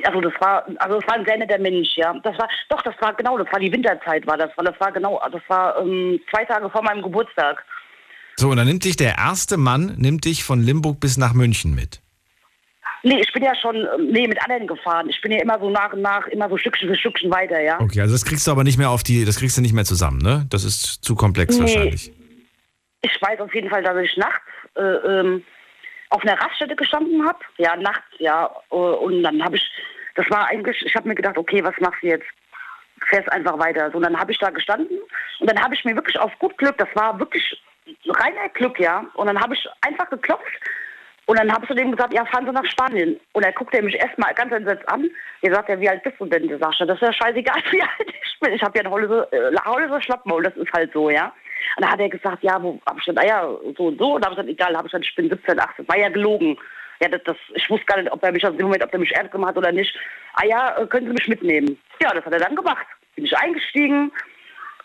Also 0.03 0.19
das 0.19 0.33
war, 0.41 0.65
also 0.77 0.99
das 0.99 1.07
war 1.07 1.15
ein 1.15 1.25
sehr 1.25 1.37
netter 1.37 1.57
Mensch, 1.57 1.95
ja. 1.95 2.13
Das 2.21 2.37
war, 2.37 2.49
doch, 2.69 2.81
das 2.81 2.95
war 2.99 3.13
genau, 3.13 3.37
das 3.37 3.47
war 3.51 3.59
die 3.59 3.71
Winterzeit, 3.71 4.27
war 4.27 4.37
das, 4.37 4.51
weil 4.57 4.65
das 4.65 4.79
war 4.79 4.91
genau, 4.91 5.21
das 5.31 5.41
war 5.47 5.79
ähm, 5.79 6.19
zwei 6.29 6.43
Tage 6.43 6.69
vor 6.69 6.83
meinem 6.83 7.01
Geburtstag. 7.01 7.63
So, 8.35 8.49
und 8.49 8.57
dann 8.57 8.67
nimmt 8.67 8.83
dich 8.83 8.97
der 8.97 9.17
erste 9.17 9.57
Mann, 9.57 9.95
nimmt 9.97 10.25
dich 10.25 10.43
von 10.43 10.61
Limburg 10.61 10.99
bis 10.99 11.17
nach 11.17 11.33
München 11.33 11.75
mit. 11.75 12.01
Nee, 13.03 13.21
ich 13.21 13.31
bin 13.31 13.43
ja 13.43 13.55
schon, 13.55 13.75
ähm, 13.75 14.07
nee, 14.11 14.27
mit 14.27 14.41
anderen 14.43 14.67
gefahren. 14.67 15.09
Ich 15.09 15.21
bin 15.21 15.31
ja 15.31 15.41
immer 15.41 15.57
so 15.59 15.69
nach 15.69 15.93
und 15.93 16.01
nach, 16.01 16.27
immer 16.27 16.49
so 16.49 16.57
Stückchen 16.57 16.89
für 16.89 16.95
Stückchen 16.95 17.31
weiter, 17.31 17.61
ja. 17.61 17.79
Okay, 17.79 18.01
also 18.01 18.13
das 18.13 18.25
kriegst 18.25 18.45
du 18.45 18.51
aber 18.51 18.63
nicht 18.63 18.77
mehr 18.77 18.89
auf 18.89 19.03
die, 19.03 19.23
das 19.25 19.39
kriegst 19.39 19.57
du 19.57 19.61
nicht 19.61 19.73
mehr 19.73 19.85
zusammen, 19.85 20.19
ne? 20.19 20.45
Das 20.49 20.63
ist 20.63 21.03
zu 21.03 21.15
komplex 21.15 21.55
Nee. 21.55 21.61
wahrscheinlich. 21.61 22.11
Ich 23.01 23.21
weiß 23.21 23.39
auf 23.39 23.53
jeden 23.55 23.69
Fall, 23.69 23.83
dass 23.83 23.97
ich 24.03 24.17
nachts 24.17 24.43
äh, 24.75 24.81
ähm, 24.81 25.43
auf 26.09 26.21
einer 26.23 26.39
Raststätte 26.41 26.75
gestanden 26.75 27.25
habe. 27.25 27.39
Ja, 27.57 27.75
nachts, 27.77 28.05
ja. 28.17 28.49
Äh, 28.71 28.75
und 28.75 29.23
dann 29.23 29.41
habe 29.43 29.55
ich, 29.55 29.63
das 30.15 30.29
war 30.29 30.47
eigentlich, 30.47 30.81
ich 30.85 30.93
habe 30.95 31.07
mir 31.07 31.15
gedacht, 31.15 31.37
okay, 31.37 31.63
was 31.63 31.75
machst 31.79 32.03
du 32.03 32.07
jetzt? 32.07 32.25
Fährst 33.07 33.31
einfach 33.31 33.57
weiter. 33.57 33.89
So, 33.91 33.97
und 33.97 34.03
dann 34.03 34.19
habe 34.19 34.33
ich 34.33 34.37
da 34.39 34.49
gestanden 34.49 34.97
und 35.39 35.49
dann 35.49 35.63
habe 35.63 35.73
ich 35.73 35.85
mir 35.85 35.95
wirklich 35.95 36.19
auf 36.19 36.37
gut 36.39 36.57
Glück, 36.57 36.77
das 36.77 36.89
war 36.95 37.17
wirklich 37.17 37.61
reiner 38.07 38.49
Glück, 38.49 38.77
ja. 38.77 39.05
Und 39.13 39.27
dann 39.27 39.39
habe 39.39 39.55
ich 39.55 39.65
einfach 39.81 40.09
geklopft 40.09 40.43
und 41.29 41.37
dann 41.37 41.51
habe 41.51 41.63
ich 41.63 41.69
zu 41.69 41.75
dem 41.75 41.91
gesagt, 41.91 42.11
ja, 42.11 42.25
fahren 42.25 42.47
Sie 42.47 42.51
nach 42.51 42.65
Spanien. 42.65 43.19
Und 43.33 43.45
er 43.45 43.53
guckt 43.53 43.71
er 43.75 43.83
mich 43.83 43.93
erstmal 43.93 44.33
ganz 44.33 44.51
entsetzt 44.51 44.89
an. 44.89 45.07
Er 45.43 45.53
sagt, 45.53 45.69
ja, 45.69 45.79
wie 45.79 45.87
alt 45.87 46.01
bist 46.01 46.15
du 46.17 46.25
denn? 46.25 46.47
Da 46.47 46.55
ja, 46.55 46.85
das 46.87 46.95
ist 46.95 47.01
ja 47.03 47.13
scheißegal, 47.13 47.61
wie 47.69 47.83
alt 47.83 47.91
ich 48.07 48.39
bin. 48.39 48.53
Ich 48.53 48.63
habe 48.63 48.75
ja 48.75 48.83
eine 48.83 48.89
Holle, 48.89 49.27
äh, 49.31 50.01
Schlappmaul, 50.01 50.41
das 50.41 50.57
ist 50.57 50.73
halt 50.73 50.91
so, 50.91 51.11
ja. 51.11 51.25
Und 51.77 51.83
dann 51.83 51.91
hat 51.91 51.99
er 51.99 52.09
gesagt, 52.09 52.41
ja, 52.41 52.59
wo 52.59 52.81
hab 52.83 52.97
ich 52.97 53.05
gesagt, 53.05 53.23
ah 53.23 53.27
ja, 53.27 53.47
so 53.77 53.85
und 53.89 53.99
so. 53.99 54.15
Und 54.15 54.25
da 54.25 54.31
habe 54.31 54.41
ich 54.41 54.47
gesagt, 54.47 54.49
egal, 54.49 54.75
habe 54.75 54.87
ich 54.87 54.91
gesagt, 54.91 55.05
ich 55.05 55.15
bin 55.15 55.29
17, 55.29 55.59
18. 55.59 55.87
War 55.87 55.99
ja 55.99 56.09
gelogen. 56.09 56.57
Ja, 56.99 57.09
das, 57.09 57.21
das, 57.25 57.37
ich 57.53 57.69
wusste 57.69 57.85
gar 57.85 58.01
nicht, 58.01 58.11
ob 58.11 58.23
er 58.23 58.31
mich 58.31 58.47
aus 58.47 58.57
dem 58.57 58.65
Moment, 58.65 58.83
ob 58.83 58.91
er 58.91 58.99
mich 58.99 59.15
ernst 59.15 59.31
gemacht 59.31 59.51
hat 59.51 59.57
oder 59.59 59.71
nicht. 59.71 59.95
Ah 60.33 60.47
ja, 60.47 60.79
äh, 60.79 60.87
können 60.87 61.05
Sie 61.05 61.13
mich 61.13 61.27
mitnehmen? 61.27 61.79
Ja, 62.01 62.11
das 62.11 62.25
hat 62.25 62.33
er 62.33 62.39
dann 62.39 62.55
gemacht. 62.55 62.87
Bin 63.13 63.25
ich 63.25 63.37
eingestiegen. 63.37 64.11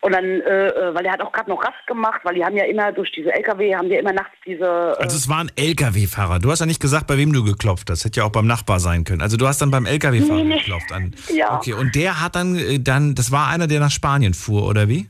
Und 0.05 0.13
dann, 0.13 0.25
äh, 0.25 0.67
äh, 0.69 0.95
weil 0.95 1.07
er 1.07 1.13
hat 1.13 1.23
auch 1.23 1.33
gerade 1.33 1.49
noch 1.49 1.65
Rast 1.65 1.87
gemacht, 1.87 2.21
weil 2.25 2.35
die 2.35 2.45
haben 2.45 2.55
ja 2.57 2.65
immer 2.65 2.93
durch 2.93 3.11
diese 3.13 3.33
LKW, 3.33 3.75
haben 3.75 3.91
ja 3.91 3.99
immer 4.01 4.13
nachts 4.13 4.35
diese... 4.45 4.65
Äh, 4.99 5.03
Also 5.03 5.17
es 5.17 5.31
war 5.31 5.39
ein 5.39 5.51
LKW-Fahrer. 5.57 6.41
Du 6.41 6.51
hast 6.51 6.61
ja 6.61 6.67
nicht 6.67 6.81
gesagt, 6.83 7.07
bei 7.07 7.17
wem 7.17 7.33
du 7.33 7.43
geklopft 7.43 7.89
hast. 7.89 8.05
Hätte 8.05 8.21
ja 8.21 8.27
auch 8.27 8.31
beim 8.33 8.47
Nachbar 8.47 8.81
sein 8.81 9.05
können. 9.05 9.23
Also 9.23 9.39
du 9.39 9.49
hast 9.49 9.63
dann 9.63 9.71
beim 9.71 9.87
LKW-Fahrer 9.87 10.43
Nee, 10.43 10.45
nee. 10.45 10.59
geklopft. 10.59 10.93
An. 10.93 11.15
Ja. 11.33 11.57
Okay, 11.57 11.73
und 11.73 11.95
der 11.95 12.21
hat 12.21 12.37
dann, 12.37 12.55
äh, 12.57 12.79
dann, 12.81 13.15
das 13.15 13.33
war 13.33 13.49
einer, 13.49 13.67
der 13.67 13.81
nach 13.81 13.91
Spanien 13.91 14.35
fuhr, 14.35 14.67
oder 14.69 14.89
wie? 14.89 15.09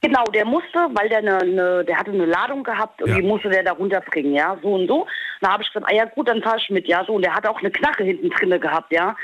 Genau, 0.00 0.24
der 0.34 0.44
musste, 0.44 0.78
weil 0.94 1.08
der 1.08 1.18
eine, 1.18 1.38
eine 1.40 1.84
der 1.84 1.96
hatte 1.96 2.10
eine 2.10 2.26
Ladung 2.26 2.64
gehabt 2.64 3.00
und 3.00 3.10
Ja. 3.10 3.14
die 3.18 3.22
musste 3.22 3.48
der 3.48 3.62
da 3.62 3.70
runterbringen, 3.70 4.34
ja, 4.34 4.58
so 4.60 4.74
und 4.74 4.88
so. 4.88 5.06
Da 5.40 5.52
habe 5.52 5.62
ich 5.62 5.72
gesagt, 5.72 5.86
ah 5.88 5.94
ja 5.94 6.04
gut, 6.06 6.26
dann 6.28 6.42
fahr 6.42 6.56
ich 6.56 6.68
mit, 6.70 6.88
ja, 6.88 7.04
so. 7.06 7.12
Und 7.14 7.22
der 7.24 7.32
hat 7.32 7.46
auch 7.46 7.60
eine 7.60 7.70
Knarre 7.70 8.02
hinten 8.02 8.28
drinne 8.30 8.58
gehabt, 8.58 8.92
ja. 8.92 9.14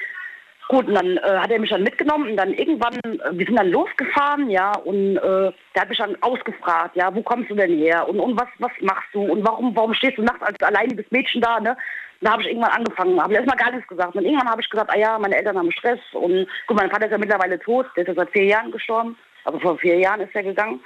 Gut, 0.68 0.86
und 0.86 0.94
dann 0.94 1.16
äh, 1.16 1.38
hat 1.38 1.50
er 1.50 1.58
mich 1.58 1.70
dann 1.70 1.82
mitgenommen 1.82 2.30
und 2.30 2.36
dann 2.36 2.52
irgendwann, 2.52 2.94
äh, 3.02 3.30
wir 3.32 3.46
sind 3.46 3.56
dann 3.56 3.70
losgefahren, 3.70 4.50
ja, 4.50 4.72
und 4.84 5.16
äh, 5.16 5.50
der 5.74 5.82
hat 5.82 5.88
mich 5.88 5.96
dann 5.96 6.14
ausgefragt, 6.22 6.94
ja, 6.94 7.14
wo 7.14 7.22
kommst 7.22 7.50
du 7.50 7.54
denn 7.54 7.78
her 7.78 8.06
und, 8.06 8.20
und 8.20 8.38
was, 8.38 8.48
was 8.58 8.72
machst 8.80 9.08
du 9.14 9.22
und 9.22 9.46
warum, 9.46 9.74
warum 9.74 9.94
stehst 9.94 10.18
du 10.18 10.22
nachts 10.22 10.42
als 10.42 10.60
alleiniges 10.60 11.10
Mädchen 11.10 11.40
da, 11.40 11.58
ne? 11.58 11.74
Da 12.20 12.32
habe 12.32 12.42
ich 12.42 12.48
irgendwann 12.48 12.72
angefangen, 12.72 13.22
habe 13.22 13.32
erstmal 13.32 13.56
gar 13.56 13.70
nichts 13.70 13.88
gesagt. 13.88 14.14
Und 14.16 14.24
irgendwann 14.24 14.50
habe 14.50 14.60
ich 14.60 14.68
gesagt, 14.68 14.90
ah 14.92 14.98
ja, 14.98 15.18
meine 15.18 15.36
Eltern 15.36 15.56
haben 15.56 15.72
Stress 15.72 16.00
und 16.12 16.46
gut, 16.66 16.76
mein 16.76 16.90
Vater 16.90 17.06
ist 17.06 17.12
ja 17.12 17.18
mittlerweile 17.18 17.58
tot, 17.60 17.86
der 17.96 18.02
ist 18.02 18.08
ja 18.08 18.14
seit 18.14 18.30
vier 18.30 18.44
Jahren 18.44 18.70
gestorben, 18.70 19.16
also 19.44 19.58
vor 19.60 19.78
vier 19.78 19.98
Jahren 19.98 20.20
ist 20.20 20.34
er 20.34 20.42
gegangen. 20.42 20.80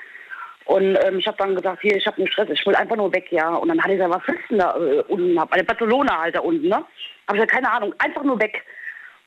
Und 0.67 0.97
ähm, 1.05 1.19
ich 1.19 1.27
habe 1.27 1.39
dann 1.39 1.57
gesagt, 1.57 1.83
hier, 1.83 1.97
ich 1.97 2.07
habe 2.07 2.19
einen 2.19 2.29
Stress, 2.29 2.51
ich 2.51 2.65
will 2.65 2.77
einfach 2.77 2.95
nur 2.95 3.13
weg, 3.13 3.27
ja. 3.33 3.49
Und 3.55 3.69
dann 3.69 3.83
hat 3.83 3.91
er 3.91 3.97
gesagt, 3.97 4.15
was 4.15 4.29
willst 4.29 4.63
da 4.63 4.77
äh, 4.77 5.03
unten? 5.09 5.41
Hab, 5.41 5.53
eine 5.53 5.65
Barcelona 5.65 6.21
halt 6.21 6.37
da 6.37 6.41
unten, 6.41 6.69
ne? 6.69 6.77
Habe 6.77 6.87
ich 7.27 7.35
gesagt, 7.35 7.51
keine 7.51 7.73
Ahnung, 7.73 7.93
einfach 7.99 8.23
nur 8.23 8.41
weg. 8.41 8.65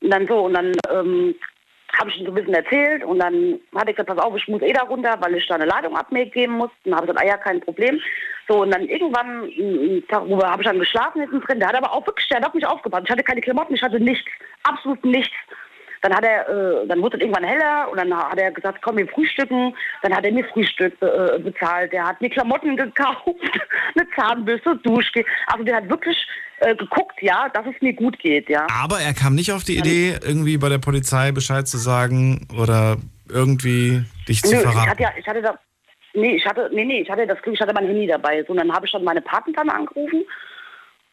Und 0.06 0.12
dann 0.12 0.28
so, 0.28 0.44
und 0.44 0.54
dann 0.54 0.72
ähm, 0.88 1.34
habe 1.98 2.10
ich 2.10 2.20
ihm 2.20 2.26
so 2.26 2.30
ein 2.30 2.34
bisschen 2.36 2.54
erzählt 2.54 3.02
und 3.02 3.18
dann 3.18 3.58
hat 3.74 3.88
er 3.88 3.92
gesagt, 3.92 4.08
pass 4.08 4.24
auf, 4.24 4.36
ich 4.36 4.46
muss 4.46 4.62
eh 4.62 4.72
da 4.72 4.84
runter, 4.84 5.16
weil 5.18 5.34
ich 5.34 5.48
da 5.48 5.56
eine 5.56 5.64
Ladung 5.64 5.96
abgeben 5.96 6.52
muss. 6.52 6.70
Dann 6.84 6.94
habe 6.94 7.06
ich 7.06 7.10
gesagt, 7.10 7.26
ah 7.26 7.28
ja, 7.28 7.36
kein 7.36 7.60
Problem. 7.60 8.00
So, 8.46 8.62
und 8.62 8.70
dann 8.70 8.86
irgendwann, 8.88 9.50
einen 9.58 10.06
Tag 10.06 10.22
darüber 10.28 10.48
habe 10.48 10.62
ich 10.62 10.68
dann 10.68 10.78
geschlafen 10.78 11.22
hinten 11.22 11.40
drin. 11.40 11.58
Der 11.58 11.70
hat 11.70 11.74
aber 11.74 11.92
auch 11.92 12.06
wirklich, 12.06 12.28
der 12.28 12.38
hat 12.38 12.46
auf 12.46 12.54
mich 12.54 12.64
aufgepasst. 12.64 13.02
Ich 13.06 13.10
hatte 13.10 13.24
keine 13.24 13.40
Klamotten, 13.40 13.74
ich 13.74 13.82
hatte 13.82 13.98
nichts, 13.98 14.30
absolut 14.62 15.04
nichts. 15.04 15.34
Dann 16.06 16.14
hat 16.18 16.24
er, 16.24 16.48
äh, 16.48 16.86
dann 16.86 17.02
wurde 17.02 17.16
es 17.16 17.22
irgendwann 17.22 17.42
heller 17.42 17.88
und 17.90 17.98
dann 17.98 18.16
hat 18.16 18.38
er 18.38 18.52
gesagt, 18.52 18.80
komm, 18.80 18.96
wir 18.96 19.08
frühstücken. 19.08 19.74
Dann 20.02 20.14
hat 20.14 20.24
er 20.24 20.30
mir 20.30 20.44
Frühstück 20.44 20.94
äh, 21.02 21.36
bezahlt. 21.40 21.92
Der 21.92 22.06
hat 22.06 22.20
mir 22.20 22.30
Klamotten 22.30 22.76
gekauft, 22.76 23.26
eine 23.96 24.08
Zahnbürste, 24.14 24.76
Duschgel. 24.84 25.24
Also 25.48 25.64
der 25.64 25.78
hat 25.78 25.88
wirklich 25.90 26.16
äh, 26.60 26.76
geguckt, 26.76 27.20
ja, 27.22 27.48
dass 27.48 27.66
es 27.66 27.74
mir 27.82 27.92
gut 27.92 28.20
geht, 28.20 28.48
ja. 28.48 28.68
Aber 28.80 29.00
er 29.00 29.14
kam 29.14 29.34
nicht 29.34 29.50
auf 29.50 29.64
die 29.64 29.78
Idee, 29.78 30.16
irgendwie 30.22 30.58
bei 30.58 30.68
der 30.68 30.78
Polizei 30.78 31.32
Bescheid 31.32 31.66
zu 31.66 31.76
sagen 31.76 32.46
oder 32.56 32.98
irgendwie 33.28 34.04
dich 34.28 34.42
zu 34.42 34.52
Nö, 34.52 34.58
ich 34.58 34.62
verraten. 34.62 34.90
hatte 34.90 35.02
ja, 35.02 35.10
ich 35.18 35.26
hatte 35.26 35.42
da, 35.42 35.58
nee, 36.14 36.36
ich 36.36 36.46
hatte, 36.46 36.70
nee, 36.72 36.84
nee, 36.84 37.00
ich 37.00 37.10
hatte 37.10 37.26
das 37.26 37.42
Glück, 37.42 37.56
ich 37.56 37.60
hatte 37.60 37.74
mein 37.74 37.86
Handy 37.88 38.06
dabei. 38.06 38.44
So, 38.44 38.52
und 38.52 38.58
dann 38.58 38.72
habe 38.72 38.86
ich 38.86 38.92
dann 38.92 39.02
meine 39.02 39.22
Patentante 39.22 39.74
angerufen 39.74 40.24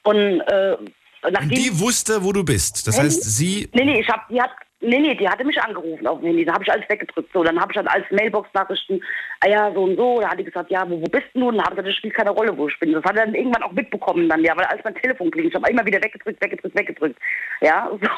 und 0.04 0.42
äh, 0.42 0.78
nachdem 1.24 1.50
Und 1.50 1.58
die 1.58 1.80
wusste, 1.80 2.24
wo 2.24 2.32
du 2.32 2.44
bist. 2.44 2.86
Das 2.88 2.96
Handy? 2.98 3.10
heißt, 3.10 3.24
sie. 3.24 3.70
Nee, 3.74 3.86
nee, 3.86 4.02
ich 4.02 4.08
hab, 4.08 4.28
die 4.28 4.40
hat, 4.42 4.52
nee, 4.84 5.00
nee, 5.00 5.16
die 5.16 5.28
hatte 5.28 5.44
mich 5.44 5.62
angerufen 5.62 6.06
auf 6.06 6.20
dem 6.20 6.28
Handy. 6.28 6.46
Da 6.46 6.54
habe 6.54 6.64
ich 6.64 6.72
alles 6.72 6.88
weggedrückt. 6.90 7.32
So, 7.34 7.44
dann 7.44 7.60
habe 7.60 7.72
ich 7.72 7.76
dann 7.76 7.88
als 7.88 8.06
Mailbox-Nachrichten, 8.12 9.02
ah 9.42 9.50
ja, 9.50 9.72
so 9.74 9.84
und 9.84 9.98
so. 9.98 10.20
Da 10.22 10.30
hat 10.30 10.40
die 10.40 10.44
gesagt, 10.44 10.70
ja, 10.70 10.88
wo, 10.90 11.02
wo 11.02 11.06
bist 11.06 11.28
du 11.34 11.40
nun? 11.40 11.58
Da 11.58 11.64
habe 11.64 11.74
ich 11.74 11.78
gesagt, 11.78 11.88
das 11.88 11.96
spielt 11.96 12.14
keine 12.14 12.32
Rolle, 12.32 12.56
wo 12.58 12.68
ich 12.68 12.80
bin. 12.80 12.92
Das 12.92 13.04
hat 13.04 13.16
er 13.16 13.26
dann 13.26 13.36
irgendwann 13.36 13.64
auch 13.64 13.72
mitbekommen 13.72 14.30
dann, 14.30 14.44
ja, 14.44 14.56
weil 14.56 14.66
als 14.66 14.84
mein 14.84 14.96
Telefon 14.96 15.32
klingelt, 15.32 15.54
ich 15.54 15.62
habe 15.62 15.72
immer 15.72 15.86
wieder 15.86 16.04
weggedrückt, 16.04 16.42
weggedrückt, 16.42 16.78
weggedrückt. 16.78 17.20
Ja, 17.62 17.90
so. 18.02 18.10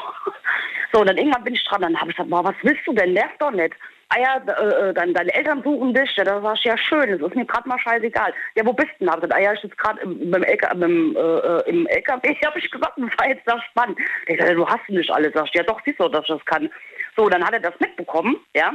So, 0.92 1.00
und 1.00 1.08
dann 1.08 1.18
irgendwann 1.18 1.44
bin 1.44 1.54
ich 1.54 1.64
dran, 1.64 1.82
dann 1.82 2.00
habe 2.00 2.10
ich 2.10 2.16
gesagt, 2.16 2.30
was 2.30 2.54
willst 2.62 2.86
du 2.86 2.92
denn? 2.92 3.12
Nerv 3.12 3.30
doch 3.38 3.50
nicht. 3.50 3.74
Ah 4.08 4.20
ja, 4.20 4.36
äh, 4.36 4.90
äh, 4.90 4.94
dann 4.94 5.14
deine 5.14 5.34
Eltern 5.34 5.62
suchen 5.62 5.92
dich. 5.92 6.14
Ja, 6.16 6.24
da 6.24 6.40
sag 6.40 6.56
ich, 6.58 6.64
ja 6.64 6.78
schön, 6.78 7.10
das 7.10 7.28
ist 7.28 7.34
mir 7.34 7.44
gerade 7.44 7.68
mal 7.68 7.78
scheißegal. 7.78 8.32
Ja, 8.54 8.64
wo 8.64 8.72
bist 8.72 8.90
du 8.98 9.04
denn? 9.04 9.10
Hab 9.10 9.16
ich 9.16 9.22
gesagt, 9.22 9.40
ah 9.40 9.42
ja, 9.42 9.52
ich 9.52 9.60
sitze 9.60 9.76
gerade 9.76 10.00
im, 10.00 10.32
LK, 10.32 10.80
beim, 10.80 11.16
äh, 11.16 11.20
äh, 11.20 11.70
im 11.70 11.86
LKW. 11.88 12.36
Habe 12.46 12.58
ich 12.58 12.70
gesagt, 12.70 12.92
das 12.96 13.18
war 13.18 13.28
jetzt 13.28 13.46
das 13.46 13.62
spannend. 13.70 13.98
Der 14.28 14.36
gesagt, 14.36 14.56
du 14.56 14.66
hast 14.66 14.88
nicht 14.88 15.10
alles. 15.10 15.32
Sag 15.34 15.46
ich, 15.46 15.54
ja 15.54 15.62
doch, 15.64 15.80
siehst 15.84 15.98
du, 15.98 16.08
dass 16.08 16.22
ich 16.22 16.28
das 16.28 16.44
kann. 16.44 16.70
So, 17.16 17.28
dann 17.28 17.44
hat 17.44 17.54
er 17.54 17.60
das 17.60 17.74
mitbekommen, 17.80 18.36
ja. 18.54 18.68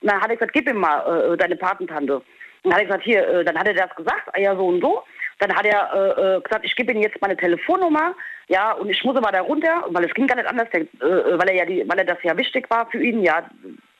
Und 0.00 0.10
dann 0.10 0.20
hat 0.20 0.30
er 0.30 0.36
gesagt, 0.36 0.52
gib 0.52 0.68
ihm 0.68 0.78
mal 0.78 1.32
äh, 1.32 1.36
deine 1.36 1.56
Patentante. 1.56 2.22
Dann 2.62 2.72
hat 2.72 2.80
er 2.80 2.86
gesagt, 2.86 3.04
hier, 3.04 3.28
äh, 3.28 3.44
dann 3.44 3.58
hat 3.58 3.68
er 3.68 3.74
das 3.74 3.94
gesagt, 3.94 4.28
ah 4.32 4.40
ja, 4.40 4.56
so 4.56 4.66
und 4.66 4.80
so. 4.80 5.02
Dann 5.38 5.54
hat 5.54 5.66
er 5.66 5.92
äh, 5.92 6.36
äh, 6.36 6.40
gesagt, 6.40 6.64
ich 6.64 6.74
gebe 6.74 6.92
Ihnen 6.92 7.02
jetzt 7.02 7.20
meine 7.20 7.36
Telefonnummer, 7.36 8.14
ja, 8.48 8.72
und 8.72 8.88
ich 8.88 9.04
muss 9.04 9.16
aber 9.16 9.30
da 9.30 9.40
runter, 9.42 9.84
weil 9.88 10.04
es 10.04 10.14
ging 10.14 10.26
gar 10.26 10.36
nicht 10.36 10.48
anders, 10.48 10.68
der, 10.72 10.80
äh, 10.80 11.38
weil 11.38 11.50
er 11.50 11.54
ja 11.56 11.64
die, 11.64 11.88
weil 11.88 11.98
er 11.98 12.04
das 12.04 12.18
ja 12.22 12.36
wichtig 12.36 12.68
war 12.70 12.90
für 12.90 13.02
ihn, 13.02 13.22
ja, 13.22 13.48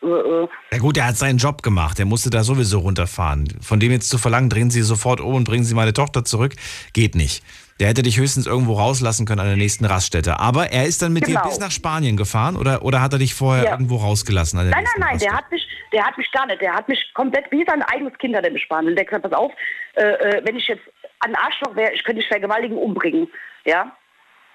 äh, 0.03 0.07
äh, 0.07 0.45
äh, 0.45 0.49
Ja 0.73 0.79
gut, 0.79 0.97
er 0.97 1.07
hat 1.09 1.16
seinen 1.16 1.39
Job 1.39 1.62
gemacht, 1.62 1.99
er 1.99 2.07
musste 2.07 2.31
da 2.31 2.45
sowieso 2.45 2.79
runterfahren. 2.81 3.49
Von 3.61 3.81
dem 3.81 3.91
jetzt 3.93 4.09
zu 4.11 4.19
verlangen, 4.19 4.49
drehen 4.51 4.70
Sie 4.70 4.83
sofort 4.83 5.20
um 5.20 5.35
und 5.35 5.45
bringen 5.45 5.65
Sie 5.65 5.75
meine 5.75 5.93
Tochter 5.93 6.25
zurück, 6.25 6.55
geht 6.93 7.15
nicht. 7.15 7.43
Der 7.81 7.87
hätte 7.89 8.03
dich 8.03 8.19
höchstens 8.19 8.47
irgendwo 8.49 8.75
rauslassen 8.75 9.25
können 9.25 9.39
an 9.41 9.47
der 9.47 9.57
nächsten 9.57 9.85
Raststätte. 9.85 10.41
Aber 10.41 10.73
er 10.73 10.87
ist 10.87 11.01
dann 11.01 11.12
mit 11.12 11.25
Genau. 11.27 11.43
dir 11.43 11.49
bis 11.49 11.61
nach 11.61 11.70
Spanien 11.70 12.16
gefahren 12.16 12.57
oder, 12.57 12.83
oder 12.85 13.01
hat 13.01 13.12
er 13.12 13.20
dich 13.20 13.35
vorher 13.35 13.65
Ja. 13.66 13.70
irgendwo 13.70 13.97
rausgelassen? 13.97 14.59
An 14.59 14.66
der 14.66 14.75
Nein, 14.75 14.85
nein, 14.99 15.11
nein, 15.11 15.19
der 15.20 15.33
hat 15.33 15.49
mich, 15.53 15.65
der 15.93 16.05
hat 16.05 16.19
mich 16.19 16.31
gar 16.33 16.47
nicht, 16.47 16.61
der 16.61 16.75
hat 16.75 16.89
mich 16.89 16.99
komplett 17.15 17.45
wie 17.53 17.65
sein 17.69 17.83
eigenes 17.83 18.19
Kind 18.19 18.35
hat 18.37 18.45
er 18.45 18.51
mich 18.51 18.69
behandelt. 18.69 18.99
Der 18.99 19.05
hat 19.05 19.09
gesagt, 19.11 19.31
pass 19.31 19.33
auf, 19.33 19.53
äh, 19.95 20.03
äh, 20.03 20.43
wenn 20.45 20.57
ich 20.57 20.66
jetzt 20.66 20.83
ein 21.20 21.37
Arschloch 21.37 21.77
wäre, 21.77 21.93
ich 21.95 22.03
könnte 22.03 22.20
dich 22.20 22.29
vergewaltigen, 22.29 22.77
umbringen, 22.77 23.29
ja. 23.65 23.93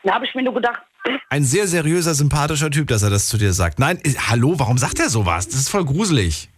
Da 0.03 0.15
habe 0.15 0.25
ich 0.25 0.35
mir 0.35 0.43
nur 0.43 0.53
gedacht, 0.53 0.81
Ein 1.29 1.43
sehr 1.43 1.67
seriöser, 1.67 2.13
sympathischer 2.13 2.71
Typ, 2.71 2.87
dass 2.87 3.03
er 3.03 3.09
das 3.09 3.27
zu 3.27 3.37
dir 3.37 3.53
sagt. 3.53 3.79
Nein, 3.79 3.99
hallo, 4.29 4.55
warum 4.57 4.77
sagt 4.77 4.99
er 4.99 5.09
sowas? 5.09 5.47
Das 5.47 5.55
ist 5.55 5.69
voll 5.69 5.83
gruselig. 5.85 6.49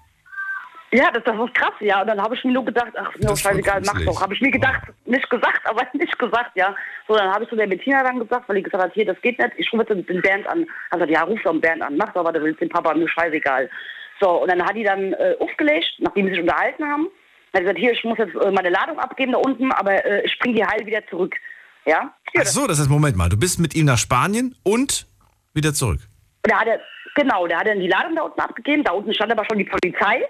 ja, 0.92 1.12
das, 1.12 1.24
das 1.24 1.36
ist 1.36 1.54
krass, 1.56 1.74
ja. 1.80 2.02
Und 2.02 2.08
dann 2.08 2.22
habe 2.22 2.36
ich 2.36 2.44
mir 2.44 2.54
nur 2.54 2.66
gedacht, 2.66 2.92
ach, 2.96 3.14
mir 3.16 3.36
scheißegal, 3.36 3.82
mach 3.86 4.00
doch. 4.06 4.22
Habe 4.22 4.34
ich 4.34 4.42
mir 4.42 4.52
gedacht, 4.52 4.84
nicht 5.06 5.30
gesagt, 5.30 5.62
aber 5.66 5.82
nicht 5.94 6.18
gesagt, 6.20 6.52
ja. 6.56 6.76
So, 7.08 7.16
dann 7.16 7.32
habe 7.32 7.44
ich 7.44 7.50
zu 7.50 7.56
der 7.56 7.68
Bettina 7.68 8.04
dann 8.04 8.20
gesagt, 8.20 8.48
weil 8.48 8.58
die 8.58 8.64
gesagt 8.64 8.84
hat, 8.84 8.94
hier, 8.94 9.06
das 9.06 9.20
geht 9.22 9.40
nicht, 9.40 9.52
ich 9.58 9.72
rufe 9.74 9.86
jetzt 9.90 10.10
den 10.10 10.22
Bernd 10.22 10.48
an. 10.48 10.66
Also, 10.92 11.06
ja, 11.06 11.24
ruf 11.24 11.40
doch 11.44 11.52
den 11.52 11.62
Bernd 11.62 11.82
an, 11.82 11.98
mach 11.98 12.14
doch, 12.14 12.24
was 12.24 12.34
du 12.34 12.44
willst, 12.44 12.62
den 12.62 12.70
Papa, 12.70 12.94
mir 12.94 13.10
scheißegal. 13.10 13.70
So, 14.22 14.44
und 14.44 14.52
dann 14.52 14.64
hat 14.64 14.76
die 14.76 14.84
dann 14.84 15.14
äh, 15.14 15.36
aufgelegt, 15.40 15.96
nachdem 16.00 16.26
sie 16.26 16.32
sich 16.32 16.42
unterhalten 16.42 16.86
haben. 16.86 17.08
Dann 17.52 17.66
hat 17.66 17.76
sie 17.76 17.76
gesagt, 17.76 17.80
hier, 17.80 17.92
ich 17.92 18.04
muss 18.04 18.18
jetzt 18.18 18.36
äh, 18.36 18.52
meine 18.52 18.70
Ladung 18.70 19.00
abgeben 19.00 19.34
da 19.34 19.40
unten, 19.40 19.72
aber 19.72 20.06
äh, 20.06 20.26
ich 20.26 20.38
bringe 20.40 20.56
die 20.56 20.66
heil 20.66 20.86
wieder 20.86 21.06
zurück. 21.08 21.36
Ja? 21.86 22.14
Ach 22.38 22.46
so, 22.46 22.68
das 22.68 22.80
ist, 22.80 22.90
Moment 22.90 23.16
mal, 23.16 23.30
du 23.30 23.38
bist 23.38 23.60
mit 23.60 23.76
ihm 23.76 23.86
nach 23.86 23.98
Spanien 23.98 24.56
und 24.64 25.08
wieder 25.54 25.74
zurück. 25.74 26.00
Da 26.44 26.60
hat 26.60 26.68
er, 26.68 26.80
genau, 27.16 27.48
der 27.48 27.60
hat 27.60 27.68
dann 27.68 27.80
die 27.80 27.88
Ladung 27.88 28.16
da 28.16 28.24
unten 28.24 28.40
abgegeben. 28.40 28.84
Da 28.84 28.92
unten 28.92 29.14
stand 29.14 29.32
aber 29.32 29.46
schon 29.46 29.58
die 29.58 29.66
Polizei. 29.66 30.28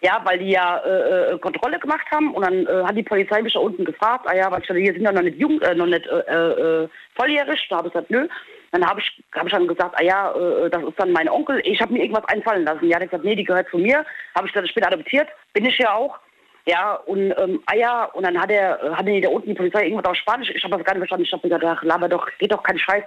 Ja, 0.00 0.20
weil 0.24 0.38
die 0.38 0.50
ja 0.50 0.78
äh, 0.78 1.32
äh, 1.32 1.38
Kontrolle 1.38 1.78
gemacht 1.80 2.06
haben. 2.12 2.32
Und 2.32 2.44
dann 2.44 2.66
äh, 2.66 2.84
hat 2.84 2.96
die 2.96 3.02
Polizei 3.02 3.42
mich 3.42 3.54
da 3.54 3.60
unten 3.60 3.84
gefragt, 3.84 4.26
ah 4.28 4.34
ja, 4.34 4.50
weil 4.50 4.62
hier 4.62 4.92
sind 4.92 5.02
ja 5.02 5.10
noch 5.10 5.22
nicht 5.22 5.38
jung, 5.38 5.60
äh, 5.60 5.74
noch 5.74 5.86
nicht 5.86 6.06
äh, 6.06 6.84
äh, 6.84 6.88
volljährig. 7.16 7.66
Da 7.68 7.78
habe 7.78 7.88
ich 7.88 7.92
gesagt, 7.92 8.10
nö. 8.10 8.28
Dann 8.70 8.86
habe 8.86 9.00
ich, 9.00 9.24
hab 9.32 9.46
ich 9.46 9.52
dann 9.52 9.66
gesagt, 9.66 9.94
ah 9.98 10.04
ja, 10.04 10.34
das 10.68 10.82
ist 10.82 11.00
dann 11.00 11.10
mein 11.10 11.28
Onkel. 11.30 11.60
Ich 11.64 11.80
habe 11.80 11.92
mir 11.92 12.02
irgendwas 12.02 12.26
einfallen 12.26 12.64
lassen. 12.64 12.86
Ja, 12.86 12.98
der 12.98 13.06
hat 13.06 13.10
gesagt, 13.10 13.24
nee, 13.24 13.34
die 13.34 13.44
gehört 13.44 13.70
zu 13.70 13.78
mir. 13.78 14.04
Habe 14.36 14.46
ich 14.46 14.52
dann 14.52 14.68
später 14.68 14.88
adoptiert. 14.88 15.26
Bin 15.54 15.64
ich 15.64 15.78
ja 15.78 15.94
auch. 15.94 16.18
Ja, 16.66 16.94
und 16.94 17.32
ähm, 17.38 17.62
ah 17.66 17.74
ja, 17.76 18.04
und 18.04 18.26
dann 18.26 18.38
hat 18.40 18.50
er, 18.50 18.82
äh, 18.82 18.90
hat 18.90 19.06
er 19.06 19.20
da 19.20 19.28
unten 19.28 19.48
die 19.48 19.54
Polizei 19.54 19.84
irgendwas 19.84 20.10
auf 20.10 20.16
Spanisch. 20.16 20.50
Ich 20.50 20.62
habe 20.62 20.76
das 20.76 20.84
gar 20.84 20.92
nicht 20.94 21.00
verstanden. 21.00 21.24
Ich 21.24 21.32
habe 21.32 21.48
gedacht, 21.48 21.82
laber 21.82 22.08
doch, 22.08 22.28
geht 22.38 22.52
doch 22.52 22.62
kein 22.62 22.78
Scheiß. 22.78 23.04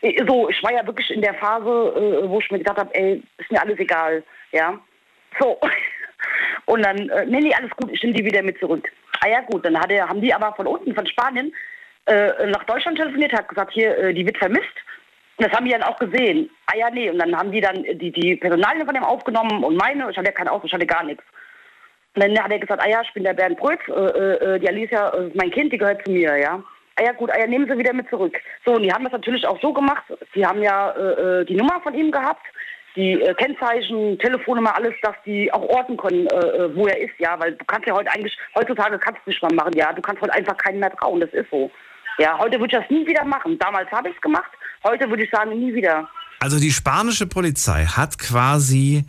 Äh, 0.00 0.24
So, 0.26 0.48
ich 0.48 0.62
war 0.62 0.72
ja 0.72 0.86
wirklich 0.86 1.10
in 1.10 1.20
der 1.20 1.34
Phase, 1.34 2.22
äh, 2.24 2.28
wo 2.28 2.38
ich 2.40 2.50
mir 2.50 2.58
gedacht 2.58 2.78
habe, 2.78 2.94
ey, 2.94 3.22
ist 3.38 3.50
mir 3.50 3.60
alles 3.60 3.78
egal. 3.78 4.22
Ja. 4.52 4.78
So. 5.38 5.58
Und 6.66 6.84
dann, 6.84 7.08
äh, 7.10 7.26
nee, 7.26 7.40
nee, 7.40 7.54
alles 7.54 7.70
gut, 7.72 7.90
ich 7.92 8.02
nehme 8.02 8.14
die 8.14 8.24
wieder 8.24 8.42
mit 8.42 8.58
zurück. 8.58 8.90
Ah 9.20 9.28
ja, 9.28 9.40
gut, 9.42 9.64
dann 9.64 9.78
hat 9.78 9.92
er, 9.92 10.08
haben 10.08 10.20
die 10.20 10.32
aber 10.32 10.54
von 10.54 10.66
unten, 10.66 10.94
von 10.94 11.06
Spanien, 11.06 11.52
äh, 12.06 12.46
nach 12.46 12.64
Deutschland 12.64 12.98
telefoniert, 12.98 13.32
hat 13.32 13.48
gesagt, 13.48 13.72
hier, 13.72 13.96
äh, 13.98 14.14
die 14.14 14.24
wird 14.24 14.38
vermisst. 14.38 14.74
Und 15.36 15.46
das 15.46 15.52
haben 15.52 15.64
die 15.66 15.72
dann 15.72 15.82
auch 15.82 15.98
gesehen. 15.98 16.48
Ah 16.66 16.76
ja, 16.76 16.90
nee, 16.90 17.10
und 17.10 17.18
dann 17.18 17.36
haben 17.36 17.50
die 17.50 17.60
dann 17.60 17.82
die, 17.82 18.12
die 18.12 18.36
Personalien 18.36 18.86
von 18.86 18.94
dem 18.94 19.04
aufgenommen 19.04 19.64
und 19.64 19.76
meine, 19.76 20.10
ich 20.10 20.16
hatte 20.16 20.28
ja 20.28 20.32
kein 20.32 20.48
Auto, 20.48 20.66
ich 20.66 20.72
hatte 20.72 20.86
gar 20.86 21.02
nichts. 21.04 21.24
Und 22.14 22.22
dann 22.22 22.38
hat 22.38 22.52
er 22.52 22.58
gesagt, 22.58 22.82
ah 22.82 22.88
ja, 22.88 23.02
ich 23.02 23.12
bin 23.12 23.24
der 23.24 23.34
Bernd 23.34 23.58
Brötz, 23.58 23.80
äh, 23.88 23.92
äh, 23.92 24.60
die 24.60 24.68
Alicia 24.68 25.08
äh, 25.10 25.28
ist 25.28 25.36
mein 25.36 25.50
Kind, 25.50 25.72
die 25.72 25.78
gehört 25.78 26.04
zu 26.04 26.12
mir, 26.12 26.36
ja. 26.36 26.62
Ah 26.96 27.02
ja, 27.02 27.12
gut, 27.12 27.30
ah 27.32 27.40
ja, 27.40 27.46
nehmen 27.46 27.68
Sie 27.68 27.76
wieder 27.76 27.92
mit 27.92 28.08
zurück. 28.08 28.36
So, 28.64 28.74
und 28.74 28.82
die 28.82 28.92
haben 28.92 29.02
das 29.02 29.12
natürlich 29.12 29.44
auch 29.46 29.60
so 29.60 29.72
gemacht, 29.72 30.04
die 30.34 30.46
haben 30.46 30.62
ja 30.62 30.90
äh, 30.90 31.40
äh, 31.40 31.44
die 31.44 31.56
Nummer 31.56 31.80
von 31.82 31.92
ihm 31.92 32.12
gehabt, 32.12 32.46
die 32.94 33.20
äh, 33.20 33.34
Kennzeichen, 33.34 34.16
Telefonnummer, 34.20 34.76
alles, 34.76 34.94
dass 35.02 35.16
die 35.26 35.52
auch 35.52 35.62
orten 35.62 35.96
können, 35.96 36.28
äh, 36.28 36.36
äh, 36.36 36.76
wo 36.76 36.86
er 36.86 37.00
ist, 37.00 37.14
ja, 37.18 37.38
weil 37.40 37.52
du 37.54 37.64
kannst 37.64 37.88
ja 37.88 37.94
heute 37.94 38.12
eigentlich, 38.12 38.36
heutzutage 38.54 38.96
kannst 38.98 39.20
du 39.24 39.30
nicht 39.30 39.42
mehr 39.42 39.52
machen, 39.52 39.72
ja, 39.74 39.92
du 39.92 40.00
kannst 40.00 40.22
heute 40.22 40.34
einfach 40.34 40.56
keinen 40.56 40.78
mehr 40.78 40.92
trauen, 40.92 41.20
das 41.20 41.30
ist 41.32 41.50
so. 41.50 41.68
Ja, 42.18 42.38
heute 42.38 42.60
würde 42.60 42.76
ich 42.76 42.80
das 42.80 42.90
nie 42.90 43.04
wieder 43.04 43.24
machen. 43.24 43.58
Damals 43.58 43.90
habe 43.90 44.08
ich 44.08 44.14
es 44.14 44.20
gemacht, 44.20 44.50
heute 44.84 45.10
würde 45.10 45.24
ich 45.24 45.30
sagen, 45.30 45.50
nie 45.58 45.74
wieder. 45.74 46.08
Also 46.38 46.60
die 46.60 46.70
spanische 46.70 47.26
Polizei 47.26 47.86
hat 47.86 48.18
quasi 48.18 49.04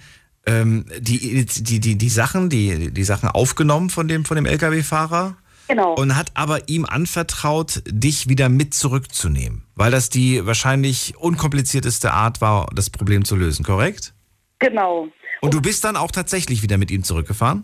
ähm, 0.46 0.86
die, 1.00 1.46
die, 1.46 1.80
die, 1.80 1.98
die 1.98 2.10
Sachen, 2.10 2.50
die, 2.50 2.92
die 2.92 3.04
Sachen 3.04 3.30
aufgenommen 3.30 3.90
von 3.90 4.08
dem, 4.08 4.26
von 4.26 4.36
dem 4.36 4.46
Lkw-Fahrer. 4.46 5.38
Genau. 5.68 5.96
Und 5.96 6.16
hat 6.16 6.32
aber 6.36 6.70
ihm 6.70 6.86
anvertraut, 6.86 7.82
dich 7.88 8.30
wieder 8.30 8.50
mit 8.50 8.76
zurückzunehmen. 8.76 9.64
Weil 9.74 9.90
das 9.90 10.10
die 10.10 10.46
wahrscheinlich 10.46 11.16
unkomplizierteste 11.18 12.12
Art 12.14 12.40
war, 12.40 12.68
das 12.76 12.92
Problem 12.92 13.26
zu 13.26 13.36
lösen, 13.36 13.66
korrekt? 13.66 14.14
Genau. 14.60 15.08
Und 15.42 15.54
du 15.56 15.62
bist 15.62 15.84
dann 15.84 15.96
auch 15.98 16.12
tatsächlich 16.12 16.62
wieder 16.62 16.78
mit 16.78 16.92
ihm 16.92 17.04
zurückgefahren? 17.04 17.64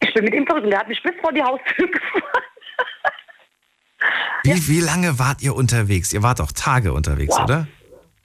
Ich 0.00 0.14
bin 0.14 0.24
mit 0.24 0.34
ihm 0.34 0.46
zurück 0.46 0.64
und 0.64 0.70
der 0.70 0.80
hat 0.80 0.88
mich 0.88 1.02
bis 1.02 1.12
vor 1.20 1.32
die 1.32 1.42
Haustür 1.42 1.86
gefahren. 1.92 2.42
Wie, 4.44 4.68
wie 4.68 4.80
lange 4.80 5.18
wart 5.18 5.42
ihr 5.42 5.54
unterwegs? 5.54 6.12
Ihr 6.12 6.22
wart 6.22 6.40
doch 6.40 6.50
Tage 6.52 6.92
unterwegs, 6.92 7.34
Wow. 7.36 7.44
oder? 7.44 7.68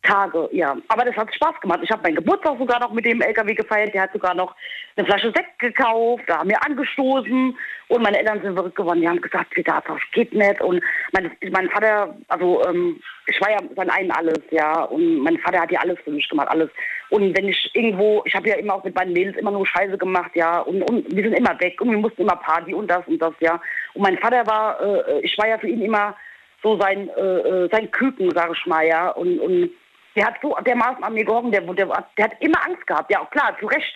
Tage, 0.08 0.50
ja. 0.52 0.76
Aber 0.88 1.04
das 1.04 1.16
hat 1.16 1.34
Spaß 1.34 1.60
gemacht. 1.62 1.82
Ich 1.84 1.92
habe 1.92 2.04
meinen 2.04 2.16
Geburtstag 2.16 2.58
sogar 2.58 2.80
noch 2.80 2.92
mit 2.92 3.06
dem 3.06 3.22
LKW 3.22 3.54
gefeiert. 3.54 3.94
Der 3.94 4.04
hat 4.04 4.14
sogar 4.14 4.34
noch 4.34 4.56
eine 4.96 5.06
Flasche 5.06 5.32
Sekt 5.36 5.60
gekauft. 5.60 6.24
Da 6.28 6.40
haben 6.40 6.50
wir 6.50 6.64
angestoßen. 6.66 7.58
Und 7.90 8.02
meine 8.02 8.20
Eltern 8.20 8.42
sind 8.42 8.56
verrückt 8.56 8.76
geworden. 8.76 9.02
Die 9.02 9.08
haben 9.08 9.22
gesagt, 9.22 9.50
Peter, 9.52 9.84
das 9.86 10.00
geht 10.14 10.34
nicht. 10.34 10.62
Und 10.62 10.82
mein, 11.12 11.32
mein 11.52 11.70
Vater, 11.70 12.16
also 12.30 12.64
ähm, 12.66 13.00
ich 13.28 13.40
war 13.42 13.52
ja 13.52 13.58
sein 13.76 13.90
ein 13.90 14.12
alles, 14.12 14.40
ja. 14.52 14.84
Und 14.84 15.20
mein 15.20 15.38
Vater 15.40 15.62
hat 15.62 15.72
ja 15.72 15.82
alles 15.82 15.98
für 16.04 16.12
mich 16.12 16.28
gemacht, 16.30 16.48
alles. 16.50 16.70
Und 17.10 17.38
wenn 17.38 17.50
ich 17.50 17.70
irgendwo, 17.74 18.24
ich 18.26 18.34
habe 18.34 18.50
ja 18.50 18.56
immer 18.56 18.76
auch 18.76 18.84
mit 18.84 18.96
meinen 18.96 19.14
Mädels 19.14 19.38
immer 19.38 19.52
nur 19.52 19.68
Scheiße 19.68 19.98
gemacht, 19.98 20.32
ja. 20.36 20.60
Und, 20.62 20.82
und 20.90 21.14
wir 21.14 21.24
sind 21.24 21.38
immer 21.38 21.60
weg. 21.60 21.80
Und 21.82 21.92
wir 21.92 21.98
mussten 21.98 22.22
immer 22.22 22.38
Party 22.38 22.74
und 22.74 22.90
das 22.90 23.06
und 23.08 23.22
das, 23.22 23.34
ja. 23.40 23.62
Und 23.94 24.04
mein 24.04 24.18
Vater 24.18 24.48
war, 24.48 24.80
äh, 24.82 25.20
ich 25.22 25.38
war 25.38 25.48
ja 25.48 25.58
für 25.58 25.68
ihn 25.68 25.82
immer 25.82 26.16
so 26.64 26.80
sein, 26.80 27.10
äh, 27.10 27.22
äh, 27.22 27.70
sein 27.72 27.92
Küken, 27.92 28.32
sag 28.32 28.52
ich 28.54 28.66
mal, 28.66 28.86
ja. 28.86 29.10
Und, 29.10 29.40
und 29.40 29.70
der 30.18 30.26
hat 30.26 30.36
so 30.42 30.58
dermaßen 30.66 31.04
an 31.04 31.14
mir 31.14 31.24
gehoben, 31.24 31.52
der, 31.52 31.62
der, 31.62 32.06
der 32.18 32.26
hat 32.26 32.42
immer 32.42 32.66
Angst 32.66 32.86
gehabt. 32.88 33.12
Ja, 33.12 33.24
klar, 33.26 33.56
zu 33.60 33.68
Recht. 33.68 33.94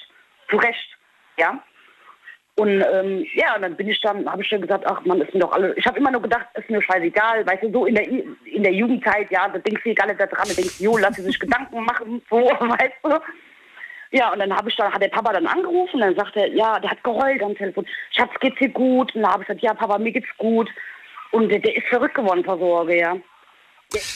Zu 0.49 0.57
Recht. 0.57 0.98
Ja. 1.38 1.60
Und 2.56 2.84
ähm, 2.93 3.26
ja, 3.34 3.56
und 3.56 3.64
dann 3.64 3.76
bin 3.76 3.88
ich 3.88 3.99
dann, 4.02 4.30
habe 4.30 4.43
ich 4.43 4.49
dann 4.49 4.61
gesagt, 4.61 4.85
ach 4.85 5.03
man, 5.03 5.22
ist 5.22 5.34
mir 5.34 5.39
doch 5.39 5.52
alle. 5.53 5.73
Ich 5.77 5.85
habe 5.85 5.98
immer 5.98 6.11
nur 6.11 6.22
gedacht, 6.22 6.45
ist 6.53 6.69
mir 6.69 6.81
scheißegal, 6.81 7.48
weißt 7.48 7.64
du, 7.64 7.72
so 7.72 7.85
in 7.85 7.95
der 7.95 8.07
in 8.07 8.61
der 8.61 8.73
Jugendzeit, 8.73 9.31
ja, 9.31 9.48
da 9.48 9.57
denkst 9.57 9.84
du 9.84 9.95
gar 9.95 10.06
nicht 10.06 10.19
da 10.19 10.27
dran, 10.27 10.48
da 10.48 10.53
denkst 10.53 10.77
du, 10.77 10.84
jo, 10.84 10.98
lass 10.98 11.15
dir 11.15 11.23
sich 11.23 11.39
Gedanken 11.39 11.84
machen, 11.84 12.22
so, 12.30 12.38
weißt 12.38 12.98
du. 13.03 13.10
Ja, 14.11 14.31
und 14.34 14.39
dann 14.39 14.56
habe 14.56 14.69
ich 14.69 14.76
dann, 14.76 14.93
hat 14.93 15.02
der 15.02 15.07
Papa 15.07 15.34
dann 15.34 15.48
angerufen, 15.48 16.02
dann 16.02 16.15
sagt 16.15 16.35
er, 16.35 16.49
ja, 16.49 16.80
der 16.80 16.91
hat 16.91 17.03
geheult 17.03 17.41
am 17.41 17.56
Telefon, 17.56 17.88
Schatz, 18.11 18.31
geht's 18.41 18.60
dir 18.60 18.69
gut? 18.69 19.15
Und 19.15 19.23
dann 19.23 19.31
habe 19.31 19.43
ich 19.43 19.48
gesagt, 19.48 19.64
ja, 19.64 19.73
Papa, 19.73 19.98
mir 19.98 20.11
geht's 20.11 20.38
gut. 20.38 20.69
Und 21.31 21.49
der, 21.49 21.60
der 21.60 21.77
ist 21.77 21.88
verrückt 21.88 22.15
geworden 22.15 22.43
vor 22.43 22.60
Sorge, 22.60 22.99
ja. 22.99 23.15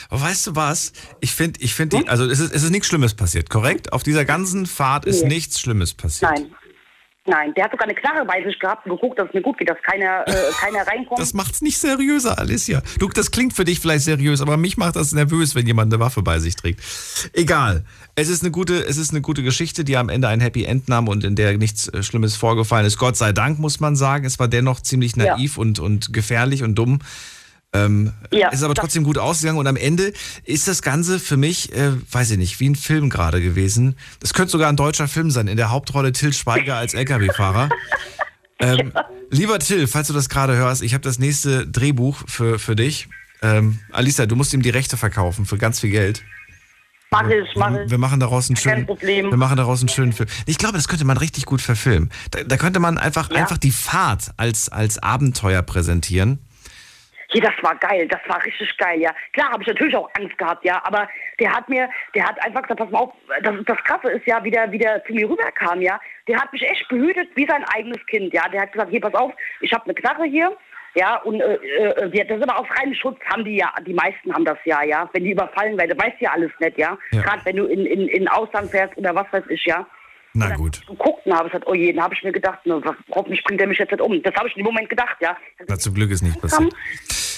Weißt 0.09 0.47
du 0.47 0.55
was? 0.55 0.93
Ich 1.19 1.31
finde, 1.33 1.59
ich 1.61 1.73
finde, 1.73 1.97
die- 1.97 2.07
also 2.07 2.25
es 2.25 2.39
ist, 2.39 2.53
es 2.53 2.63
ist 2.63 2.69
nichts 2.71 2.87
Schlimmes 2.87 3.13
passiert, 3.13 3.49
korrekt? 3.49 3.93
Auf 3.93 4.03
dieser 4.03 4.25
ganzen 4.25 4.65
Fahrt 4.65 5.05
ist 5.05 5.23
Nee. 5.23 5.29
nichts 5.29 5.59
Schlimmes 5.59 5.93
passiert. 5.93 6.31
Nein. 6.31 6.47
Nein, 7.27 7.55
der 7.55 7.63
hat 7.63 7.71
sogar 7.71 7.87
eine 7.87 7.95
Knarre 7.95 8.23
bei 8.23 8.43
sich 8.43 8.59
gehabt 8.59 8.85
und 8.85 8.91
geguckt, 8.91 9.17
dass 9.17 9.27
es 9.29 9.33
mir 9.33 9.41
gut 9.41 9.57
geht, 9.57 9.67
dass 9.67 9.79
keiner, 9.81 10.27
äh, 10.27 10.31
keiner 10.59 10.85
reinkommt. 10.85 11.19
Das 11.19 11.33
macht's 11.33 11.59
nicht 11.63 11.79
seriöser, 11.79 12.37
Alicia. 12.37 12.83
Du, 12.99 13.09
das 13.09 13.31
klingt 13.31 13.53
für 13.53 13.65
dich 13.65 13.79
vielleicht 13.79 14.03
seriös, 14.05 14.41
aber 14.41 14.57
mich 14.57 14.77
macht 14.77 14.95
das 14.95 15.11
nervös, 15.11 15.55
wenn 15.55 15.65
jemand 15.65 15.91
eine 15.91 15.99
Waffe 15.99 16.21
bei 16.21 16.37
sich 16.37 16.55
trägt. 16.55 16.81
Egal. 17.33 17.83
Es 18.13 18.29
ist 18.29 18.43
eine 18.43 18.51
gute, 18.51 18.75
es 18.85 18.97
ist 18.97 19.09
eine 19.09 19.21
gute 19.21 19.41
Geschichte, 19.41 19.83
die 19.83 19.97
am 19.97 20.09
Ende 20.09 20.27
ein 20.27 20.39
Happy 20.39 20.65
End 20.65 20.87
nahm 20.87 21.07
und 21.07 21.23
in 21.23 21.35
der 21.35 21.57
nichts 21.57 21.87
äh, 21.87 22.03
Schlimmes 22.03 22.35
vorgefallen 22.35 22.85
ist. 22.85 22.99
Gott 22.99 23.17
sei 23.17 23.31
Dank, 23.31 23.57
muss 23.57 23.79
man 23.79 23.95
sagen. 23.95 24.23
Es 24.25 24.37
war 24.37 24.47
dennoch 24.47 24.79
ziemlich 24.81 25.15
Ja. 25.15 25.35
naiv 25.35 25.57
und, 25.57 25.79
und 25.79 26.13
gefährlich 26.13 26.61
und 26.61 26.75
dumm. 26.75 26.99
Ähm, 27.75 28.13
Ja, 28.31 28.49
ist 28.49 28.63
aber 28.63 28.75
trotzdem 28.75 29.03
gut 29.03 29.17
ausgegangen 29.17 29.59
und 29.59 29.67
am 29.67 29.75
Ende 29.75 30.13
ist 30.43 30.67
das 30.67 30.81
Ganze 30.81 31.19
für 31.19 31.37
mich, 31.37 31.73
äh, 31.73 31.91
weiß 32.11 32.31
ich 32.31 32.37
nicht, 32.37 32.59
wie 32.59 32.69
ein 32.69 32.75
Film 32.75 33.09
gerade 33.09 33.41
gewesen. 33.41 33.95
Das 34.19 34.33
könnte 34.33 34.51
sogar 34.51 34.69
ein 34.69 34.75
deutscher 34.77 35.07
Film 35.07 35.31
sein. 35.31 35.47
In 35.47 35.57
der 35.57 35.71
Hauptrolle 35.71 36.11
Till 36.11 36.33
Schweiger 36.33 36.75
als 36.77 36.93
LKW-Fahrer. 36.93 37.69
Ähm, 38.57 38.93
Lieber 39.31 39.59
Till, 39.59 39.85
falls 39.85 40.07
du 40.07 40.13
das 40.13 40.29
gerade 40.29 40.55
hörst, 40.55 40.81
ich 40.81 40.93
habe 40.93 41.01
das 41.03 41.19
nächste 41.19 41.67
Drehbuch 41.67 42.23
für, 42.25 42.57
für 42.57 42.73
dich. 42.77 43.09
Ähm, 43.41 43.79
Alisa, 43.91 44.25
du 44.27 44.37
musst 44.37 44.53
ihm 44.53 44.61
die 44.61 44.69
Rechte 44.69 44.95
verkaufen 44.95 45.45
für 45.45 45.57
ganz 45.57 45.81
viel 45.81 45.89
Geld. 45.91 46.23
Mach 47.11 47.27
ich, 47.27 47.45
mach 47.55 47.71
ich. 47.77 47.89
Wir 47.89 47.97
machen 47.97 48.19
daraus 48.21 48.49
einen 48.49 48.55
schönen, 48.55 48.87
wir 48.87 49.37
machen 49.37 49.57
daraus 49.57 49.81
einen 49.81 49.89
schönen 49.89 50.13
Film. 50.13 50.29
Ich 50.45 50.57
glaube, 50.57 50.75
das 50.75 50.87
könnte 50.87 51.03
man 51.03 51.17
richtig 51.17 51.45
gut 51.45 51.61
verfilmen. 51.61 52.09
Da, 52.31 52.43
da 52.43 52.57
könnte 52.57 52.79
man 52.79 52.97
einfach, 52.97 53.29
einfach 53.29 53.57
die 53.57 53.71
Fahrt 53.71 54.31
als, 54.37 54.69
als 54.69 54.99
Abenteuer 54.99 55.61
präsentieren. 55.61 56.39
Hier, 57.35 57.43
das 57.43 57.63
war 57.63 57.75
geil, 57.75 58.07
das 58.07 58.21
war 58.27 58.41
richtig 58.45 58.77
geil, 58.77 59.01
ja. 59.01 59.13
Klar 59.33 59.51
habe 59.51 59.61
ich 59.61 59.67
natürlich 59.67 59.93
auch 59.93 60.09
Angst 60.17 60.37
gehabt, 60.37 60.63
ja, 60.63 60.81
aber 60.85 61.09
der 61.37 61.51
hat 61.51 61.67
mir, 61.67 61.89
der 62.15 62.25
hat 62.25 62.41
einfach 62.41 62.61
gesagt, 62.61 62.79
pass 62.79 62.89
mal 62.91 62.99
auf, 62.99 63.13
das, 63.43 63.55
das 63.65 63.77
Krasse 63.83 64.09
ist 64.11 64.25
ja, 64.25 64.41
wie 64.45 64.51
der, 64.51 64.71
wie 64.71 64.77
der 64.77 65.03
zu 65.03 65.11
mir 65.11 65.29
rüberkam, 65.29 65.81
ja. 65.81 65.99
Der 66.29 66.39
hat 66.39 66.53
mich 66.53 66.63
echt 66.63 66.87
behütet 66.87 67.27
wie 67.35 67.45
sein 67.45 67.65
eigenes 67.75 67.99
Kind, 68.05 68.33
ja. 68.33 68.47
Der 68.47 68.61
hat 68.61 68.71
gesagt, 68.71 68.89
hier, 68.89 69.01
pass 69.01 69.13
auf, 69.15 69.33
ich 69.59 69.73
habe 69.73 69.83
eine 69.83 69.95
Knarre 69.95 70.23
hier, 70.23 70.55
ja, 70.95 71.17
und 71.23 71.41
äh, 71.41 71.55
äh, 71.55 72.25
das 72.25 72.37
ist 72.37 72.43
aber 72.49 72.57
auf 72.57 72.69
reinen 72.79 72.95
Schutz 72.95 73.19
haben 73.25 73.43
die 73.43 73.57
ja, 73.57 73.69
die 73.85 73.93
meisten 73.93 74.33
haben 74.33 74.45
das 74.45 74.57
ja, 74.63 74.81
ja. 74.81 75.09
Wenn 75.11 75.25
die 75.25 75.31
überfallen 75.31 75.77
werden, 75.77 75.99
weißt 75.99 76.21
du 76.21 76.23
ja 76.23 76.31
alles 76.31 76.51
nicht, 76.61 76.77
ja. 76.77 76.97
Ja. 77.11 77.21
Gerade 77.21 77.43
wenn 77.43 77.57
du 77.57 77.65
in, 77.65 77.85
in, 77.85 78.07
in 78.07 78.29
Ausland 78.29 78.71
fährst 78.71 78.95
oder 78.95 79.13
was 79.13 79.27
weiß 79.33 79.43
ich, 79.49 79.65
ja. 79.65 79.85
Na 80.37 80.53
gut. 80.55 80.85
geguckt 80.85 81.25
und 81.25 81.33
habe 81.33 81.49
gesagt, 81.49 81.65
oh 81.67 81.73
je, 81.73 81.93
dann 81.93 82.03
habe 82.03 82.13
ich 82.13 82.21
mir 82.23 82.31
gedacht, 82.31 82.65
ne, 82.65 82.81
hoffentlich 83.11 83.41
bringt 83.43 83.61
er 83.61 83.67
mich 83.67 83.77
jetzt 83.77 83.91
nicht 83.91 84.01
um. 84.01 84.21
Das 84.21 84.35
habe 84.35 84.49
ich 84.49 84.55
in 84.57 84.63
dem 84.63 84.65
Moment 84.65 84.89
gedacht, 84.89 85.15
ja. 85.21 85.37
Na, 85.67 85.77
zum 85.77 85.93
Glück 85.93 86.11
ist 86.11 86.21
nicht 86.21 86.39
passiert. 86.41 86.73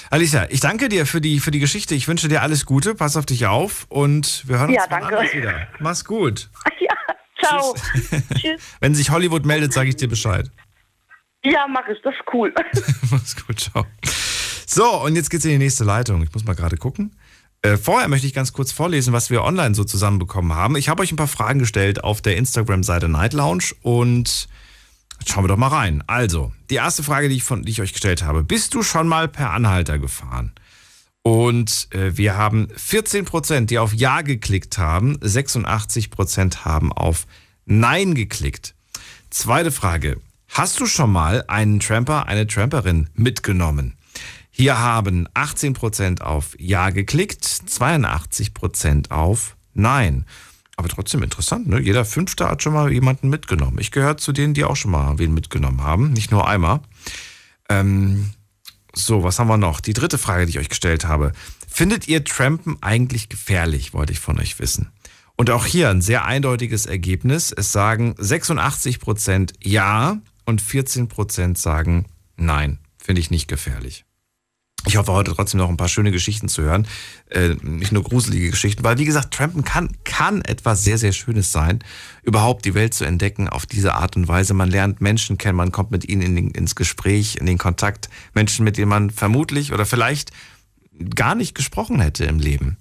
Alicia, 0.09 0.47
ich 0.49 0.59
danke 0.61 0.89
dir 0.89 1.05
für 1.05 1.19
die, 1.21 1.39
für 1.39 1.51
die 1.51 1.59
Geschichte. 1.59 1.93
Ich 1.95 2.07
wünsche 2.07 2.27
dir 2.27 2.41
alles 2.41 2.65
Gute. 2.65 2.95
Pass 2.95 3.17
auf 3.17 3.25
dich 3.25 3.45
auf 3.45 3.85
und 3.89 4.47
wir 4.47 4.59
hören 4.59 4.69
uns 4.69 4.77
Ja, 4.77 4.85
wann 4.89 5.01
danke. 5.11 5.37
wieder. 5.37 5.67
Mach's 5.79 6.05
gut. 6.05 6.49
Ja, 6.79 7.49
ciao. 7.49 7.75
Tschüss. 8.35 8.61
Wenn 8.79 8.95
sich 8.95 9.09
Hollywood 9.11 9.45
meldet, 9.45 9.73
sage 9.73 9.89
ich 9.89 9.95
dir 9.95 10.07
Bescheid. 10.07 10.49
Ja, 11.43 11.65
mach 11.67 11.87
ich, 11.87 11.97
das 12.03 12.13
ist 12.13 12.21
cool. 12.33 12.53
Mach's 13.11 13.35
gut, 13.45 13.59
ciao. 13.59 13.85
So, 14.65 15.01
und 15.03 15.15
jetzt 15.15 15.29
geht's 15.29 15.45
in 15.45 15.51
die 15.51 15.57
nächste 15.57 15.83
Leitung. 15.83 16.23
Ich 16.23 16.33
muss 16.33 16.43
mal 16.45 16.55
gerade 16.55 16.77
gucken. 16.77 17.15
Äh, 17.61 17.77
vorher 17.77 18.07
möchte 18.07 18.27
ich 18.27 18.33
ganz 18.33 18.53
kurz 18.53 18.71
vorlesen, 18.71 19.13
was 19.13 19.29
wir 19.29 19.43
online 19.43 19.75
so 19.75 19.83
zusammenbekommen 19.83 20.53
haben. 20.55 20.75
Ich 20.75 20.89
habe 20.89 21.01
euch 21.03 21.11
ein 21.11 21.15
paar 21.15 21.27
Fragen 21.27 21.59
gestellt 21.59 22.03
auf 22.03 22.21
der 22.21 22.37
Instagram-Seite 22.37 23.07
Night 23.09 23.33
Lounge 23.33 23.73
und 23.81 24.47
schauen 25.25 25.43
wir 25.43 25.49
doch 25.49 25.57
mal 25.57 25.67
rein. 25.67 26.03
Also, 26.07 26.51
die 26.69 26.75
erste 26.75 27.03
Frage, 27.03 27.29
die 27.29 27.35
ich, 27.35 27.43
von, 27.43 27.63
die 27.63 27.71
ich 27.71 27.81
euch 27.81 27.93
gestellt 27.93 28.23
habe. 28.23 28.43
Bist 28.43 28.73
du 28.73 28.83
schon 28.83 29.07
mal 29.07 29.27
per 29.27 29.51
Anhalter 29.51 29.99
gefahren? 29.99 30.53
Und 31.23 31.89
äh, 31.91 32.15
wir 32.15 32.37
haben 32.37 32.67
14%, 32.67 33.65
die 33.65 33.79
auf 33.79 33.93
Ja 33.93 34.21
geklickt 34.21 34.77
haben, 34.77 35.17
86% 35.17 36.63
haben 36.63 36.93
auf 36.93 37.27
Nein 37.65 38.15
geklickt. 38.15 38.75
Zweite 39.29 39.71
Frage. 39.71 40.21
Hast 40.47 40.79
du 40.79 40.85
schon 40.85 41.11
mal 41.11 41.43
einen 41.47 41.81
Tramper, 41.81 42.27
eine 42.27 42.47
Tramperin 42.47 43.09
mitgenommen? 43.13 43.97
Hier 44.49 44.79
haben 44.79 45.27
18% 45.35 46.21
auf 46.21 46.55
Ja 46.57 46.89
geklickt, 46.89 47.43
82% 47.45 49.11
auf 49.11 49.57
Nein. 49.73 50.25
Aber 50.77 50.89
trotzdem 50.89 51.23
interessant, 51.23 51.67
ne? 51.67 51.79
Jeder 51.79 52.05
Fünfte 52.05 52.47
hat 52.47 52.61
schon 52.61 52.73
mal 52.73 52.91
jemanden 52.91 53.29
mitgenommen. 53.29 53.79
Ich 53.79 53.91
gehöre 53.91 54.17
zu 54.17 54.31
denen, 54.31 54.53
die 54.53 54.63
auch 54.63 54.75
schon 54.75 54.91
mal 54.91 55.17
wen 55.17 55.33
mitgenommen 55.33 55.81
haben, 55.81 56.13
nicht 56.13 56.31
nur 56.31 56.47
einmal. 56.47 56.81
Ähm, 57.67 58.29
so, 58.93 59.23
was 59.23 59.39
haben 59.39 59.47
wir 59.47 59.57
noch? 59.57 59.79
Die 59.79 59.93
dritte 59.93 60.19
Frage, 60.19 60.45
die 60.45 60.51
ich 60.51 60.59
euch 60.59 60.69
gestellt 60.69 61.05
habe. 61.05 61.33
Findet 61.67 62.07
ihr 62.07 62.23
Trampen 62.23 62.77
eigentlich 62.81 63.27
gefährlich, 63.27 63.93
wollte 63.93 64.13
ich 64.13 64.19
von 64.19 64.39
euch 64.39 64.59
wissen. 64.59 64.91
Und 65.35 65.49
auch 65.49 65.65
hier 65.65 65.89
ein 65.89 66.01
sehr 66.01 66.25
eindeutiges 66.25 66.85
Ergebnis. 66.85 67.51
Es 67.51 67.71
sagen 67.71 68.13
86% 68.13 69.53
Ja 69.61 70.19
und 70.45 70.61
14% 70.61 71.57
sagen 71.57 72.05
Nein. 72.35 72.79
Finde 72.97 73.21
ich 73.21 73.31
nicht 73.31 73.47
gefährlich. 73.47 74.06
Ich 74.87 74.95
hoffe 74.95 75.11
heute 75.11 75.33
trotzdem 75.35 75.59
noch 75.59 75.69
ein 75.69 75.77
paar 75.77 75.89
schöne 75.89 76.11
Geschichten 76.11 76.47
zu 76.47 76.61
hören. 76.61 76.87
Äh, 77.29 77.55
nicht 77.61 77.91
nur 77.91 78.03
gruselige 78.03 78.51
Geschichten, 78.51 78.83
weil 78.83 78.97
wie 78.97 79.05
gesagt, 79.05 79.33
Trampen 79.33 79.63
kann, 79.63 79.89
kann 80.05 80.41
etwas 80.41 80.83
sehr, 80.83 80.97
sehr 80.97 81.11
Schönes 81.11 81.51
sein, 81.51 81.79
überhaupt 82.23 82.63
die 82.63 82.73
Welt 82.73 82.93
zu 82.93 83.03
entdecken 83.03 83.49
auf 83.49 83.65
diese 83.65 83.95
Art 83.95 84.15
und 84.15 84.27
Weise. 84.27 84.53
Man 84.53 84.71
lernt 84.71 85.01
Menschen 85.01 85.37
kennen, 85.37 85.57
man 85.57 85.71
kommt 85.71 85.91
mit 85.91 86.07
ihnen 86.07 86.21
in 86.21 86.35
den, 86.35 86.51
ins 86.51 86.75
Gespräch, 86.75 87.35
in 87.35 87.45
den 87.45 87.57
Kontakt. 87.57 88.09
Menschen, 88.33 88.63
mit 88.63 88.77
denen 88.77 88.89
man 88.89 89.09
vermutlich 89.09 89.73
oder 89.73 89.85
vielleicht 89.85 90.31
gar 91.15 91.35
nicht 91.35 91.53
gesprochen 91.53 91.99
hätte 91.99 92.25
im 92.25 92.39
Leben. 92.39 92.77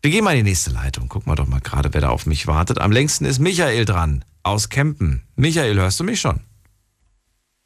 Wir 0.00 0.12
gehen 0.12 0.22
mal 0.22 0.36
in 0.36 0.44
die 0.44 0.50
nächste 0.50 0.70
Leitung. 0.70 1.08
Gucken 1.08 1.30
wir 1.30 1.36
doch 1.36 1.48
mal 1.48 1.60
gerade, 1.60 1.92
wer 1.92 2.00
da 2.00 2.10
auf 2.10 2.26
mich 2.26 2.46
wartet. 2.46 2.78
Am 2.78 2.92
längsten 2.92 3.24
ist 3.24 3.40
Michael 3.40 3.84
dran, 3.84 4.24
aus 4.44 4.68
Kempen. 4.68 5.24
Michael, 5.34 5.74
hörst 5.74 5.98
du 5.98 6.04
mich 6.04 6.20
schon? 6.20 6.40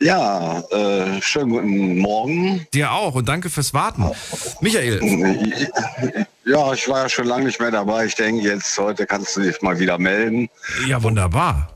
Ja, 0.02 0.60
äh, 0.70 1.22
schönen 1.22 1.50
guten 1.50 1.98
Morgen. 1.98 2.66
Dir 2.74 2.90
auch 2.90 3.14
und 3.14 3.28
danke 3.28 3.50
fürs 3.50 3.72
Warten. 3.72 4.10
Michael. 4.60 5.00
Ja, 6.44 6.72
ich 6.72 6.88
war 6.88 7.02
ja 7.04 7.08
schon 7.08 7.26
lange 7.26 7.44
nicht 7.44 7.60
mehr 7.60 7.70
dabei. 7.70 8.06
Ich 8.06 8.16
denke, 8.16 8.42
jetzt 8.42 8.76
heute 8.78 9.06
kannst 9.06 9.36
du 9.36 9.42
dich 9.42 9.62
mal 9.62 9.78
wieder 9.78 9.98
melden. 9.98 10.48
Ja, 10.88 11.00
wunderbar. 11.04 11.72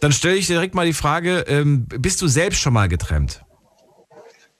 Dann 0.00 0.12
stelle 0.12 0.36
ich 0.36 0.46
dir 0.46 0.54
direkt 0.54 0.74
mal 0.74 0.86
die 0.86 0.94
Frage, 0.94 1.44
ähm, 1.46 1.84
bist 1.86 2.22
du 2.22 2.28
selbst 2.28 2.60
schon 2.60 2.72
mal 2.72 2.88
getrennt? 2.88 3.42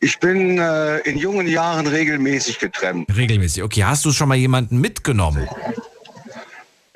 Ich 0.01 0.21
bin 0.21 0.59
äh, 0.59 0.99
in 0.99 1.17
jungen 1.17 1.49
Jahren 1.49 1.87
regelmäßig 1.87 2.59
getrennt. 2.59 3.09
Regelmäßig. 3.17 3.63
Okay, 3.63 3.85
hast 3.85 4.05
du 4.05 4.13
schon 4.13 4.29
mal 4.29 4.37
jemanden 4.37 4.83
mitgenommen? 4.83 5.49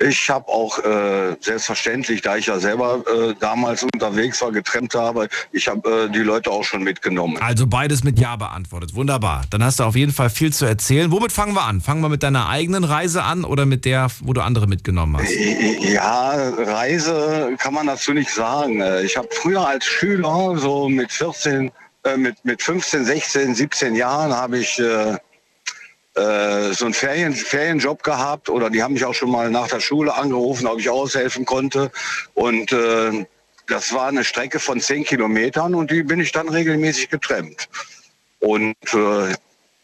Ich 0.09 0.29
habe 0.29 0.47
auch 0.47 0.79
äh, 0.79 1.35
selbstverständlich, 1.39 2.21
da 2.21 2.35
ich 2.35 2.47
ja 2.47 2.59
selber 2.59 3.03
äh, 3.07 3.33
damals 3.39 3.83
unterwegs 3.83 4.41
war, 4.41 4.51
getrennt 4.51 4.93
habe, 4.95 5.29
ich 5.51 5.67
habe 5.67 6.07
äh, 6.07 6.09
die 6.09 6.19
Leute 6.19 6.51
auch 6.51 6.63
schon 6.63 6.83
mitgenommen. 6.83 7.37
Also 7.41 7.67
beides 7.67 8.03
mit 8.03 8.19
Ja 8.19 8.35
beantwortet. 8.35 8.95
Wunderbar. 8.95 9.43
Dann 9.49 9.63
hast 9.63 9.79
du 9.79 9.83
auf 9.83 9.95
jeden 9.95 10.11
Fall 10.11 10.29
viel 10.29 10.51
zu 10.51 10.65
erzählen. 10.65 11.11
Womit 11.11 11.31
fangen 11.31 11.53
wir 11.53 11.63
an? 11.63 11.81
Fangen 11.81 12.01
wir 12.01 12.09
mit 12.09 12.23
deiner 12.23 12.49
eigenen 12.49 12.83
Reise 12.83 13.23
an 13.23 13.45
oder 13.45 13.65
mit 13.65 13.85
der, 13.85 14.07
wo 14.21 14.33
du 14.33 14.41
andere 14.41 14.67
mitgenommen 14.67 15.17
hast? 15.17 15.31
Ja, 15.81 16.49
Reise 16.57 17.55
kann 17.57 17.73
man 17.73 17.87
dazu 17.87 18.13
nicht 18.13 18.29
sagen. 18.29 18.81
Äh, 18.81 19.03
Ich 19.03 19.15
habe 19.17 19.27
früher 19.31 19.65
als 19.67 19.85
Schüler, 19.85 20.57
so 20.57 20.89
mit 20.89 21.11
14, 21.11 21.71
äh, 22.03 22.17
mit, 22.17 22.43
mit 22.43 22.61
15, 22.61 23.05
16, 23.05 23.55
17 23.55 23.95
Jahren, 23.95 24.33
habe 24.33 24.59
ich 24.59 24.81
äh, 26.15 26.73
so 26.73 26.85
einen 26.85 26.93
Ferien, 26.93 27.33
Ferienjob 27.33 28.03
gehabt 28.03 28.49
oder 28.49 28.69
die 28.69 28.83
haben 28.83 28.93
mich 28.93 29.05
auch 29.05 29.13
schon 29.13 29.31
mal 29.31 29.49
nach 29.49 29.67
der 29.67 29.79
Schule 29.79 30.13
angerufen, 30.13 30.67
ob 30.67 30.79
ich 30.79 30.89
aushelfen 30.89 31.45
konnte. 31.45 31.91
Und 32.33 32.71
äh, 32.71 33.25
das 33.67 33.93
war 33.93 34.07
eine 34.07 34.23
Strecke 34.23 34.59
von 34.59 34.79
10 34.79 35.05
Kilometern 35.05 35.73
und 35.73 35.89
die 35.89 36.03
bin 36.03 36.19
ich 36.19 36.31
dann 36.31 36.49
regelmäßig 36.49 37.09
getrennt. 37.09 37.69
Und 38.39 38.75
äh, 38.93 39.33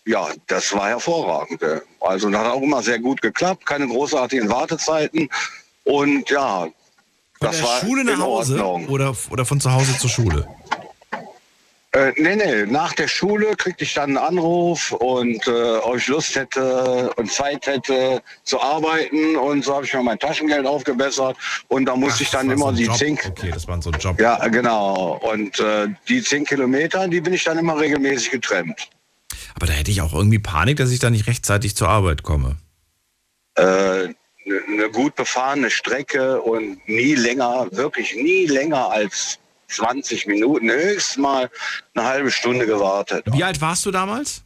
ja, 0.05 0.27
das 0.47 0.73
war 0.73 0.89
hervorragend. 0.89 1.61
Also 1.99 2.29
das 2.29 2.39
hat 2.41 2.51
auch 2.51 2.61
immer 2.61 2.81
sehr 2.83 2.99
gut 2.99 3.21
geklappt, 3.21 3.65
keine 3.65 3.87
großartigen 3.87 4.49
Wartezeiten. 4.49 5.29
Und 5.83 6.29
ja, 6.29 6.63
Von 6.63 6.71
das 7.39 7.63
war 7.63 7.79
Schule 7.79 8.03
nach 8.03 8.13
in 8.13 8.21
Hause 8.21 8.63
oder, 8.63 9.15
oder 9.29 9.45
von 9.45 9.59
zu 9.59 9.71
Hause 9.71 9.97
zur 9.97 10.09
Schule? 10.09 10.47
Äh, 11.91 12.11
nee, 12.17 12.35
nee, 12.35 12.65
nach 12.67 12.93
der 12.93 13.07
Schule 13.07 13.55
kriegte 13.55 13.83
ich 13.83 13.95
dann 13.95 14.15
einen 14.15 14.17
Anruf 14.17 14.91
und 14.91 15.47
äh, 15.47 15.77
ob 15.77 15.97
ich 15.97 16.07
Lust 16.07 16.35
hätte 16.35 17.11
und 17.15 17.31
Zeit 17.31 17.65
hätte 17.65 18.21
zu 18.43 18.61
arbeiten 18.61 19.35
und 19.35 19.65
so 19.65 19.73
habe 19.73 19.85
ich 19.85 19.93
mir 19.95 20.03
mein 20.03 20.19
Taschengeld 20.19 20.67
aufgebessert 20.67 21.35
und 21.67 21.85
da 21.85 21.95
musste 21.95 22.21
ich 22.21 22.29
dann 22.29 22.51
immer 22.51 22.67
so 22.67 22.73
die 22.73 22.89
zehn, 22.91 23.17
Okay, 23.25 23.49
das 23.51 23.67
war 23.67 23.81
so 23.81 23.89
ein 23.89 23.99
Job. 23.99 24.19
ja 24.19 24.47
genau 24.49 25.19
und 25.23 25.59
äh, 25.59 25.87
die 26.07 26.21
zehn 26.21 26.45
Kilometer, 26.45 27.07
die 27.07 27.21
bin 27.21 27.33
ich 27.33 27.43
dann 27.43 27.57
immer 27.57 27.79
regelmäßig 27.79 28.29
getrennt. 28.29 28.89
Aber 29.55 29.65
da 29.65 29.73
hätte 29.73 29.89
ich 29.89 30.03
auch 30.03 30.13
irgendwie 30.13 30.39
Panik, 30.39 30.77
dass 30.77 30.91
ich 30.91 30.99
da 30.99 31.09
nicht 31.09 31.25
rechtzeitig 31.25 31.75
zur 31.75 31.89
Arbeit 31.89 32.21
komme. 32.21 32.57
Äh, 33.55 34.09
eine 34.45 34.89
gut 34.91 35.15
befahrene 35.15 35.71
Strecke 35.71 36.39
und 36.39 36.87
nie 36.87 37.15
länger, 37.15 37.67
wirklich 37.71 38.15
nie 38.15 38.45
länger 38.45 38.91
als 38.91 39.38
20 39.69 40.27
Minuten, 40.27 40.69
höchstens 40.69 41.17
mal 41.17 41.49
eine 41.93 42.05
halbe 42.05 42.31
Stunde 42.31 42.65
gewartet. 42.65 43.25
Wie 43.31 43.43
alt 43.43 43.61
warst 43.61 43.85
du 43.85 43.91
damals? 43.91 44.43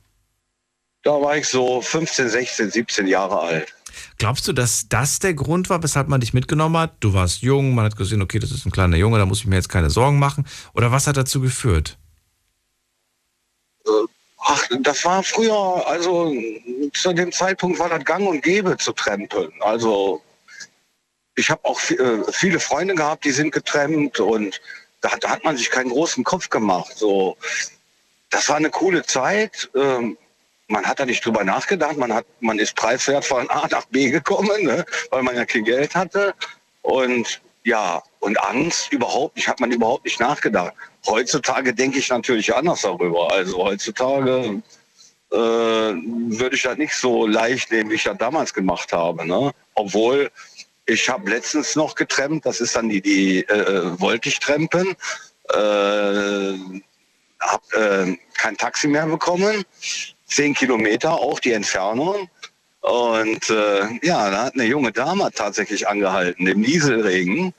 Da 1.04 1.12
war 1.22 1.36
ich 1.36 1.48
so 1.48 1.82
15, 1.82 2.30
16, 2.30 2.72
17 2.72 3.08
Jahre 3.08 3.40
alt. 3.40 3.74
Glaubst 4.18 4.48
du, 4.48 4.54
dass 4.54 4.88
das 4.90 5.20
der 5.20 5.34
Grund 5.34 5.70
war, 5.70 5.84
weshalb 5.84 6.08
man 6.08 6.22
dich 6.22 6.34
mitgenommen 6.34 6.78
hat? 6.78 6.95
Du 7.00 7.14
warst 7.14 7.41
jung, 7.41 7.76
man 7.76 7.86
hat 7.86 7.98
gesehen, 7.98 8.22
okay, 8.22 8.40
das 8.40 8.52
ist 8.52 8.66
ein 8.66 8.72
kleiner 8.72 8.98
Junge, 8.98 9.20
da 9.20 9.26
muss 9.26 9.40
ich 9.40 9.48
mir 9.48 9.56
jetzt 9.56 9.70
keine 9.70 9.90
Sorgen 9.90 10.18
machen. 10.20 10.48
Oder 10.74 10.91
was 10.91 11.08
hat 11.08 11.18
dazu 11.18 11.41
geführt? 11.41 11.98
Ach, 14.45 14.64
das 14.82 15.06
war 15.06 15.24
früher, 15.24 15.88
also 15.88 16.34
zu 16.94 17.14
dem 17.14 17.32
Zeitpunkt 17.32 17.80
war 17.80 17.90
das 17.90 18.04
gang 18.04 18.28
und 18.28 18.41
gäbe 18.41 18.78
zu 18.78 18.91
trempeln. 18.91 19.52
Also 19.62 20.22
ich 21.36 21.50
habe 21.50 21.64
auch 21.64 21.80
äh, 21.90 22.24
viele 22.32 22.60
Freunde 22.60 22.95
gehabt, 22.95 23.26
die 23.26 23.32
sind 23.32 23.52
getrennt 23.52 24.20
und 24.20 24.60
da 25.03 25.11
hat, 25.11 25.23
da 25.23 25.30
hat 25.30 25.43
man 25.43 25.57
sich 25.57 25.69
keinen 25.69 25.89
großen 25.89 26.23
Kopf 26.23 26.49
gemacht. 26.49 26.93
So, 26.95 27.38
das 28.31 28.49
war 28.49 28.55
eine 28.55 28.69
coole 28.69 29.05
Zeit. 29.05 29.69
Ähm, 29.75 30.17
man 30.67 30.85
hat 30.85 30.99
da 30.99 31.05
nicht 31.05 31.23
drüber 31.25 31.43
nachgedacht. 31.43 31.97
Man 31.97 32.13
hat, 32.13 32.25
man 32.39 32.57
ist 32.57 32.75
preiswert 32.75 33.25
von 33.25 33.47
A 33.49 33.67
nach 33.69 33.85
B 33.85 34.09
gekommen, 34.09 34.63
ne? 34.63 34.85
weil 35.11 35.21
man 35.21 35.35
ja 35.35 35.45
kein 35.45 35.65
Geld 35.65 35.93
hatte. 35.93 36.34
Und 36.81 37.41
ja, 37.65 38.01
und 38.19 38.41
Angst 38.43 38.91
überhaupt 38.91 39.35
nicht, 39.35 39.47
hat 39.47 39.59
man 39.59 39.71
überhaupt 39.71 40.05
nicht 40.05 40.21
nachgedacht. 40.21 40.73
Heutzutage 41.05 41.73
denke 41.73 41.99
ich 41.99 42.09
natürlich 42.09 42.55
anders 42.55 42.81
darüber. 42.81 43.31
Also 43.31 43.57
heutzutage 43.57 44.61
äh, 45.31 45.35
würde 45.35 46.55
ich 46.55 46.61
das 46.61 46.77
nicht 46.77 46.95
so 46.95 47.27
leicht 47.27 47.71
nehmen, 47.71 47.89
wie 47.89 47.95
ich 47.95 48.03
das 48.03 48.17
damals 48.17 48.53
gemacht 48.53 48.93
habe. 48.93 49.27
Ne? 49.27 49.51
Obwohl 49.75 50.31
ich 50.85 51.10
habe 51.10 51.30
letztens 51.30 51.76
noch 51.76 51.95
getrennt, 51.95 52.45
das 52.45 52.61
ist 52.61 52.76
dann 52.76 52.89
die, 52.89 53.01
die 53.01 53.43
äh, 53.47 53.99
wollte 53.99 54.30
ich 54.30 54.39
trempen, 54.39 54.95
äh, 55.49 56.53
habe 57.39 57.73
äh, 57.73 58.18
kein 58.38 58.57
Taxi 58.57 58.88
mehr 58.88 59.05
bekommen, 59.05 59.64
zehn 60.26 60.53
Kilometer 60.53 61.14
auch 61.14 61.39
die 61.39 61.53
Entfernung. 61.53 62.30
Und 62.81 63.49
äh, 63.49 64.05
ja, 64.05 64.30
da 64.30 64.45
hat 64.45 64.55
eine 64.55 64.65
junge 64.65 64.91
Dame 64.91 65.31
tatsächlich 65.34 65.88
angehalten 65.88 66.47
im 66.47 66.60
Nieselregen. 66.60 67.53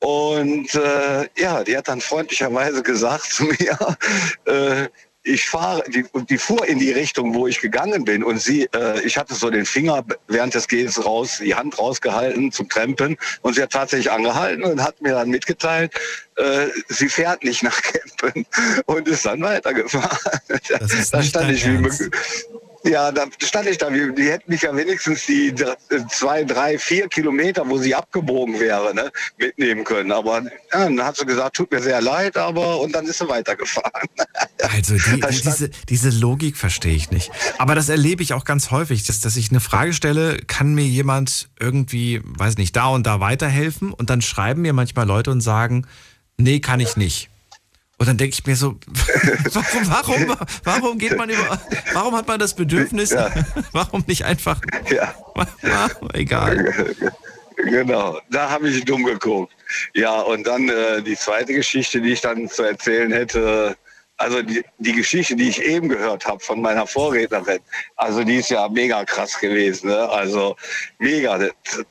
Und 0.00 0.74
äh, 0.74 1.28
ja, 1.36 1.62
die 1.62 1.76
hat 1.76 1.86
dann 1.86 2.00
freundlicherweise 2.00 2.82
gesagt 2.82 3.32
zu 3.32 3.44
mir, 3.44 3.78
äh, 4.46 4.88
ich 5.24 5.48
fahre, 5.48 5.84
die, 5.88 6.04
die 6.28 6.38
fuhr 6.38 6.66
in 6.66 6.78
die 6.78 6.90
Richtung, 6.90 7.34
wo 7.34 7.46
ich 7.46 7.60
gegangen 7.60 8.04
bin. 8.04 8.24
Und 8.24 8.40
sie, 8.40 8.68
äh, 8.74 9.00
ich 9.02 9.16
hatte 9.16 9.34
so 9.34 9.50
den 9.50 9.64
Finger 9.64 10.04
während 10.26 10.54
des 10.54 10.66
Gehens 10.66 11.04
raus, 11.04 11.40
die 11.42 11.54
Hand 11.54 11.78
rausgehalten 11.78 12.50
zum 12.50 12.68
Trempen. 12.68 13.16
Und 13.42 13.54
sie 13.54 13.62
hat 13.62 13.70
tatsächlich 13.70 14.10
angehalten 14.10 14.64
und 14.64 14.82
hat 14.82 15.00
mir 15.00 15.12
dann 15.12 15.30
mitgeteilt, 15.30 15.92
äh, 16.36 16.66
sie 16.88 17.08
fährt 17.08 17.44
nicht 17.44 17.62
nach 17.62 17.80
Kempen 17.82 18.46
und 18.86 19.08
ist 19.08 19.24
dann 19.24 19.42
weitergefahren. 19.42 20.18
Das 20.68 20.92
ist 20.92 21.14
da 21.14 21.22
stand 21.22 21.52
ich 21.52 21.66
wie. 21.66 22.10
Ja, 22.84 23.12
da 23.12 23.26
stand 23.42 23.68
ich 23.68 23.78
da, 23.78 23.90
die 23.90 24.30
hätten 24.30 24.50
mich 24.50 24.62
ja 24.62 24.74
wenigstens 24.74 25.26
die 25.26 25.54
zwei, 26.10 26.44
drei, 26.44 26.78
vier 26.78 27.08
Kilometer, 27.08 27.68
wo 27.68 27.78
sie 27.78 27.94
abgebogen 27.94 28.58
wäre, 28.58 28.94
ne, 28.94 29.10
mitnehmen 29.38 29.84
können. 29.84 30.12
Aber 30.12 30.42
ja, 30.42 30.50
dann 30.72 31.02
hat 31.02 31.16
sie 31.16 31.26
gesagt, 31.26 31.56
tut 31.56 31.70
mir 31.70 31.80
sehr 31.80 32.00
leid, 32.00 32.36
aber 32.36 32.80
und 32.80 32.94
dann 32.94 33.06
ist 33.06 33.18
sie 33.18 33.28
weitergefahren. 33.28 34.08
Also 34.70 34.94
die, 34.94 35.20
diese, 35.20 35.70
diese 35.88 36.10
Logik 36.10 36.56
verstehe 36.56 36.94
ich 36.94 37.10
nicht. 37.10 37.32
Aber 37.58 37.74
das 37.74 37.88
erlebe 37.88 38.22
ich 38.22 38.32
auch 38.32 38.44
ganz 38.44 38.70
häufig, 38.70 39.04
dass, 39.04 39.20
dass 39.20 39.36
ich 39.36 39.50
eine 39.50 39.58
Frage 39.58 39.92
stelle, 39.92 40.36
kann 40.46 40.74
mir 40.74 40.84
jemand 40.84 41.50
irgendwie, 41.58 42.20
weiß 42.24 42.56
nicht, 42.58 42.76
da 42.76 42.86
und 42.86 43.04
da 43.04 43.18
weiterhelfen? 43.18 43.92
Und 43.92 44.08
dann 44.08 44.22
schreiben 44.22 44.62
mir 44.62 44.72
manchmal 44.72 45.04
Leute 45.04 45.32
und 45.32 45.40
sagen, 45.40 45.86
nee, 46.36 46.60
kann 46.60 46.78
ich 46.78 46.96
nicht. 46.96 47.31
Und 48.02 48.08
dann 48.08 48.16
denke 48.16 48.34
ich 48.36 48.44
mir 48.44 48.56
so, 48.56 48.74
warum, 49.52 49.86
warum, 49.86 50.36
warum 50.64 50.98
geht 50.98 51.16
man 51.16 51.30
über, 51.30 51.62
warum 51.92 52.16
hat 52.16 52.26
man 52.26 52.40
das 52.40 52.52
Bedürfnis, 52.52 53.14
warum 53.72 54.02
nicht 54.08 54.24
einfach, 54.24 54.60
ja. 54.90 55.14
egal. 56.12 56.74
Genau, 57.58 58.18
da 58.28 58.50
habe 58.50 58.70
ich 58.70 58.84
dumm 58.84 59.04
geguckt. 59.04 59.52
Ja, 59.94 60.20
und 60.20 60.48
dann 60.48 60.68
äh, 60.68 61.00
die 61.00 61.14
zweite 61.14 61.54
Geschichte, 61.54 62.00
die 62.00 62.14
ich 62.14 62.20
dann 62.20 62.48
zu 62.48 62.64
erzählen 62.64 63.12
hätte, 63.12 63.76
also 64.16 64.42
die, 64.42 64.62
die 64.78 64.92
Geschichte, 64.92 65.34
die 65.34 65.48
ich 65.48 65.62
eben 65.62 65.88
gehört 65.88 66.26
habe 66.26 66.40
von 66.40 66.60
meiner 66.60 66.86
Vorrednerin, 66.86 67.58
also 67.96 68.22
die 68.22 68.36
ist 68.36 68.50
ja 68.50 68.68
mega 68.68 69.04
krass 69.04 69.38
gewesen. 69.38 69.88
Ne? 69.88 70.08
Also 70.08 70.56
mega. 70.98 71.38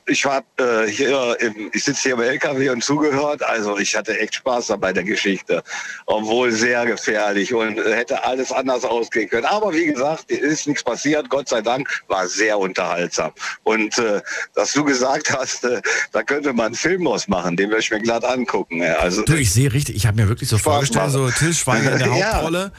Ich 0.06 0.24
war 0.24 0.42
äh, 0.58 0.86
hier, 0.86 1.36
im, 1.40 1.70
ich 1.72 1.84
sitze 1.84 2.02
hier 2.02 2.14
im 2.14 2.20
LKW 2.20 2.70
und 2.70 2.82
zugehört. 2.82 3.42
Also 3.42 3.78
ich 3.78 3.94
hatte 3.94 4.18
echt 4.18 4.36
Spaß 4.36 4.68
da 4.68 4.76
bei 4.76 4.92
der 4.92 5.04
Geschichte, 5.04 5.62
obwohl 6.06 6.52
sehr 6.52 6.86
gefährlich 6.86 7.52
und 7.52 7.76
hätte 7.76 8.24
alles 8.24 8.50
anders 8.50 8.84
ausgehen 8.84 9.28
können. 9.28 9.46
Aber 9.46 9.72
wie 9.74 9.86
gesagt, 9.86 10.30
ist 10.30 10.66
nichts 10.66 10.82
passiert. 10.82 11.28
Gott 11.28 11.48
sei 11.48 11.60
Dank 11.60 12.02
war 12.08 12.26
sehr 12.28 12.58
unterhaltsam. 12.58 13.32
Und 13.64 13.98
äh, 13.98 14.22
dass 14.54 14.72
du 14.72 14.84
gesagt 14.84 15.32
hast, 15.36 15.64
äh, 15.64 15.82
da 16.12 16.22
könnte 16.22 16.52
man 16.52 16.66
einen 16.66 16.74
Film 16.76 17.06
ausmachen, 17.06 17.56
den 17.56 17.68
würde 17.68 17.80
ich 17.80 17.90
mir 17.90 18.00
glatt 18.00 18.24
angucken. 18.24 18.82
Also 18.82 19.22
Du, 19.22 19.34
ich 19.34 19.52
sehe 19.52 19.72
richtig, 19.72 19.96
ich 19.96 20.06
habe 20.06 20.22
mir 20.22 20.28
wirklich 20.28 20.48
so 20.48 20.58
vorgestellt, 20.58 21.10
so 21.10 21.28
Till 21.30 21.52
Schweiger 21.52 21.92
in 21.92 21.98
der 21.98 22.11
Ja. 22.18 22.34
Hauptrolle, 22.34 22.72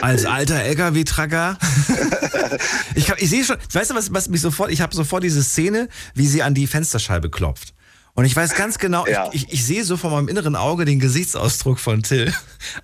als 0.00 0.24
alter 0.24 0.62
LKW-Tracker. 0.62 1.58
ich 2.94 3.08
ich 3.16 3.30
sehe 3.30 3.44
schon, 3.44 3.56
weißt 3.72 3.90
du, 3.90 3.94
was, 3.94 4.12
was 4.12 4.28
mich 4.28 4.40
sofort, 4.40 4.70
ich 4.70 4.80
habe 4.80 4.94
sofort 4.94 5.22
diese 5.24 5.42
Szene, 5.42 5.88
wie 6.14 6.26
sie 6.26 6.42
an 6.42 6.54
die 6.54 6.66
Fensterscheibe 6.66 7.30
klopft. 7.30 7.74
Und 8.14 8.24
ich 8.24 8.34
weiß 8.34 8.54
ganz 8.54 8.78
genau, 8.78 9.06
ich, 9.06 9.16
ich, 9.32 9.52
ich 9.52 9.64
sehe 9.64 9.84
so 9.84 9.96
vor 9.96 10.10
meinem 10.10 10.28
inneren 10.28 10.56
Auge 10.56 10.84
den 10.84 10.98
Gesichtsausdruck 10.98 11.78
von 11.78 12.02
Till. 12.02 12.34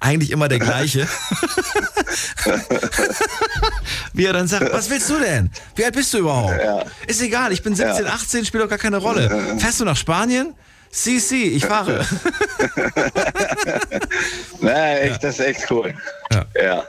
Eigentlich 0.01 0.31
immer 0.31 0.49
der 0.49 0.61
gleiche. 0.61 1.09
Wie 4.13 4.25
er 4.25 4.33
dann 4.33 4.49
sagt, 4.49 4.73
was 4.73 4.89
willst 4.89 5.11
du 5.11 5.19
denn? 5.19 5.51
Wie 5.75 5.85
alt 5.85 5.95
bist 5.95 6.15
du 6.15 6.19
überhaupt? 6.19 6.55
Ist 7.07 7.21
egal, 7.21 7.53
ich 7.53 7.63
bin 7.63 7.75
17, 7.75 8.07
18, 8.07 8.45
spielt 8.47 8.63
doch 8.65 8.69
gar 8.69 8.79
keine 8.79 8.99
Rolle. 8.99 9.57
Fährst 9.59 9.81
du 9.81 9.85
nach 9.85 9.97
Spanien? 9.97 10.55
Si, 10.97 11.21
si, 11.21 11.43
ich 11.53 11.67
fahre. 11.67 12.07
Na, 14.61 14.99
echt, 14.99 15.23
das 15.23 15.39
ist 15.39 15.45
echt 15.45 15.71
cool. 15.71 15.95
Ja. 16.33 16.47
ja. 16.55 16.85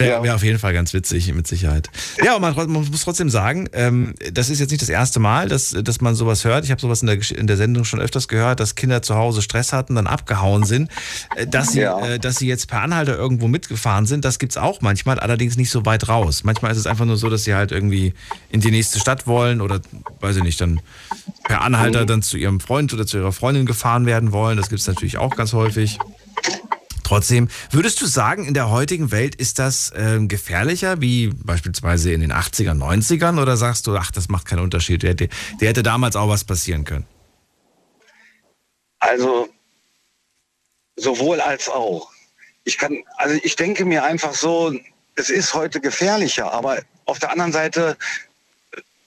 Ja, 0.00 0.22
wäre 0.22 0.36
auf 0.36 0.44
jeden 0.44 0.60
Fall 0.60 0.72
ganz 0.72 0.94
witzig, 0.94 1.34
mit 1.34 1.48
Sicherheit. 1.48 1.90
Ja, 2.24 2.36
und 2.36 2.40
man, 2.40 2.54
man 2.54 2.70
muss 2.88 3.02
trotzdem 3.02 3.30
sagen, 3.30 3.68
ähm, 3.72 4.14
das 4.32 4.48
ist 4.48 4.60
jetzt 4.60 4.70
nicht 4.70 4.80
das 4.80 4.88
erste 4.88 5.18
Mal, 5.18 5.48
dass, 5.48 5.70
dass 5.70 6.00
man 6.00 6.14
sowas 6.14 6.44
hört. 6.44 6.64
Ich 6.64 6.70
habe 6.70 6.80
sowas 6.80 7.02
in 7.02 7.08
der, 7.08 7.18
in 7.32 7.48
der 7.48 7.56
Sendung 7.56 7.84
schon 7.84 8.00
öfters 8.00 8.28
gehört, 8.28 8.60
dass 8.60 8.76
Kinder 8.76 9.02
zu 9.02 9.16
Hause 9.16 9.42
Stress 9.42 9.72
hatten, 9.72 9.96
dann 9.96 10.06
abgehauen 10.06 10.62
sind. 10.62 10.88
Äh, 11.34 11.48
Dass 11.48 11.72
sie, 11.72 11.80
äh, 11.80 12.20
dass 12.20 12.36
sie 12.36 12.46
jetzt 12.46 12.68
per 12.68 12.82
Anhalter 12.82 13.16
irgendwo 13.16 13.48
mitgefahren 13.48 14.06
sind, 14.06 14.24
das 14.24 14.38
gibt's 14.38 14.56
auch 14.56 14.80
manchmal, 14.82 15.18
allerdings 15.18 15.56
nicht 15.56 15.70
so 15.70 15.84
weit 15.84 16.08
raus. 16.08 16.44
Manchmal 16.44 16.70
ist 16.70 16.78
es 16.78 16.86
einfach 16.86 17.04
nur 17.04 17.16
so, 17.16 17.28
dass 17.28 17.42
sie 17.42 17.56
halt 17.56 17.72
irgendwie 17.72 18.14
in 18.50 18.60
die 18.60 18.70
nächste 18.70 19.00
Stadt 19.00 19.26
wollen 19.26 19.60
oder, 19.60 19.80
weiß 20.20 20.36
ich 20.36 20.44
nicht, 20.44 20.60
dann 20.60 20.80
per 21.42 21.62
Anhalter 21.62 22.06
dann 22.06 22.22
zu 22.22 22.36
ihrem 22.36 22.60
Freund 22.60 22.94
oder 22.94 23.04
zu 23.04 23.16
ihrer 23.16 23.32
Freundin 23.32 23.66
gefahren 23.66 24.06
werden 24.06 24.30
wollen. 24.30 24.58
Das 24.58 24.68
gibt's 24.68 24.86
natürlich 24.86 25.18
auch 25.18 25.34
ganz 25.34 25.54
häufig. 25.54 25.98
Trotzdem, 27.08 27.48
würdest 27.70 28.02
du 28.02 28.06
sagen, 28.06 28.44
in 28.44 28.52
der 28.52 28.68
heutigen 28.68 29.10
Welt 29.10 29.34
ist 29.34 29.58
das 29.58 29.90
ähm, 29.96 30.28
gefährlicher 30.28 31.00
wie 31.00 31.28
beispielsweise 31.28 32.12
in 32.12 32.20
den 32.20 32.34
80ern, 32.34 32.76
90ern? 32.76 33.40
Oder 33.40 33.56
sagst 33.56 33.86
du, 33.86 33.96
ach, 33.96 34.10
das 34.10 34.28
macht 34.28 34.44
keinen 34.44 34.58
Unterschied, 34.58 35.02
der 35.02 35.12
hätte, 35.12 35.30
der 35.58 35.70
hätte 35.70 35.82
damals 35.82 36.16
auch 36.16 36.28
was 36.28 36.44
passieren 36.44 36.84
können? 36.84 37.06
Also 38.98 39.48
sowohl 40.96 41.40
als 41.40 41.70
auch. 41.70 42.10
Ich 42.64 42.76
kann, 42.76 42.98
also 43.16 43.40
ich 43.42 43.56
denke 43.56 43.86
mir 43.86 44.04
einfach 44.04 44.34
so, 44.34 44.78
es 45.14 45.30
ist 45.30 45.54
heute 45.54 45.80
gefährlicher, 45.80 46.52
aber 46.52 46.82
auf 47.06 47.18
der 47.18 47.30
anderen 47.30 47.52
Seite 47.52 47.96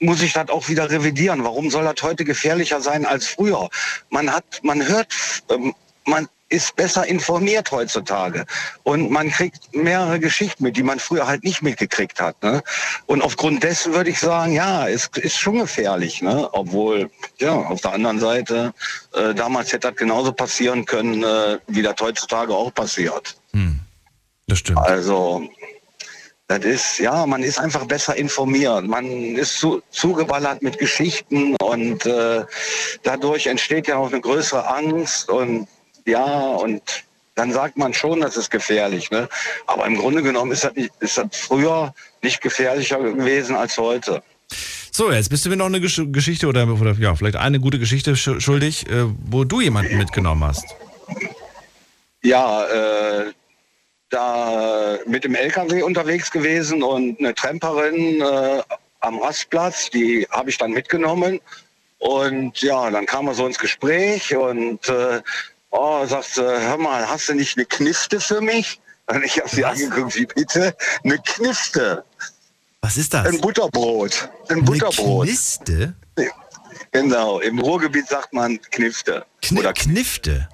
muss 0.00 0.22
ich 0.22 0.32
das 0.32 0.48
auch 0.48 0.68
wieder 0.68 0.90
revidieren. 0.90 1.44
Warum 1.44 1.70
soll 1.70 1.84
das 1.84 2.02
heute 2.02 2.24
gefährlicher 2.24 2.80
sein 2.80 3.06
als 3.06 3.28
früher? 3.28 3.70
Man 4.10 4.32
hat, 4.32 4.58
man 4.64 4.84
hört, 4.84 5.14
ähm, 5.50 5.72
man 6.04 6.28
ist 6.52 6.76
besser 6.76 7.06
informiert 7.06 7.70
heutzutage 7.72 8.44
und 8.82 9.10
man 9.10 9.30
kriegt 9.30 9.74
mehrere 9.74 10.20
Geschichten 10.20 10.64
mit, 10.64 10.76
die 10.76 10.82
man 10.82 10.98
früher 10.98 11.26
halt 11.26 11.44
nicht 11.44 11.62
mitgekriegt 11.62 12.20
hat. 12.20 12.40
Ne? 12.42 12.62
Und 13.06 13.22
aufgrund 13.22 13.62
dessen 13.62 13.94
würde 13.94 14.10
ich 14.10 14.20
sagen, 14.20 14.52
ja, 14.52 14.88
es 14.88 15.08
ist 15.16 15.38
schon 15.38 15.58
gefährlich, 15.58 16.22
ne? 16.22 16.48
obwohl 16.52 17.10
ja 17.38 17.52
auf 17.52 17.80
der 17.80 17.92
anderen 17.94 18.20
Seite 18.20 18.74
äh, 19.14 19.34
damals 19.34 19.72
hätte 19.72 19.88
das 19.88 19.96
genauso 19.96 20.32
passieren 20.32 20.84
können, 20.84 21.22
äh, 21.24 21.58
wie 21.66 21.82
das 21.82 21.96
heutzutage 22.00 22.54
auch 22.54 22.72
passiert. 22.72 23.36
Das 24.46 24.58
stimmt. 24.58 24.78
Also 24.78 25.48
das 26.48 26.64
ist, 26.64 26.98
ja, 26.98 27.24
man 27.24 27.42
ist 27.42 27.58
einfach 27.58 27.86
besser 27.86 28.14
informiert. 28.16 28.84
Man 28.84 29.06
ist 29.36 29.58
zu, 29.58 29.82
zugeballert 29.90 30.62
mit 30.62 30.78
Geschichten 30.78 31.56
und 31.62 32.04
äh, 32.04 32.44
dadurch 33.02 33.46
entsteht 33.46 33.86
ja 33.86 33.96
auch 33.96 34.12
eine 34.12 34.20
größere 34.20 34.68
Angst 34.68 35.30
und 35.30 35.66
ja, 36.06 36.24
und 36.54 36.82
dann 37.34 37.52
sagt 37.52 37.76
man 37.76 37.94
schon, 37.94 38.20
das 38.20 38.36
ist 38.36 38.50
gefährlich. 38.50 39.10
Ne? 39.10 39.28
Aber 39.66 39.86
im 39.86 39.96
Grunde 39.96 40.22
genommen 40.22 40.52
ist 40.52 40.64
das, 40.64 40.74
nicht, 40.74 40.92
ist 41.00 41.18
das 41.18 41.26
früher 41.32 41.94
nicht 42.22 42.40
gefährlicher 42.40 43.00
gewesen 43.00 43.56
als 43.56 43.78
heute. 43.78 44.22
So, 44.90 45.10
jetzt 45.10 45.30
bist 45.30 45.46
du 45.46 45.48
mir 45.48 45.56
noch 45.56 45.66
eine 45.66 45.80
Gesch 45.80 46.02
Geschichte 46.06 46.46
oder, 46.46 46.68
oder 46.68 46.92
ja, 46.98 47.14
vielleicht 47.14 47.36
eine 47.36 47.60
gute 47.60 47.78
Geschichte 47.78 48.14
sch 48.14 48.40
schuldig, 48.40 48.86
äh, 48.90 49.06
wo 49.24 49.44
du 49.44 49.62
jemanden 49.62 49.96
mitgenommen 49.96 50.44
hast. 50.44 50.66
Ja, 52.22 52.66
äh, 52.66 53.32
da 54.10 54.98
mit 55.06 55.24
dem 55.24 55.34
LKW 55.34 55.82
unterwegs 55.82 56.30
gewesen 56.30 56.82
und 56.82 57.18
eine 57.18 57.34
Tramperin 57.34 58.20
äh, 58.20 58.62
am 59.00 59.18
Rastplatz, 59.18 59.88
die 59.88 60.26
habe 60.30 60.50
ich 60.50 60.58
dann 60.58 60.72
mitgenommen. 60.72 61.40
Und 61.98 62.60
ja, 62.60 62.90
dann 62.90 63.06
kam 63.06 63.28
er 63.28 63.34
so 63.34 63.46
ins 63.46 63.58
Gespräch 63.58 64.36
und 64.36 64.88
äh, 64.88 65.22
oh, 65.72 66.06
sagt, 66.06 66.34
sie, 66.34 66.42
hör 66.42 66.78
mal, 66.78 67.08
hast 67.08 67.28
du 67.28 67.34
nicht 67.34 67.56
eine 67.56 67.66
Knifte 67.66 68.20
für 68.20 68.40
mich? 68.40 68.80
Und 69.06 69.24
ich 69.24 69.38
habe 69.38 69.48
sie 69.48 69.64
angeguckt, 69.64 70.14
wie 70.14 70.26
bitte? 70.26 70.76
Eine 71.02 71.18
Knifte. 71.18 72.04
Was 72.80 72.96
ist 72.96 73.12
das? 73.12 73.26
Ein 73.26 73.40
Butterbrot. 73.40 74.30
Ein 74.48 74.64
Butterbrot. 74.64 75.26
Kniste? 75.26 75.94
Genau, 76.92 77.40
im 77.40 77.58
Ruhrgebiet 77.58 78.08
sagt 78.08 78.32
man 78.32 78.60
Knifte. 78.70 79.24
Kni 79.40 79.60
Oder 79.60 79.72
Knifte? 79.72 80.48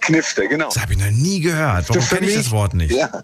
Knifte, 0.00 0.48
genau. 0.48 0.66
Das 0.66 0.82
habe 0.82 0.92
ich 0.92 0.98
noch 0.98 1.10
nie 1.10 1.40
gehört. 1.40 1.88
Warum 1.88 2.06
kenne 2.06 2.26
ich 2.26 2.36
das 2.36 2.50
Wort 2.50 2.74
nicht? 2.74 2.92
Ja. 2.92 3.22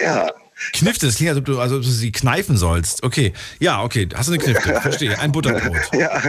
Ja. 0.00 0.30
Knifte, 0.72 1.06
das 1.06 1.16
klingt, 1.16 1.30
als 1.30 1.38
ob 1.38 1.44
du, 1.44 1.60
als 1.60 1.72
ob 1.72 1.82
du 1.82 1.88
sie 1.88 2.12
kneifen 2.12 2.56
sollst. 2.56 3.02
Okay, 3.02 3.32
ja, 3.60 3.82
okay, 3.82 4.08
hast 4.14 4.28
du 4.28 4.32
eine 4.32 4.42
Knifte, 4.42 4.74
verstehe. 4.80 5.18
Ein 5.18 5.32
Butterbrot. 5.32 5.76
Ja, 5.92 6.20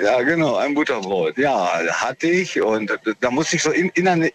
ja, 0.00 0.22
genau, 0.22 0.56
ein 0.56 0.74
Butterbrot. 0.74 1.38
Ja, 1.38 1.70
hatte 1.92 2.28
ich 2.28 2.60
und 2.60 2.90
da 3.20 3.30
musste 3.30 3.56
ich 3.56 3.62
so 3.62 3.70
in, 3.70 3.88
in, 3.90 4.08
eine, 4.08 4.32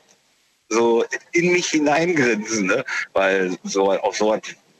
so 0.70 1.03
in 1.32 1.52
mich 1.52 1.68
hineingrinsen, 1.68 2.68
ne? 2.68 2.86
weil 3.14 3.57
so 3.64 3.91
auf 3.91 4.15
so 4.15 4.32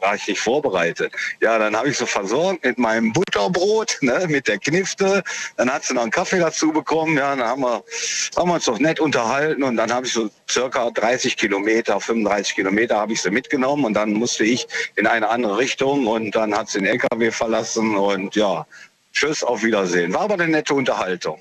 war 0.04 0.16
ich 0.16 0.28
nicht 0.28 0.42
vorbereitet. 0.42 1.14
Ja, 1.42 1.58
dann 1.58 1.76
habe 1.76 1.90
ich 1.90 1.98
so 1.98 2.06
versorgt 2.06 2.66
mit 2.66 2.78
meinem 2.78 3.14
Butterbrot, 3.14 3.98
ne, 4.02 4.26
mit 4.28 4.48
der 4.48 4.60
Knifte. 4.60 5.24
Dann 5.56 5.72
hat 5.72 5.86
sie 5.86 5.94
noch 5.94 6.02
einen 6.02 6.12
Kaffee 6.12 6.40
dazu 6.40 6.72
bekommen. 6.72 7.18
Ja, 7.18 7.36
dann 7.36 7.48
haben 7.48 7.62
wir, 7.62 7.84
haben 8.36 8.50
wir 8.50 8.56
uns 8.56 8.66
doch 8.66 8.80
nett 8.80 9.00
unterhalten 9.00 9.64
und 9.64 9.78
dann 9.78 9.92
habe 9.92 10.06
ich 10.06 10.14
so 10.14 10.30
circa 10.50 10.92
30 10.92 11.38
Kilometer, 11.38 12.00
35 12.00 12.56
Kilometer 12.56 12.98
habe 12.98 13.14
ich 13.14 13.22
sie 13.22 13.32
mitgenommen 13.32 13.86
und 13.86 13.94
dann 13.94 14.14
musste 14.14 14.44
ich 14.44 14.68
in 14.96 15.08
eine 15.08 15.30
andere 15.30 15.58
Richtung 15.58 16.06
und 16.06 16.36
dann 16.36 16.56
hat 16.56 16.70
sie 16.70 16.80
den 16.80 16.88
LKW 16.88 17.32
verlassen 17.32 17.96
und 17.96 18.36
ja, 18.36 18.68
tschüss, 19.14 19.44
auf 19.44 19.64
Wiedersehen. 19.64 20.14
War 20.14 20.22
aber 20.22 20.34
eine 20.34 20.50
nette 20.50 20.74
Unterhaltung. 20.74 21.40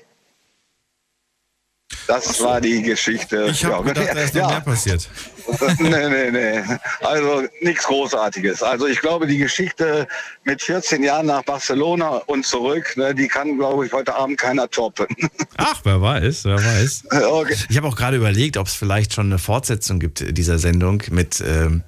Das 2.07 2.41
war 2.41 2.59
die 2.59 2.81
Geschichte. 2.81 3.47
Ich 3.49 3.63
habe 3.65 3.75
Ja, 3.87 3.93
gedacht, 3.93 4.09
da 4.13 4.21
ist 4.21 4.35
noch 4.35 4.41
ja. 4.41 4.47
mehr 4.49 4.61
passiert. 4.61 5.09
nee, 5.79 6.09
nee, 6.09 6.31
nee. 6.31 6.63
Also 7.01 7.43
nichts 7.61 7.85
Großartiges. 7.85 8.63
Also 8.63 8.87
ich 8.87 8.99
glaube, 8.99 9.27
die 9.27 9.37
Geschichte 9.37 10.07
mit 10.43 10.61
14 10.61 11.03
Jahren 11.03 11.25
nach 11.27 11.43
Barcelona 11.43 12.21
und 12.27 12.45
zurück, 12.45 12.95
ne, 12.95 13.13
die 13.13 13.27
kann, 13.27 13.57
glaube 13.57 13.85
ich, 13.85 13.93
heute 13.93 14.15
Abend 14.15 14.37
keiner 14.37 14.69
toppen. 14.69 15.07
Ach, 15.57 15.81
wer 15.83 16.01
weiß, 16.01 16.45
wer 16.45 16.57
weiß. 16.63 17.03
Okay. 17.11 17.55
Ich 17.69 17.77
habe 17.77 17.87
auch 17.87 17.95
gerade 17.95 18.17
überlegt, 18.17 18.57
ob 18.57 18.67
es 18.67 18.73
vielleicht 18.73 19.13
schon 19.13 19.27
eine 19.27 19.39
Fortsetzung 19.39 19.99
gibt 19.99 20.37
dieser 20.37 20.59
Sendung 20.59 21.03
mit 21.11 21.43
ähm, 21.45 21.83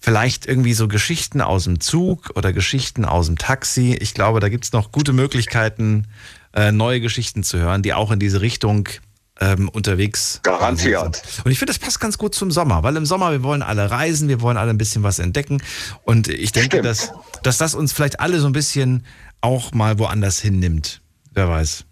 vielleicht 0.00 0.46
irgendwie 0.46 0.72
so 0.74 0.88
Geschichten 0.88 1.40
aus 1.40 1.64
dem 1.64 1.80
Zug 1.80 2.30
oder 2.34 2.52
Geschichten 2.52 3.04
aus 3.04 3.26
dem 3.26 3.36
Taxi. 3.36 3.96
Ich 4.00 4.14
glaube, 4.14 4.40
da 4.40 4.48
gibt 4.48 4.64
es 4.64 4.72
noch 4.72 4.92
gute 4.92 5.12
Möglichkeiten, 5.12 6.06
äh, 6.54 6.72
neue 6.72 7.00
Geschichten 7.00 7.42
zu 7.42 7.58
hören, 7.58 7.82
die 7.82 7.92
auch 7.92 8.10
in 8.10 8.18
diese 8.18 8.40
Richtung 8.40 8.88
ähm, 9.40 9.68
unterwegs 9.68 10.40
Garantiert. 10.42 11.22
Und 11.44 11.50
ich 11.50 11.58
finde, 11.58 11.72
das 11.72 11.78
passt 11.78 12.00
ganz 12.00 12.18
gut 12.18 12.34
zum 12.34 12.50
Sommer, 12.50 12.82
weil 12.82 12.96
im 12.96 13.06
Sommer 13.06 13.30
wir 13.32 13.42
wollen 13.42 13.62
alle 13.62 13.90
reisen, 13.90 14.28
wir 14.28 14.40
wollen 14.40 14.56
alle 14.56 14.70
ein 14.70 14.78
bisschen 14.78 15.02
was 15.02 15.18
entdecken. 15.18 15.62
Und 16.02 16.28
ich 16.28 16.52
denke, 16.52 16.82
dass, 16.82 17.12
dass 17.42 17.58
das 17.58 17.74
uns 17.74 17.92
vielleicht 17.92 18.20
alle 18.20 18.40
so 18.40 18.46
ein 18.46 18.52
bisschen 18.52 19.04
auch 19.40 19.72
mal 19.72 19.98
woanders 19.98 20.40
hinnimmt. 20.40 21.00
Wer 21.32 21.48
weiß. 21.48 21.84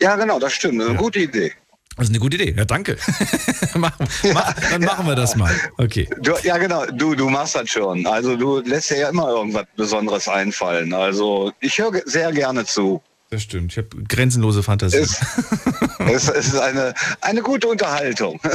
Ja, 0.00 0.16
genau, 0.16 0.38
das 0.38 0.52
stimmt. 0.52 0.80
Das 0.80 0.86
ist 0.86 0.90
eine 0.90 0.98
gute 0.98 1.20
Idee. 1.20 1.52
Das 1.96 2.04
ist 2.06 2.10
eine 2.10 2.20
gute 2.20 2.36
Idee. 2.36 2.54
Ja, 2.56 2.64
danke. 2.64 2.96
machen, 3.74 4.08
mach, 4.32 4.54
dann 4.70 4.82
machen 4.82 5.06
wir 5.06 5.14
das 5.14 5.36
mal. 5.36 5.54
Okay. 5.76 6.08
Du, 6.20 6.32
ja, 6.42 6.56
genau, 6.56 6.86
du, 6.86 7.14
du 7.14 7.28
machst 7.28 7.54
das 7.54 7.68
schon. 7.68 8.06
Also 8.06 8.36
du 8.36 8.60
lässt 8.60 8.90
dir 8.90 8.98
ja 8.98 9.08
immer 9.10 9.28
irgendwas 9.28 9.66
Besonderes 9.76 10.26
einfallen. 10.26 10.94
Also 10.94 11.52
ich 11.60 11.78
höre 11.78 12.00
sehr 12.06 12.32
gerne 12.32 12.64
zu. 12.64 13.02
Das 13.32 13.44
stimmt. 13.44 13.72
Ich 13.72 13.78
habe 13.78 13.88
grenzenlose 14.06 14.62
Fantasie. 14.62 14.98
Es, 14.98 16.28
es 16.28 16.48
ist 16.48 16.56
eine, 16.56 16.92
eine 17.22 17.40
gute 17.40 17.66
Unterhaltung. 17.66 18.38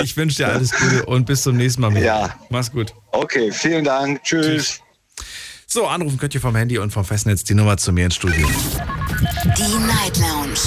Ich 0.00 0.16
wünsche 0.16 0.36
dir 0.36 0.48
alles 0.48 0.70
Gute 0.70 1.04
und 1.06 1.26
bis 1.26 1.42
zum 1.42 1.56
nächsten 1.56 1.82
Mal. 1.82 1.96
Ja. 1.98 2.34
Mach's 2.50 2.70
gut. 2.70 2.94
Okay, 3.12 3.50
vielen 3.52 3.84
Dank. 3.84 4.22
Tschüss. 4.22 4.80
So, 5.66 5.86
anrufen 5.86 6.18
könnt 6.18 6.34
ihr 6.34 6.40
vom 6.40 6.56
Handy 6.56 6.78
und 6.78 6.92
vom 6.92 7.04
Festnetz 7.04 7.44
die 7.44 7.54
Nummer 7.54 7.76
zu 7.76 7.92
mir 7.92 8.06
ins 8.06 8.14
Studio. 8.14 8.48
Die 9.58 9.86
Night 9.86 10.16
Lounge 10.16 10.58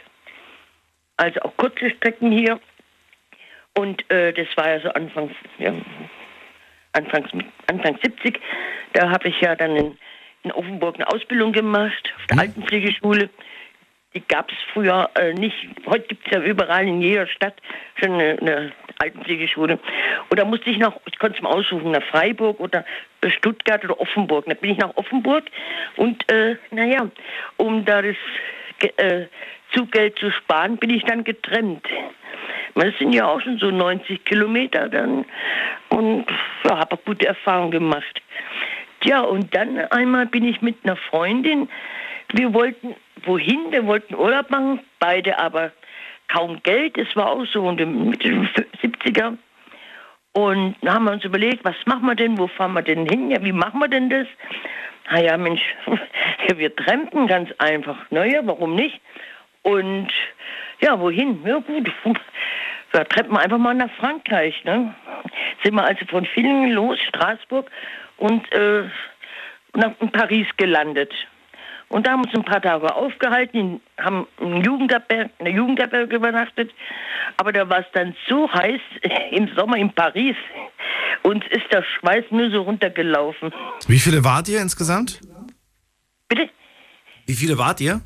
Also 1.16 1.40
auch 1.40 1.56
kurze 1.56 1.90
Strecken 1.90 2.30
hier. 2.30 2.60
Und 3.78 4.10
äh, 4.10 4.32
das 4.32 4.48
war 4.56 4.68
ja 4.70 4.80
so 4.80 4.88
Anfang, 4.88 5.30
ja, 5.58 5.72
Anfangs, 6.94 7.30
Anfang 7.68 7.96
70. 8.02 8.40
Da 8.94 9.08
habe 9.08 9.28
ich 9.28 9.40
ja 9.40 9.54
dann 9.54 9.76
in, 9.76 9.96
in 10.42 10.50
Offenburg 10.50 10.96
eine 10.96 11.06
Ausbildung 11.06 11.52
gemacht, 11.52 12.12
auf 12.16 12.26
der 12.26 12.40
Altenpflegeschule. 12.40 13.30
Die 14.14 14.22
gab 14.26 14.50
es 14.50 14.56
früher 14.72 15.08
äh, 15.14 15.32
nicht. 15.32 15.54
Heute 15.86 16.08
gibt 16.08 16.26
es 16.26 16.32
ja 16.32 16.42
überall 16.42 16.88
in 16.88 17.00
jeder 17.00 17.28
Stadt 17.28 17.54
schon 18.00 18.14
eine, 18.14 18.36
eine 18.40 18.72
Altenpflegeschule. 18.98 19.78
Und 20.28 20.40
da 20.40 20.44
musste 20.44 20.70
ich 20.70 20.78
nach, 20.78 20.96
ich 21.06 21.16
konnte 21.20 21.36
es 21.36 21.42
mal 21.42 21.50
aussuchen, 21.50 21.92
nach 21.92 22.02
Freiburg 22.10 22.58
oder 22.58 22.84
äh, 23.20 23.30
Stuttgart 23.30 23.84
oder 23.84 24.00
Offenburg. 24.00 24.46
Da 24.48 24.54
bin 24.54 24.70
ich 24.72 24.78
nach 24.78 24.96
Offenburg 24.96 25.44
und 25.94 26.28
äh, 26.32 26.56
naja, 26.72 27.08
um 27.58 27.84
da 27.84 28.02
das 28.02 28.16
äh, 28.96 29.26
Zuggeld 29.72 30.18
zu 30.18 30.32
sparen, 30.32 30.78
bin 30.78 30.90
ich 30.90 31.04
dann 31.04 31.22
getrennt. 31.22 31.86
Das 32.74 32.96
sind 32.98 33.12
ja 33.12 33.26
auch 33.26 33.40
schon 33.40 33.58
so 33.58 33.70
90 33.70 34.24
Kilometer 34.24 34.88
dann. 34.88 35.24
Und 35.88 36.26
ja, 36.64 36.78
habe 36.78 36.98
gute 37.04 37.26
Erfahrungen 37.26 37.70
gemacht. 37.70 38.22
Tja, 39.00 39.20
und 39.20 39.54
dann 39.54 39.78
einmal 39.90 40.26
bin 40.26 40.44
ich 40.44 40.60
mit 40.60 40.76
einer 40.84 40.96
Freundin, 40.96 41.68
wir 42.32 42.52
wollten 42.52 42.94
wohin, 43.24 43.70
wir 43.70 43.86
wollten 43.86 44.14
Urlaub 44.14 44.50
machen, 44.50 44.80
beide 44.98 45.38
aber 45.38 45.72
kaum 46.28 46.62
Geld, 46.62 46.98
das 46.98 47.14
war 47.16 47.30
auch 47.30 47.46
so 47.46 47.68
in 47.70 47.76
den 47.76 48.10
Mitte 48.10 48.30
der 48.56 48.66
70er. 48.82 49.36
Und 50.32 50.76
dann 50.82 50.94
haben 50.94 51.04
wir 51.04 51.12
uns 51.12 51.24
überlegt, 51.24 51.64
was 51.64 51.76
machen 51.86 52.06
wir 52.06 52.14
denn, 52.14 52.38
wo 52.38 52.46
fahren 52.48 52.74
wir 52.74 52.82
denn 52.82 53.08
hin, 53.08 53.30
ja, 53.30 53.42
wie 53.42 53.52
machen 53.52 53.80
wir 53.80 53.88
denn 53.88 54.10
das? 54.10 54.26
Na 55.10 55.20
ja, 55.20 55.36
Mensch, 55.36 55.62
wir 56.56 56.74
trampen 56.76 57.26
ganz 57.26 57.50
einfach. 57.58 57.96
Naja, 58.10 58.40
warum 58.44 58.74
nicht? 58.74 59.00
Und 59.62 60.12
ja, 60.80 60.98
wohin? 60.98 61.40
Ja 61.44 61.58
gut, 61.58 61.90
wir 62.92 63.08
trampen 63.08 63.36
einfach 63.36 63.58
mal 63.58 63.74
nach 63.74 63.90
Frankreich. 63.98 64.54
Ne? 64.64 64.94
Sind 65.62 65.74
wir 65.74 65.84
also 65.84 66.04
von 66.06 66.24
Villingen 66.26 66.72
los, 66.72 66.98
Straßburg 67.08 67.70
und 68.16 68.50
äh, 68.52 68.84
nach 69.74 69.92
in 70.00 70.10
Paris 70.10 70.46
gelandet. 70.56 71.12
Und 71.88 72.06
da 72.06 72.12
haben 72.12 72.20
wir 72.20 72.26
uns 72.26 72.34
ein 72.34 72.44
paar 72.44 72.60
Tage 72.60 72.94
aufgehalten, 72.94 73.80
haben 73.98 74.26
in 74.40 74.62
Jugendherberg, 74.62 75.30
in 75.38 75.44
der 75.46 75.54
Jugendherberge 75.54 76.16
übernachtet. 76.16 76.70
Aber 77.38 77.52
da 77.52 77.68
war 77.68 77.80
es 77.80 77.86
dann 77.94 78.14
so 78.28 78.52
heiß 78.52 78.80
im 79.30 79.48
Sommer 79.56 79.76
in 79.78 79.92
Paris. 79.92 80.36
Uns 81.22 81.44
ist 81.50 81.72
der 81.72 81.82
Schweiß 81.82 82.24
nur 82.30 82.50
so 82.50 82.62
runtergelaufen. 82.62 83.52
Wie 83.86 83.98
viele 83.98 84.22
wart 84.22 84.48
ihr 84.48 84.60
insgesamt? 84.60 85.20
Bitte? 86.28 86.50
Wie 87.26 87.34
viele 87.34 87.56
wart 87.56 87.80
ihr? 87.80 88.00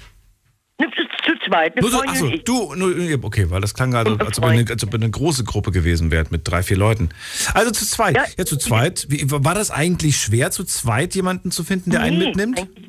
Zu, 0.91 1.33
zu 1.33 1.39
zweit, 1.49 1.73
eine 1.75 1.81
Nur 1.83 1.91
so, 1.91 1.99
Freundin 1.99 2.15
achso, 2.15 2.27
und 2.27 2.49
du, 2.49 2.75
nur, 2.75 3.25
okay, 3.25 3.51
weil 3.51 3.61
das 3.61 3.75
klang 3.75 3.91
gerade, 3.93 4.17
als 4.19 4.39
ob, 4.39 4.45
eine, 4.45 4.65
als 4.69 4.83
ob 4.85 4.95
eine 4.95 5.09
große 5.11 5.45
Gruppe 5.45 5.71
gewesen 5.71 6.11
wärt 6.11 6.31
mit 6.33 6.43
drei, 6.49 6.63
vier 6.63 6.77
Leuten. 6.77 7.11
Also 7.55 7.71
zu 7.71 7.87
zweit. 7.87 8.17
Ja, 8.37 8.45
zu 8.45 8.57
zweit. 8.57 9.07
Wie, 9.09 9.25
war 9.31 9.55
das 9.55 9.71
eigentlich 9.71 10.17
schwer, 10.17 10.51
zu 10.51 10.65
zweit 10.65 11.15
jemanden 11.15 11.51
zu 11.51 11.63
finden, 11.65 11.91
der 11.91 12.01
einen 12.01 12.19
Nee, 12.19 12.27
mitnimmt? 12.27 12.59
eigentlich- 12.59 12.89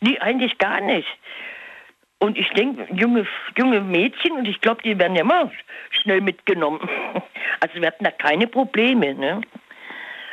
Nee, 0.00 0.18
eigentlich 0.18 0.58
gar 0.58 0.80
nicht. 0.82 1.06
Und 2.18 2.36
ich 2.38 2.48
denke, 2.56 2.86
junge, 2.94 3.26
junge 3.56 3.80
Mädchen, 3.80 4.32
und 4.32 4.46
ich 4.46 4.60
glaube, 4.60 4.82
die 4.82 4.98
werden 4.98 5.14
ja 5.14 5.22
immer 5.22 5.50
schnell 6.02 6.20
mitgenommen. 6.20 6.80
Also 7.60 7.80
wir 7.80 7.86
hatten 7.86 8.04
da 8.04 8.10
keine 8.10 8.46
Probleme, 8.46 9.14
ne? 9.14 9.40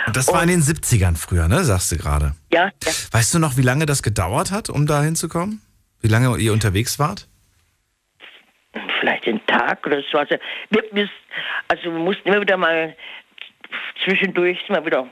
Und 0.08 0.18
das 0.18 0.28
war 0.28 0.42
in 0.44 0.50
den 0.50 0.62
70ern 0.62 1.16
früher, 1.16 1.48
ne? 1.48 1.64
Sagst 1.64 1.92
du 1.92 1.98
gerade. 1.98 2.36
Ja, 2.52 2.66
ja. 2.66 2.92
Weißt 3.12 3.34
du 3.34 3.40
noch, 3.40 3.56
wie 3.58 3.62
lange 3.62 3.86
das 3.86 4.04
gedauert 4.04 4.52
hat, 4.52 4.70
um 4.70 4.86
da 4.88 5.02
hinzukommen? 5.04 5.62
Wie 6.02 6.08
lange 6.08 6.38
ihr 6.38 6.54
unterwegs 6.54 7.00
wart? 7.00 7.28
vielleicht 9.02 9.26
den 9.26 9.46
Tag 9.48 9.86
oder 9.86 10.02
so. 10.12 10.18
Also 10.18 10.36
wir, 10.70 10.84
wir, 10.92 11.10
also 11.68 11.84
wir 11.84 11.92
mussten 11.92 12.28
immer 12.30 12.42
wieder 12.42 12.58
mal 12.58 12.96
zwischendurch 14.04 14.58
wir 14.68 14.86
wieder 14.86 15.08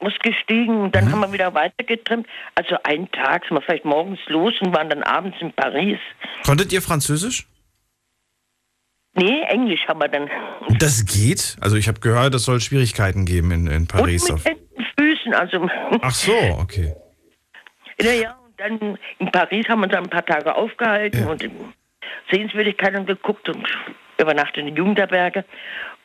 ausgestiegen 0.00 0.82
und 0.82 0.94
dann 0.94 1.10
haben 1.10 1.20
wir 1.20 1.32
wieder 1.32 1.54
weitergetrimmt. 1.54 2.26
Also 2.54 2.76
einen 2.82 3.10
Tag 3.12 3.44
sind 3.44 3.56
wir 3.56 3.62
vielleicht 3.62 3.84
morgens 3.84 4.18
los 4.26 4.52
und 4.60 4.74
waren 4.74 4.90
dann 4.90 5.02
abends 5.02 5.36
in 5.40 5.52
Paris. 5.52 5.98
Konntet 6.44 6.72
ihr 6.72 6.82
Französisch? 6.82 7.46
Nee, 9.16 9.42
Englisch 9.42 9.86
haben 9.86 10.00
wir 10.00 10.08
dann. 10.08 10.28
Das 10.78 11.06
geht? 11.06 11.56
Also 11.60 11.76
ich 11.76 11.86
habe 11.86 12.00
gehört, 12.00 12.34
es 12.34 12.44
soll 12.44 12.60
Schwierigkeiten 12.60 13.24
geben 13.24 13.52
in, 13.52 13.66
in 13.68 13.86
Paris. 13.86 14.28
Und 14.28 14.44
mit 14.44 14.46
Händen, 14.46 14.86
Füßen, 14.98 15.34
also. 15.34 15.68
Ach 16.02 16.10
so, 16.10 16.32
okay. 16.58 16.94
Naja, 18.02 18.36
dann 18.56 18.98
in 19.18 19.30
Paris 19.32 19.68
haben 19.68 19.80
wir 19.80 19.84
uns 19.86 19.94
ein 19.94 20.10
paar 20.10 20.24
Tage 20.24 20.54
aufgehalten 20.54 21.26
und 21.26 21.42
in 21.42 21.52
Sehenswürdigkeiten 22.30 23.06
geguckt 23.06 23.48
und 23.48 23.66
übernachtet 24.18 24.58
in 24.58 24.66
den 24.66 24.76
Jugendherberge. 24.76 25.44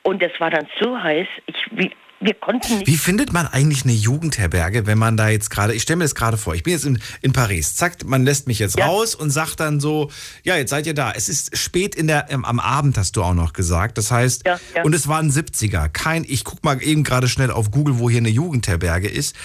Und 0.04 0.22
es 0.24 0.32
war 0.40 0.50
dann 0.50 0.68
so 0.82 0.98
heiß, 0.98 1.28
ich, 1.46 1.56
wir, 1.72 1.92
wir 2.22 2.34
konnten 2.34 2.80
nicht. 2.80 2.88
Wie 2.88 2.98
findet 2.98 3.32
man 3.34 3.48
eigentlich 3.48 3.84
eine 3.84 3.94
Jugendherberge, 3.94 4.88
wenn 4.88 4.98
man 4.98 5.18
da 5.18 5.30
jetzt 5.30 5.50
gerade, 5.50 5.74
ich 5.74 5.84
stelle 5.84 5.98
mir 5.98 6.04
das 6.06 6.16
gerade 6.16 6.38
vor, 6.38 6.56
ich 6.56 6.64
bin 6.64 6.74
jetzt 6.74 6.86
in, 6.86 7.00
in 7.22 7.34
Paris, 7.34 7.76
zack, 7.76 8.04
man 8.06 8.24
lässt 8.24 8.48
mich 8.48 8.60
jetzt 8.60 8.80
raus 8.80 9.16
und 9.16 9.30
sagt 9.30 9.60
dann 9.60 9.80
so, 9.80 10.10
ja, 10.44 10.56
jetzt 10.56 10.70
seid 10.70 10.88
ihr 10.88 10.94
da. 10.94 11.12
Es 11.12 11.30
ist 11.30 11.58
spät 11.58 11.96
in 11.96 12.08
der, 12.08 12.28
ähm, 12.30 12.46
am 12.46 12.60
Abend, 12.60 12.98
hast 12.98 13.16
du 13.16 13.24
auch 13.24 13.34
noch 13.34 13.54
gesagt. 13.54 13.98
Das 13.98 14.12
heißt, 14.12 14.46
ja. 14.46 14.60
und 14.84 14.94
es 14.96 15.08
waren 15.08 15.30
70er. 15.30 15.90
Kein, 15.90 16.26
ich 16.28 16.44
guck 16.44 16.64
mal 16.64 16.82
eben 16.82 17.04
gerade 17.04 17.28
schnell 17.28 17.52
auf 17.52 17.72
Google, 17.72 18.00
wo 18.00 18.10
hier 18.10 18.20
eine 18.20 18.30
Jugendherberge 18.30 19.08
ist. 19.08 19.36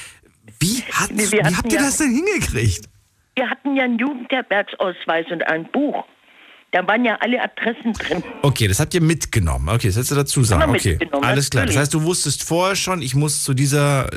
Wie, 0.61 0.83
hat, 0.93 1.11
wie 1.11 1.43
habt 1.43 1.73
ihr 1.73 1.79
ja- 1.79 1.85
das 1.85 1.99
denn 1.99 2.11
hingekriegt? 2.11 2.89
Wir 3.37 3.51
hatten 3.51 3.77
ja 3.77 3.85
einen 3.85 3.99
Jugendherbergsausweis 3.99 5.27
und 5.31 5.47
ein 5.47 5.65
Buch. 5.73 6.05
Da 6.73 6.85
waren 6.89 7.05
ja 7.05 7.17
alle 7.21 7.41
Adressen 7.41 7.93
drin. 7.93 8.23
Okay, 8.43 8.67
das 8.67 8.81
habt 8.81 8.93
ihr 8.95 9.01
mitgenommen. 9.01 9.69
Okay, 9.69 9.87
das 9.87 9.95
hättest 9.97 10.11
du 10.11 10.15
dazu 10.17 10.43
sagen. 10.43 10.71
Okay, 10.73 10.99
alles 11.23 11.49
klar. 11.49 11.67
Das 11.67 11.77
heißt, 11.77 11.95
du 11.95 12.03
wusstest 12.03 12.43
vorher 12.43 12.75
schon, 12.75 13.01
ich 13.01 13.15
muss 13.15 13.45
zu 13.45 13.55
dieser, 13.55 14.13
äh, 14.13 14.17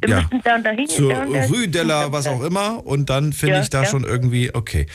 Wir 0.00 0.08
ja, 0.08 0.16
müssen 0.22 0.40
da 0.42 0.56
und 0.56 0.64
dahin. 0.66 0.86
zur 0.88 1.12
da 1.12 1.22
und 1.22 1.32
da- 1.34 1.44
Rue 1.46 1.68
Della, 1.68 2.10
was 2.10 2.26
auch 2.26 2.42
immer, 2.42 2.84
und 2.84 3.08
dann 3.10 3.32
finde 3.32 3.56
Ja, 3.56 3.62
ich 3.62 3.70
da 3.70 3.82
ja. 3.84 3.88
schon 3.88 4.02
irgendwie, 4.02 4.52
okay. 4.54 4.86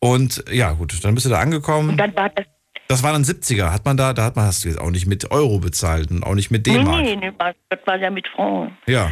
Und 0.00 0.44
ja, 0.50 0.72
gut, 0.72 0.92
dann 1.04 1.14
bist 1.14 1.26
du 1.26 1.30
da 1.30 1.38
angekommen. 1.38 1.90
Und 1.90 1.96
dann 1.98 2.14
war 2.16 2.28
das. 2.30 2.46
Das 2.88 3.02
war 3.02 3.12
dann 3.12 3.22
70er. 3.24 3.72
Hat 3.72 3.84
man 3.86 3.96
da, 3.96 4.12
da 4.12 4.24
hat 4.24 4.36
man, 4.36 4.44
hast 4.44 4.64
du 4.64 4.68
jetzt 4.68 4.78
auch 4.80 4.90
nicht 4.90 5.06
mit 5.06 5.30
Euro 5.30 5.58
bezahlt 5.60 6.10
und 6.10 6.22
auch 6.24 6.34
nicht 6.34 6.50
mit 6.50 6.66
Nee, 6.66 6.78
D-Mark. 6.78 7.02
nee, 7.02 7.16
nee, 7.16 7.32
war- 7.38 7.54
das 7.70 7.78
war 7.86 7.96
ja 7.96 8.10
mit 8.10 8.26
Franc. 8.34 8.72
Ja. 8.86 9.10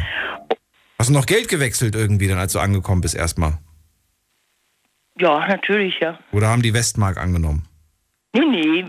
Hast 0.99 1.09
du 1.09 1.13
noch 1.13 1.25
Geld 1.25 1.47
gewechselt 1.47 1.95
irgendwie 1.95 2.27
dann, 2.27 2.37
als 2.37 2.51
du 2.53 2.59
angekommen 2.59 2.99
bist 3.01 3.15
erstmal? 3.15 3.57
Ja, 5.19 5.47
natürlich, 5.47 5.99
ja. 5.99 6.19
Oder 6.31 6.47
haben 6.47 6.61
die 6.61 6.73
Westmark 6.73 7.17
angenommen? 7.17 7.67
Nee, 8.33 8.45
nee, 8.45 8.85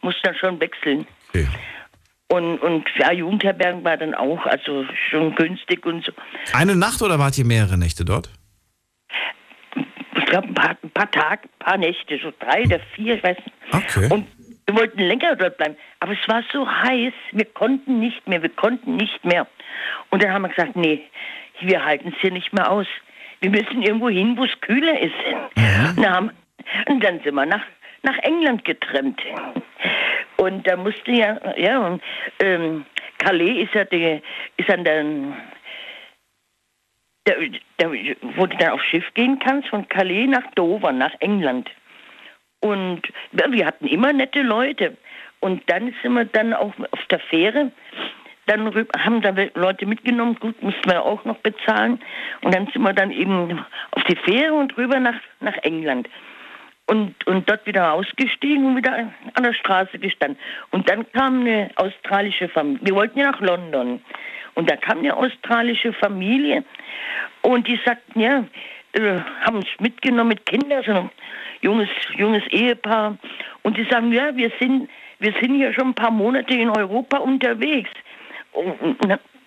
muss 0.00 0.16
dann 0.22 0.34
schon 0.34 0.60
wechseln. 0.60 1.06
Okay. 1.28 1.46
Und, 2.28 2.58
und 2.58 2.84
ja, 2.96 3.12
Jugendherbergen 3.12 3.84
war 3.84 3.96
dann 3.96 4.14
auch, 4.14 4.44
also 4.46 4.86
schon 5.10 5.34
günstig 5.34 5.84
und 5.84 6.04
so. 6.04 6.12
Eine 6.54 6.74
Nacht 6.74 7.02
oder 7.02 7.18
wart 7.18 7.36
ihr 7.36 7.44
mehrere 7.44 7.76
Nächte 7.76 8.04
dort? 8.04 8.30
Ich 10.16 10.24
glaube, 10.26 10.48
ein 10.48 10.54
paar, 10.54 10.76
ein 10.82 10.90
paar 10.90 11.10
Tage, 11.10 11.42
ein 11.42 11.58
paar 11.58 11.76
Nächte, 11.76 12.18
so 12.22 12.32
drei 12.40 12.64
oder 12.64 12.80
vier, 12.94 13.16
ich 13.16 13.22
weiß 13.22 13.36
nicht. 13.36 13.52
Okay. 13.72 14.08
Und 14.12 14.26
wir 14.66 14.76
wollten 14.76 15.00
länger 15.00 15.36
dort 15.36 15.58
bleiben. 15.58 15.76
Aber 16.00 16.12
es 16.12 16.28
war 16.28 16.42
so 16.52 16.66
heiß, 16.66 17.12
wir 17.32 17.44
konnten 17.44 18.00
nicht 18.00 18.26
mehr, 18.26 18.42
wir 18.42 18.48
konnten 18.48 18.96
nicht 18.96 19.24
mehr. 19.24 19.46
Und 20.10 20.22
dann 20.22 20.32
haben 20.32 20.42
wir 20.42 20.48
gesagt, 20.48 20.74
nee, 20.74 21.02
wir 21.60 21.84
halten 21.84 22.12
es 22.14 22.20
hier 22.20 22.32
nicht 22.32 22.52
mehr 22.52 22.70
aus. 22.70 22.86
Wir 23.42 23.50
müssen 23.50 23.82
irgendwo 23.82 24.08
hin, 24.08 24.36
wo 24.36 24.44
es 24.44 24.60
kühler 24.60 24.98
ist. 25.00 25.14
Und, 25.96 26.04
dann 26.04 26.14
haben, 26.14 26.30
und 26.88 27.04
dann 27.04 27.20
sind 27.20 27.34
wir 27.34 27.44
nach, 27.44 27.64
nach 28.02 28.16
England 28.18 28.64
getrennt. 28.64 29.20
Und 30.36 30.66
da 30.66 30.76
musste 30.76 31.10
ja, 31.10 31.38
ja, 31.56 31.78
und, 31.80 32.02
ähm, 32.40 32.86
Calais 33.18 33.64
ist 33.64 33.74
ja, 33.74 33.84
die, 33.84 34.22
ist 34.56 34.70
an 34.70 34.84
der, 34.84 35.04
der, 37.26 37.36
der, 37.80 37.90
wo 38.36 38.46
du 38.46 38.56
dann 38.56 38.70
aufs 38.70 38.84
Schiff 38.86 39.04
gehen 39.14 39.40
kannst, 39.40 39.68
von 39.68 39.88
Calais 39.88 40.26
nach 40.28 40.48
Dover, 40.54 40.92
nach 40.92 41.14
England. 41.18 41.68
Und 42.60 43.02
ja, 43.32 43.50
wir 43.50 43.66
hatten 43.66 43.86
immer 43.88 44.12
nette 44.12 44.42
Leute. 44.42 44.96
Und 45.40 45.68
dann 45.68 45.92
sind 46.00 46.12
wir 46.12 46.26
dann 46.26 46.54
auch 46.54 46.72
auf 46.92 47.04
der 47.10 47.18
Fähre, 47.18 47.72
dann 48.46 48.74
haben 48.98 49.22
da 49.22 49.34
Leute 49.54 49.86
mitgenommen, 49.86 50.36
gut, 50.40 50.60
mussten 50.62 50.90
wir 50.90 51.04
auch 51.04 51.24
noch 51.24 51.38
bezahlen. 51.38 52.00
Und 52.42 52.54
dann 52.54 52.66
sind 52.72 52.82
wir 52.82 52.92
dann 52.92 53.10
eben 53.10 53.64
auf 53.92 54.04
die 54.04 54.16
Fähre 54.16 54.54
und 54.54 54.76
rüber 54.76 54.98
nach, 54.98 55.20
nach 55.40 55.56
England. 55.62 56.08
Und, 56.86 57.26
und 57.26 57.48
dort 57.48 57.64
wieder 57.66 57.92
ausgestiegen 57.92 58.66
und 58.66 58.76
wieder 58.76 59.12
an 59.34 59.42
der 59.42 59.54
Straße 59.54 59.98
gestanden. 59.98 60.38
Und 60.70 60.90
dann 60.90 61.10
kam 61.12 61.40
eine 61.40 61.70
australische 61.76 62.48
Familie. 62.48 62.86
Wir 62.86 62.94
wollten 62.94 63.18
ja 63.18 63.30
nach 63.30 63.40
London. 63.40 64.00
Und 64.54 64.70
da 64.70 64.76
kam 64.76 64.98
eine 64.98 65.16
australische 65.16 65.92
Familie 65.94 66.64
und 67.42 67.66
die 67.66 67.80
sagten, 67.84 68.20
ja, 68.20 68.44
äh, 68.92 69.20
haben 69.40 69.56
uns 69.56 69.68
mitgenommen 69.80 70.28
mit 70.28 70.44
Kindern, 70.44 70.82
so 70.84 70.92
ein 70.92 71.10
junges, 71.62 71.88
junges 72.16 72.46
Ehepaar. 72.48 73.16
Und 73.62 73.76
die 73.78 73.84
sagen, 73.84 74.12
ja, 74.12 74.36
wir 74.36 74.52
sind, 74.60 74.90
wir 75.18 75.32
sind 75.40 75.54
hier 75.54 75.72
schon 75.72 75.88
ein 75.88 75.94
paar 75.94 76.10
Monate 76.10 76.54
in 76.54 76.68
Europa 76.68 77.18
unterwegs. 77.18 77.90
Und 78.52 78.96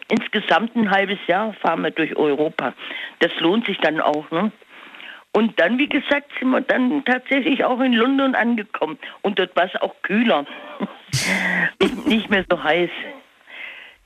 insgesamt 0.07 0.75
ein 0.75 0.91
halbes 0.91 1.19
Jahr 1.27 1.53
fahren 1.53 1.83
wir 1.83 1.91
durch 1.91 2.15
Europa. 2.15 2.73
Das 3.19 3.31
lohnt 3.39 3.65
sich 3.65 3.77
dann 3.79 4.01
auch, 4.01 4.29
ne? 4.31 4.51
Und 5.31 5.59
dann, 5.59 5.77
wie 5.77 5.89
gesagt, 5.89 6.31
sind 6.39 6.51
wir 6.51 6.61
dann 6.61 7.03
tatsächlich 7.03 7.65
auch 7.65 7.81
in 7.81 7.91
London 7.91 8.35
angekommen. 8.35 8.97
Und 9.21 9.37
dort 9.37 9.53
war 9.57 9.65
es 9.65 9.81
auch 9.81 9.93
kühler. 10.01 10.45
nicht, 12.05 12.29
mehr 12.29 12.45
so 12.49 12.63
heiß. 12.63 12.89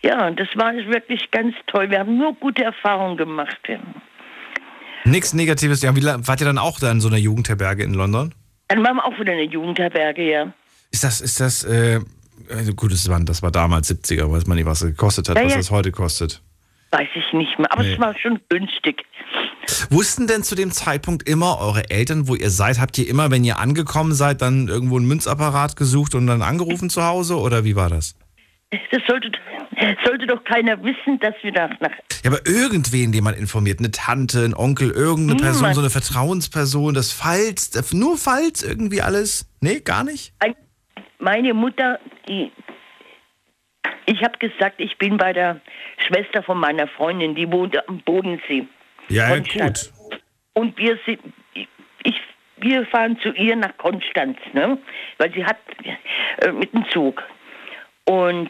Ja, 0.02 0.26
und 0.26 0.40
das 0.40 0.48
war 0.56 0.74
wirklich 0.74 1.30
ganz 1.30 1.54
toll. 1.68 1.92
Wir 1.92 2.00
haben 2.00 2.18
nur 2.18 2.34
gute 2.34 2.64
Erfahrungen 2.64 3.16
gemacht. 3.16 3.60
Nichts 5.04 5.34
Negatives. 5.34 5.84
Ja, 5.84 5.96
wie, 5.96 6.04
wart 6.04 6.42
ihr 6.42 6.48
dann 6.48 6.58
auch 6.58 6.80
da 6.80 6.90
in 6.92 7.00
so 7.00 7.10
einer 7.10 7.18
Jugendherberge 7.18 7.84
in 7.84 7.94
London? 7.94 8.34
Dann 8.68 8.84
waren 8.84 8.96
wir 8.96 9.06
auch 9.06 9.20
wieder 9.20 9.34
in 9.34 9.38
der 9.38 9.48
Jugendherberge, 9.48 10.32
ja. 10.32 10.54
Ist 10.92 11.04
das, 11.04 11.22
ist 11.22 11.40
das, 11.40 11.64
äh, 11.64 12.00
also 12.50 12.74
gut, 12.74 12.92
das 12.94 13.08
war, 13.10 13.20
das 13.22 13.42
war 13.42 13.52
damals 13.52 13.90
70er, 13.90 14.32
weiß 14.32 14.48
man 14.48 14.58
nicht, 14.58 14.66
was 14.66 14.82
es 14.82 14.90
gekostet 14.92 15.30
hat, 15.30 15.38
Ja, 15.38 15.44
was 15.46 15.52
ja. 15.54 15.58
das 15.58 15.72
heute 15.72 15.92
kostet. 15.92 16.42
Weiß 16.92 17.08
ich 17.16 17.34
nicht 17.34 17.58
mehr. 17.60 17.72
Aber 17.72 17.84
Nee. 17.84 17.94
es 17.94 18.00
war 18.00 18.18
schon 18.18 18.40
günstig. 18.50 19.04
Wussten 19.92 20.26
denn 20.26 20.44
zu 20.44 20.56
dem 20.56 20.72
Zeitpunkt 20.72 21.30
immer 21.30 21.60
eure 21.60 21.90
Eltern, 21.92 22.28
wo 22.28 22.34
ihr 22.36 22.50
seid? 22.50 22.80
Habt 22.80 22.98
ihr 22.98 23.08
immer, 23.08 23.30
wenn 23.30 23.44
ihr 23.44 23.60
angekommen 23.60 24.14
seid, 24.14 24.42
dann 24.42 24.68
irgendwo 24.68 24.98
einen 24.98 25.08
Münzapparat 25.08 25.76
gesucht 25.76 26.16
und 26.16 26.26
dann 26.26 26.42
angerufen 26.42 26.90
zu 26.90 27.04
Hause? 27.04 27.38
Oder 27.38 27.64
wie 27.64 27.76
war 27.76 27.90
das? 27.90 28.16
Das 28.92 29.02
sollte, 29.08 29.32
sollte 30.06 30.26
doch 30.28 30.44
keiner 30.44 30.82
wissen, 30.84 31.20
dass 31.20 31.34
wir 31.44 31.52
da 31.52 31.68
nach. 31.80 31.92
Ja, 32.24 32.32
aber 32.32 32.46
irgendwen, 32.48 33.12
den 33.12 33.24
man 33.24 33.36
informiert, 33.36 33.80
eine 33.80 33.92
Tante, 33.92 34.44
ein 34.44 34.54
Onkel, 34.56 34.90
irgendeine 34.90 35.36
Niemand. 35.38 35.42
Person, 35.60 35.74
so 35.76 35.82
eine 35.82 35.90
Vertrauensperson, 35.92 36.94
das 36.96 37.12
falls, 37.12 37.72
nur 37.94 38.18
falls 38.18 38.64
irgendwie 38.64 39.02
alles? 39.02 39.48
Nee, 39.62 39.80
gar 39.82 40.04
nicht? 40.04 40.34
Ein- 40.40 40.56
Meine 41.20 41.54
Mutter, 41.54 42.00
die. 42.28 42.52
Ich 44.06 44.24
habe 44.24 44.38
gesagt, 44.40 44.80
ich 44.80 44.98
bin 44.98 45.18
bei 45.18 45.34
der 45.34 45.62
Schwester 46.08 46.42
von 46.42 46.58
meiner 46.58 46.88
Freundin, 46.88 47.36
die 47.36 47.52
wohnt 47.52 47.78
am 47.88 48.00
Bodensee. 48.00 48.68
Ja, 49.10 49.30
Konstanz. 49.30 49.94
Und 50.54 50.78
wir 50.78 50.98
sind, 51.06 51.20
ich, 52.04 52.20
wir 52.58 52.86
fahren 52.88 53.20
zu 53.20 53.32
ihr 53.34 53.56
nach 53.56 53.78
Konstanz, 53.78 54.38
ne? 54.54 54.78
Weil 55.18 55.32
sie 55.34 55.46
hat 55.46 55.58
äh, 56.42 56.52
mit 56.52 56.74
dem 56.74 56.88
Zug. 56.90 57.24
Und 58.06 58.50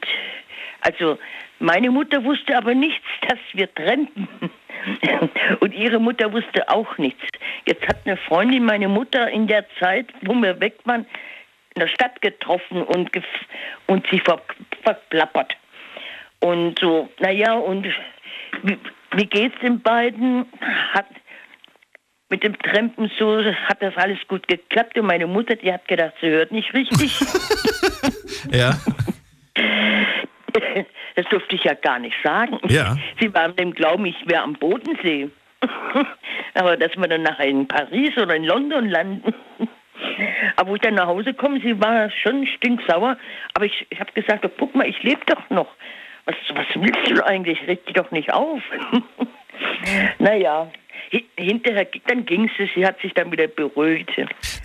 also 0.81 1.17
meine 1.59 1.91
Mutter 1.91 2.23
wusste 2.23 2.55
aber 2.55 2.73
nichts, 2.73 3.05
dass 3.27 3.39
wir 3.53 3.73
trennten. 3.73 4.27
Und 5.59 5.73
ihre 5.73 5.99
Mutter 5.99 6.31
wusste 6.31 6.69
auch 6.69 6.97
nichts. 6.97 7.21
Jetzt 7.65 7.85
hat 7.85 7.97
eine 8.05 8.15
Freundin 8.15 8.63
meine 8.63 8.87
Mutter 8.87 9.29
in 9.29 9.45
der 9.47 9.65
Zeit, 9.77 10.07
wo 10.21 10.33
wir 10.35 10.59
weg 10.61 10.77
waren, 10.85 11.05
in 11.75 11.81
der 11.81 11.87
Stadt 11.87 12.21
getroffen 12.21 12.83
und, 12.83 13.13
gef 13.13 13.25
und 13.87 14.05
sie 14.09 14.19
ver 14.19 14.41
verplappert. 14.83 15.55
Und 16.39 16.79
so, 16.79 17.09
naja, 17.19 17.53
und 17.53 17.85
wie, 18.63 18.77
wie 19.13 19.25
geht's 19.25 19.59
den 19.61 19.81
beiden? 19.81 20.45
Hat, 20.93 21.07
mit 22.29 22.43
dem 22.43 22.57
Trampen 22.59 23.11
so 23.17 23.43
hat 23.43 23.81
das 23.81 23.95
alles 23.97 24.19
gut 24.27 24.47
geklappt 24.47 24.97
und 24.97 25.07
meine 25.07 25.27
Mutter, 25.27 25.55
die 25.55 25.71
hat 25.71 25.87
gedacht, 25.87 26.13
sie 26.21 26.29
hört 26.29 26.51
nicht 26.51 26.73
richtig. 26.73 27.19
Ja. 28.51 28.71
Das 31.15 31.25
durfte 31.31 31.55
ich 31.55 31.65
ja 31.65 31.73
gar 31.73 31.99
nicht 31.99 32.15
sagen. 32.23 32.59
Ja. 32.69 32.95
Sie 33.19 33.33
waren 33.33 33.53
dem 33.57 33.73
Glauben, 33.73 34.05
ich 34.05 34.15
wäre 34.25 34.41
am 34.41 34.53
Bodensee. 34.53 35.29
Aber 36.53 36.77
dass 36.77 36.95
wir 36.95 37.09
dann 37.09 37.23
nachher 37.23 37.47
in 37.47 37.67
Paris 37.67 38.15
oder 38.17 38.35
in 38.35 38.45
London 38.45 38.87
landen. 38.87 39.33
Aber 40.55 40.69
wo 40.71 40.75
ich 40.75 40.81
dann 40.81 40.95
nach 40.95 41.07
Hause 41.07 41.33
komme, 41.33 41.59
sie 41.61 41.79
war 41.79 42.09
schon 42.23 42.45
stinksauer. 42.57 43.17
Aber 43.53 43.65
ich, 43.65 43.85
ich 43.89 43.99
habe 43.99 44.11
gesagt, 44.13 44.45
oh, 44.45 44.49
guck 44.57 44.75
mal, 44.75 44.87
ich 44.87 45.01
lebe 45.03 45.21
doch 45.25 45.49
noch. 45.49 45.67
Was, 46.25 46.35
was 46.53 46.65
willst 46.75 47.09
du 47.09 47.25
eigentlich? 47.25 47.59
Reg 47.67 47.85
dich 47.85 47.95
doch 47.95 48.11
nicht 48.11 48.31
auf. 48.33 48.61
naja, 50.19 50.71
hi- 51.11 51.25
hinterher, 51.37 51.87
dann 52.07 52.25
ging 52.25 52.45
es. 52.59 52.71
Sie 52.75 52.85
hat 52.85 52.99
sich 53.01 53.13
dann 53.13 53.31
wieder 53.31 53.47
beruhigt. 53.47 54.11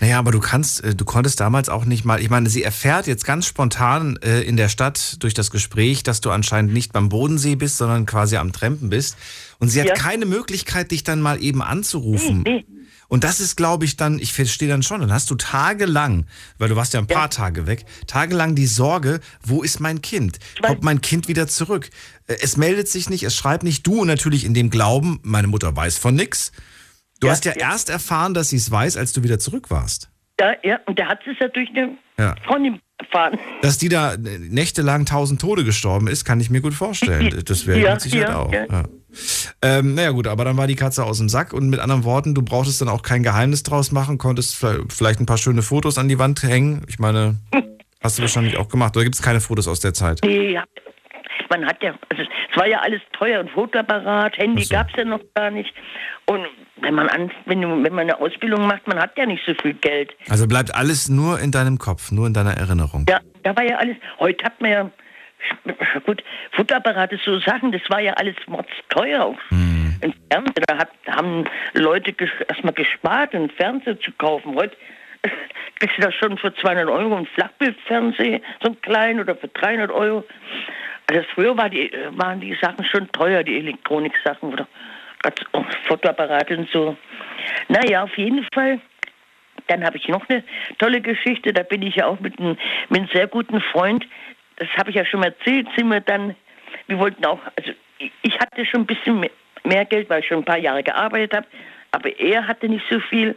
Naja, 0.01 0.19
aber 0.19 0.33
du 0.33 0.41
kannst, 0.41 0.85
äh, 0.85 0.95
du 0.95 1.05
konntest 1.05 1.41
damals 1.41 1.69
auch 1.69 1.85
nicht 1.85 2.05
mal, 2.05 2.21
ich 2.21 2.31
meine, 2.31 2.49
sie 2.49 2.63
erfährt 2.63 3.07
jetzt 3.07 3.25
ganz 3.25 3.47
spontan 3.47 4.19
äh, 4.23 4.41
in 4.43 4.57
der 4.57 4.69
Stadt 4.69 5.23
durch 5.23 5.35
das 5.35 5.51
Gespräch, 5.51 6.03
dass 6.03 6.21
du 6.21 6.31
anscheinend 6.31 6.73
nicht 6.73 6.93
beim 6.93 7.09
Bodensee 7.09 7.57
bist, 7.57 7.79
sondern 7.79 8.07
quasi 8.07 8.37
am 8.37 8.53
Trampen 8.53 8.91
bist. 8.91 9.17
Und 9.61 9.69
sie 9.69 9.81
hat 9.81 9.89
Ja. 9.89 9.95
keine 9.95 10.27
Möglichkeit, 10.27 10.91
dich 10.91 11.05
dann 11.05 11.21
mal 11.23 11.43
eben 11.43 11.63
anzurufen. 11.63 12.43
Nee, 12.47 12.65
Und 13.09 13.25
das 13.25 13.41
ist, 13.41 13.57
glaube 13.57 13.85
ich, 13.85 13.97
dann, 13.97 14.19
ich 14.19 14.33
verstehe 14.33 14.69
dann 14.69 14.83
schon, 14.83 15.01
dann 15.01 15.13
hast 15.13 15.31
du 15.31 15.35
tagelang, 15.35 16.27
weil 16.59 16.69
du 16.69 16.77
warst 16.77 16.95
ja 16.95 17.01
ein 17.01 17.07
paar 17.07 17.31
Tage 17.31 17.67
weg, 17.67 17.85
tagelang 18.07 18.55
die 18.55 18.67
Sorge, 18.67 19.21
wo 19.43 19.63
ist 19.63 19.81
mein 19.81 20.03
Kind? 20.03 20.39
Kommt 20.63 20.83
mein 20.83 21.01
Kind 21.01 21.29
wieder 21.29 21.47
zurück? 21.47 21.91
Äh, 22.27 22.37
Es 22.43 22.57
meldet 22.57 22.89
sich 22.89 23.09
nicht, 23.11 23.23
es 23.23 23.37
schreibt 23.37 23.63
nicht. 23.63 23.87
Du 23.87 24.05
natürlich 24.05 24.45
in 24.45 24.55
dem 24.55 24.71
Glauben, 24.71 25.21
meine 25.23 25.47
Mutter 25.49 25.75
weiß 25.77 25.99
von 25.99 26.15
nix. 26.15 26.53
Du 27.21 27.31
hast 27.31 27.45
ja, 27.45 27.53
erst 27.53 27.91
erfahren, 27.91 28.35
dass 28.35 28.49
sie 28.51 28.57
es 28.57 28.71
weiß, 28.71 28.97
als 28.97 29.13
du 29.13 29.23
wieder 29.23 29.39
zurück 29.39 29.71
warst. 29.71 30.11
Ja, 30.41 30.53
ja, 30.63 30.81
und 30.87 30.99
da 30.99 31.07
hat 31.07 31.21
sie 31.25 31.31
es 31.31 31.37
ja 31.41 31.49
durch 31.49 31.69
eine 31.71 31.97
Ja. 32.19 32.35
Freundin 32.45 32.81
erfahren. 32.99 33.39
Dass 33.63 33.79
die 33.79 33.89
da 33.89 34.15
äh, 34.15 34.19
nächtelang 34.39 35.07
tausend 35.07 35.41
Tode 35.41 35.65
gestorben 35.65 36.09
ist, 36.09 36.25
kann 36.25 36.41
ich 36.41 36.51
mir 36.51 36.61
gut 36.61 36.75
vorstellen. 36.75 37.31
Das 37.45 37.67
wäre 37.67 37.81
Ja, 37.81 37.93
mit 37.93 38.01
Sicherheit 38.03 38.29
ja, 38.29 38.37
auch. 38.39 38.85
Ja. 39.63 39.69
Ja. 39.69 39.79
Ähm, 39.79 39.95
naja 39.95 40.11
gut, 40.11 40.27
aber 40.27 40.45
dann 40.45 40.57
war 40.57 40.67
die 40.67 40.77
Katze 40.77 41.05
aus 41.05 41.19
dem 41.19 41.29
Sack 41.29 41.53
und 41.53 41.69
mit 41.69 41.81
anderen 41.81 42.05
Worten, 42.05 42.35
du 42.35 42.43
brauchtest 42.43 42.81
dann 42.81 42.89
auch 42.89 43.03
kein 43.03 43.23
Geheimnis 43.23 43.63
draus 43.63 43.93
machen, 43.93 44.19
konntest 44.19 44.57
vielleicht 44.89 45.21
ein 45.21 45.27
paar 45.27 45.39
schöne 45.39 45.63
Fotos 45.63 45.99
an 45.99 46.09
die 46.09 46.19
Wand 46.19 46.43
hängen. 46.43 46.85
Ich 46.89 46.99
meine, 46.99 47.37
hast 48.03 48.19
du 48.19 48.23
wahrscheinlich 48.23 48.57
auch 48.57 48.69
gemacht. 48.69 48.97
Oder 48.97 49.05
gibt 49.05 49.15
es 49.15 49.23
keine 49.23 49.41
Fotos 49.41 49.69
aus 49.69 49.81
der 49.81 49.95
Zeit? 49.95 50.21
Nee, 50.25 50.59
hab, 50.59 50.69
man 51.51 51.67
hat 51.67 51.83
ja, 51.83 51.95
also 52.11 52.23
es 52.23 52.57
war 52.57 52.67
ja 52.67 52.81
alles 52.81 53.01
teuer, 53.13 53.41
ein 53.41 53.49
Fotoapparat, 53.49 54.37
Handy 54.39 54.65
so. 54.65 54.75
gab 54.75 54.89
es 54.91 54.97
ja 54.97 55.05
noch 55.05 55.21
gar 55.35 55.51
nicht. 55.51 55.73
Und 56.27 56.47
wenn 56.81 56.95
man 56.95 57.09
an, 57.09 57.31
wenn, 57.47 57.61
du, 57.61 57.69
wenn 57.69 57.95
man 57.95 58.01
eine 58.01 58.19
Ausbildung 58.21 58.67
macht, 58.67 58.87
man 58.87 58.99
hat 58.99 59.17
ja 59.17 59.27
nicht 59.27 59.43
so 59.47 59.55
viel 59.63 59.75
Geld. 59.75 60.13
Also 60.29 60.47
bleibt 60.47 60.75
alles 60.75 61.09
nur 61.09 61.41
in 61.41 61.51
deinem 61.51 61.79
Kopf, 61.79 62.13
nur 62.13 62.27
in 62.27 62.35
deiner 62.35 62.55
Erinnerung. 62.55 63.07
Ja, 63.09 63.21
da 63.43 63.57
war 63.57 63.65
ja 63.65 63.77
alles, 63.77 63.97
heute 64.19 64.45
hat 64.45 64.61
man 64.61 64.71
ja, 64.71 64.91
gut, 66.05 66.23
Fotoapparate, 66.53 67.19
so 67.25 67.39
Sachen, 67.41 67.73
das 67.73 67.83
war 67.89 68.01
ja 68.01 68.13
alles 68.15 68.37
teuer. 68.89 69.25
Auch 69.25 69.39
Hm. 69.49 69.95
Im 70.01 70.13
Fernsehen, 70.31 70.65
da, 70.67 70.79
hat, 70.79 70.91
haben 71.09 71.45
Leute 71.73 72.13
ges 72.13 72.31
erstmal 72.49 72.75
gespart, 72.75 73.35
einen 73.35 73.51
Fernseher 73.51 73.99
zu 74.01 74.13
kaufen. 74.13 74.55
Heute 74.55 74.77
kriegst 75.79 75.97
du 75.97 76.03
das 76.03 76.15
schon 76.15 76.37
für 76.37 76.55
200 76.55 76.89
Euro, 76.89 77.17
ein 77.17 77.27
Flachbildfernseher, 77.27 78.41
so 78.63 78.71
ein 78.71 78.81
klein 78.83 79.21
oder 79.21 79.35
für 79.37 79.49
300 79.49 79.91
Euro. 79.91 80.25
Also 81.11 81.23
früher 81.35 81.57
war 81.57 81.71
die, 81.71 81.91
waren 82.11 82.41
die 82.41 82.57
Sachen 82.61 82.85
schon 82.85 83.11
teuer, 83.13 83.43
die 83.43 83.59
Elektroniksachen 83.59 84.53
oder 84.53 84.67
so 85.53 85.65
Fotoapparate 85.89 86.57
und 86.57 86.71
so. 86.71 86.97
Naja, 87.69 88.03
auf 88.05 88.17
jeden 88.17 88.47
Fall. 88.53 88.81
Dann 89.69 89.85
habe 89.85 89.97
ich 89.97 90.09
noch 90.09 90.29
eine 90.29 90.45
tolle 90.79 91.01
Geschichte. 91.01 91.53
Da 91.53 91.63
bin 91.63 91.83
ich 91.83 91.97
ja 91.97 92.07
auch 92.07 92.21
mit 92.21 92.39
einem, 92.39 92.59
mit 92.91 93.01
einem 93.01 93.09
sehr 93.13 93.27
guten 93.27 93.61
Freund. 93.61 94.07
Das 94.57 94.69
habe 94.77 94.91
ich 94.91 94.97
ja 94.97 95.05
schon 95.05 95.21
mal 95.21 95.27
erzählt. 95.27 95.69
Sind 95.77 95.89
wir 95.89 96.01
dann, 96.01 96.35
wir 96.87 96.99
wollten 96.99 97.25
auch, 97.25 97.41
also 97.57 97.73
ich- 98.23 98.39
hatte 98.41 98.65
schon 98.67 98.83
ein 98.83 98.87
bisschen 98.87 99.21
mehr- 99.21 99.31
mehr 99.65 99.85
Geld, 99.85 100.09
weil 100.11 100.21
ich 100.21 100.27
schon 100.29 100.39
ein 100.39 100.45
paar 100.45 100.59
Jahre 100.59 100.83
gearbeitet 100.83 101.35
habe. 101.35 101.47
Aber 101.91 102.19
er 102.19 102.47
hatte 102.47 102.69
nicht 102.69 102.85
so 102.91 102.99
viel. 103.01 103.37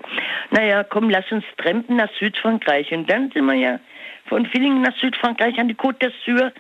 Naja, 0.51 0.83
komm, 0.83 1.09
lass 1.09 1.31
uns 1.31 1.45
trampen 1.57 1.95
nach 1.97 2.09
Südfrankreich. 2.19 2.91
Und 2.91 3.07
dann 3.09 3.31
sind 3.31 3.45
wir 3.45 3.53
ja 3.53 3.79
von 4.25 4.45
Villingen 4.47 4.81
nach 4.81 4.95
Südfrankreich 4.97 5.57
an 5.59 5.67
die 5.67 5.75
Côte 5.75 5.99
d'Azur 6.09 6.51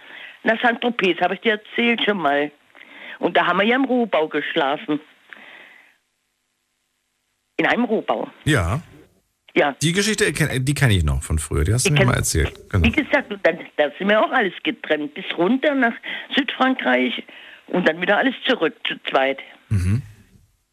nach 0.43 0.61
Saint-Tropez. 0.61 1.19
Habe 1.21 1.33
ich 1.35 1.41
dir 1.41 1.53
erzählt 1.53 2.03
schon 2.03 2.17
mal. 2.19 2.51
Und 3.19 3.35
da 3.35 3.47
haben 3.47 3.57
wir 3.59 3.65
ja 3.65 3.75
im 3.75 3.85
Rohbau 3.85 4.27
geschlafen. 4.27 4.99
In 7.57 7.65
einem 7.65 7.85
Rohbau. 7.85 8.27
Ja. 8.45 8.79
Ja. 9.57 9.75
Die 9.81 9.91
Geschichte, 9.91 10.25
kenn- 10.33 10.59
die 10.59 10.73
kenne 10.75 10.93
ich 10.93 11.03
noch 11.03 11.23
von 11.23 11.39
früher. 11.39 11.63
Die 11.63 11.73
hast 11.73 11.85
du 11.89 11.93
Die 11.93 11.99
mir 11.99 12.05
mal 12.05 12.15
erzählt. 12.17 12.53
Genau. 12.69 12.85
Wie 12.85 12.91
gesagt, 12.91 13.33
dann, 13.41 13.57
da 13.77 13.89
sind 13.97 14.07
wir 14.07 14.23
auch 14.23 14.31
alles 14.31 14.53
getrennt. 14.63 15.15
Bis 15.15 15.25
runter 15.35 15.73
nach 15.73 15.93
Südfrankreich 16.35 17.23
und 17.67 17.87
dann 17.89 17.99
wieder 17.99 18.17
alles 18.17 18.35
zurück 18.45 18.75
zu 18.87 18.93
zweit. 19.09 19.39
Mhm. 19.69 20.03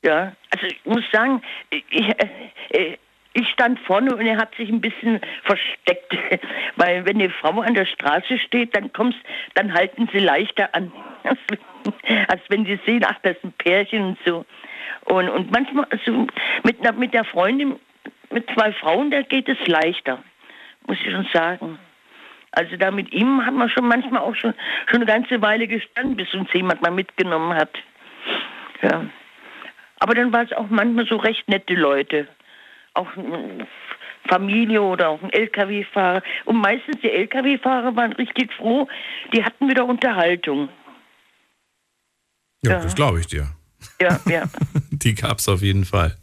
Ja, 0.05 0.35
also 0.51 0.67
ich 0.67 0.79
muss 0.85 1.03
sagen, 1.11 1.41
ich, 1.71 1.83
äh, 1.99 2.15
äh, 2.71 2.97
ich 3.33 3.49
stand 3.49 3.81
vorne 3.81 4.15
und 4.15 4.27
er 4.27 4.37
hat 4.37 4.55
sich 4.57 4.69
ein 4.69 4.83
bisschen 4.83 5.19
versteckt. 5.45 6.15
Weil 6.77 7.07
wenn 7.07 7.17
eine 7.21 7.31
Frau 7.31 7.61
an 7.63 7.73
der 7.73 7.87
Straße 7.87 8.39
steht, 8.39 8.77
dann 8.77 8.93
kommst, 8.93 9.19
dann 9.55 9.73
halten 9.73 10.11
sie 10.13 10.19
leichter 10.19 10.75
an. 10.75 10.93
Als, 11.25 11.39
als 12.29 12.43
wenn 12.51 12.67
sie 12.67 12.79
sehen, 12.85 13.03
ach, 13.07 13.17
das 13.23 13.35
ist 13.39 13.45
ein 13.45 13.53
Pärchen 13.57 14.03
und 14.03 14.19
so. 14.27 14.45
Und, 15.07 15.31
und 15.31 15.51
manchmal, 15.51 15.87
also 15.89 16.27
mit, 16.65 16.99
mit 16.99 17.15
der 17.15 17.25
Freundin, 17.25 17.77
mit 18.31 18.49
zwei 18.55 18.73
Frauen, 18.73 19.11
da 19.11 19.23
geht 19.23 19.49
es 19.49 19.59
leichter. 19.67 20.23
Muss 20.87 20.99
ich 21.05 21.11
schon 21.11 21.27
sagen. 21.33 21.79
Also 22.53 22.77
da 22.77 22.91
mit 22.91 23.13
ihm 23.13 23.45
hat 23.45 23.55
man 23.55 23.69
schon 23.69 23.89
manchmal 23.89 24.21
auch 24.23 24.35
schon, 24.37 24.55
schon 24.87 24.97
eine 24.97 25.07
ganze 25.07 25.41
Weile 25.43 25.67
gestanden, 25.67 26.17
bis 26.17 26.33
uns 26.35 26.49
jemand 26.53 26.83
mal 26.83 26.91
mitgenommen 26.93 27.55
hat. 27.55 27.71
Ja. 28.83 29.07
Aber 29.99 30.15
dann 30.15 30.33
war 30.33 30.43
es 30.43 30.53
auch 30.53 30.69
manchmal 30.69 31.07
so 31.07 31.17
recht 31.17 31.49
nette 31.49 31.75
Leute. 31.75 32.29
Auch 32.95 33.09
eine 33.17 33.67
Familie 34.29 34.83
oder 34.83 35.09
auch 35.09 35.23
ein 35.23 35.33
LKW-Fahrer. 35.33 36.23
Und 36.45 36.57
meistens 36.57 37.01
die 37.03 37.11
LKW-Fahrer 37.11 37.97
waren 37.97 38.13
richtig 38.13 38.53
froh, 38.55 38.87
die 39.33 39.45
hatten 39.45 39.69
wieder 39.69 39.85
Unterhaltung. 39.85 40.69
Ja, 42.63 42.73
Ja. 42.73 42.81
das 42.83 42.95
glaube 42.95 43.21
ich 43.21 43.27
dir. 43.27 43.49
Ja, 44.01 44.19
ja, 44.27 44.45
Die 44.91 45.15
gab 45.15 45.39
es 45.39 45.49
auf 45.49 45.61
jeden 45.61 45.85
Fall. 45.85 46.17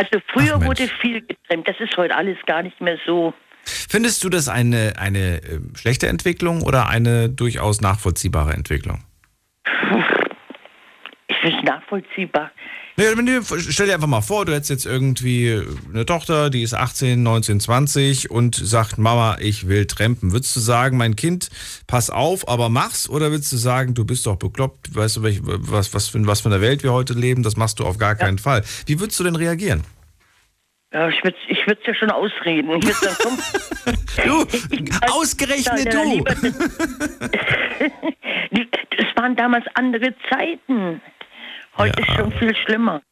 Also 0.00 0.18
früher 0.32 0.56
Ach, 0.56 0.64
wurde 0.64 0.88
viel 1.02 1.20
getrennt. 1.20 1.68
Das 1.68 1.78
ist 1.78 1.94
heute 1.98 2.16
alles 2.16 2.38
gar 2.46 2.62
nicht 2.62 2.80
mehr 2.80 2.96
so. 3.04 3.34
Findest 3.64 4.24
du 4.24 4.30
das 4.30 4.48
eine, 4.48 4.94
eine 4.96 5.42
äh, 5.42 5.60
schlechte 5.74 6.08
Entwicklung 6.08 6.62
oder 6.62 6.88
eine 6.88 7.28
durchaus 7.28 7.82
nachvollziehbare 7.82 8.54
Entwicklung? 8.54 9.04
Ich 11.28 11.36
finde 11.42 11.58
es 11.58 11.64
nachvollziehbar. 11.64 12.50
Nee, 13.00 13.40
stell 13.70 13.86
dir 13.86 13.94
einfach 13.94 14.06
mal 14.06 14.20
vor, 14.20 14.44
du 14.44 14.52
hättest 14.52 14.68
jetzt 14.68 14.84
irgendwie 14.84 15.58
eine 15.90 16.04
Tochter, 16.04 16.50
die 16.50 16.62
ist 16.62 16.74
18, 16.74 17.22
19, 17.22 17.58
20 17.58 18.30
und 18.30 18.54
sagt, 18.54 18.98
Mama, 18.98 19.38
ich 19.40 19.68
will 19.68 19.86
trampen. 19.86 20.32
Würdest 20.32 20.54
du 20.54 20.60
sagen, 20.60 20.98
mein 20.98 21.16
Kind, 21.16 21.48
pass 21.86 22.10
auf, 22.10 22.46
aber 22.46 22.68
mach's? 22.68 23.08
Oder 23.08 23.30
würdest 23.30 23.52
du 23.52 23.56
sagen, 23.56 23.94
du 23.94 24.04
bist 24.04 24.26
doch 24.26 24.36
bekloppt, 24.36 24.94
weißt 24.94 25.16
du, 25.16 25.22
was, 25.22 25.94
was, 25.94 26.08
für, 26.08 26.26
was 26.26 26.42
für 26.42 26.50
eine 26.50 26.60
Welt 26.60 26.82
wir 26.82 26.92
heute 26.92 27.14
leben, 27.14 27.42
das 27.42 27.56
machst 27.56 27.80
du 27.80 27.86
auf 27.86 27.96
gar 27.96 28.16
keinen 28.16 28.36
Fall. 28.36 28.62
Wie 28.84 29.00
würdest 29.00 29.18
du 29.18 29.24
denn 29.24 29.36
reagieren? 29.36 29.82
Ja, 30.92 31.08
ich 31.08 31.24
würde 31.24 31.38
ich 31.48 31.66
würd's 31.66 31.82
ja 31.86 31.94
schon 31.94 32.10
ausreden. 32.10 32.70
Ich 32.76 32.84
würd 32.84 32.96
sagen, 32.96 33.16
komm. 33.22 33.38
Du, 34.26 34.44
ausgerechnet 35.10 35.86
Ja, 35.86 36.04
du. 36.04 36.24
Es 38.90 39.06
waren 39.16 39.36
damals 39.36 39.64
andere 39.74 40.14
Zeiten. 40.28 41.00
Heute 41.80 42.00
ist 42.02 42.12
schon 42.16 42.32
viel 42.32 42.54
schlimmer. 42.56 43.02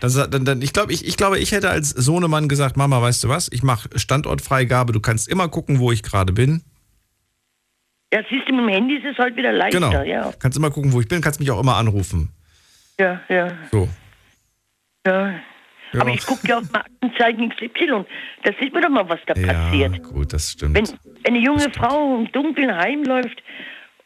Dann, 0.00 0.10
sa- 0.10 0.26
dann, 0.26 0.44
dann, 0.44 0.62
ich, 0.62 0.72
glaube, 0.72 0.92
ich, 0.92 1.06
ich 1.06 1.16
glaube, 1.16 1.38
ich 1.38 1.52
hätte 1.52 1.70
als 1.70 1.90
Sohnemann 1.90 2.48
gesagt, 2.48 2.76
Mama, 2.76 3.00
weißt 3.02 3.24
du 3.24 3.28
was, 3.28 3.48
ich 3.52 3.62
mache 3.62 3.88
Standortfreigabe, 3.96 4.92
du 4.92 5.00
kannst 5.00 5.28
immer 5.28 5.48
gucken, 5.48 5.78
wo 5.78 5.92
ich 5.92 6.02
gerade 6.02 6.32
bin. 6.32 6.62
Ja, 8.12 8.20
siehst 8.28 8.48
du, 8.48 8.52
mit 8.54 8.64
dem 8.64 8.68
Handy 8.68 8.96
ist 8.96 9.04
es 9.04 9.18
heute 9.18 9.36
wieder 9.36 9.52
leichter. 9.52 9.78
Genau. 9.78 10.02
Ja, 10.02 10.32
Kannst 10.40 10.58
immer 10.58 10.70
gucken, 10.70 10.92
wo 10.92 11.00
ich 11.00 11.06
bin, 11.08 11.20
kannst 11.20 11.38
mich 11.38 11.50
auch 11.50 11.60
immer 11.60 11.76
anrufen. 11.76 12.30
ja, 12.98 13.20
ja. 13.28 13.48
So. 13.70 13.88
ja. 15.06 15.34
Ja. 15.92 16.02
Aber 16.02 16.10
ich 16.10 16.24
gucke 16.24 16.46
ja 16.46 16.58
auf 16.58 16.70
Markenzeichen 16.70 17.50
XY. 17.50 18.04
Da 18.44 18.52
sieht 18.60 18.72
man 18.72 18.82
doch 18.82 18.90
mal, 18.90 19.08
was 19.08 19.18
da 19.26 19.34
passiert. 19.34 19.92
Ja, 19.96 20.02
gut, 20.02 20.32
das 20.32 20.52
stimmt. 20.52 20.76
Wenn, 20.76 20.86
wenn 20.86 21.34
eine 21.34 21.38
junge 21.44 21.68
Frau 21.72 22.16
im 22.16 22.30
Dunkeln 22.30 22.72
heimläuft 22.76 23.42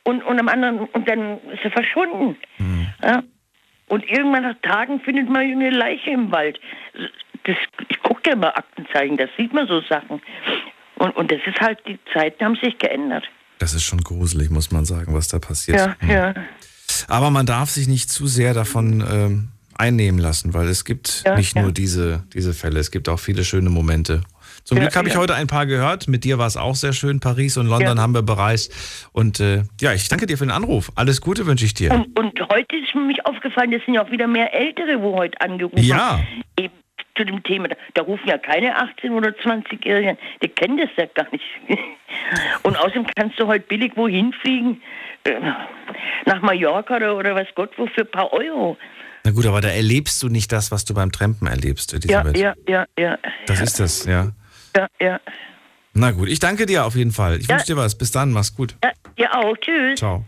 und, 0.05 0.23
und 0.23 0.39
am 0.41 0.49
anderen 0.49 0.81
und 0.81 1.07
dann 1.07 1.39
ist 1.51 1.63
sie 1.63 1.69
verschwunden. 1.71 2.37
Hm. 2.57 2.87
Ja? 3.03 3.23
Und 3.95 4.05
irgendwann 4.11 4.43
nach 4.43 4.57
Tagen 4.63 4.99
findet 5.01 5.29
man 5.29 5.43
eine 5.43 5.71
Leiche 5.71 6.11
im 6.11 6.33
Wald. 6.33 6.59
Das, 7.45 7.57
ich 7.89 8.03
gucke 8.03 8.31
ja 8.31 8.35
mal 8.35 8.49
Aktenzeichen, 8.49 9.17
da 9.17 9.27
sieht 9.37 9.53
man 9.53 9.69
so 9.69 9.81
Sachen. 9.83 10.21
Und, 10.97 11.17
und 11.17 11.31
das 11.31 11.39
ist 11.47 11.61
halt, 11.61 11.79
die 11.87 11.99
Zeiten 12.13 12.45
haben 12.45 12.57
sich 12.61 12.77
geändert. 12.79 13.25
Das 13.61 13.73
ist 13.73 13.85
schon 13.85 14.01
gruselig, 14.01 14.51
muss 14.51 14.73
man 14.73 14.85
sagen, 14.85 15.15
was 15.15 15.29
da 15.29 15.39
passiert. 15.39 15.79
Ja, 15.79 15.97
Hm. 16.01 16.11
ja. 16.11 16.35
Aber 17.07 17.31
man 17.31 17.47
darf 17.47 17.71
sich 17.71 17.87
nicht 17.87 18.11
zu 18.11 18.27
sehr 18.27 18.53
davon 18.53 19.01
ähm, 19.09 19.49
einnehmen 19.77 20.19
lassen, 20.19 20.55
weil 20.55 20.67
es 20.69 20.85
gibt 20.85 21.23
Ja, 21.25 21.37
nicht 21.37 21.55
ja. 21.55 21.63
nur 21.63 21.71
diese, 21.73 22.25
diese 22.35 22.53
Fälle, 22.53 22.81
es 22.81 22.91
gibt 22.91 23.09
auch 23.09 23.21
viele 23.21 23.45
schöne 23.45 23.71
Momente. 23.71 24.23
Zum 24.65 24.79
Ja, 24.79 24.85
Glück 24.85 24.97
habe 24.97 25.09
ich 25.09 25.15
ja. 25.15 25.21
heute 25.21 25.35
ein 25.35 25.47
paar 25.47 25.67
gehört. 25.67 26.09
Mit 26.09 26.25
dir 26.25 26.39
war 26.39 26.47
es 26.47 26.57
auch 26.57 26.75
sehr 26.75 26.93
schön. 26.95 27.21
Paris 27.21 27.57
und 27.59 27.67
London 27.67 27.97
Ja. 27.97 28.03
haben 28.03 28.15
wir 28.15 28.23
bereist. 28.23 29.09
Und 29.13 29.39
äh, 29.41 29.63
ja, 29.81 29.93
ich 29.93 30.09
danke 30.09 30.25
dir 30.27 30.39
für 30.39 30.45
den 30.47 30.51
Anruf. 30.53 30.91
Alles 30.95 31.21
Gute 31.21 31.47
wünsche 31.47 31.67
ich 31.67 31.75
dir. 31.75 31.91
Und, 31.93 32.19
und 32.19 32.41
heute 32.51 32.77
ist 32.77 32.95
mir 32.95 33.15
aufgefallen, 33.25 33.73
es 33.75 33.85
sind 33.85 33.95
ja 33.95 34.03
auch 34.05 34.11
wieder 34.11 34.27
mehr 34.27 34.53
Ältere, 34.55 35.01
wo 35.03 35.17
heute 35.17 35.39
angerufen 35.41 35.79
Ja. 35.83 36.21
Eben 36.59 36.73
zu 37.17 37.25
dem 37.25 37.43
Thema. 37.43 37.69
Da, 37.93 38.03
rufen 38.03 38.27
ja 38.27 38.39
keine 38.39 38.75
18- 38.77 39.11
oder 39.13 39.29
20-Jährigen, 39.31 40.17
die 40.43 40.49
kennen 40.49 40.79
das 40.79 40.89
ja 40.97 41.05
gar 41.15 41.31
nicht. 41.31 41.45
Und 42.63 42.77
außerdem 42.79 43.07
kannst 43.15 43.39
du 43.39 43.47
heute 43.47 43.67
billig 43.67 43.93
wohin 43.97 44.33
fliegen, 44.33 44.81
äh, 45.25 45.33
nach 46.27 46.41
Mallorca 46.43 46.97
oder, 46.97 47.17
oder 47.17 47.35
weiß 47.35 47.49
Gott 47.55 47.71
wo 47.77 47.87
für 47.87 48.01
ein 48.01 48.11
paar 48.11 48.33
Euro. 48.33 48.77
Na 49.25 49.31
gut, 49.31 49.47
aber 49.47 49.61
da 49.61 49.69
erlebst 49.69 50.23
du 50.23 50.29
nicht 50.29 50.51
das, 50.53 50.71
was 50.73 50.85
du 50.85 50.95
beim 50.95 51.13
Trampen 51.13 51.47
erlebst, 51.49 51.93
Ja, 51.93 52.23
Elisabeth. 52.23 52.37
ja, 52.39 52.55
ja, 52.69 52.87
ja. 52.99 53.19
Das 53.47 53.61
ist 53.61 53.79
das, 53.79 54.05
ja. 54.07 54.33
Ja, 54.77 54.89
ja. 55.01 55.21
Na 55.93 56.11
gut, 56.11 56.29
ich 56.29 56.41
danke 56.41 56.67
dir 56.67 56.85
auf 56.85 56.97
jeden 56.97 57.13
Fall. 57.13 57.39
Ich 57.41 57.47
Ja. 57.47 57.55
wünsche 57.55 57.67
dir 57.67 57.77
was. 57.77 57.97
Bis 57.97 58.11
dann, 58.11 58.33
mach's 58.33 58.55
gut. 58.55 58.77
Ja, 58.83 58.93
ja 59.17 59.35
auch. 59.35 59.57
Tschüss. 59.57 59.99
Ciao. 59.99 60.25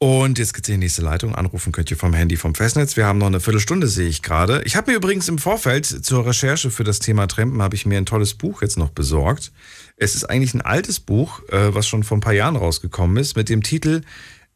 Und 0.00 0.38
jetzt 0.38 0.54
geht's 0.54 0.68
in 0.68 0.74
die 0.74 0.84
nächste 0.86 1.02
Leitung. 1.02 1.34
Anrufen 1.34 1.72
könnt 1.72 1.90
ihr 1.90 1.96
vom 1.96 2.14
Handy 2.14 2.36
vom 2.36 2.54
Festnetz. 2.54 2.96
Wir 2.96 3.04
haben 3.06 3.18
noch 3.18 3.26
eine 3.26 3.40
Viertelstunde, 3.40 3.88
sehe 3.88 4.08
ich 4.08 4.22
gerade. 4.22 4.62
Ich 4.64 4.76
habe 4.76 4.90
mir 4.92 4.96
übrigens 4.96 5.28
im 5.28 5.38
Vorfeld 5.38 5.86
zur 5.86 6.24
Recherche 6.24 6.70
für 6.70 6.84
das 6.84 7.00
Thema 7.00 7.26
Trampen 7.26 7.60
habe 7.62 7.74
ich 7.74 7.84
mir 7.84 7.98
ein 7.98 8.06
tolles 8.06 8.34
Buch 8.34 8.62
jetzt 8.62 8.76
noch 8.78 8.90
besorgt. 8.90 9.50
Es 9.96 10.14
ist 10.14 10.24
eigentlich 10.24 10.54
ein 10.54 10.60
altes 10.60 11.00
Buch, 11.00 11.40
äh, 11.48 11.74
was 11.74 11.88
schon 11.88 12.04
vor 12.04 12.16
ein 12.16 12.20
paar 12.20 12.32
Jahren 12.32 12.54
rausgekommen 12.54 13.16
ist, 13.16 13.34
mit 13.36 13.48
dem 13.48 13.64
Titel 13.64 14.02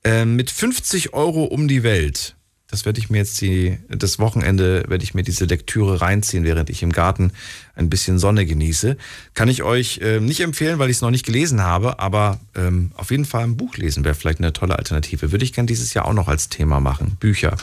äh, 0.05 0.25
Mit 0.25 0.51
50 0.53 1.13
Euro 1.13 1.43
um 1.45 1.67
die 1.67 1.83
Welt. 1.83 2.37
Das 2.73 2.87
werde 2.87 3.01
ich 3.01 3.11
mir 3.11 3.19
jetzt 3.19 3.39
die, 3.43 3.79
das 3.91 4.19
Wochenende 4.19 4.85
werde 4.89 5.05
ich 5.05 5.13
mir 5.13 5.23
diese 5.23 5.45
Lektüre 5.45 6.01
reinziehen, 6.01 6.45
während 6.45 6.71
ich 6.71 6.83
im 6.83 6.91
Garten 6.91 7.35
ein 7.75 7.91
bisschen 7.91 8.19
Sonne 8.19 8.47
genieße. 8.47 8.97
Kann 9.35 9.49
ich 9.49 9.63
euch 9.63 9.99
äh, 9.99 10.21
nicht 10.21 10.41
empfehlen, 10.41 10.79
weil 10.79 10.89
ich 10.89 10.97
es 10.97 11.03
noch 11.03 11.11
nicht 11.11 11.27
gelesen 11.27 11.61
habe, 11.61 11.99
aber 11.99 12.41
ähm, 12.57 12.91
auf 12.97 13.11
jeden 13.11 13.27
Fall 13.27 13.45
ein 13.45 13.59
Buch 13.59 13.77
lesen 13.77 14.07
wäre 14.07 14.15
vielleicht 14.15 14.39
eine 14.39 14.55
tolle 14.55 14.79
Alternative. 14.79 15.33
Würde 15.33 15.45
ich 15.45 15.53
gern 15.53 15.67
dieses 15.67 15.93
Jahr 15.93 16.07
auch 16.07 16.15
noch 16.15 16.29
als 16.29 16.49
Thema 16.49 16.81
machen. 16.81 17.19
Bücher. 17.21 17.59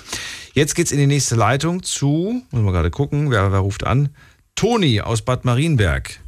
Jetzt 0.54 0.76
geht's 0.76 0.92
in 0.92 1.00
die 1.00 1.08
nächste 1.08 1.36
Leitung 1.36 1.82
zu, 1.82 2.44
müssen 2.52 2.66
wir 2.66 2.72
gerade 2.72 2.92
gucken, 2.92 3.32
wer, 3.32 3.52
wer 3.52 3.60
ruft 3.60 3.88
an? 3.88 4.10
Toni 4.54 5.02
aus 5.02 5.24
Bad 5.24 5.44
Marienberg. 5.44 6.20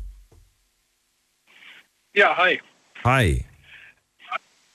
Ja, 2.15 2.35
hi. 2.35 2.59
Hi. 3.03 3.45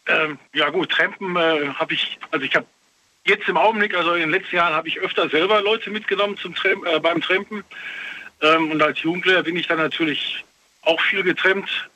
Ähm, 0.06 0.38
ja 0.54 0.70
gut, 0.70 0.90
Trampen 0.92 1.34
äh, 1.34 1.70
habe 1.74 1.92
ich, 1.92 2.20
also 2.30 2.46
ich 2.46 2.54
habe 2.54 2.66
jetzt 3.26 3.48
im 3.48 3.56
Augenblick, 3.56 3.94
also 3.94 4.14
in 4.14 4.20
den 4.20 4.30
letzten 4.30 4.56
Jahren 4.56 4.74
habe 4.74 4.88
ich 4.88 4.98
öfter 4.98 5.28
selber 5.28 5.60
Leute 5.62 5.90
mitgenommen 5.90 6.36
zum 6.36 6.54
Tram, 6.54 6.84
äh, 6.84 6.98
beim 7.00 7.20
Trampen. 7.20 7.64
Ähm, 8.42 8.70
und 8.70 8.82
als 8.82 9.02
Jugendlicher 9.02 9.42
bin 9.42 9.56
ich 9.56 9.66
dann 9.66 9.78
natürlich 9.78 10.44
auch 10.82 11.00
viel 11.00 11.22
getrennt. 11.22 11.88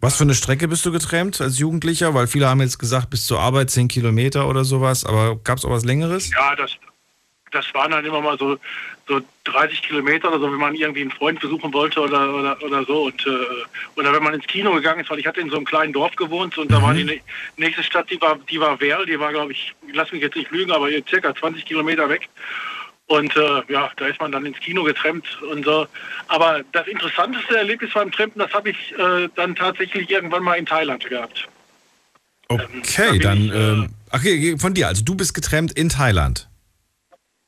Was 0.00 0.16
für 0.16 0.24
eine 0.24 0.34
Strecke 0.34 0.68
bist 0.68 0.84
du 0.84 0.92
getrennt 0.92 1.40
als 1.40 1.58
Jugendlicher? 1.58 2.14
Weil 2.14 2.26
viele 2.26 2.48
haben 2.48 2.60
jetzt 2.60 2.78
gesagt, 2.78 3.10
bis 3.10 3.26
zur 3.26 3.40
Arbeit 3.40 3.70
10 3.70 3.88
Kilometer 3.88 4.48
oder 4.48 4.64
sowas. 4.64 5.04
Aber 5.04 5.36
gab 5.36 5.58
es 5.58 5.64
auch 5.64 5.70
was 5.70 5.84
Längeres? 5.84 6.30
Ja, 6.30 6.54
das, 6.54 6.72
das 7.52 7.72
waren 7.74 7.90
dann 7.92 8.04
immer 8.04 8.20
mal 8.20 8.38
so, 8.38 8.58
so 9.06 9.20
30 9.44 9.82
Kilometer 9.82 10.28
oder 10.28 10.40
so, 10.40 10.52
wenn 10.52 10.58
man 10.58 10.74
irgendwie 10.74 11.02
einen 11.02 11.10
Freund 11.10 11.40
besuchen 11.40 11.72
wollte 11.72 12.00
oder, 12.00 12.34
oder, 12.34 12.62
oder 12.62 12.84
so. 12.84 13.04
Und, 13.04 13.26
äh, 13.26 13.30
oder 13.96 14.12
wenn 14.12 14.22
man 14.22 14.34
ins 14.34 14.46
Kino 14.46 14.72
gegangen 14.74 15.00
ist, 15.00 15.10
weil 15.10 15.18
ich 15.18 15.26
hatte 15.26 15.40
in 15.40 15.50
so 15.50 15.56
einem 15.56 15.64
kleinen 15.64 15.92
Dorf 15.92 16.14
gewohnt 16.16 16.58
und 16.58 16.70
da 16.70 16.82
war 16.82 16.92
die 16.94 17.04
nä- 17.04 17.20
nächste 17.56 17.82
Stadt, 17.82 18.10
die 18.10 18.20
war, 18.20 18.38
die 18.50 18.60
war 18.60 18.80
Werl, 18.80 19.06
die 19.06 19.18
war, 19.18 19.32
glaube 19.32 19.52
ich, 19.52 19.74
lass 19.92 20.12
mich 20.12 20.22
jetzt 20.22 20.36
nicht 20.36 20.50
lügen, 20.50 20.72
aber 20.72 20.88
circa 21.08 21.34
20 21.34 21.64
Kilometer 21.64 22.08
weg. 22.08 22.28
Und 23.08 23.36
äh, 23.36 23.62
ja, 23.68 23.90
da 23.96 24.06
ist 24.06 24.20
man 24.20 24.32
dann 24.32 24.44
ins 24.44 24.58
Kino 24.58 24.82
getrennt 24.82 25.24
und 25.42 25.64
so. 25.64 25.86
Aber 26.26 26.62
das 26.72 26.88
interessanteste 26.88 27.56
Erlebnis 27.56 27.92
beim 27.94 28.10
Trampen, 28.10 28.40
das 28.40 28.52
habe 28.52 28.70
ich 28.70 28.92
äh, 28.98 29.28
dann 29.36 29.54
tatsächlich 29.54 30.10
irgendwann 30.10 30.42
mal 30.42 30.54
in 30.54 30.66
Thailand 30.66 31.08
gehabt. 31.08 31.46
Okay, 32.48 33.18
dann. 33.20 33.50
ähm, 33.54 33.88
okay, 34.10 34.56
von 34.58 34.74
dir. 34.74 34.88
Also 34.88 35.04
du 35.04 35.14
bist 35.14 35.34
getrennt 35.34 35.72
in 35.72 35.88
Thailand. 35.88 36.48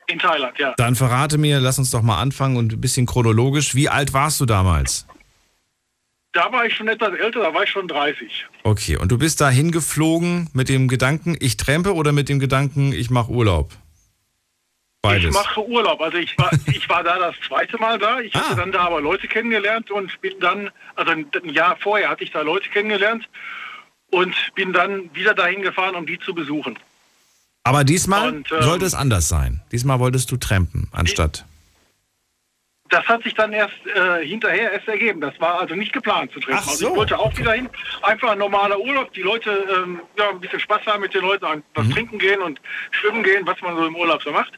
In 0.09 0.19
Thailand, 0.19 0.59
ja. 0.59 0.75
Dann 0.79 0.95
verrate 0.95 1.37
mir, 1.37 1.61
lass 1.61 1.79
uns 1.79 1.91
doch 1.91 2.03
mal 2.03 2.21
anfangen 2.21 2.57
und 2.57 2.73
ein 2.73 2.81
bisschen 2.81 3.05
chronologisch. 3.05 3.75
Wie 3.75 3.89
alt 3.91 4.15
warst 4.15 4.41
du 4.41 4.47
damals? 4.47 5.07
Da 6.33 6.51
war 6.53 6.65
ich 6.65 6.75
schon 6.75 6.89
etwas 6.89 7.13
älter, 7.15 7.41
da 7.41 7.53
war 7.53 7.65
ich 7.65 7.71
schon 7.71 7.89
30. 7.89 8.47
Okay, 8.63 8.97
und 8.97 9.11
du 9.11 9.19
bist 9.19 9.41
da 9.41 9.51
hingeflogen 9.51 10.49
mit 10.53 10.69
dem 10.69 10.89
Gedanken, 10.89 11.37
ich 11.41 11.57
trempe 11.57 11.95
oder 11.95 12.13
mit 12.13 12.29
dem 12.29 12.39
Gedanken, 12.39 12.93
ich 12.93 13.11
mache 13.11 13.31
Urlaub? 13.31 13.73
Ich 13.73 15.03
Beides. 15.03 15.35
mache 15.35 15.67
Urlaub. 15.67 16.01
Also 16.01 16.19
ich 16.19 16.37
war, 16.39 16.51
ich 16.67 16.89
war 16.89 17.03
da 17.03 17.19
das 17.19 17.37
zweite 17.47 17.79
Mal 17.79 17.99
da. 17.99 18.21
Ich 18.21 18.35
hatte 18.35 18.57
dann 18.57 18.73
da 18.73 18.81
aber 18.81 19.01
Leute 19.01 19.29
kennengelernt 19.29 19.91
und 19.91 20.21
bin 20.21 20.39
dann, 20.41 20.71
also 20.97 21.13
ein 21.13 21.27
ein 21.35 21.51
Jahr 21.51 21.77
vorher 21.77 22.09
hatte 22.09 22.25
ich 22.25 22.31
da 22.31 22.43
Leute 22.43 22.69
kennengelernt 22.71 23.29
und 24.11 24.35
bin 24.55 24.73
dann 24.73 25.15
wieder 25.15 25.35
dahin 25.35 25.63
gefahren, 25.63 25.95
um 25.95 26.07
die 26.07 26.19
zu 26.19 26.35
besuchen. 26.35 26.79
Aber 27.69 27.85
diesmal 27.85 28.29
Und, 28.29 28.51
ähm, 28.51 28.63
sollte 28.63 28.87
es 28.87 28.95
anders 28.95 29.29
sein. 29.29 29.61
Diesmal 29.73 30.01
wolltest 30.01 30.31
du 30.31 30.39
trampen, 30.39 30.89
anstatt. 30.91 31.45
Das 32.89 33.05
hat 33.07 33.23
sich 33.25 33.35
dann 33.35 33.53
erst 33.53 33.75
äh, 33.95 34.25
hinterher 34.27 34.73
erst 34.73 34.89
ergeben. 34.89 35.21
Das 35.21 35.39
war 35.39 35.61
also 35.61 35.75
nicht 35.75 35.93
geplant 35.93 36.33
zu 36.33 36.41
treffen. 36.41 36.61
Ach 36.63 36.67
Also 36.67 36.87
so. 36.87 36.91
ich 36.93 36.97
wollte 36.97 37.19
auch 37.19 37.37
wieder 37.37 37.53
hin. 37.53 37.69
Einfach 38.01 38.31
ein 38.31 38.39
normaler 38.39 38.81
Urlaub. 38.81 39.13
Die 39.13 39.21
Leute 39.21 39.51
ähm, 39.51 40.01
ja, 40.19 40.31
ein 40.31 40.41
bisschen 40.41 40.61
Spaß 40.61 40.87
haben 40.87 41.03
mit 41.03 41.13
den 41.13 41.21
Leuten, 41.21 41.63
was 41.75 41.89
trinken 41.91 42.19
gehen 42.19 42.41
und 42.41 42.59
schwimmen 42.91 43.23
gehen, 43.23 43.47
was 43.47 43.61
man 43.61 43.77
so 43.77 43.87
im 43.87 43.97
Urlaub 43.97 44.23
so 44.23 44.33
macht. 44.33 44.55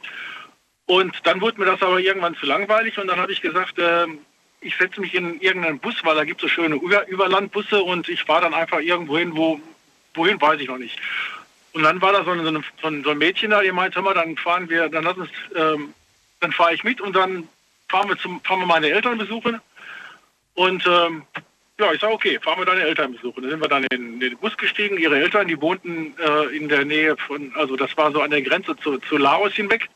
Und 0.85 1.13
dann 1.23 1.41
wurde 1.41 1.59
mir 1.59 1.65
das 1.65 1.81
aber 1.81 1.99
irgendwann 1.99 2.35
zu 2.35 2.45
langweilig 2.45 2.97
und 2.97 3.07
dann 3.07 3.19
habe 3.19 3.33
ich 3.33 3.41
gesagt, 3.41 3.73
ähm, 3.77 4.19
ich 4.61 4.77
setze 4.77 5.01
mich 5.01 5.13
in 5.15 5.41
irgendeinen 5.41 5.79
Bus, 5.79 5.95
weil 6.03 6.15
da 6.15 6.23
gibt 6.23 6.41
es 6.41 6.43
so 6.43 6.47
schöne 6.47 6.75
Über 6.75 7.05
Überlandbusse 7.09 7.83
und 7.83 8.07
ich 8.07 8.23
fahre 8.23 8.43
dann 8.43 8.53
einfach 8.53 8.79
irgendwo 8.79 9.17
hin, 9.17 9.35
wo, 9.35 9.59
wohin 10.13 10.39
weiß 10.39 10.61
ich 10.61 10.69
noch 10.69 10.77
nicht. 10.77 10.97
Und 11.73 11.83
dann 11.83 12.01
war 12.01 12.11
da 12.11 12.23
so, 12.23 12.31
eine, 12.31 12.43
so, 12.81 12.87
ein- 12.87 13.03
so 13.03 13.09
ein 13.11 13.17
Mädchen 13.17 13.51
da, 13.51 13.61
die 13.61 13.71
meinte, 13.71 13.95
hör 13.95 14.03
mal, 14.03 14.13
dann 14.13 14.35
fahren 14.37 14.69
wir, 14.69 14.89
dann 14.89 15.03
lass 15.05 15.17
uns, 15.17 15.29
ähm, 15.55 15.93
dann 16.39 16.51
fahre 16.51 16.73
ich 16.73 16.83
mit 16.83 16.99
und 17.01 17.15
dann 17.15 17.47
fahren 17.89 18.09
wir 18.09 18.17
zum, 18.17 18.41
fahren 18.43 18.59
wir 18.59 18.65
meine 18.65 18.89
Eltern 18.89 19.17
besuchen. 19.17 19.59
Und 20.55 20.85
ähm, 20.85 21.23
ja, 21.79 21.93
ich 21.93 22.01
sage, 22.01 22.13
okay, 22.13 22.39
fahren 22.41 22.59
wir 22.59 22.65
deine 22.65 22.81
Eltern 22.81 23.13
besuchen. 23.13 23.41
Dann 23.41 23.51
sind 23.51 23.61
wir 23.61 23.67
dann 23.69 23.83
in, 23.85 24.13
in 24.15 24.19
den 24.19 24.37
Bus 24.37 24.55
gestiegen. 24.57 24.97
Ihre 24.97 25.17
Eltern, 25.19 25.47
die 25.47 25.59
wohnten 25.61 26.13
äh, 26.19 26.55
in 26.55 26.67
der 26.69 26.83
Nähe 26.85 27.15
von, 27.17 27.51
also 27.55 27.75
das 27.75 27.95
war 27.97 28.11
so 28.11 28.21
an 28.21 28.31
der 28.31 28.41
Grenze 28.41 28.75
zu, 28.77 28.97
zu 28.99 29.17
Laos 29.17 29.53
hinweg. 29.53 29.87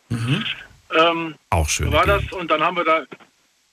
Ähm, 0.97 1.35
Auch 1.49 1.67
schön. 1.67 1.91
war 1.91 2.05
das 2.05 2.23
und 2.31 2.49
dann 2.49 2.61
haben 2.63 2.77
wir 2.77 2.83
da, 2.85 3.03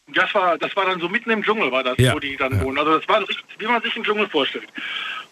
das 0.08 0.34
war, 0.34 0.58
das 0.58 0.74
war 0.76 0.86
dann 0.86 0.98
so 1.00 1.08
mitten 1.08 1.30
im 1.30 1.42
Dschungel 1.42 1.70
war 1.70 1.84
das, 1.84 1.96
Ja, 1.98 2.14
wo 2.14 2.18
die 2.18 2.36
dann 2.36 2.60
wohnen. 2.62 2.78
Also 2.78 2.98
das 2.98 3.08
war 3.08 3.22
wie 3.58 3.66
man 3.66 3.80
sich 3.82 3.94
im 3.96 4.02
Dschungel 4.04 4.28
vorstellt. 4.28 4.66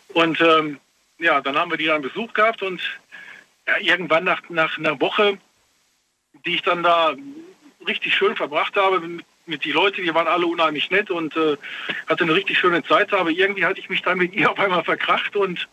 Und 0.09 0.41
ähm, 0.41 0.79
ja, 1.21 1.41
dann 1.41 1.57
haben 1.57 1.71
wir 1.71 1.79
die 1.79 1.87
dann 1.87 2.03
Besuch 2.03 2.33
gehabt 2.33 2.63
und 2.63 2.81
ja, 3.67 3.79
irgendwann 3.79 4.25
nach, 4.25 4.43
nach 4.49 4.79
einer 4.79 5.01
Woche, 5.01 5.39
die 6.45 6.57
ich 6.57 6.63
dann 6.63 6.83
da 6.83 7.15
richtig 7.87 8.15
schön 8.15 8.37
verbracht 8.37 8.77
habe 8.77 9.01
mit, 9.01 9.27
mit 9.47 9.65
die 9.65 9.73
Leute, 9.73 10.03
die 10.03 10.15
waren 10.15 10.27
alle 10.27 10.47
unheimlich 10.47 10.91
nett 10.91 11.11
und 11.11 11.37
äh, 11.37 11.57
hatte 12.07 12.25
eine 12.25 12.35
richtig 12.35 12.59
schöne 12.59 12.83
Zeit, 12.85 13.13
aber 13.13 13.31
irgendwie 13.31 13.65
hatte 13.65 13.81
ich 13.81 13.89
mich 13.89 14.03
dann 14.03 14.19
mit 14.19 14.33
ihr 14.35 14.51
auf 14.51 14.59
einmal 14.59 14.85
verkracht 14.85 15.37
und 15.37 15.69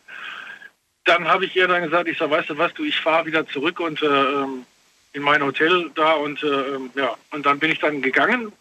dann 1.05 1.27
habe 1.27 1.45
ich 1.45 1.55
ihr 1.55 1.67
dann 1.67 1.83
gesagt, 1.83 2.09
ich 2.09 2.17
sag, 2.17 2.29
weißt 2.29 2.49
du 2.49 2.57
was, 2.57 2.73
du, 2.73 2.83
ich 2.83 2.99
fahre 2.99 3.25
wieder 3.25 3.47
zurück 3.47 3.79
und 3.79 4.01
äh, 4.01 4.05
ähm, 4.05 4.65
in 5.13 5.23
mein 5.23 5.41
Hotel 5.41 5.89
da 5.95 6.13
und 6.13 6.43
äh, 6.43 6.47
ähm, 6.47 6.91
ja, 6.95 7.15
und 7.31 7.45
dann 7.45 7.59
bin 7.59 7.71
ich 7.71 7.79
dann 7.79 8.01
gegangen. 8.01 8.51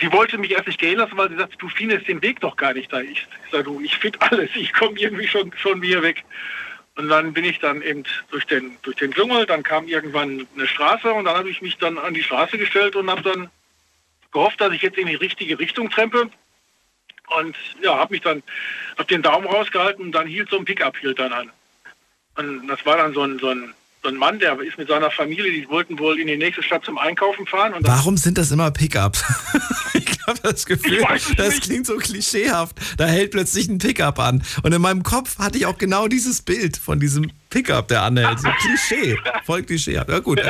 Sie, 0.00 0.12
wollte 0.12 0.38
mich 0.38 0.52
erst 0.52 0.66
nicht 0.66 0.78
gehen 0.78 0.98
lassen, 0.98 1.16
weil 1.16 1.30
sie 1.30 1.36
sagt, 1.36 1.60
du 1.60 1.68
findest 1.68 2.06
den 2.06 2.22
Weg 2.22 2.40
doch 2.40 2.56
gar 2.56 2.74
nicht 2.74 2.92
da. 2.92 3.00
Ich, 3.00 3.26
ich 3.44 3.50
sage, 3.50 3.64
du, 3.64 3.80
ich 3.80 3.96
finde 3.96 4.20
alles, 4.22 4.50
ich 4.54 4.72
komme 4.72 4.98
irgendwie 4.98 5.26
schon, 5.26 5.52
schon 5.56 5.82
wieder 5.82 6.02
weg. 6.02 6.24
Und 6.96 7.08
dann 7.08 7.32
bin 7.32 7.44
ich 7.44 7.58
dann 7.60 7.82
eben 7.82 8.04
durch 8.30 8.44
den, 8.44 8.76
durch 8.82 8.96
den 8.96 9.12
Dschungel, 9.12 9.46
dann 9.46 9.62
kam 9.62 9.86
irgendwann 9.86 10.46
eine 10.56 10.66
Straße 10.66 11.12
und 11.12 11.26
dann 11.26 11.36
habe 11.36 11.50
ich 11.50 11.62
mich 11.62 11.76
dann 11.78 11.96
an 11.96 12.14
die 12.14 12.22
Straße 12.22 12.58
gestellt 12.58 12.96
und 12.96 13.08
habe 13.08 13.22
dann 13.22 13.50
gehofft, 14.32 14.60
dass 14.60 14.72
ich 14.72 14.82
jetzt 14.82 14.98
in 14.98 15.06
die 15.06 15.14
richtige 15.14 15.58
Richtung 15.58 15.90
trempe. 15.90 16.28
Und 17.28 17.56
ja, 17.82 17.96
habe 17.96 18.14
mich 18.14 18.22
dann, 18.22 18.42
habe 18.96 19.08
den 19.08 19.22
Daumen 19.22 19.46
rausgehalten 19.46 20.06
und 20.06 20.12
dann 20.12 20.26
hielt 20.26 20.50
so 20.50 20.58
ein 20.58 20.64
Pickup 20.64 20.96
hielt 20.96 21.18
dann 21.18 21.32
an. 21.32 21.50
Und 22.36 22.66
das 22.68 22.84
war 22.86 22.96
dann 22.96 23.12
so 23.12 23.22
ein, 23.22 23.38
so 23.38 23.48
ein, 23.50 23.74
so 24.02 24.08
ein 24.08 24.16
Mann, 24.16 24.38
der 24.38 24.58
ist 24.60 24.78
mit 24.78 24.88
seiner 24.88 25.10
Familie, 25.10 25.50
die 25.50 25.68
wollten 25.68 25.98
wohl 25.98 26.20
in 26.20 26.28
die 26.28 26.36
nächste 26.36 26.62
Stadt 26.62 26.84
zum 26.84 26.98
Einkaufen 26.98 27.46
fahren. 27.46 27.74
Warum 27.80 28.16
sind 28.16 28.38
das 28.38 28.50
immer 28.52 28.70
Pickups? 28.70 29.24
ich 29.94 30.06
habe 30.26 30.38
das 30.42 30.66
Gefühl, 30.66 31.04
das 31.36 31.54
nicht. 31.54 31.62
klingt 31.62 31.86
so 31.86 31.96
klischeehaft. 31.96 32.76
Da 32.96 33.06
hält 33.06 33.32
plötzlich 33.32 33.68
ein 33.68 33.78
Pickup 33.78 34.18
an. 34.20 34.42
Und 34.62 34.72
in 34.72 34.80
meinem 34.80 35.02
Kopf 35.02 35.38
hatte 35.38 35.58
ich 35.58 35.66
auch 35.66 35.78
genau 35.78 36.06
dieses 36.06 36.42
Bild 36.42 36.76
von 36.76 37.00
diesem 37.00 37.30
Pickup, 37.50 37.88
der 37.88 38.02
anhält. 38.02 38.38
So 38.38 38.48
Klischee. 38.48 39.16
Voll 39.44 39.64
klischeehaft. 39.64 40.10
Ja 40.10 40.20
gut, 40.20 40.40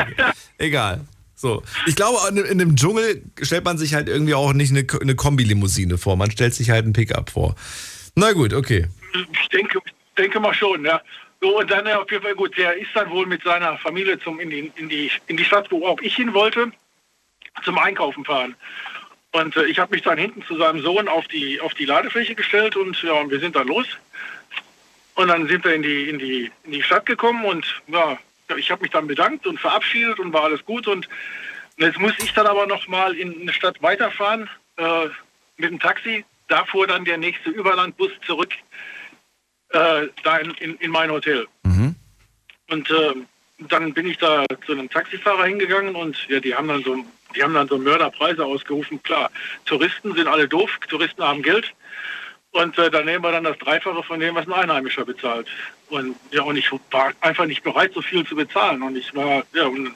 egal. 0.58 1.06
So. 1.34 1.62
Ich 1.86 1.96
glaube, 1.96 2.18
in, 2.28 2.36
in 2.36 2.60
einem 2.60 2.76
Dschungel 2.76 3.22
stellt 3.40 3.64
man 3.64 3.78
sich 3.78 3.94
halt 3.94 4.08
irgendwie 4.08 4.34
auch 4.34 4.52
nicht 4.52 4.70
eine, 4.70 4.84
eine 5.00 5.14
Kombilimousine 5.14 5.96
vor. 5.96 6.16
Man 6.16 6.30
stellt 6.30 6.52
sich 6.52 6.70
halt 6.70 6.84
ein 6.84 6.92
Pickup 6.92 7.30
vor. 7.30 7.54
Na 8.14 8.32
gut, 8.32 8.52
okay. 8.52 8.88
Ich 9.14 9.48
denke, 9.48 9.78
denke 10.18 10.40
mal 10.40 10.52
schon, 10.52 10.84
ja. 10.84 11.00
So, 11.40 11.58
und 11.58 11.70
dann 11.70 11.86
äh, 11.86 11.92
auf 11.92 12.10
jeden 12.10 12.24
Fall 12.24 12.34
gut, 12.34 12.56
der 12.56 12.74
ist 12.76 12.90
dann 12.94 13.10
wohl 13.10 13.26
mit 13.26 13.42
seiner 13.42 13.78
Familie 13.78 14.18
zum, 14.18 14.40
in, 14.40 14.50
die, 14.50 14.72
in, 14.76 14.88
die, 14.88 15.10
in 15.28 15.36
die 15.36 15.44
Stadt, 15.44 15.70
wo 15.70 15.86
auch 15.86 16.00
ich 16.00 16.16
hin 16.16 16.34
wollte, 16.34 16.72
zum 17.64 17.78
Einkaufen 17.78 18.24
fahren. 18.24 18.56
Und 19.32 19.56
äh, 19.56 19.66
ich 19.66 19.78
habe 19.78 19.94
mich 19.94 20.02
dann 20.02 20.18
hinten 20.18 20.42
zu 20.42 20.56
seinem 20.56 20.80
Sohn 20.82 21.06
auf 21.06 21.28
die, 21.28 21.60
auf 21.60 21.74
die 21.74 21.84
Ladefläche 21.84 22.34
gestellt 22.34 22.76
und 22.76 23.00
ja, 23.02 23.12
und 23.12 23.30
wir 23.30 23.38
sind 23.38 23.54
dann 23.54 23.68
los. 23.68 23.86
Und 25.14 25.28
dann 25.28 25.48
sind 25.48 25.64
wir 25.64 25.74
in 25.74 25.82
die, 25.82 26.08
in 26.08 26.18
die, 26.18 26.50
in 26.64 26.72
die 26.72 26.82
Stadt 26.82 27.06
gekommen 27.06 27.44
und 27.44 27.82
ja, 27.88 28.18
ich 28.56 28.70
habe 28.70 28.82
mich 28.82 28.90
dann 28.90 29.06
bedankt 29.06 29.46
und 29.46 29.60
verabschiedet 29.60 30.18
und 30.18 30.32
war 30.32 30.44
alles 30.44 30.64
gut. 30.64 30.88
Und 30.88 31.08
jetzt 31.76 31.98
muss 31.98 32.14
ich 32.18 32.32
dann 32.32 32.46
aber 32.46 32.66
noch 32.66 32.88
mal 32.88 33.16
in 33.16 33.42
eine 33.42 33.52
Stadt 33.52 33.80
weiterfahren 33.82 34.48
äh, 34.76 35.06
mit 35.56 35.70
dem 35.70 35.78
Taxi. 35.78 36.24
Da 36.48 36.64
fuhr 36.64 36.86
dann 36.86 37.04
der 37.04 37.18
nächste 37.18 37.50
Überlandbus 37.50 38.10
zurück 38.24 38.52
äh, 39.70 40.06
da 40.22 40.38
in, 40.38 40.50
in, 40.54 40.76
in 40.76 40.90
mein 40.90 41.10
Hotel. 41.10 41.46
Und 42.70 42.90
äh, 42.90 43.14
dann 43.68 43.92
bin 43.92 44.06
ich 44.06 44.18
da 44.18 44.44
zu 44.66 44.72
einem 44.72 44.88
Taxifahrer 44.88 45.44
hingegangen 45.44 45.94
und 45.94 46.16
ja, 46.28 46.40
die 46.40 46.54
haben 46.54 46.68
dann 46.68 46.84
so, 46.84 46.96
die 47.34 47.42
haben 47.42 47.54
dann 47.54 47.68
so 47.68 47.78
Mörderpreise 47.78 48.44
ausgerufen. 48.44 49.02
Klar, 49.02 49.30
Touristen 49.64 50.14
sind 50.14 50.28
alle 50.28 50.48
doof, 50.48 50.70
Touristen 50.88 51.22
haben 51.22 51.42
Geld. 51.42 51.72
Und 52.52 52.78
äh, 52.78 52.90
dann 52.90 53.04
nehmen 53.04 53.22
wir 53.22 53.32
dann 53.32 53.44
das 53.44 53.58
Dreifache 53.58 54.02
von 54.02 54.20
dem, 54.20 54.34
was 54.34 54.46
ein 54.46 54.52
Einheimischer 54.52 55.04
bezahlt. 55.04 55.46
Und 55.90 56.16
ja, 56.30 56.42
und 56.42 56.56
ich 56.56 56.70
war 56.90 57.12
einfach 57.20 57.44
nicht 57.44 57.62
bereit, 57.62 57.92
so 57.94 58.00
viel 58.00 58.26
zu 58.26 58.34
bezahlen. 58.34 58.82
Und 58.82 58.96
ich 58.96 59.14
war, 59.14 59.44
ja, 59.52 59.66
und 59.66 59.92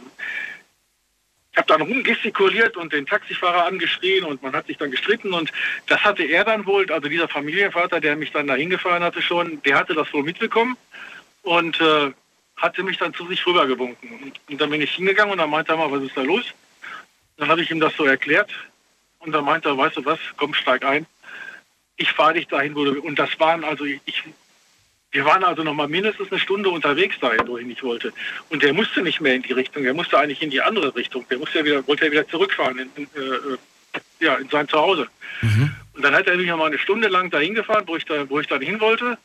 habe 1.56 1.66
dann 1.66 1.82
rumgestikuliert 1.82 2.76
und 2.76 2.92
den 2.92 3.06
Taxifahrer 3.06 3.66
angeschrien 3.66 4.24
und 4.24 4.42
man 4.42 4.54
hat 4.54 4.66
sich 4.66 4.78
dann 4.78 4.90
gestritten 4.90 5.34
und 5.34 5.52
das 5.86 6.02
hatte 6.02 6.22
er 6.22 6.44
dann 6.44 6.64
wohl, 6.66 6.90
also 6.90 7.08
dieser 7.08 7.28
Familienvater, 7.28 8.00
der 8.00 8.16
mich 8.16 8.32
dann 8.32 8.46
dahin 8.46 8.70
gefahren 8.70 9.02
hatte 9.02 9.20
schon, 9.20 9.62
der 9.62 9.76
hatte 9.76 9.94
das 9.94 10.12
wohl 10.12 10.22
mitbekommen 10.22 10.76
und 11.42 11.80
äh, 11.80 12.12
hatte 12.56 12.82
mich 12.82 12.96
dann 12.98 13.12
zu 13.12 13.26
sich 13.26 13.44
rübergewunken. 13.46 14.10
Und, 14.22 14.40
und 14.48 14.60
dann 14.60 14.70
bin 14.70 14.80
ich 14.80 14.92
hingegangen 14.92 15.32
und 15.32 15.38
dann 15.38 15.50
meinte 15.50 15.72
er 15.72 15.76
mal, 15.76 15.90
was 15.90 16.02
ist 16.02 16.16
da 16.16 16.22
los? 16.22 16.44
Dann 17.36 17.48
habe 17.48 17.60
ich 17.60 17.70
ihm 17.70 17.80
das 17.80 17.94
so 17.96 18.04
erklärt 18.04 18.50
und 19.18 19.32
dann 19.32 19.44
meinte 19.44 19.68
er, 19.68 19.76
weißt 19.76 19.96
du 19.96 20.04
was, 20.04 20.18
komm, 20.36 20.54
steig 20.54 20.84
ein. 20.84 21.06
Ich 21.96 22.12
fahre 22.12 22.34
dich 22.34 22.48
dahin, 22.48 22.74
wo 22.74 22.84
du 22.84 23.00
Und 23.02 23.18
das 23.18 23.38
waren 23.38 23.64
also, 23.64 23.84
ich, 23.84 24.24
wir 25.12 25.24
waren 25.26 25.44
also 25.44 25.62
noch 25.62 25.74
mal 25.74 25.88
mindestens 25.88 26.30
eine 26.30 26.40
Stunde 26.40 26.70
unterwegs 26.70 27.18
dahin, 27.20 27.46
wohin 27.46 27.70
ich 27.70 27.82
wollte. 27.82 28.12
Und 28.48 28.62
der 28.62 28.72
musste 28.72 29.02
nicht 29.02 29.20
mehr 29.20 29.34
in 29.34 29.42
die 29.42 29.52
Richtung, 29.52 29.82
der 29.82 29.94
musste 29.94 30.18
eigentlich 30.18 30.42
in 30.42 30.50
die 30.50 30.62
andere 30.62 30.94
Richtung. 30.96 31.26
Der 31.30 31.38
musste 31.38 31.58
ja 31.58 31.64
wieder, 31.64 31.86
wollte 31.86 32.06
ja 32.06 32.12
wieder 32.12 32.28
zurückfahren 32.28 32.78
in, 32.78 32.90
in, 32.96 33.04
äh, 33.04 34.24
ja, 34.24 34.36
in 34.36 34.48
sein 34.48 34.68
Zuhause. 34.68 35.06
Und 35.94 36.02
dann 36.02 36.14
hat 36.14 36.26
er 36.26 36.36
mich 36.36 36.46
noch 36.46 36.56
mal 36.56 36.66
eine 36.66 36.78
Stunde 36.78 37.08
lang 37.08 37.30
dahin 37.30 37.54
gefahren, 37.54 37.84
wo 37.86 37.96
ich, 37.96 38.06
da, 38.06 38.28
wo 38.30 38.40
ich 38.40 38.46
dann 38.46 38.62
hin 38.62 38.80
wollte. 38.80 39.18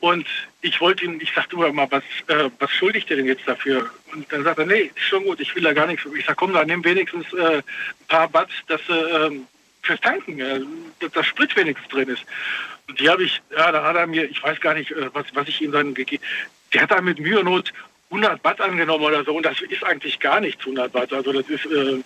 Und 0.00 0.26
ich 0.60 0.80
wollte 0.80 1.04
ihm, 1.04 1.20
ich 1.20 1.32
sagte 1.32 1.54
immer 1.54 1.72
mal, 1.72 1.86
was, 1.90 2.02
äh, 2.26 2.50
was 2.58 2.70
schuldigt 2.72 3.08
ihr 3.10 3.16
denn 3.16 3.26
jetzt 3.26 3.46
dafür? 3.46 3.88
Und 4.12 4.30
dann 4.32 4.42
sagt 4.42 4.58
er, 4.58 4.66
nee, 4.66 4.90
ist 4.94 5.04
schon 5.04 5.24
gut, 5.24 5.38
ich 5.40 5.54
will 5.54 5.62
da 5.62 5.72
gar 5.72 5.86
nichts. 5.86 6.04
Ich 6.18 6.24
sag, 6.26 6.36
komm, 6.36 6.52
dann 6.52 6.66
nimm 6.66 6.84
wenigstens 6.84 7.32
äh, 7.34 7.58
ein 7.58 7.62
paar 8.08 8.28
Bats, 8.28 8.52
dass 8.66 8.80
äh, 8.88 9.30
fürs 9.82 10.00
Tanken, 10.00 10.40
äh, 10.40 10.60
dass 10.98 11.12
das 11.12 11.26
Sprit 11.26 11.54
wenigstens 11.54 11.88
drin 11.88 12.08
ist. 12.08 12.24
Die 12.98 13.08
habe 13.08 13.24
ich, 13.24 13.40
ja, 13.56 13.72
da 13.72 13.82
hat 13.82 13.96
er 13.96 14.06
mir, 14.06 14.30
ich 14.30 14.42
weiß 14.42 14.60
gar 14.60 14.74
nicht, 14.74 14.90
äh, 14.90 15.08
was, 15.12 15.26
was 15.34 15.48
ich 15.48 15.60
ihm 15.62 15.72
dann 15.72 15.94
gegeben 15.94 16.22
Der 16.72 16.82
hat 16.82 16.90
da 16.90 17.00
mit 17.00 17.18
Mühe 17.18 17.38
und 17.38 17.46
Not 17.46 17.72
100 18.10 18.44
Watt 18.44 18.60
angenommen 18.60 19.04
oder 19.04 19.24
so. 19.24 19.34
Und 19.34 19.44
das 19.44 19.60
ist 19.60 19.82
eigentlich 19.84 20.20
gar 20.20 20.40
nichts 20.40 20.60
100 20.60 20.92
Watt. 20.94 21.12
Also 21.12 21.32
das 21.32 21.48
ist, 21.48 21.66
äh, 21.66 22.00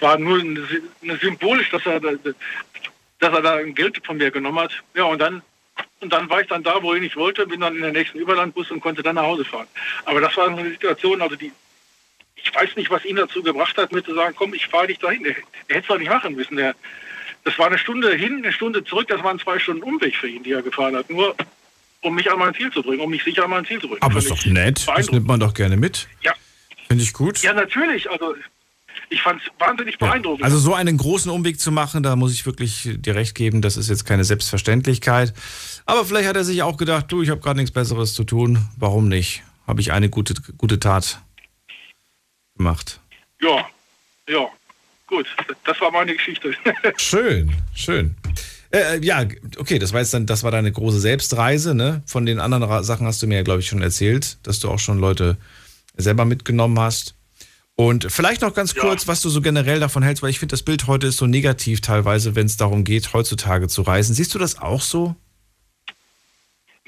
war 0.00 0.18
nur 0.18 0.38
eine, 0.38 0.66
eine 1.02 1.16
symbolisch, 1.16 1.70
dass 1.70 1.84
er, 1.86 2.00
dass 2.00 2.34
er 3.20 3.42
da 3.42 3.62
Geld 3.62 4.00
von 4.06 4.18
mir 4.18 4.30
genommen 4.30 4.60
hat. 4.60 4.72
Ja, 4.94 5.04
und 5.04 5.18
dann 5.18 5.42
und 6.00 6.12
dann 6.12 6.28
war 6.28 6.40
ich 6.40 6.48
dann 6.48 6.62
da, 6.62 6.82
wo 6.82 6.94
ich 6.94 7.16
wollte, 7.16 7.46
bin 7.46 7.60
dann 7.60 7.76
in 7.76 7.82
den 7.82 7.92
nächsten 7.92 8.18
Überlandbus 8.18 8.70
und 8.70 8.80
konnte 8.80 9.02
dann 9.02 9.16
nach 9.16 9.24
Hause 9.24 9.44
fahren. 9.44 9.66
Aber 10.04 10.20
das 10.20 10.36
war 10.36 10.48
eine 10.48 10.70
Situation, 10.70 11.22
also 11.22 11.36
die, 11.36 11.52
ich 12.36 12.54
weiß 12.54 12.76
nicht, 12.76 12.90
was 12.90 13.04
ihn 13.04 13.16
dazu 13.16 13.42
gebracht 13.42 13.76
hat, 13.78 13.92
mir 13.92 14.04
zu 14.04 14.14
sagen, 14.14 14.34
komm, 14.36 14.54
ich 14.54 14.66
fahre 14.66 14.88
dich 14.88 14.98
dahin. 14.98 15.24
Er 15.24 15.32
hätte 15.32 15.80
es 15.80 15.86
doch 15.86 15.98
nicht 15.98 16.10
machen 16.10 16.34
müssen. 16.34 16.56
Der, 16.56 16.74
das 17.46 17.56
war 17.60 17.68
eine 17.68 17.78
Stunde 17.78 18.12
hin, 18.12 18.42
eine 18.42 18.52
Stunde 18.52 18.82
zurück, 18.82 19.06
das 19.06 19.22
waren 19.22 19.38
zwei 19.38 19.60
Stunden 19.60 19.84
Umweg 19.84 20.16
für 20.16 20.28
ihn, 20.28 20.42
die 20.42 20.50
er 20.50 20.62
gefahren 20.62 20.96
hat. 20.96 21.08
Nur 21.08 21.34
um 22.02 22.16
mich 22.16 22.30
an 22.30 22.40
mein 22.40 22.52
Ziel 22.54 22.72
zu 22.72 22.82
bringen, 22.82 23.00
um 23.00 23.08
mich 23.08 23.22
sicher 23.22 23.44
an 23.44 23.50
mein 23.50 23.64
Ziel 23.64 23.80
zu 23.80 23.86
bringen. 23.86 24.02
Aber 24.02 24.18
ist 24.18 24.28
doch 24.28 24.44
nett, 24.46 24.84
das 24.84 25.12
nimmt 25.12 25.28
man 25.28 25.38
doch 25.38 25.54
gerne 25.54 25.76
mit. 25.76 26.08
Ja. 26.22 26.34
Finde 26.88 27.04
ich 27.04 27.12
gut. 27.12 27.38
Ja, 27.42 27.52
natürlich. 27.52 28.10
Also 28.10 28.34
ich 29.10 29.22
fand 29.22 29.40
es 29.40 29.48
wahnsinnig 29.60 29.96
beeindruckend. 29.96 30.42
Also 30.42 30.58
so 30.58 30.74
einen 30.74 30.96
großen 30.96 31.30
Umweg 31.30 31.60
zu 31.60 31.70
machen, 31.70 32.02
da 32.02 32.16
muss 32.16 32.32
ich 32.32 32.46
wirklich 32.46 32.88
dir 32.96 33.14
recht 33.14 33.36
geben, 33.36 33.62
das 33.62 33.76
ist 33.76 33.88
jetzt 33.88 34.04
keine 34.04 34.24
Selbstverständlichkeit. 34.24 35.32
Aber 35.84 36.04
vielleicht 36.04 36.28
hat 36.28 36.34
er 36.34 36.44
sich 36.44 36.64
auch 36.64 36.76
gedacht, 36.76 37.12
du, 37.12 37.22
ich 37.22 37.30
habe 37.30 37.40
gerade 37.40 37.60
nichts 37.60 37.72
Besseres 37.72 38.14
zu 38.14 38.24
tun, 38.24 38.58
warum 38.76 39.06
nicht? 39.06 39.44
Habe 39.68 39.80
ich 39.80 39.92
eine 39.92 40.10
gute, 40.10 40.34
gute 40.58 40.80
Tat 40.80 41.20
gemacht. 42.56 43.00
Ja, 43.40 43.68
ja, 44.28 44.48
gut, 45.06 45.26
das 45.64 45.80
war 45.80 45.90
meine 45.90 46.14
Geschichte. 46.14 46.54
schön, 46.96 47.52
schön. 47.74 48.14
Äh, 48.72 49.04
ja, 49.04 49.24
okay, 49.58 49.78
das 49.78 49.92
war 49.92 50.00
jetzt 50.00 50.12
dann, 50.12 50.26
das 50.26 50.42
war 50.42 50.50
deine 50.50 50.72
große 50.72 51.00
Selbstreise, 51.00 51.74
ne? 51.74 52.02
Von 52.06 52.26
den 52.26 52.40
anderen 52.40 52.84
Sachen 52.84 53.06
hast 53.06 53.22
du 53.22 53.26
mir 53.26 53.36
ja, 53.36 53.42
glaube 53.42 53.60
ich, 53.60 53.68
schon 53.68 53.82
erzählt, 53.82 54.38
dass 54.42 54.60
du 54.60 54.68
auch 54.68 54.78
schon 54.78 54.98
Leute 54.98 55.36
selber 55.96 56.24
mitgenommen 56.24 56.78
hast. 56.78 57.14
Und 57.76 58.10
vielleicht 58.10 58.40
noch 58.40 58.54
ganz 58.54 58.74
kurz, 58.74 59.02
ja. 59.02 59.08
was 59.08 59.20
du 59.20 59.28
so 59.28 59.42
generell 59.42 59.80
davon 59.80 60.02
hältst, 60.02 60.22
weil 60.22 60.30
ich 60.30 60.38
finde, 60.38 60.54
das 60.54 60.62
Bild 60.62 60.86
heute 60.86 61.08
ist 61.08 61.18
so 61.18 61.26
negativ 61.26 61.82
teilweise, 61.82 62.34
wenn 62.34 62.46
es 62.46 62.56
darum 62.56 62.84
geht, 62.84 63.12
heutzutage 63.12 63.68
zu 63.68 63.82
reisen. 63.82 64.14
Siehst 64.14 64.34
du 64.34 64.38
das 64.38 64.58
auch 64.58 64.80
so? 64.80 65.14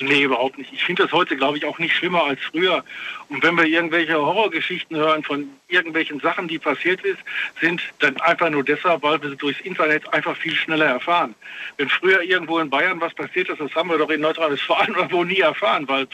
Nee, 0.00 0.22
überhaupt 0.22 0.58
nicht. 0.58 0.72
Ich 0.72 0.84
finde 0.84 1.02
das 1.02 1.12
heute, 1.12 1.36
glaube 1.36 1.58
ich, 1.58 1.64
auch 1.64 1.80
nicht 1.80 1.92
schlimmer 1.92 2.22
als 2.22 2.38
früher. 2.52 2.84
Und 3.28 3.42
wenn 3.42 3.56
wir 3.56 3.64
irgendwelche 3.64 4.14
Horrorgeschichten 4.14 4.96
hören 4.96 5.24
von 5.24 5.50
irgendwelchen 5.66 6.20
Sachen, 6.20 6.46
die 6.46 6.58
passiert 6.58 7.04
ist, 7.04 7.18
sind, 7.60 7.82
dann 7.98 8.16
einfach 8.20 8.48
nur 8.48 8.62
deshalb, 8.62 9.02
weil 9.02 9.20
wir 9.20 9.30
sie 9.30 9.36
durchs 9.36 9.60
Internet 9.62 10.12
einfach 10.14 10.36
viel 10.36 10.54
schneller 10.54 10.86
erfahren. 10.86 11.34
Wenn 11.78 11.88
früher 11.88 12.22
irgendwo 12.22 12.60
in 12.60 12.70
Bayern 12.70 13.00
was 13.00 13.12
passiert 13.12 13.48
ist, 13.48 13.60
das 13.60 13.74
haben 13.74 13.90
wir 13.90 13.98
doch 13.98 14.10
in 14.10 14.20
Nordrhein-Westfalen 14.20 14.94
irgendwo 14.96 15.24
nie 15.24 15.40
erfahren, 15.40 15.88
weil 15.88 16.06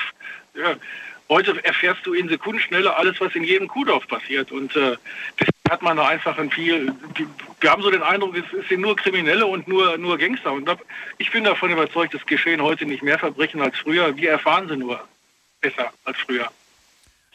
ja, 0.54 0.76
Heute 1.28 1.64
erfährst 1.64 2.04
du 2.04 2.12
in 2.12 2.28
Sekundenschnelle 2.28 2.94
alles, 2.96 3.18
was 3.18 3.34
in 3.34 3.44
jedem 3.44 3.66
Kuhdorf 3.66 4.06
passiert. 4.06 4.52
Und 4.52 4.76
äh, 4.76 4.96
das 5.38 5.48
hat 5.70 5.82
man 5.82 5.96
da 5.96 6.06
einfach 6.06 6.36
ein 6.36 6.50
viel. 6.50 6.92
Wir 7.60 7.70
haben 7.70 7.82
so 7.82 7.90
den 7.90 8.02
Eindruck, 8.02 8.36
es 8.36 8.68
sind 8.68 8.82
nur 8.82 8.94
Kriminelle 8.94 9.46
und 9.46 9.66
nur, 9.66 9.96
nur 9.96 10.18
Gangster. 10.18 10.52
Und 10.52 10.68
ich 11.18 11.30
bin 11.30 11.44
davon 11.44 11.70
überzeugt, 11.70 12.14
es 12.14 12.26
geschehen 12.26 12.60
heute 12.60 12.84
nicht 12.84 13.02
mehr 13.02 13.18
Verbrechen 13.18 13.62
als 13.62 13.76
früher. 13.78 14.14
Wir 14.16 14.32
erfahren 14.32 14.68
sie 14.68 14.76
nur 14.76 15.00
besser 15.60 15.90
als 16.04 16.18
früher. 16.18 16.50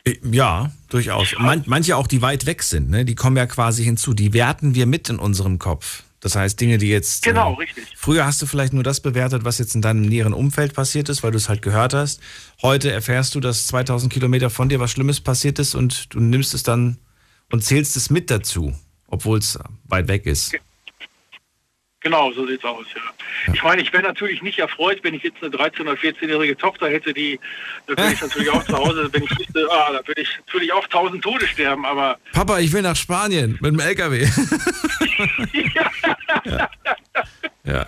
Äh, 0.06 0.18
ja, 0.32 0.72
durchaus. 0.90 1.36
Man, 1.40 1.64
manche 1.66 1.98
auch, 1.98 2.08
die 2.08 2.22
weit 2.22 2.46
weg 2.46 2.64
sind, 2.64 2.90
ne? 2.90 3.06
die 3.06 3.16
kommen 3.16 3.38
ja 3.38 3.48
quasi 3.48 3.84
hinzu. 3.84 4.14
Die 4.14 4.34
werten 4.34 4.76
wir 4.76 4.86
mit 4.86 5.10
in 5.10 5.18
unserem 5.18 5.58
Kopf. 5.58 6.04
Das 6.22 6.36
heißt, 6.36 6.60
Dinge, 6.60 6.78
die 6.78 6.90
jetzt. 6.90 7.24
Genau, 7.24 7.54
äh, 7.54 7.58
richtig. 7.58 7.86
Früher 7.96 8.26
hast 8.26 8.42
du 8.42 8.46
vielleicht 8.46 8.74
nur 8.74 8.84
das 8.84 9.00
bewertet, 9.00 9.46
was 9.46 9.58
jetzt 9.58 9.76
in 9.76 9.82
deinem 9.82 10.02
näheren 10.02 10.34
Umfeld 10.34 10.74
passiert 10.74 11.10
ist, 11.10 11.24
weil 11.24 11.32
du 11.32 11.38
es 11.38 11.48
halt 11.48 11.62
gehört 11.62 11.94
hast. 11.94 12.22
Heute 12.62 12.92
erfährst 12.92 13.36
du, 13.36 13.40
dass 13.40 13.68
2000 13.68 14.12
Kilometer 14.12 14.50
von 14.50 14.70
dir 14.70 14.80
was 14.80 14.92
Schlimmes 14.92 15.22
passiert 15.22 15.60
ist 15.60 15.76
und 15.76 16.14
du 16.14 16.20
nimmst 16.20 16.54
es 16.54 16.64
dann 16.64 16.98
und 17.52 17.64
zählst 17.64 17.96
es 17.96 18.10
mit 18.10 18.30
dazu, 18.30 18.74
obwohl 19.08 19.40
es 19.40 19.58
weit 19.86 20.08
weg 20.08 20.26
ist. 20.26 20.54
Genau, 22.02 22.32
so 22.32 22.48
sieht 22.48 22.60
es 22.60 22.64
aus, 22.64 22.86
ja. 22.96 23.54
Ich 23.54 23.62
meine, 23.62 23.82
ich 23.82 23.92
wäre 23.92 24.04
natürlich 24.04 24.42
nicht 24.42 24.58
erfreut, 24.58 25.00
wenn 25.04 25.14
ich 25.14 25.24
jetzt 25.24 25.44
eine 25.44 25.54
13- 25.54 25.82
oder 25.82 25.94
14-jährige 25.94 26.56
Tochter 26.56 26.90
hätte, 26.90 27.14
die, 27.14 27.38
da 27.88 27.98
würde 27.98 28.14
ich 28.14 28.22
natürlich 28.22 28.50
auch 28.50 28.64
zu 28.64 28.78
Hause, 28.78 29.10
wenn 29.12 29.24
ich 29.24 29.38
wüsste, 29.38 29.68
ah, 29.70 29.92
da 29.92 30.08
würde 30.08 30.22
ich 30.22 30.30
natürlich 30.46 30.72
auch 30.72 30.88
tausend 30.88 31.22
Tode 31.22 31.46
sterben, 31.46 31.86
aber... 31.86 32.18
Papa, 32.32 32.60
ich 32.60 32.72
will 32.72 32.84
nach 32.84 32.96
Spanien 32.96 33.58
mit 33.60 33.74
dem 33.74 33.80
LKW. 33.82 34.22
ja. 35.76 35.89
Ja. 37.64 37.86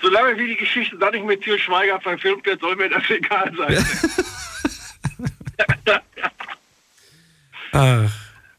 Solange 0.00 0.38
wie 0.38 0.48
die 0.48 0.56
Geschichte 0.56 0.96
dann 0.98 1.12
nicht 1.12 1.24
mit 1.24 1.42
Til 1.42 1.58
Schweiger 1.58 2.00
verfilmt 2.00 2.44
wird, 2.46 2.60
soll 2.60 2.76
mir 2.76 2.88
das 2.88 3.02
egal 3.08 3.52
sein. 3.56 3.86
Ach, 7.72 8.10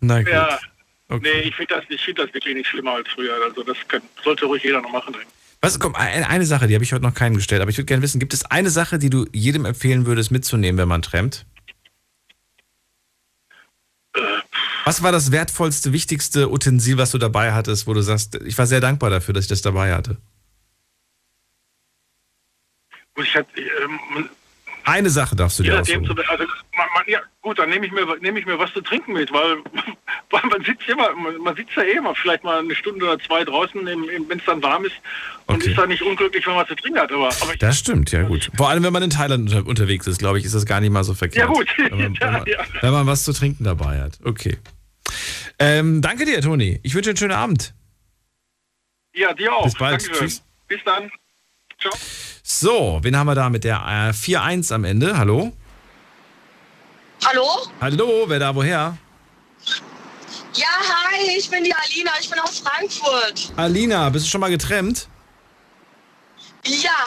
na 0.01 0.21
gut. 0.21 0.31
Ja. 0.31 0.59
Okay. 1.07 1.31
Nee, 1.33 1.41
ich 1.47 1.55
finde 1.55 1.75
das, 1.75 2.01
find 2.01 2.19
das 2.19 2.33
wirklich 2.33 2.55
nicht 2.55 2.67
schlimmer 2.67 2.93
als 2.93 3.07
früher. 3.09 3.35
Also 3.43 3.63
das 3.63 3.77
kann, 3.87 4.01
sollte 4.23 4.45
ruhig 4.45 4.63
jeder 4.63 4.81
noch 4.81 4.91
machen. 4.91 5.15
Was, 5.61 5.79
komm, 5.79 5.95
eine 5.95 6.45
Sache, 6.45 6.67
die 6.67 6.75
habe 6.75 6.83
ich 6.83 6.93
heute 6.93 7.03
noch 7.03 7.13
keinen 7.13 7.35
gestellt, 7.35 7.61
aber 7.61 7.71
ich 7.71 7.77
würde 7.77 7.85
gerne 7.85 8.03
wissen, 8.03 8.19
gibt 8.19 8.33
es 8.33 8.45
eine 8.45 8.69
Sache, 8.69 8.99
die 8.99 9.09
du 9.09 9.25
jedem 9.31 9.65
empfehlen 9.65 10.05
würdest 10.05 10.31
mitzunehmen, 10.31 10.77
wenn 10.77 10.87
man 10.87 11.01
trampt? 11.01 11.45
Äh. 14.15 14.19
Was 14.85 15.01
war 15.01 15.11
das 15.11 15.31
wertvollste, 15.31 15.93
wichtigste 15.93 16.51
Utensil, 16.51 16.99
was 16.99 17.09
du 17.09 17.17
dabei 17.17 17.53
hattest, 17.53 17.87
wo 17.87 17.93
du 17.95 18.01
sagst, 18.01 18.35
ich 18.45 18.55
war 18.55 18.67
sehr 18.67 18.81
dankbar 18.81 19.09
dafür, 19.09 19.33
dass 19.33 19.45
ich 19.45 19.49
das 19.49 19.63
dabei 19.63 19.93
hatte? 19.93 20.17
Gut, 23.15 23.25
ich 23.25 23.35
hatte, 23.35 23.49
ähm, 23.59 24.29
eine 24.83 25.09
Sache 25.09 25.35
darfst 25.35 25.57
du 25.57 25.63
dir 25.63 25.81
aussuchen. 25.81 26.07
Also, 26.27 26.43
man, 26.77 26.87
man, 26.93 27.03
ja, 27.07 27.19
gut, 27.41 27.57
dann 27.57 27.69
nehme 27.71 27.87
ich, 27.87 27.91
mir, 27.91 28.05
nehm 28.21 28.37
ich 28.37 28.45
mir 28.45 28.59
was 28.59 28.71
zu 28.73 28.81
trinken 28.81 29.13
mit, 29.13 29.33
weil, 29.33 29.57
weil 30.29 30.41
man 30.43 30.63
sitzt 30.63 30.87
immer, 30.87 31.11
man, 31.15 31.35
man, 31.37 31.55
sitzt 31.55 31.75
ja 31.75 31.81
eh 31.81 31.93
immer 31.93 32.13
vielleicht 32.13 32.43
mal 32.43 32.59
eine 32.59 32.75
Stunde 32.75 33.05
oder 33.05 33.17
zwei 33.19 33.43
draußen, 33.43 33.83
wenn 33.83 34.37
es 34.37 34.45
dann 34.45 34.61
warm 34.61 34.85
ist 34.85 34.93
und 35.47 35.55
okay. 35.55 35.71
ist 35.71 35.77
dann 35.79 35.89
nicht 35.89 36.03
unglücklich, 36.03 36.45
wenn 36.45 36.53
man 36.53 36.67
zu 36.67 36.75
trinken 36.75 36.99
hat. 36.99 37.11
Aber, 37.11 37.29
aber 37.41 37.55
das 37.57 37.79
stimmt, 37.79 38.11
ja 38.11 38.21
gut. 38.21 38.51
Vor 38.55 38.69
allem, 38.69 38.83
wenn 38.83 38.93
man 38.93 39.01
in 39.01 39.09
Thailand 39.09 39.51
unter, 39.51 39.67
unterwegs 39.67 40.05
ist, 40.05 40.19
glaube 40.19 40.37
ich, 40.37 40.45
ist 40.45 40.53
das 40.53 40.67
gar 40.67 40.79
nicht 40.79 40.91
mal 40.91 41.03
so 41.03 41.15
verkehrt. 41.15 41.49
Ja 41.49 41.51
gut. 41.51 41.67
Wenn 41.77 41.97
man, 41.97 42.17
wenn 42.19 42.31
man, 42.31 42.45
wenn 42.81 42.91
man 42.91 43.07
was 43.07 43.23
zu 43.23 43.33
trinken 43.33 43.63
dabei 43.63 44.01
hat. 44.01 44.19
Okay. 44.23 44.59
Ähm, 45.59 46.01
danke 46.01 46.25
dir, 46.25 46.41
Toni. 46.41 46.79
Ich 46.83 46.93
wünsche 46.93 47.09
einen 47.11 47.17
schönen 47.17 47.33
Abend. 47.33 47.73
Ja, 49.13 49.33
dir 49.33 49.53
auch. 49.53 49.63
Bis 49.63 49.75
bald. 49.75 50.01
Tschüss. 50.11 50.41
Bis 50.67 50.79
dann. 50.83 51.09
Ciao. 51.79 51.93
So, 52.43 52.99
wen 53.01 53.17
haben 53.17 53.27
wir 53.27 53.35
da 53.35 53.49
mit 53.49 53.63
der 53.63 53.77
äh, 53.77 54.11
4-1 54.11 54.73
am 54.73 54.83
Ende? 54.83 55.17
Hallo? 55.17 55.51
Hallo? 57.25 57.47
Hallo, 57.81 58.25
wer 58.27 58.39
da 58.39 58.53
woher? 58.55 58.97
Ja, 60.53 60.67
hi, 60.67 61.37
ich 61.37 61.49
bin 61.49 61.63
die 61.63 61.73
Alina, 61.73 62.11
ich 62.19 62.29
bin 62.29 62.39
aus 62.39 62.59
Frankfurt. 62.59 63.51
Alina, 63.57 64.09
bist 64.09 64.25
du 64.25 64.29
schon 64.29 64.41
mal 64.41 64.49
getrennt? 64.49 65.09
Ja. 66.63 67.05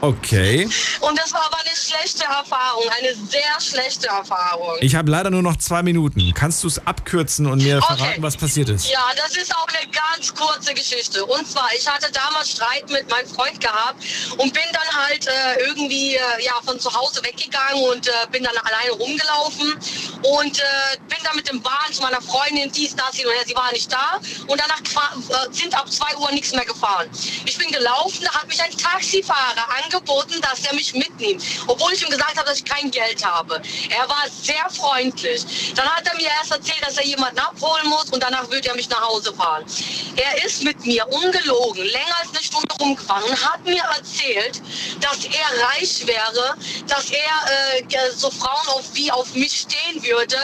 Okay. 0.00 0.68
Und 1.00 1.18
das 1.18 1.32
war 1.32 1.44
aber 1.44 1.58
eine 1.60 1.76
schlechte 1.76 2.24
Erfahrung, 2.24 2.84
eine 2.98 3.14
sehr 3.14 3.60
schlechte 3.60 4.06
Erfahrung. 4.06 4.76
Ich 4.80 4.94
habe 4.94 5.10
leider 5.10 5.30
nur 5.30 5.42
noch 5.42 5.56
zwei 5.56 5.82
Minuten. 5.82 6.32
Kannst 6.34 6.64
du 6.64 6.68
es 6.68 6.84
abkürzen 6.86 7.46
und 7.46 7.62
mir 7.62 7.78
okay. 7.78 7.96
verraten, 7.96 8.22
was 8.22 8.36
passiert 8.36 8.70
ist? 8.70 8.90
Ja, 8.90 9.04
das 9.16 9.36
ist 9.36 9.54
auch 9.54 9.66
eine 9.68 9.90
ganz 9.90 10.34
kurze 10.34 10.72
Geschichte. 10.72 11.24
Und 11.26 11.46
zwar, 11.46 11.68
ich 11.76 11.86
hatte 11.86 12.10
damals 12.12 12.52
Streit 12.52 12.88
mit 12.90 13.10
meinem 13.10 13.28
Freund 13.28 13.60
gehabt 13.60 14.02
und 14.38 14.52
bin 14.52 14.62
dann 14.72 15.04
halt 15.04 15.26
äh, 15.26 15.66
irgendwie 15.66 16.14
äh, 16.14 16.20
ja, 16.44 16.54
von 16.64 16.80
zu 16.80 16.92
Hause 16.92 17.22
weggegangen 17.22 17.84
und 17.90 18.06
äh, 18.08 18.12
bin 18.30 18.42
dann 18.42 18.56
alleine 18.56 18.92
rumgelaufen 18.92 19.74
und 20.22 20.58
äh, 20.58 20.96
bin 21.08 21.18
dann 21.24 21.36
mit 21.36 21.48
dem 21.50 21.60
Bahn 21.60 21.92
zu 21.92 22.02
meiner 22.02 22.22
Freundin, 22.22 22.70
dies, 22.72 22.96
das, 22.96 23.16
hin 23.16 23.26
und 23.26 23.32
her. 23.32 23.42
Sie 23.46 23.54
war 23.54 23.70
nicht 23.72 23.92
da 23.92 24.18
und 24.46 24.60
danach 24.60 24.80
äh, 24.80 25.52
sind 25.52 25.74
ab 25.74 25.90
2 25.90 26.16
Uhr 26.16 26.32
nichts 26.32 26.52
mehr 26.52 26.64
gefahren. 26.64 27.08
Ich 27.44 27.58
bin 27.58 27.70
gelaufen, 27.70 28.20
da 28.24 28.32
hat 28.32 28.48
mich 28.48 28.62
ein 28.62 28.74
Taxifahrer 29.00 29.66
angeboten, 29.82 30.40
dass 30.42 30.66
er 30.66 30.74
mich 30.74 30.92
mitnimmt, 30.92 31.42
obwohl 31.66 31.92
ich 31.92 32.02
ihm 32.02 32.10
gesagt 32.10 32.36
habe, 32.36 32.46
dass 32.46 32.58
ich 32.58 32.64
kein 32.64 32.90
Geld 32.90 33.24
habe. 33.24 33.60
Er 33.88 34.08
war 34.08 34.24
sehr 34.42 34.68
freundlich. 34.70 35.72
Dann 35.74 35.88
hat 35.88 36.06
er 36.06 36.14
mir 36.16 36.28
erst 36.38 36.50
erzählt, 36.50 36.82
dass 36.82 36.98
er 36.98 37.06
jemanden 37.06 37.38
abholen 37.38 37.88
muss 37.88 38.10
und 38.10 38.22
danach 38.22 38.48
würde 38.50 38.68
er 38.68 38.74
mich 38.74 38.88
nach 38.90 39.00
Hause 39.00 39.32
fahren. 39.32 39.64
Er 40.16 40.44
ist 40.44 40.62
mit 40.62 40.84
mir 40.84 41.06
ungelogen 41.08 41.84
länger 41.84 42.16
als 42.20 42.28
eine 42.30 42.42
Stunde 42.42 42.74
rumgefahren 42.78 43.24
und 43.24 43.44
hat 43.44 43.64
mir 43.64 43.82
erzählt, 43.96 44.60
dass 45.00 45.24
er 45.24 45.66
reich 45.68 46.06
wäre, 46.06 46.54
dass 46.86 47.10
er 47.10 47.80
äh, 47.80 48.10
so 48.14 48.30
Frauen 48.30 48.68
auf, 48.68 48.84
wie 48.92 49.10
auf 49.10 49.32
mich 49.34 49.60
stehen 49.60 50.02
würde 50.02 50.36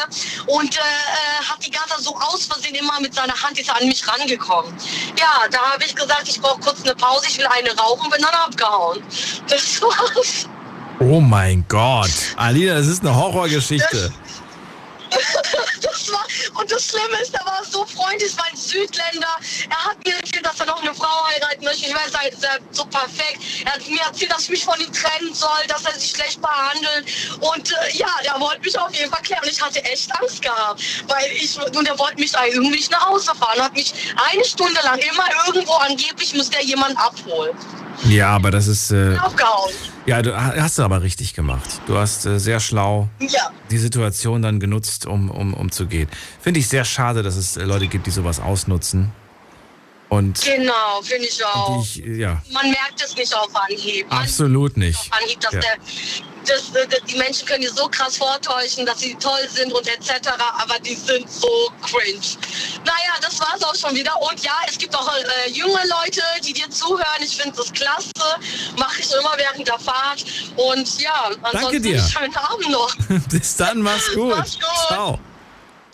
und 0.47 0.77
äh, 0.77 0.81
äh 0.81 1.45
hat 1.45 1.65
die 1.65 1.71
ganze 1.71 1.91
Zeit 1.91 2.01
so 2.01 2.17
aus 2.17 2.47
Versehen 2.47 2.75
immer 2.75 3.01
mit 3.01 3.15
seiner 3.15 3.41
Hand 3.43 3.59
ist 3.59 3.69
an 3.69 3.87
mich 3.87 4.07
rangekommen. 4.09 4.75
Ja, 5.19 5.47
da 5.51 5.73
habe 5.73 5.85
ich 5.85 5.95
gesagt, 5.95 6.29
ich 6.29 6.41
brauche 6.41 6.61
kurz 6.61 6.83
eine 6.83 6.95
Pause, 6.95 7.27
ich 7.29 7.39
will 7.39 7.47
eine 7.47 7.77
rauchen, 7.77 8.11
bin 8.11 8.23
dann 8.23 8.46
abgehauen. 8.47 9.03
Das 9.49 9.81
war's. 9.83 10.49
Oh 11.01 11.21
mein 11.21 11.65
Gott. 11.69 12.11
Alina, 12.37 12.75
das 12.75 12.87
ist 12.87 13.03
eine 13.03 13.15
Horrorgeschichte. 13.15 14.13
Das 15.81 16.13
war, 16.13 16.27
und 16.61 16.71
das 16.71 16.89
Schlimme 16.89 17.21
ist, 17.23 17.35
er 17.35 17.45
war 17.47 17.63
so 17.65 17.85
freundlich, 17.87 18.31
es 18.31 18.37
war 18.37 18.47
ein 18.47 18.57
Südländer. 18.57 19.37
Er 19.71 19.85
hat 19.85 20.05
mir 20.05 20.15
erzählt, 20.17 20.45
dass 20.45 20.59
er 20.61 20.67
noch 20.67 20.83
eine 20.83 20.95
Frau 20.95 21.27
heiraten 21.29 21.65
möchte. 21.65 21.87
Ich 21.87 21.95
weiß, 21.95 22.13
er 22.13 22.29
ist 22.29 22.47
so 22.73 22.85
perfekt. 22.87 23.39
Er 23.65 23.73
hat 23.73 23.87
mir 23.87 24.01
erzählt, 24.01 24.33
dass 24.33 24.43
ich 24.43 24.51
mich 24.51 24.65
von 24.65 24.79
ihm 24.81 24.93
trennen 24.93 25.33
soll, 25.33 25.67
dass 25.69 25.85
er 25.85 25.93
sich 25.99 26.11
schlecht 26.11 26.41
behandelt. 26.41 27.07
Und 27.41 27.73
äh, 27.73 27.97
ja, 27.97 28.09
er 28.25 28.41
wollte 28.41 28.61
mich 28.61 28.79
auf 28.79 28.93
jeden 28.95 29.11
Fall 29.11 29.23
klären. 29.23 29.43
Und 29.45 29.51
ich 29.51 29.63
hatte 29.63 29.83
echt 29.85 30.11
Angst 30.21 30.43
gehabt. 30.43 30.83
Weil 31.09 31.31
ich, 31.33 31.59
und 31.59 31.89
er 31.89 31.99
wollte 31.99 32.21
mich 32.21 32.33
irgendwie 32.35 32.71
nicht 32.71 32.91
nach 32.91 33.07
Hause 33.09 33.33
fahren. 33.35 33.63
Hat 33.63 33.75
mich 33.75 33.93
eine 34.33 34.45
Stunde 34.45 34.81
lang 34.83 34.99
immer 34.99 35.29
irgendwo 35.47 35.75
angeblich, 35.75 36.35
muss 36.35 36.51
der 36.51 36.63
jemand 36.63 36.99
abholen. 36.99 37.57
Ja, 38.05 38.29
aber 38.31 38.51
das 38.51 38.67
ist. 38.67 38.91
Äh, 38.91 39.17
Aufgehauen. 39.19 39.71
ja, 40.07 40.23
du 40.23 40.37
hast 40.37 40.79
du 40.79 40.83
aber 40.83 41.03
richtig 41.03 41.35
gemacht. 41.35 41.81
Du 41.87 41.97
hast 41.97 42.27
äh, 42.27 42.39
sehr 42.39 42.61
schlau 42.61 43.09
Ja. 43.21 43.51
die 43.71 43.79
Situation 43.79 44.43
dann 44.43 44.61
genutzt, 44.61 45.07
um, 45.07 45.31
um, 45.31 45.55
um 45.55 45.71
zu 45.71 45.87
gehen. 45.87 46.09
Finde 46.41 46.61
ich 46.61 46.69
sehr 46.69 46.85
schade, 46.85 47.23
dass 47.23 47.37
es 47.37 47.57
äh, 47.57 47.65
Leute 47.65 47.89
gibt, 47.89 48.07
die 48.07 48.11
sowas 48.11 48.39
ausnutzen. 48.41 49.13
Und 50.09 50.41
Genau, 50.41 51.03
finde 51.03 51.27
ich 51.27 51.45
auch. 51.45 51.83
ich, 51.83 51.97
ja, 51.97 52.41
Man 52.53 52.71
merkt 52.71 53.03
es 53.03 53.15
nicht 53.17 53.35
auf 53.35 53.51
Anhieb. 53.55 54.09
Man 54.09 54.23
absolut 54.23 54.77
nicht. 54.77 54.97
auf 54.99 55.09
Anhieb, 55.21 55.41
dass 55.41 55.53
Ja. 55.55 55.61
der, 55.61 55.77
das, 56.47 56.71
äh, 56.77 56.87
die 57.09 57.17
Menschen 57.17 57.45
können 57.49 57.63
dir 57.63 57.73
so 57.73 57.89
krass 57.89 58.17
vortäuschen, 58.17 58.87
dass 58.87 59.01
sie 59.01 59.17
toll 59.17 59.49
sind 59.51 59.73
und 59.73 59.85
etc., 59.89 60.29
aber 60.59 60.79
die 60.79 60.95
sind 60.95 61.29
so 61.29 61.49
cringe. 61.83 62.21
Naja, 62.85 63.15
das 63.21 63.41
war's 63.41 63.65
auch 63.65 63.75
schon 63.75 63.97
wieder. 63.97 64.13
Und 64.23 64.41
ja, 64.45 64.53
es 64.69 64.79
gibt 64.79 64.95
auch 64.95 65.11
äh, 65.13 65.51
junge 65.51 65.81
Leute, 65.89 66.23
die 66.45 66.53
dir 66.53 66.71
zuhören. 66.71 67.05
Ich 67.21 67.37
finde 67.37 67.57
das 67.57 67.73
klasse. 67.73 68.13
Mache 68.79 69.01
ich 69.01 69.11
immer 69.13 69.33
während 69.37 69.67
der 69.67 69.79
Fahrt. 69.81 70.25
Und 70.55 71.01
ja, 71.01 71.31
ansonsten 71.43 71.83
dir. 71.83 71.99
schönen 72.01 72.37
Abend 72.37 72.71
noch. 72.71 72.95
Bis 73.29 73.57
dann, 73.57 73.81
mach's 73.83 74.13
gut. 74.15 74.37
Mach's 74.37 74.53
gut. 74.55 74.87
Ciao. 74.87 75.19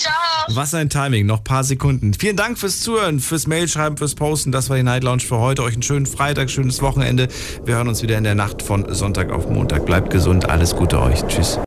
Ciao. 0.03 0.13
Was 0.49 0.75
ein 0.75 0.89
Timing, 0.89 1.27
noch 1.27 1.45
paar 1.45 1.63
Sekunden. 1.63 2.13
Vielen 2.15 2.37
Dank 2.37 2.59
fürs 2.59 2.81
Zuhören, 2.81 3.21
fürs 3.21 3.47
Mailschreiben, 3.47 3.97
fürs 3.97 4.17
Posten. 4.17 4.51
Das 4.51 4.69
war 4.69 4.77
die 4.77 4.83
Night 4.83 5.05
Lounge 5.05 5.21
für 5.21 5.39
heute. 5.39 5.63
Euch 5.63 5.75
einen 5.75 5.83
schönen 5.83 6.07
Freitag, 6.07 6.51
schönes 6.51 6.83
Wochenende. 6.83 7.29
Wir 7.65 7.77
hören 7.77 7.87
uns 7.87 8.03
wieder 8.03 8.19
in 8.19 8.25
der 8.25 8.35
Nacht 8.35 8.63
von 8.63 8.93
Sonntag 8.93 9.31
auf 9.31 9.49
Montag. 9.49 9.87
Bleibt 9.87 10.11
gesund, 10.11 10.49
alles 10.49 10.75
Gute 10.75 11.01
euch. 11.01 11.25
Tschüss. 11.29 11.59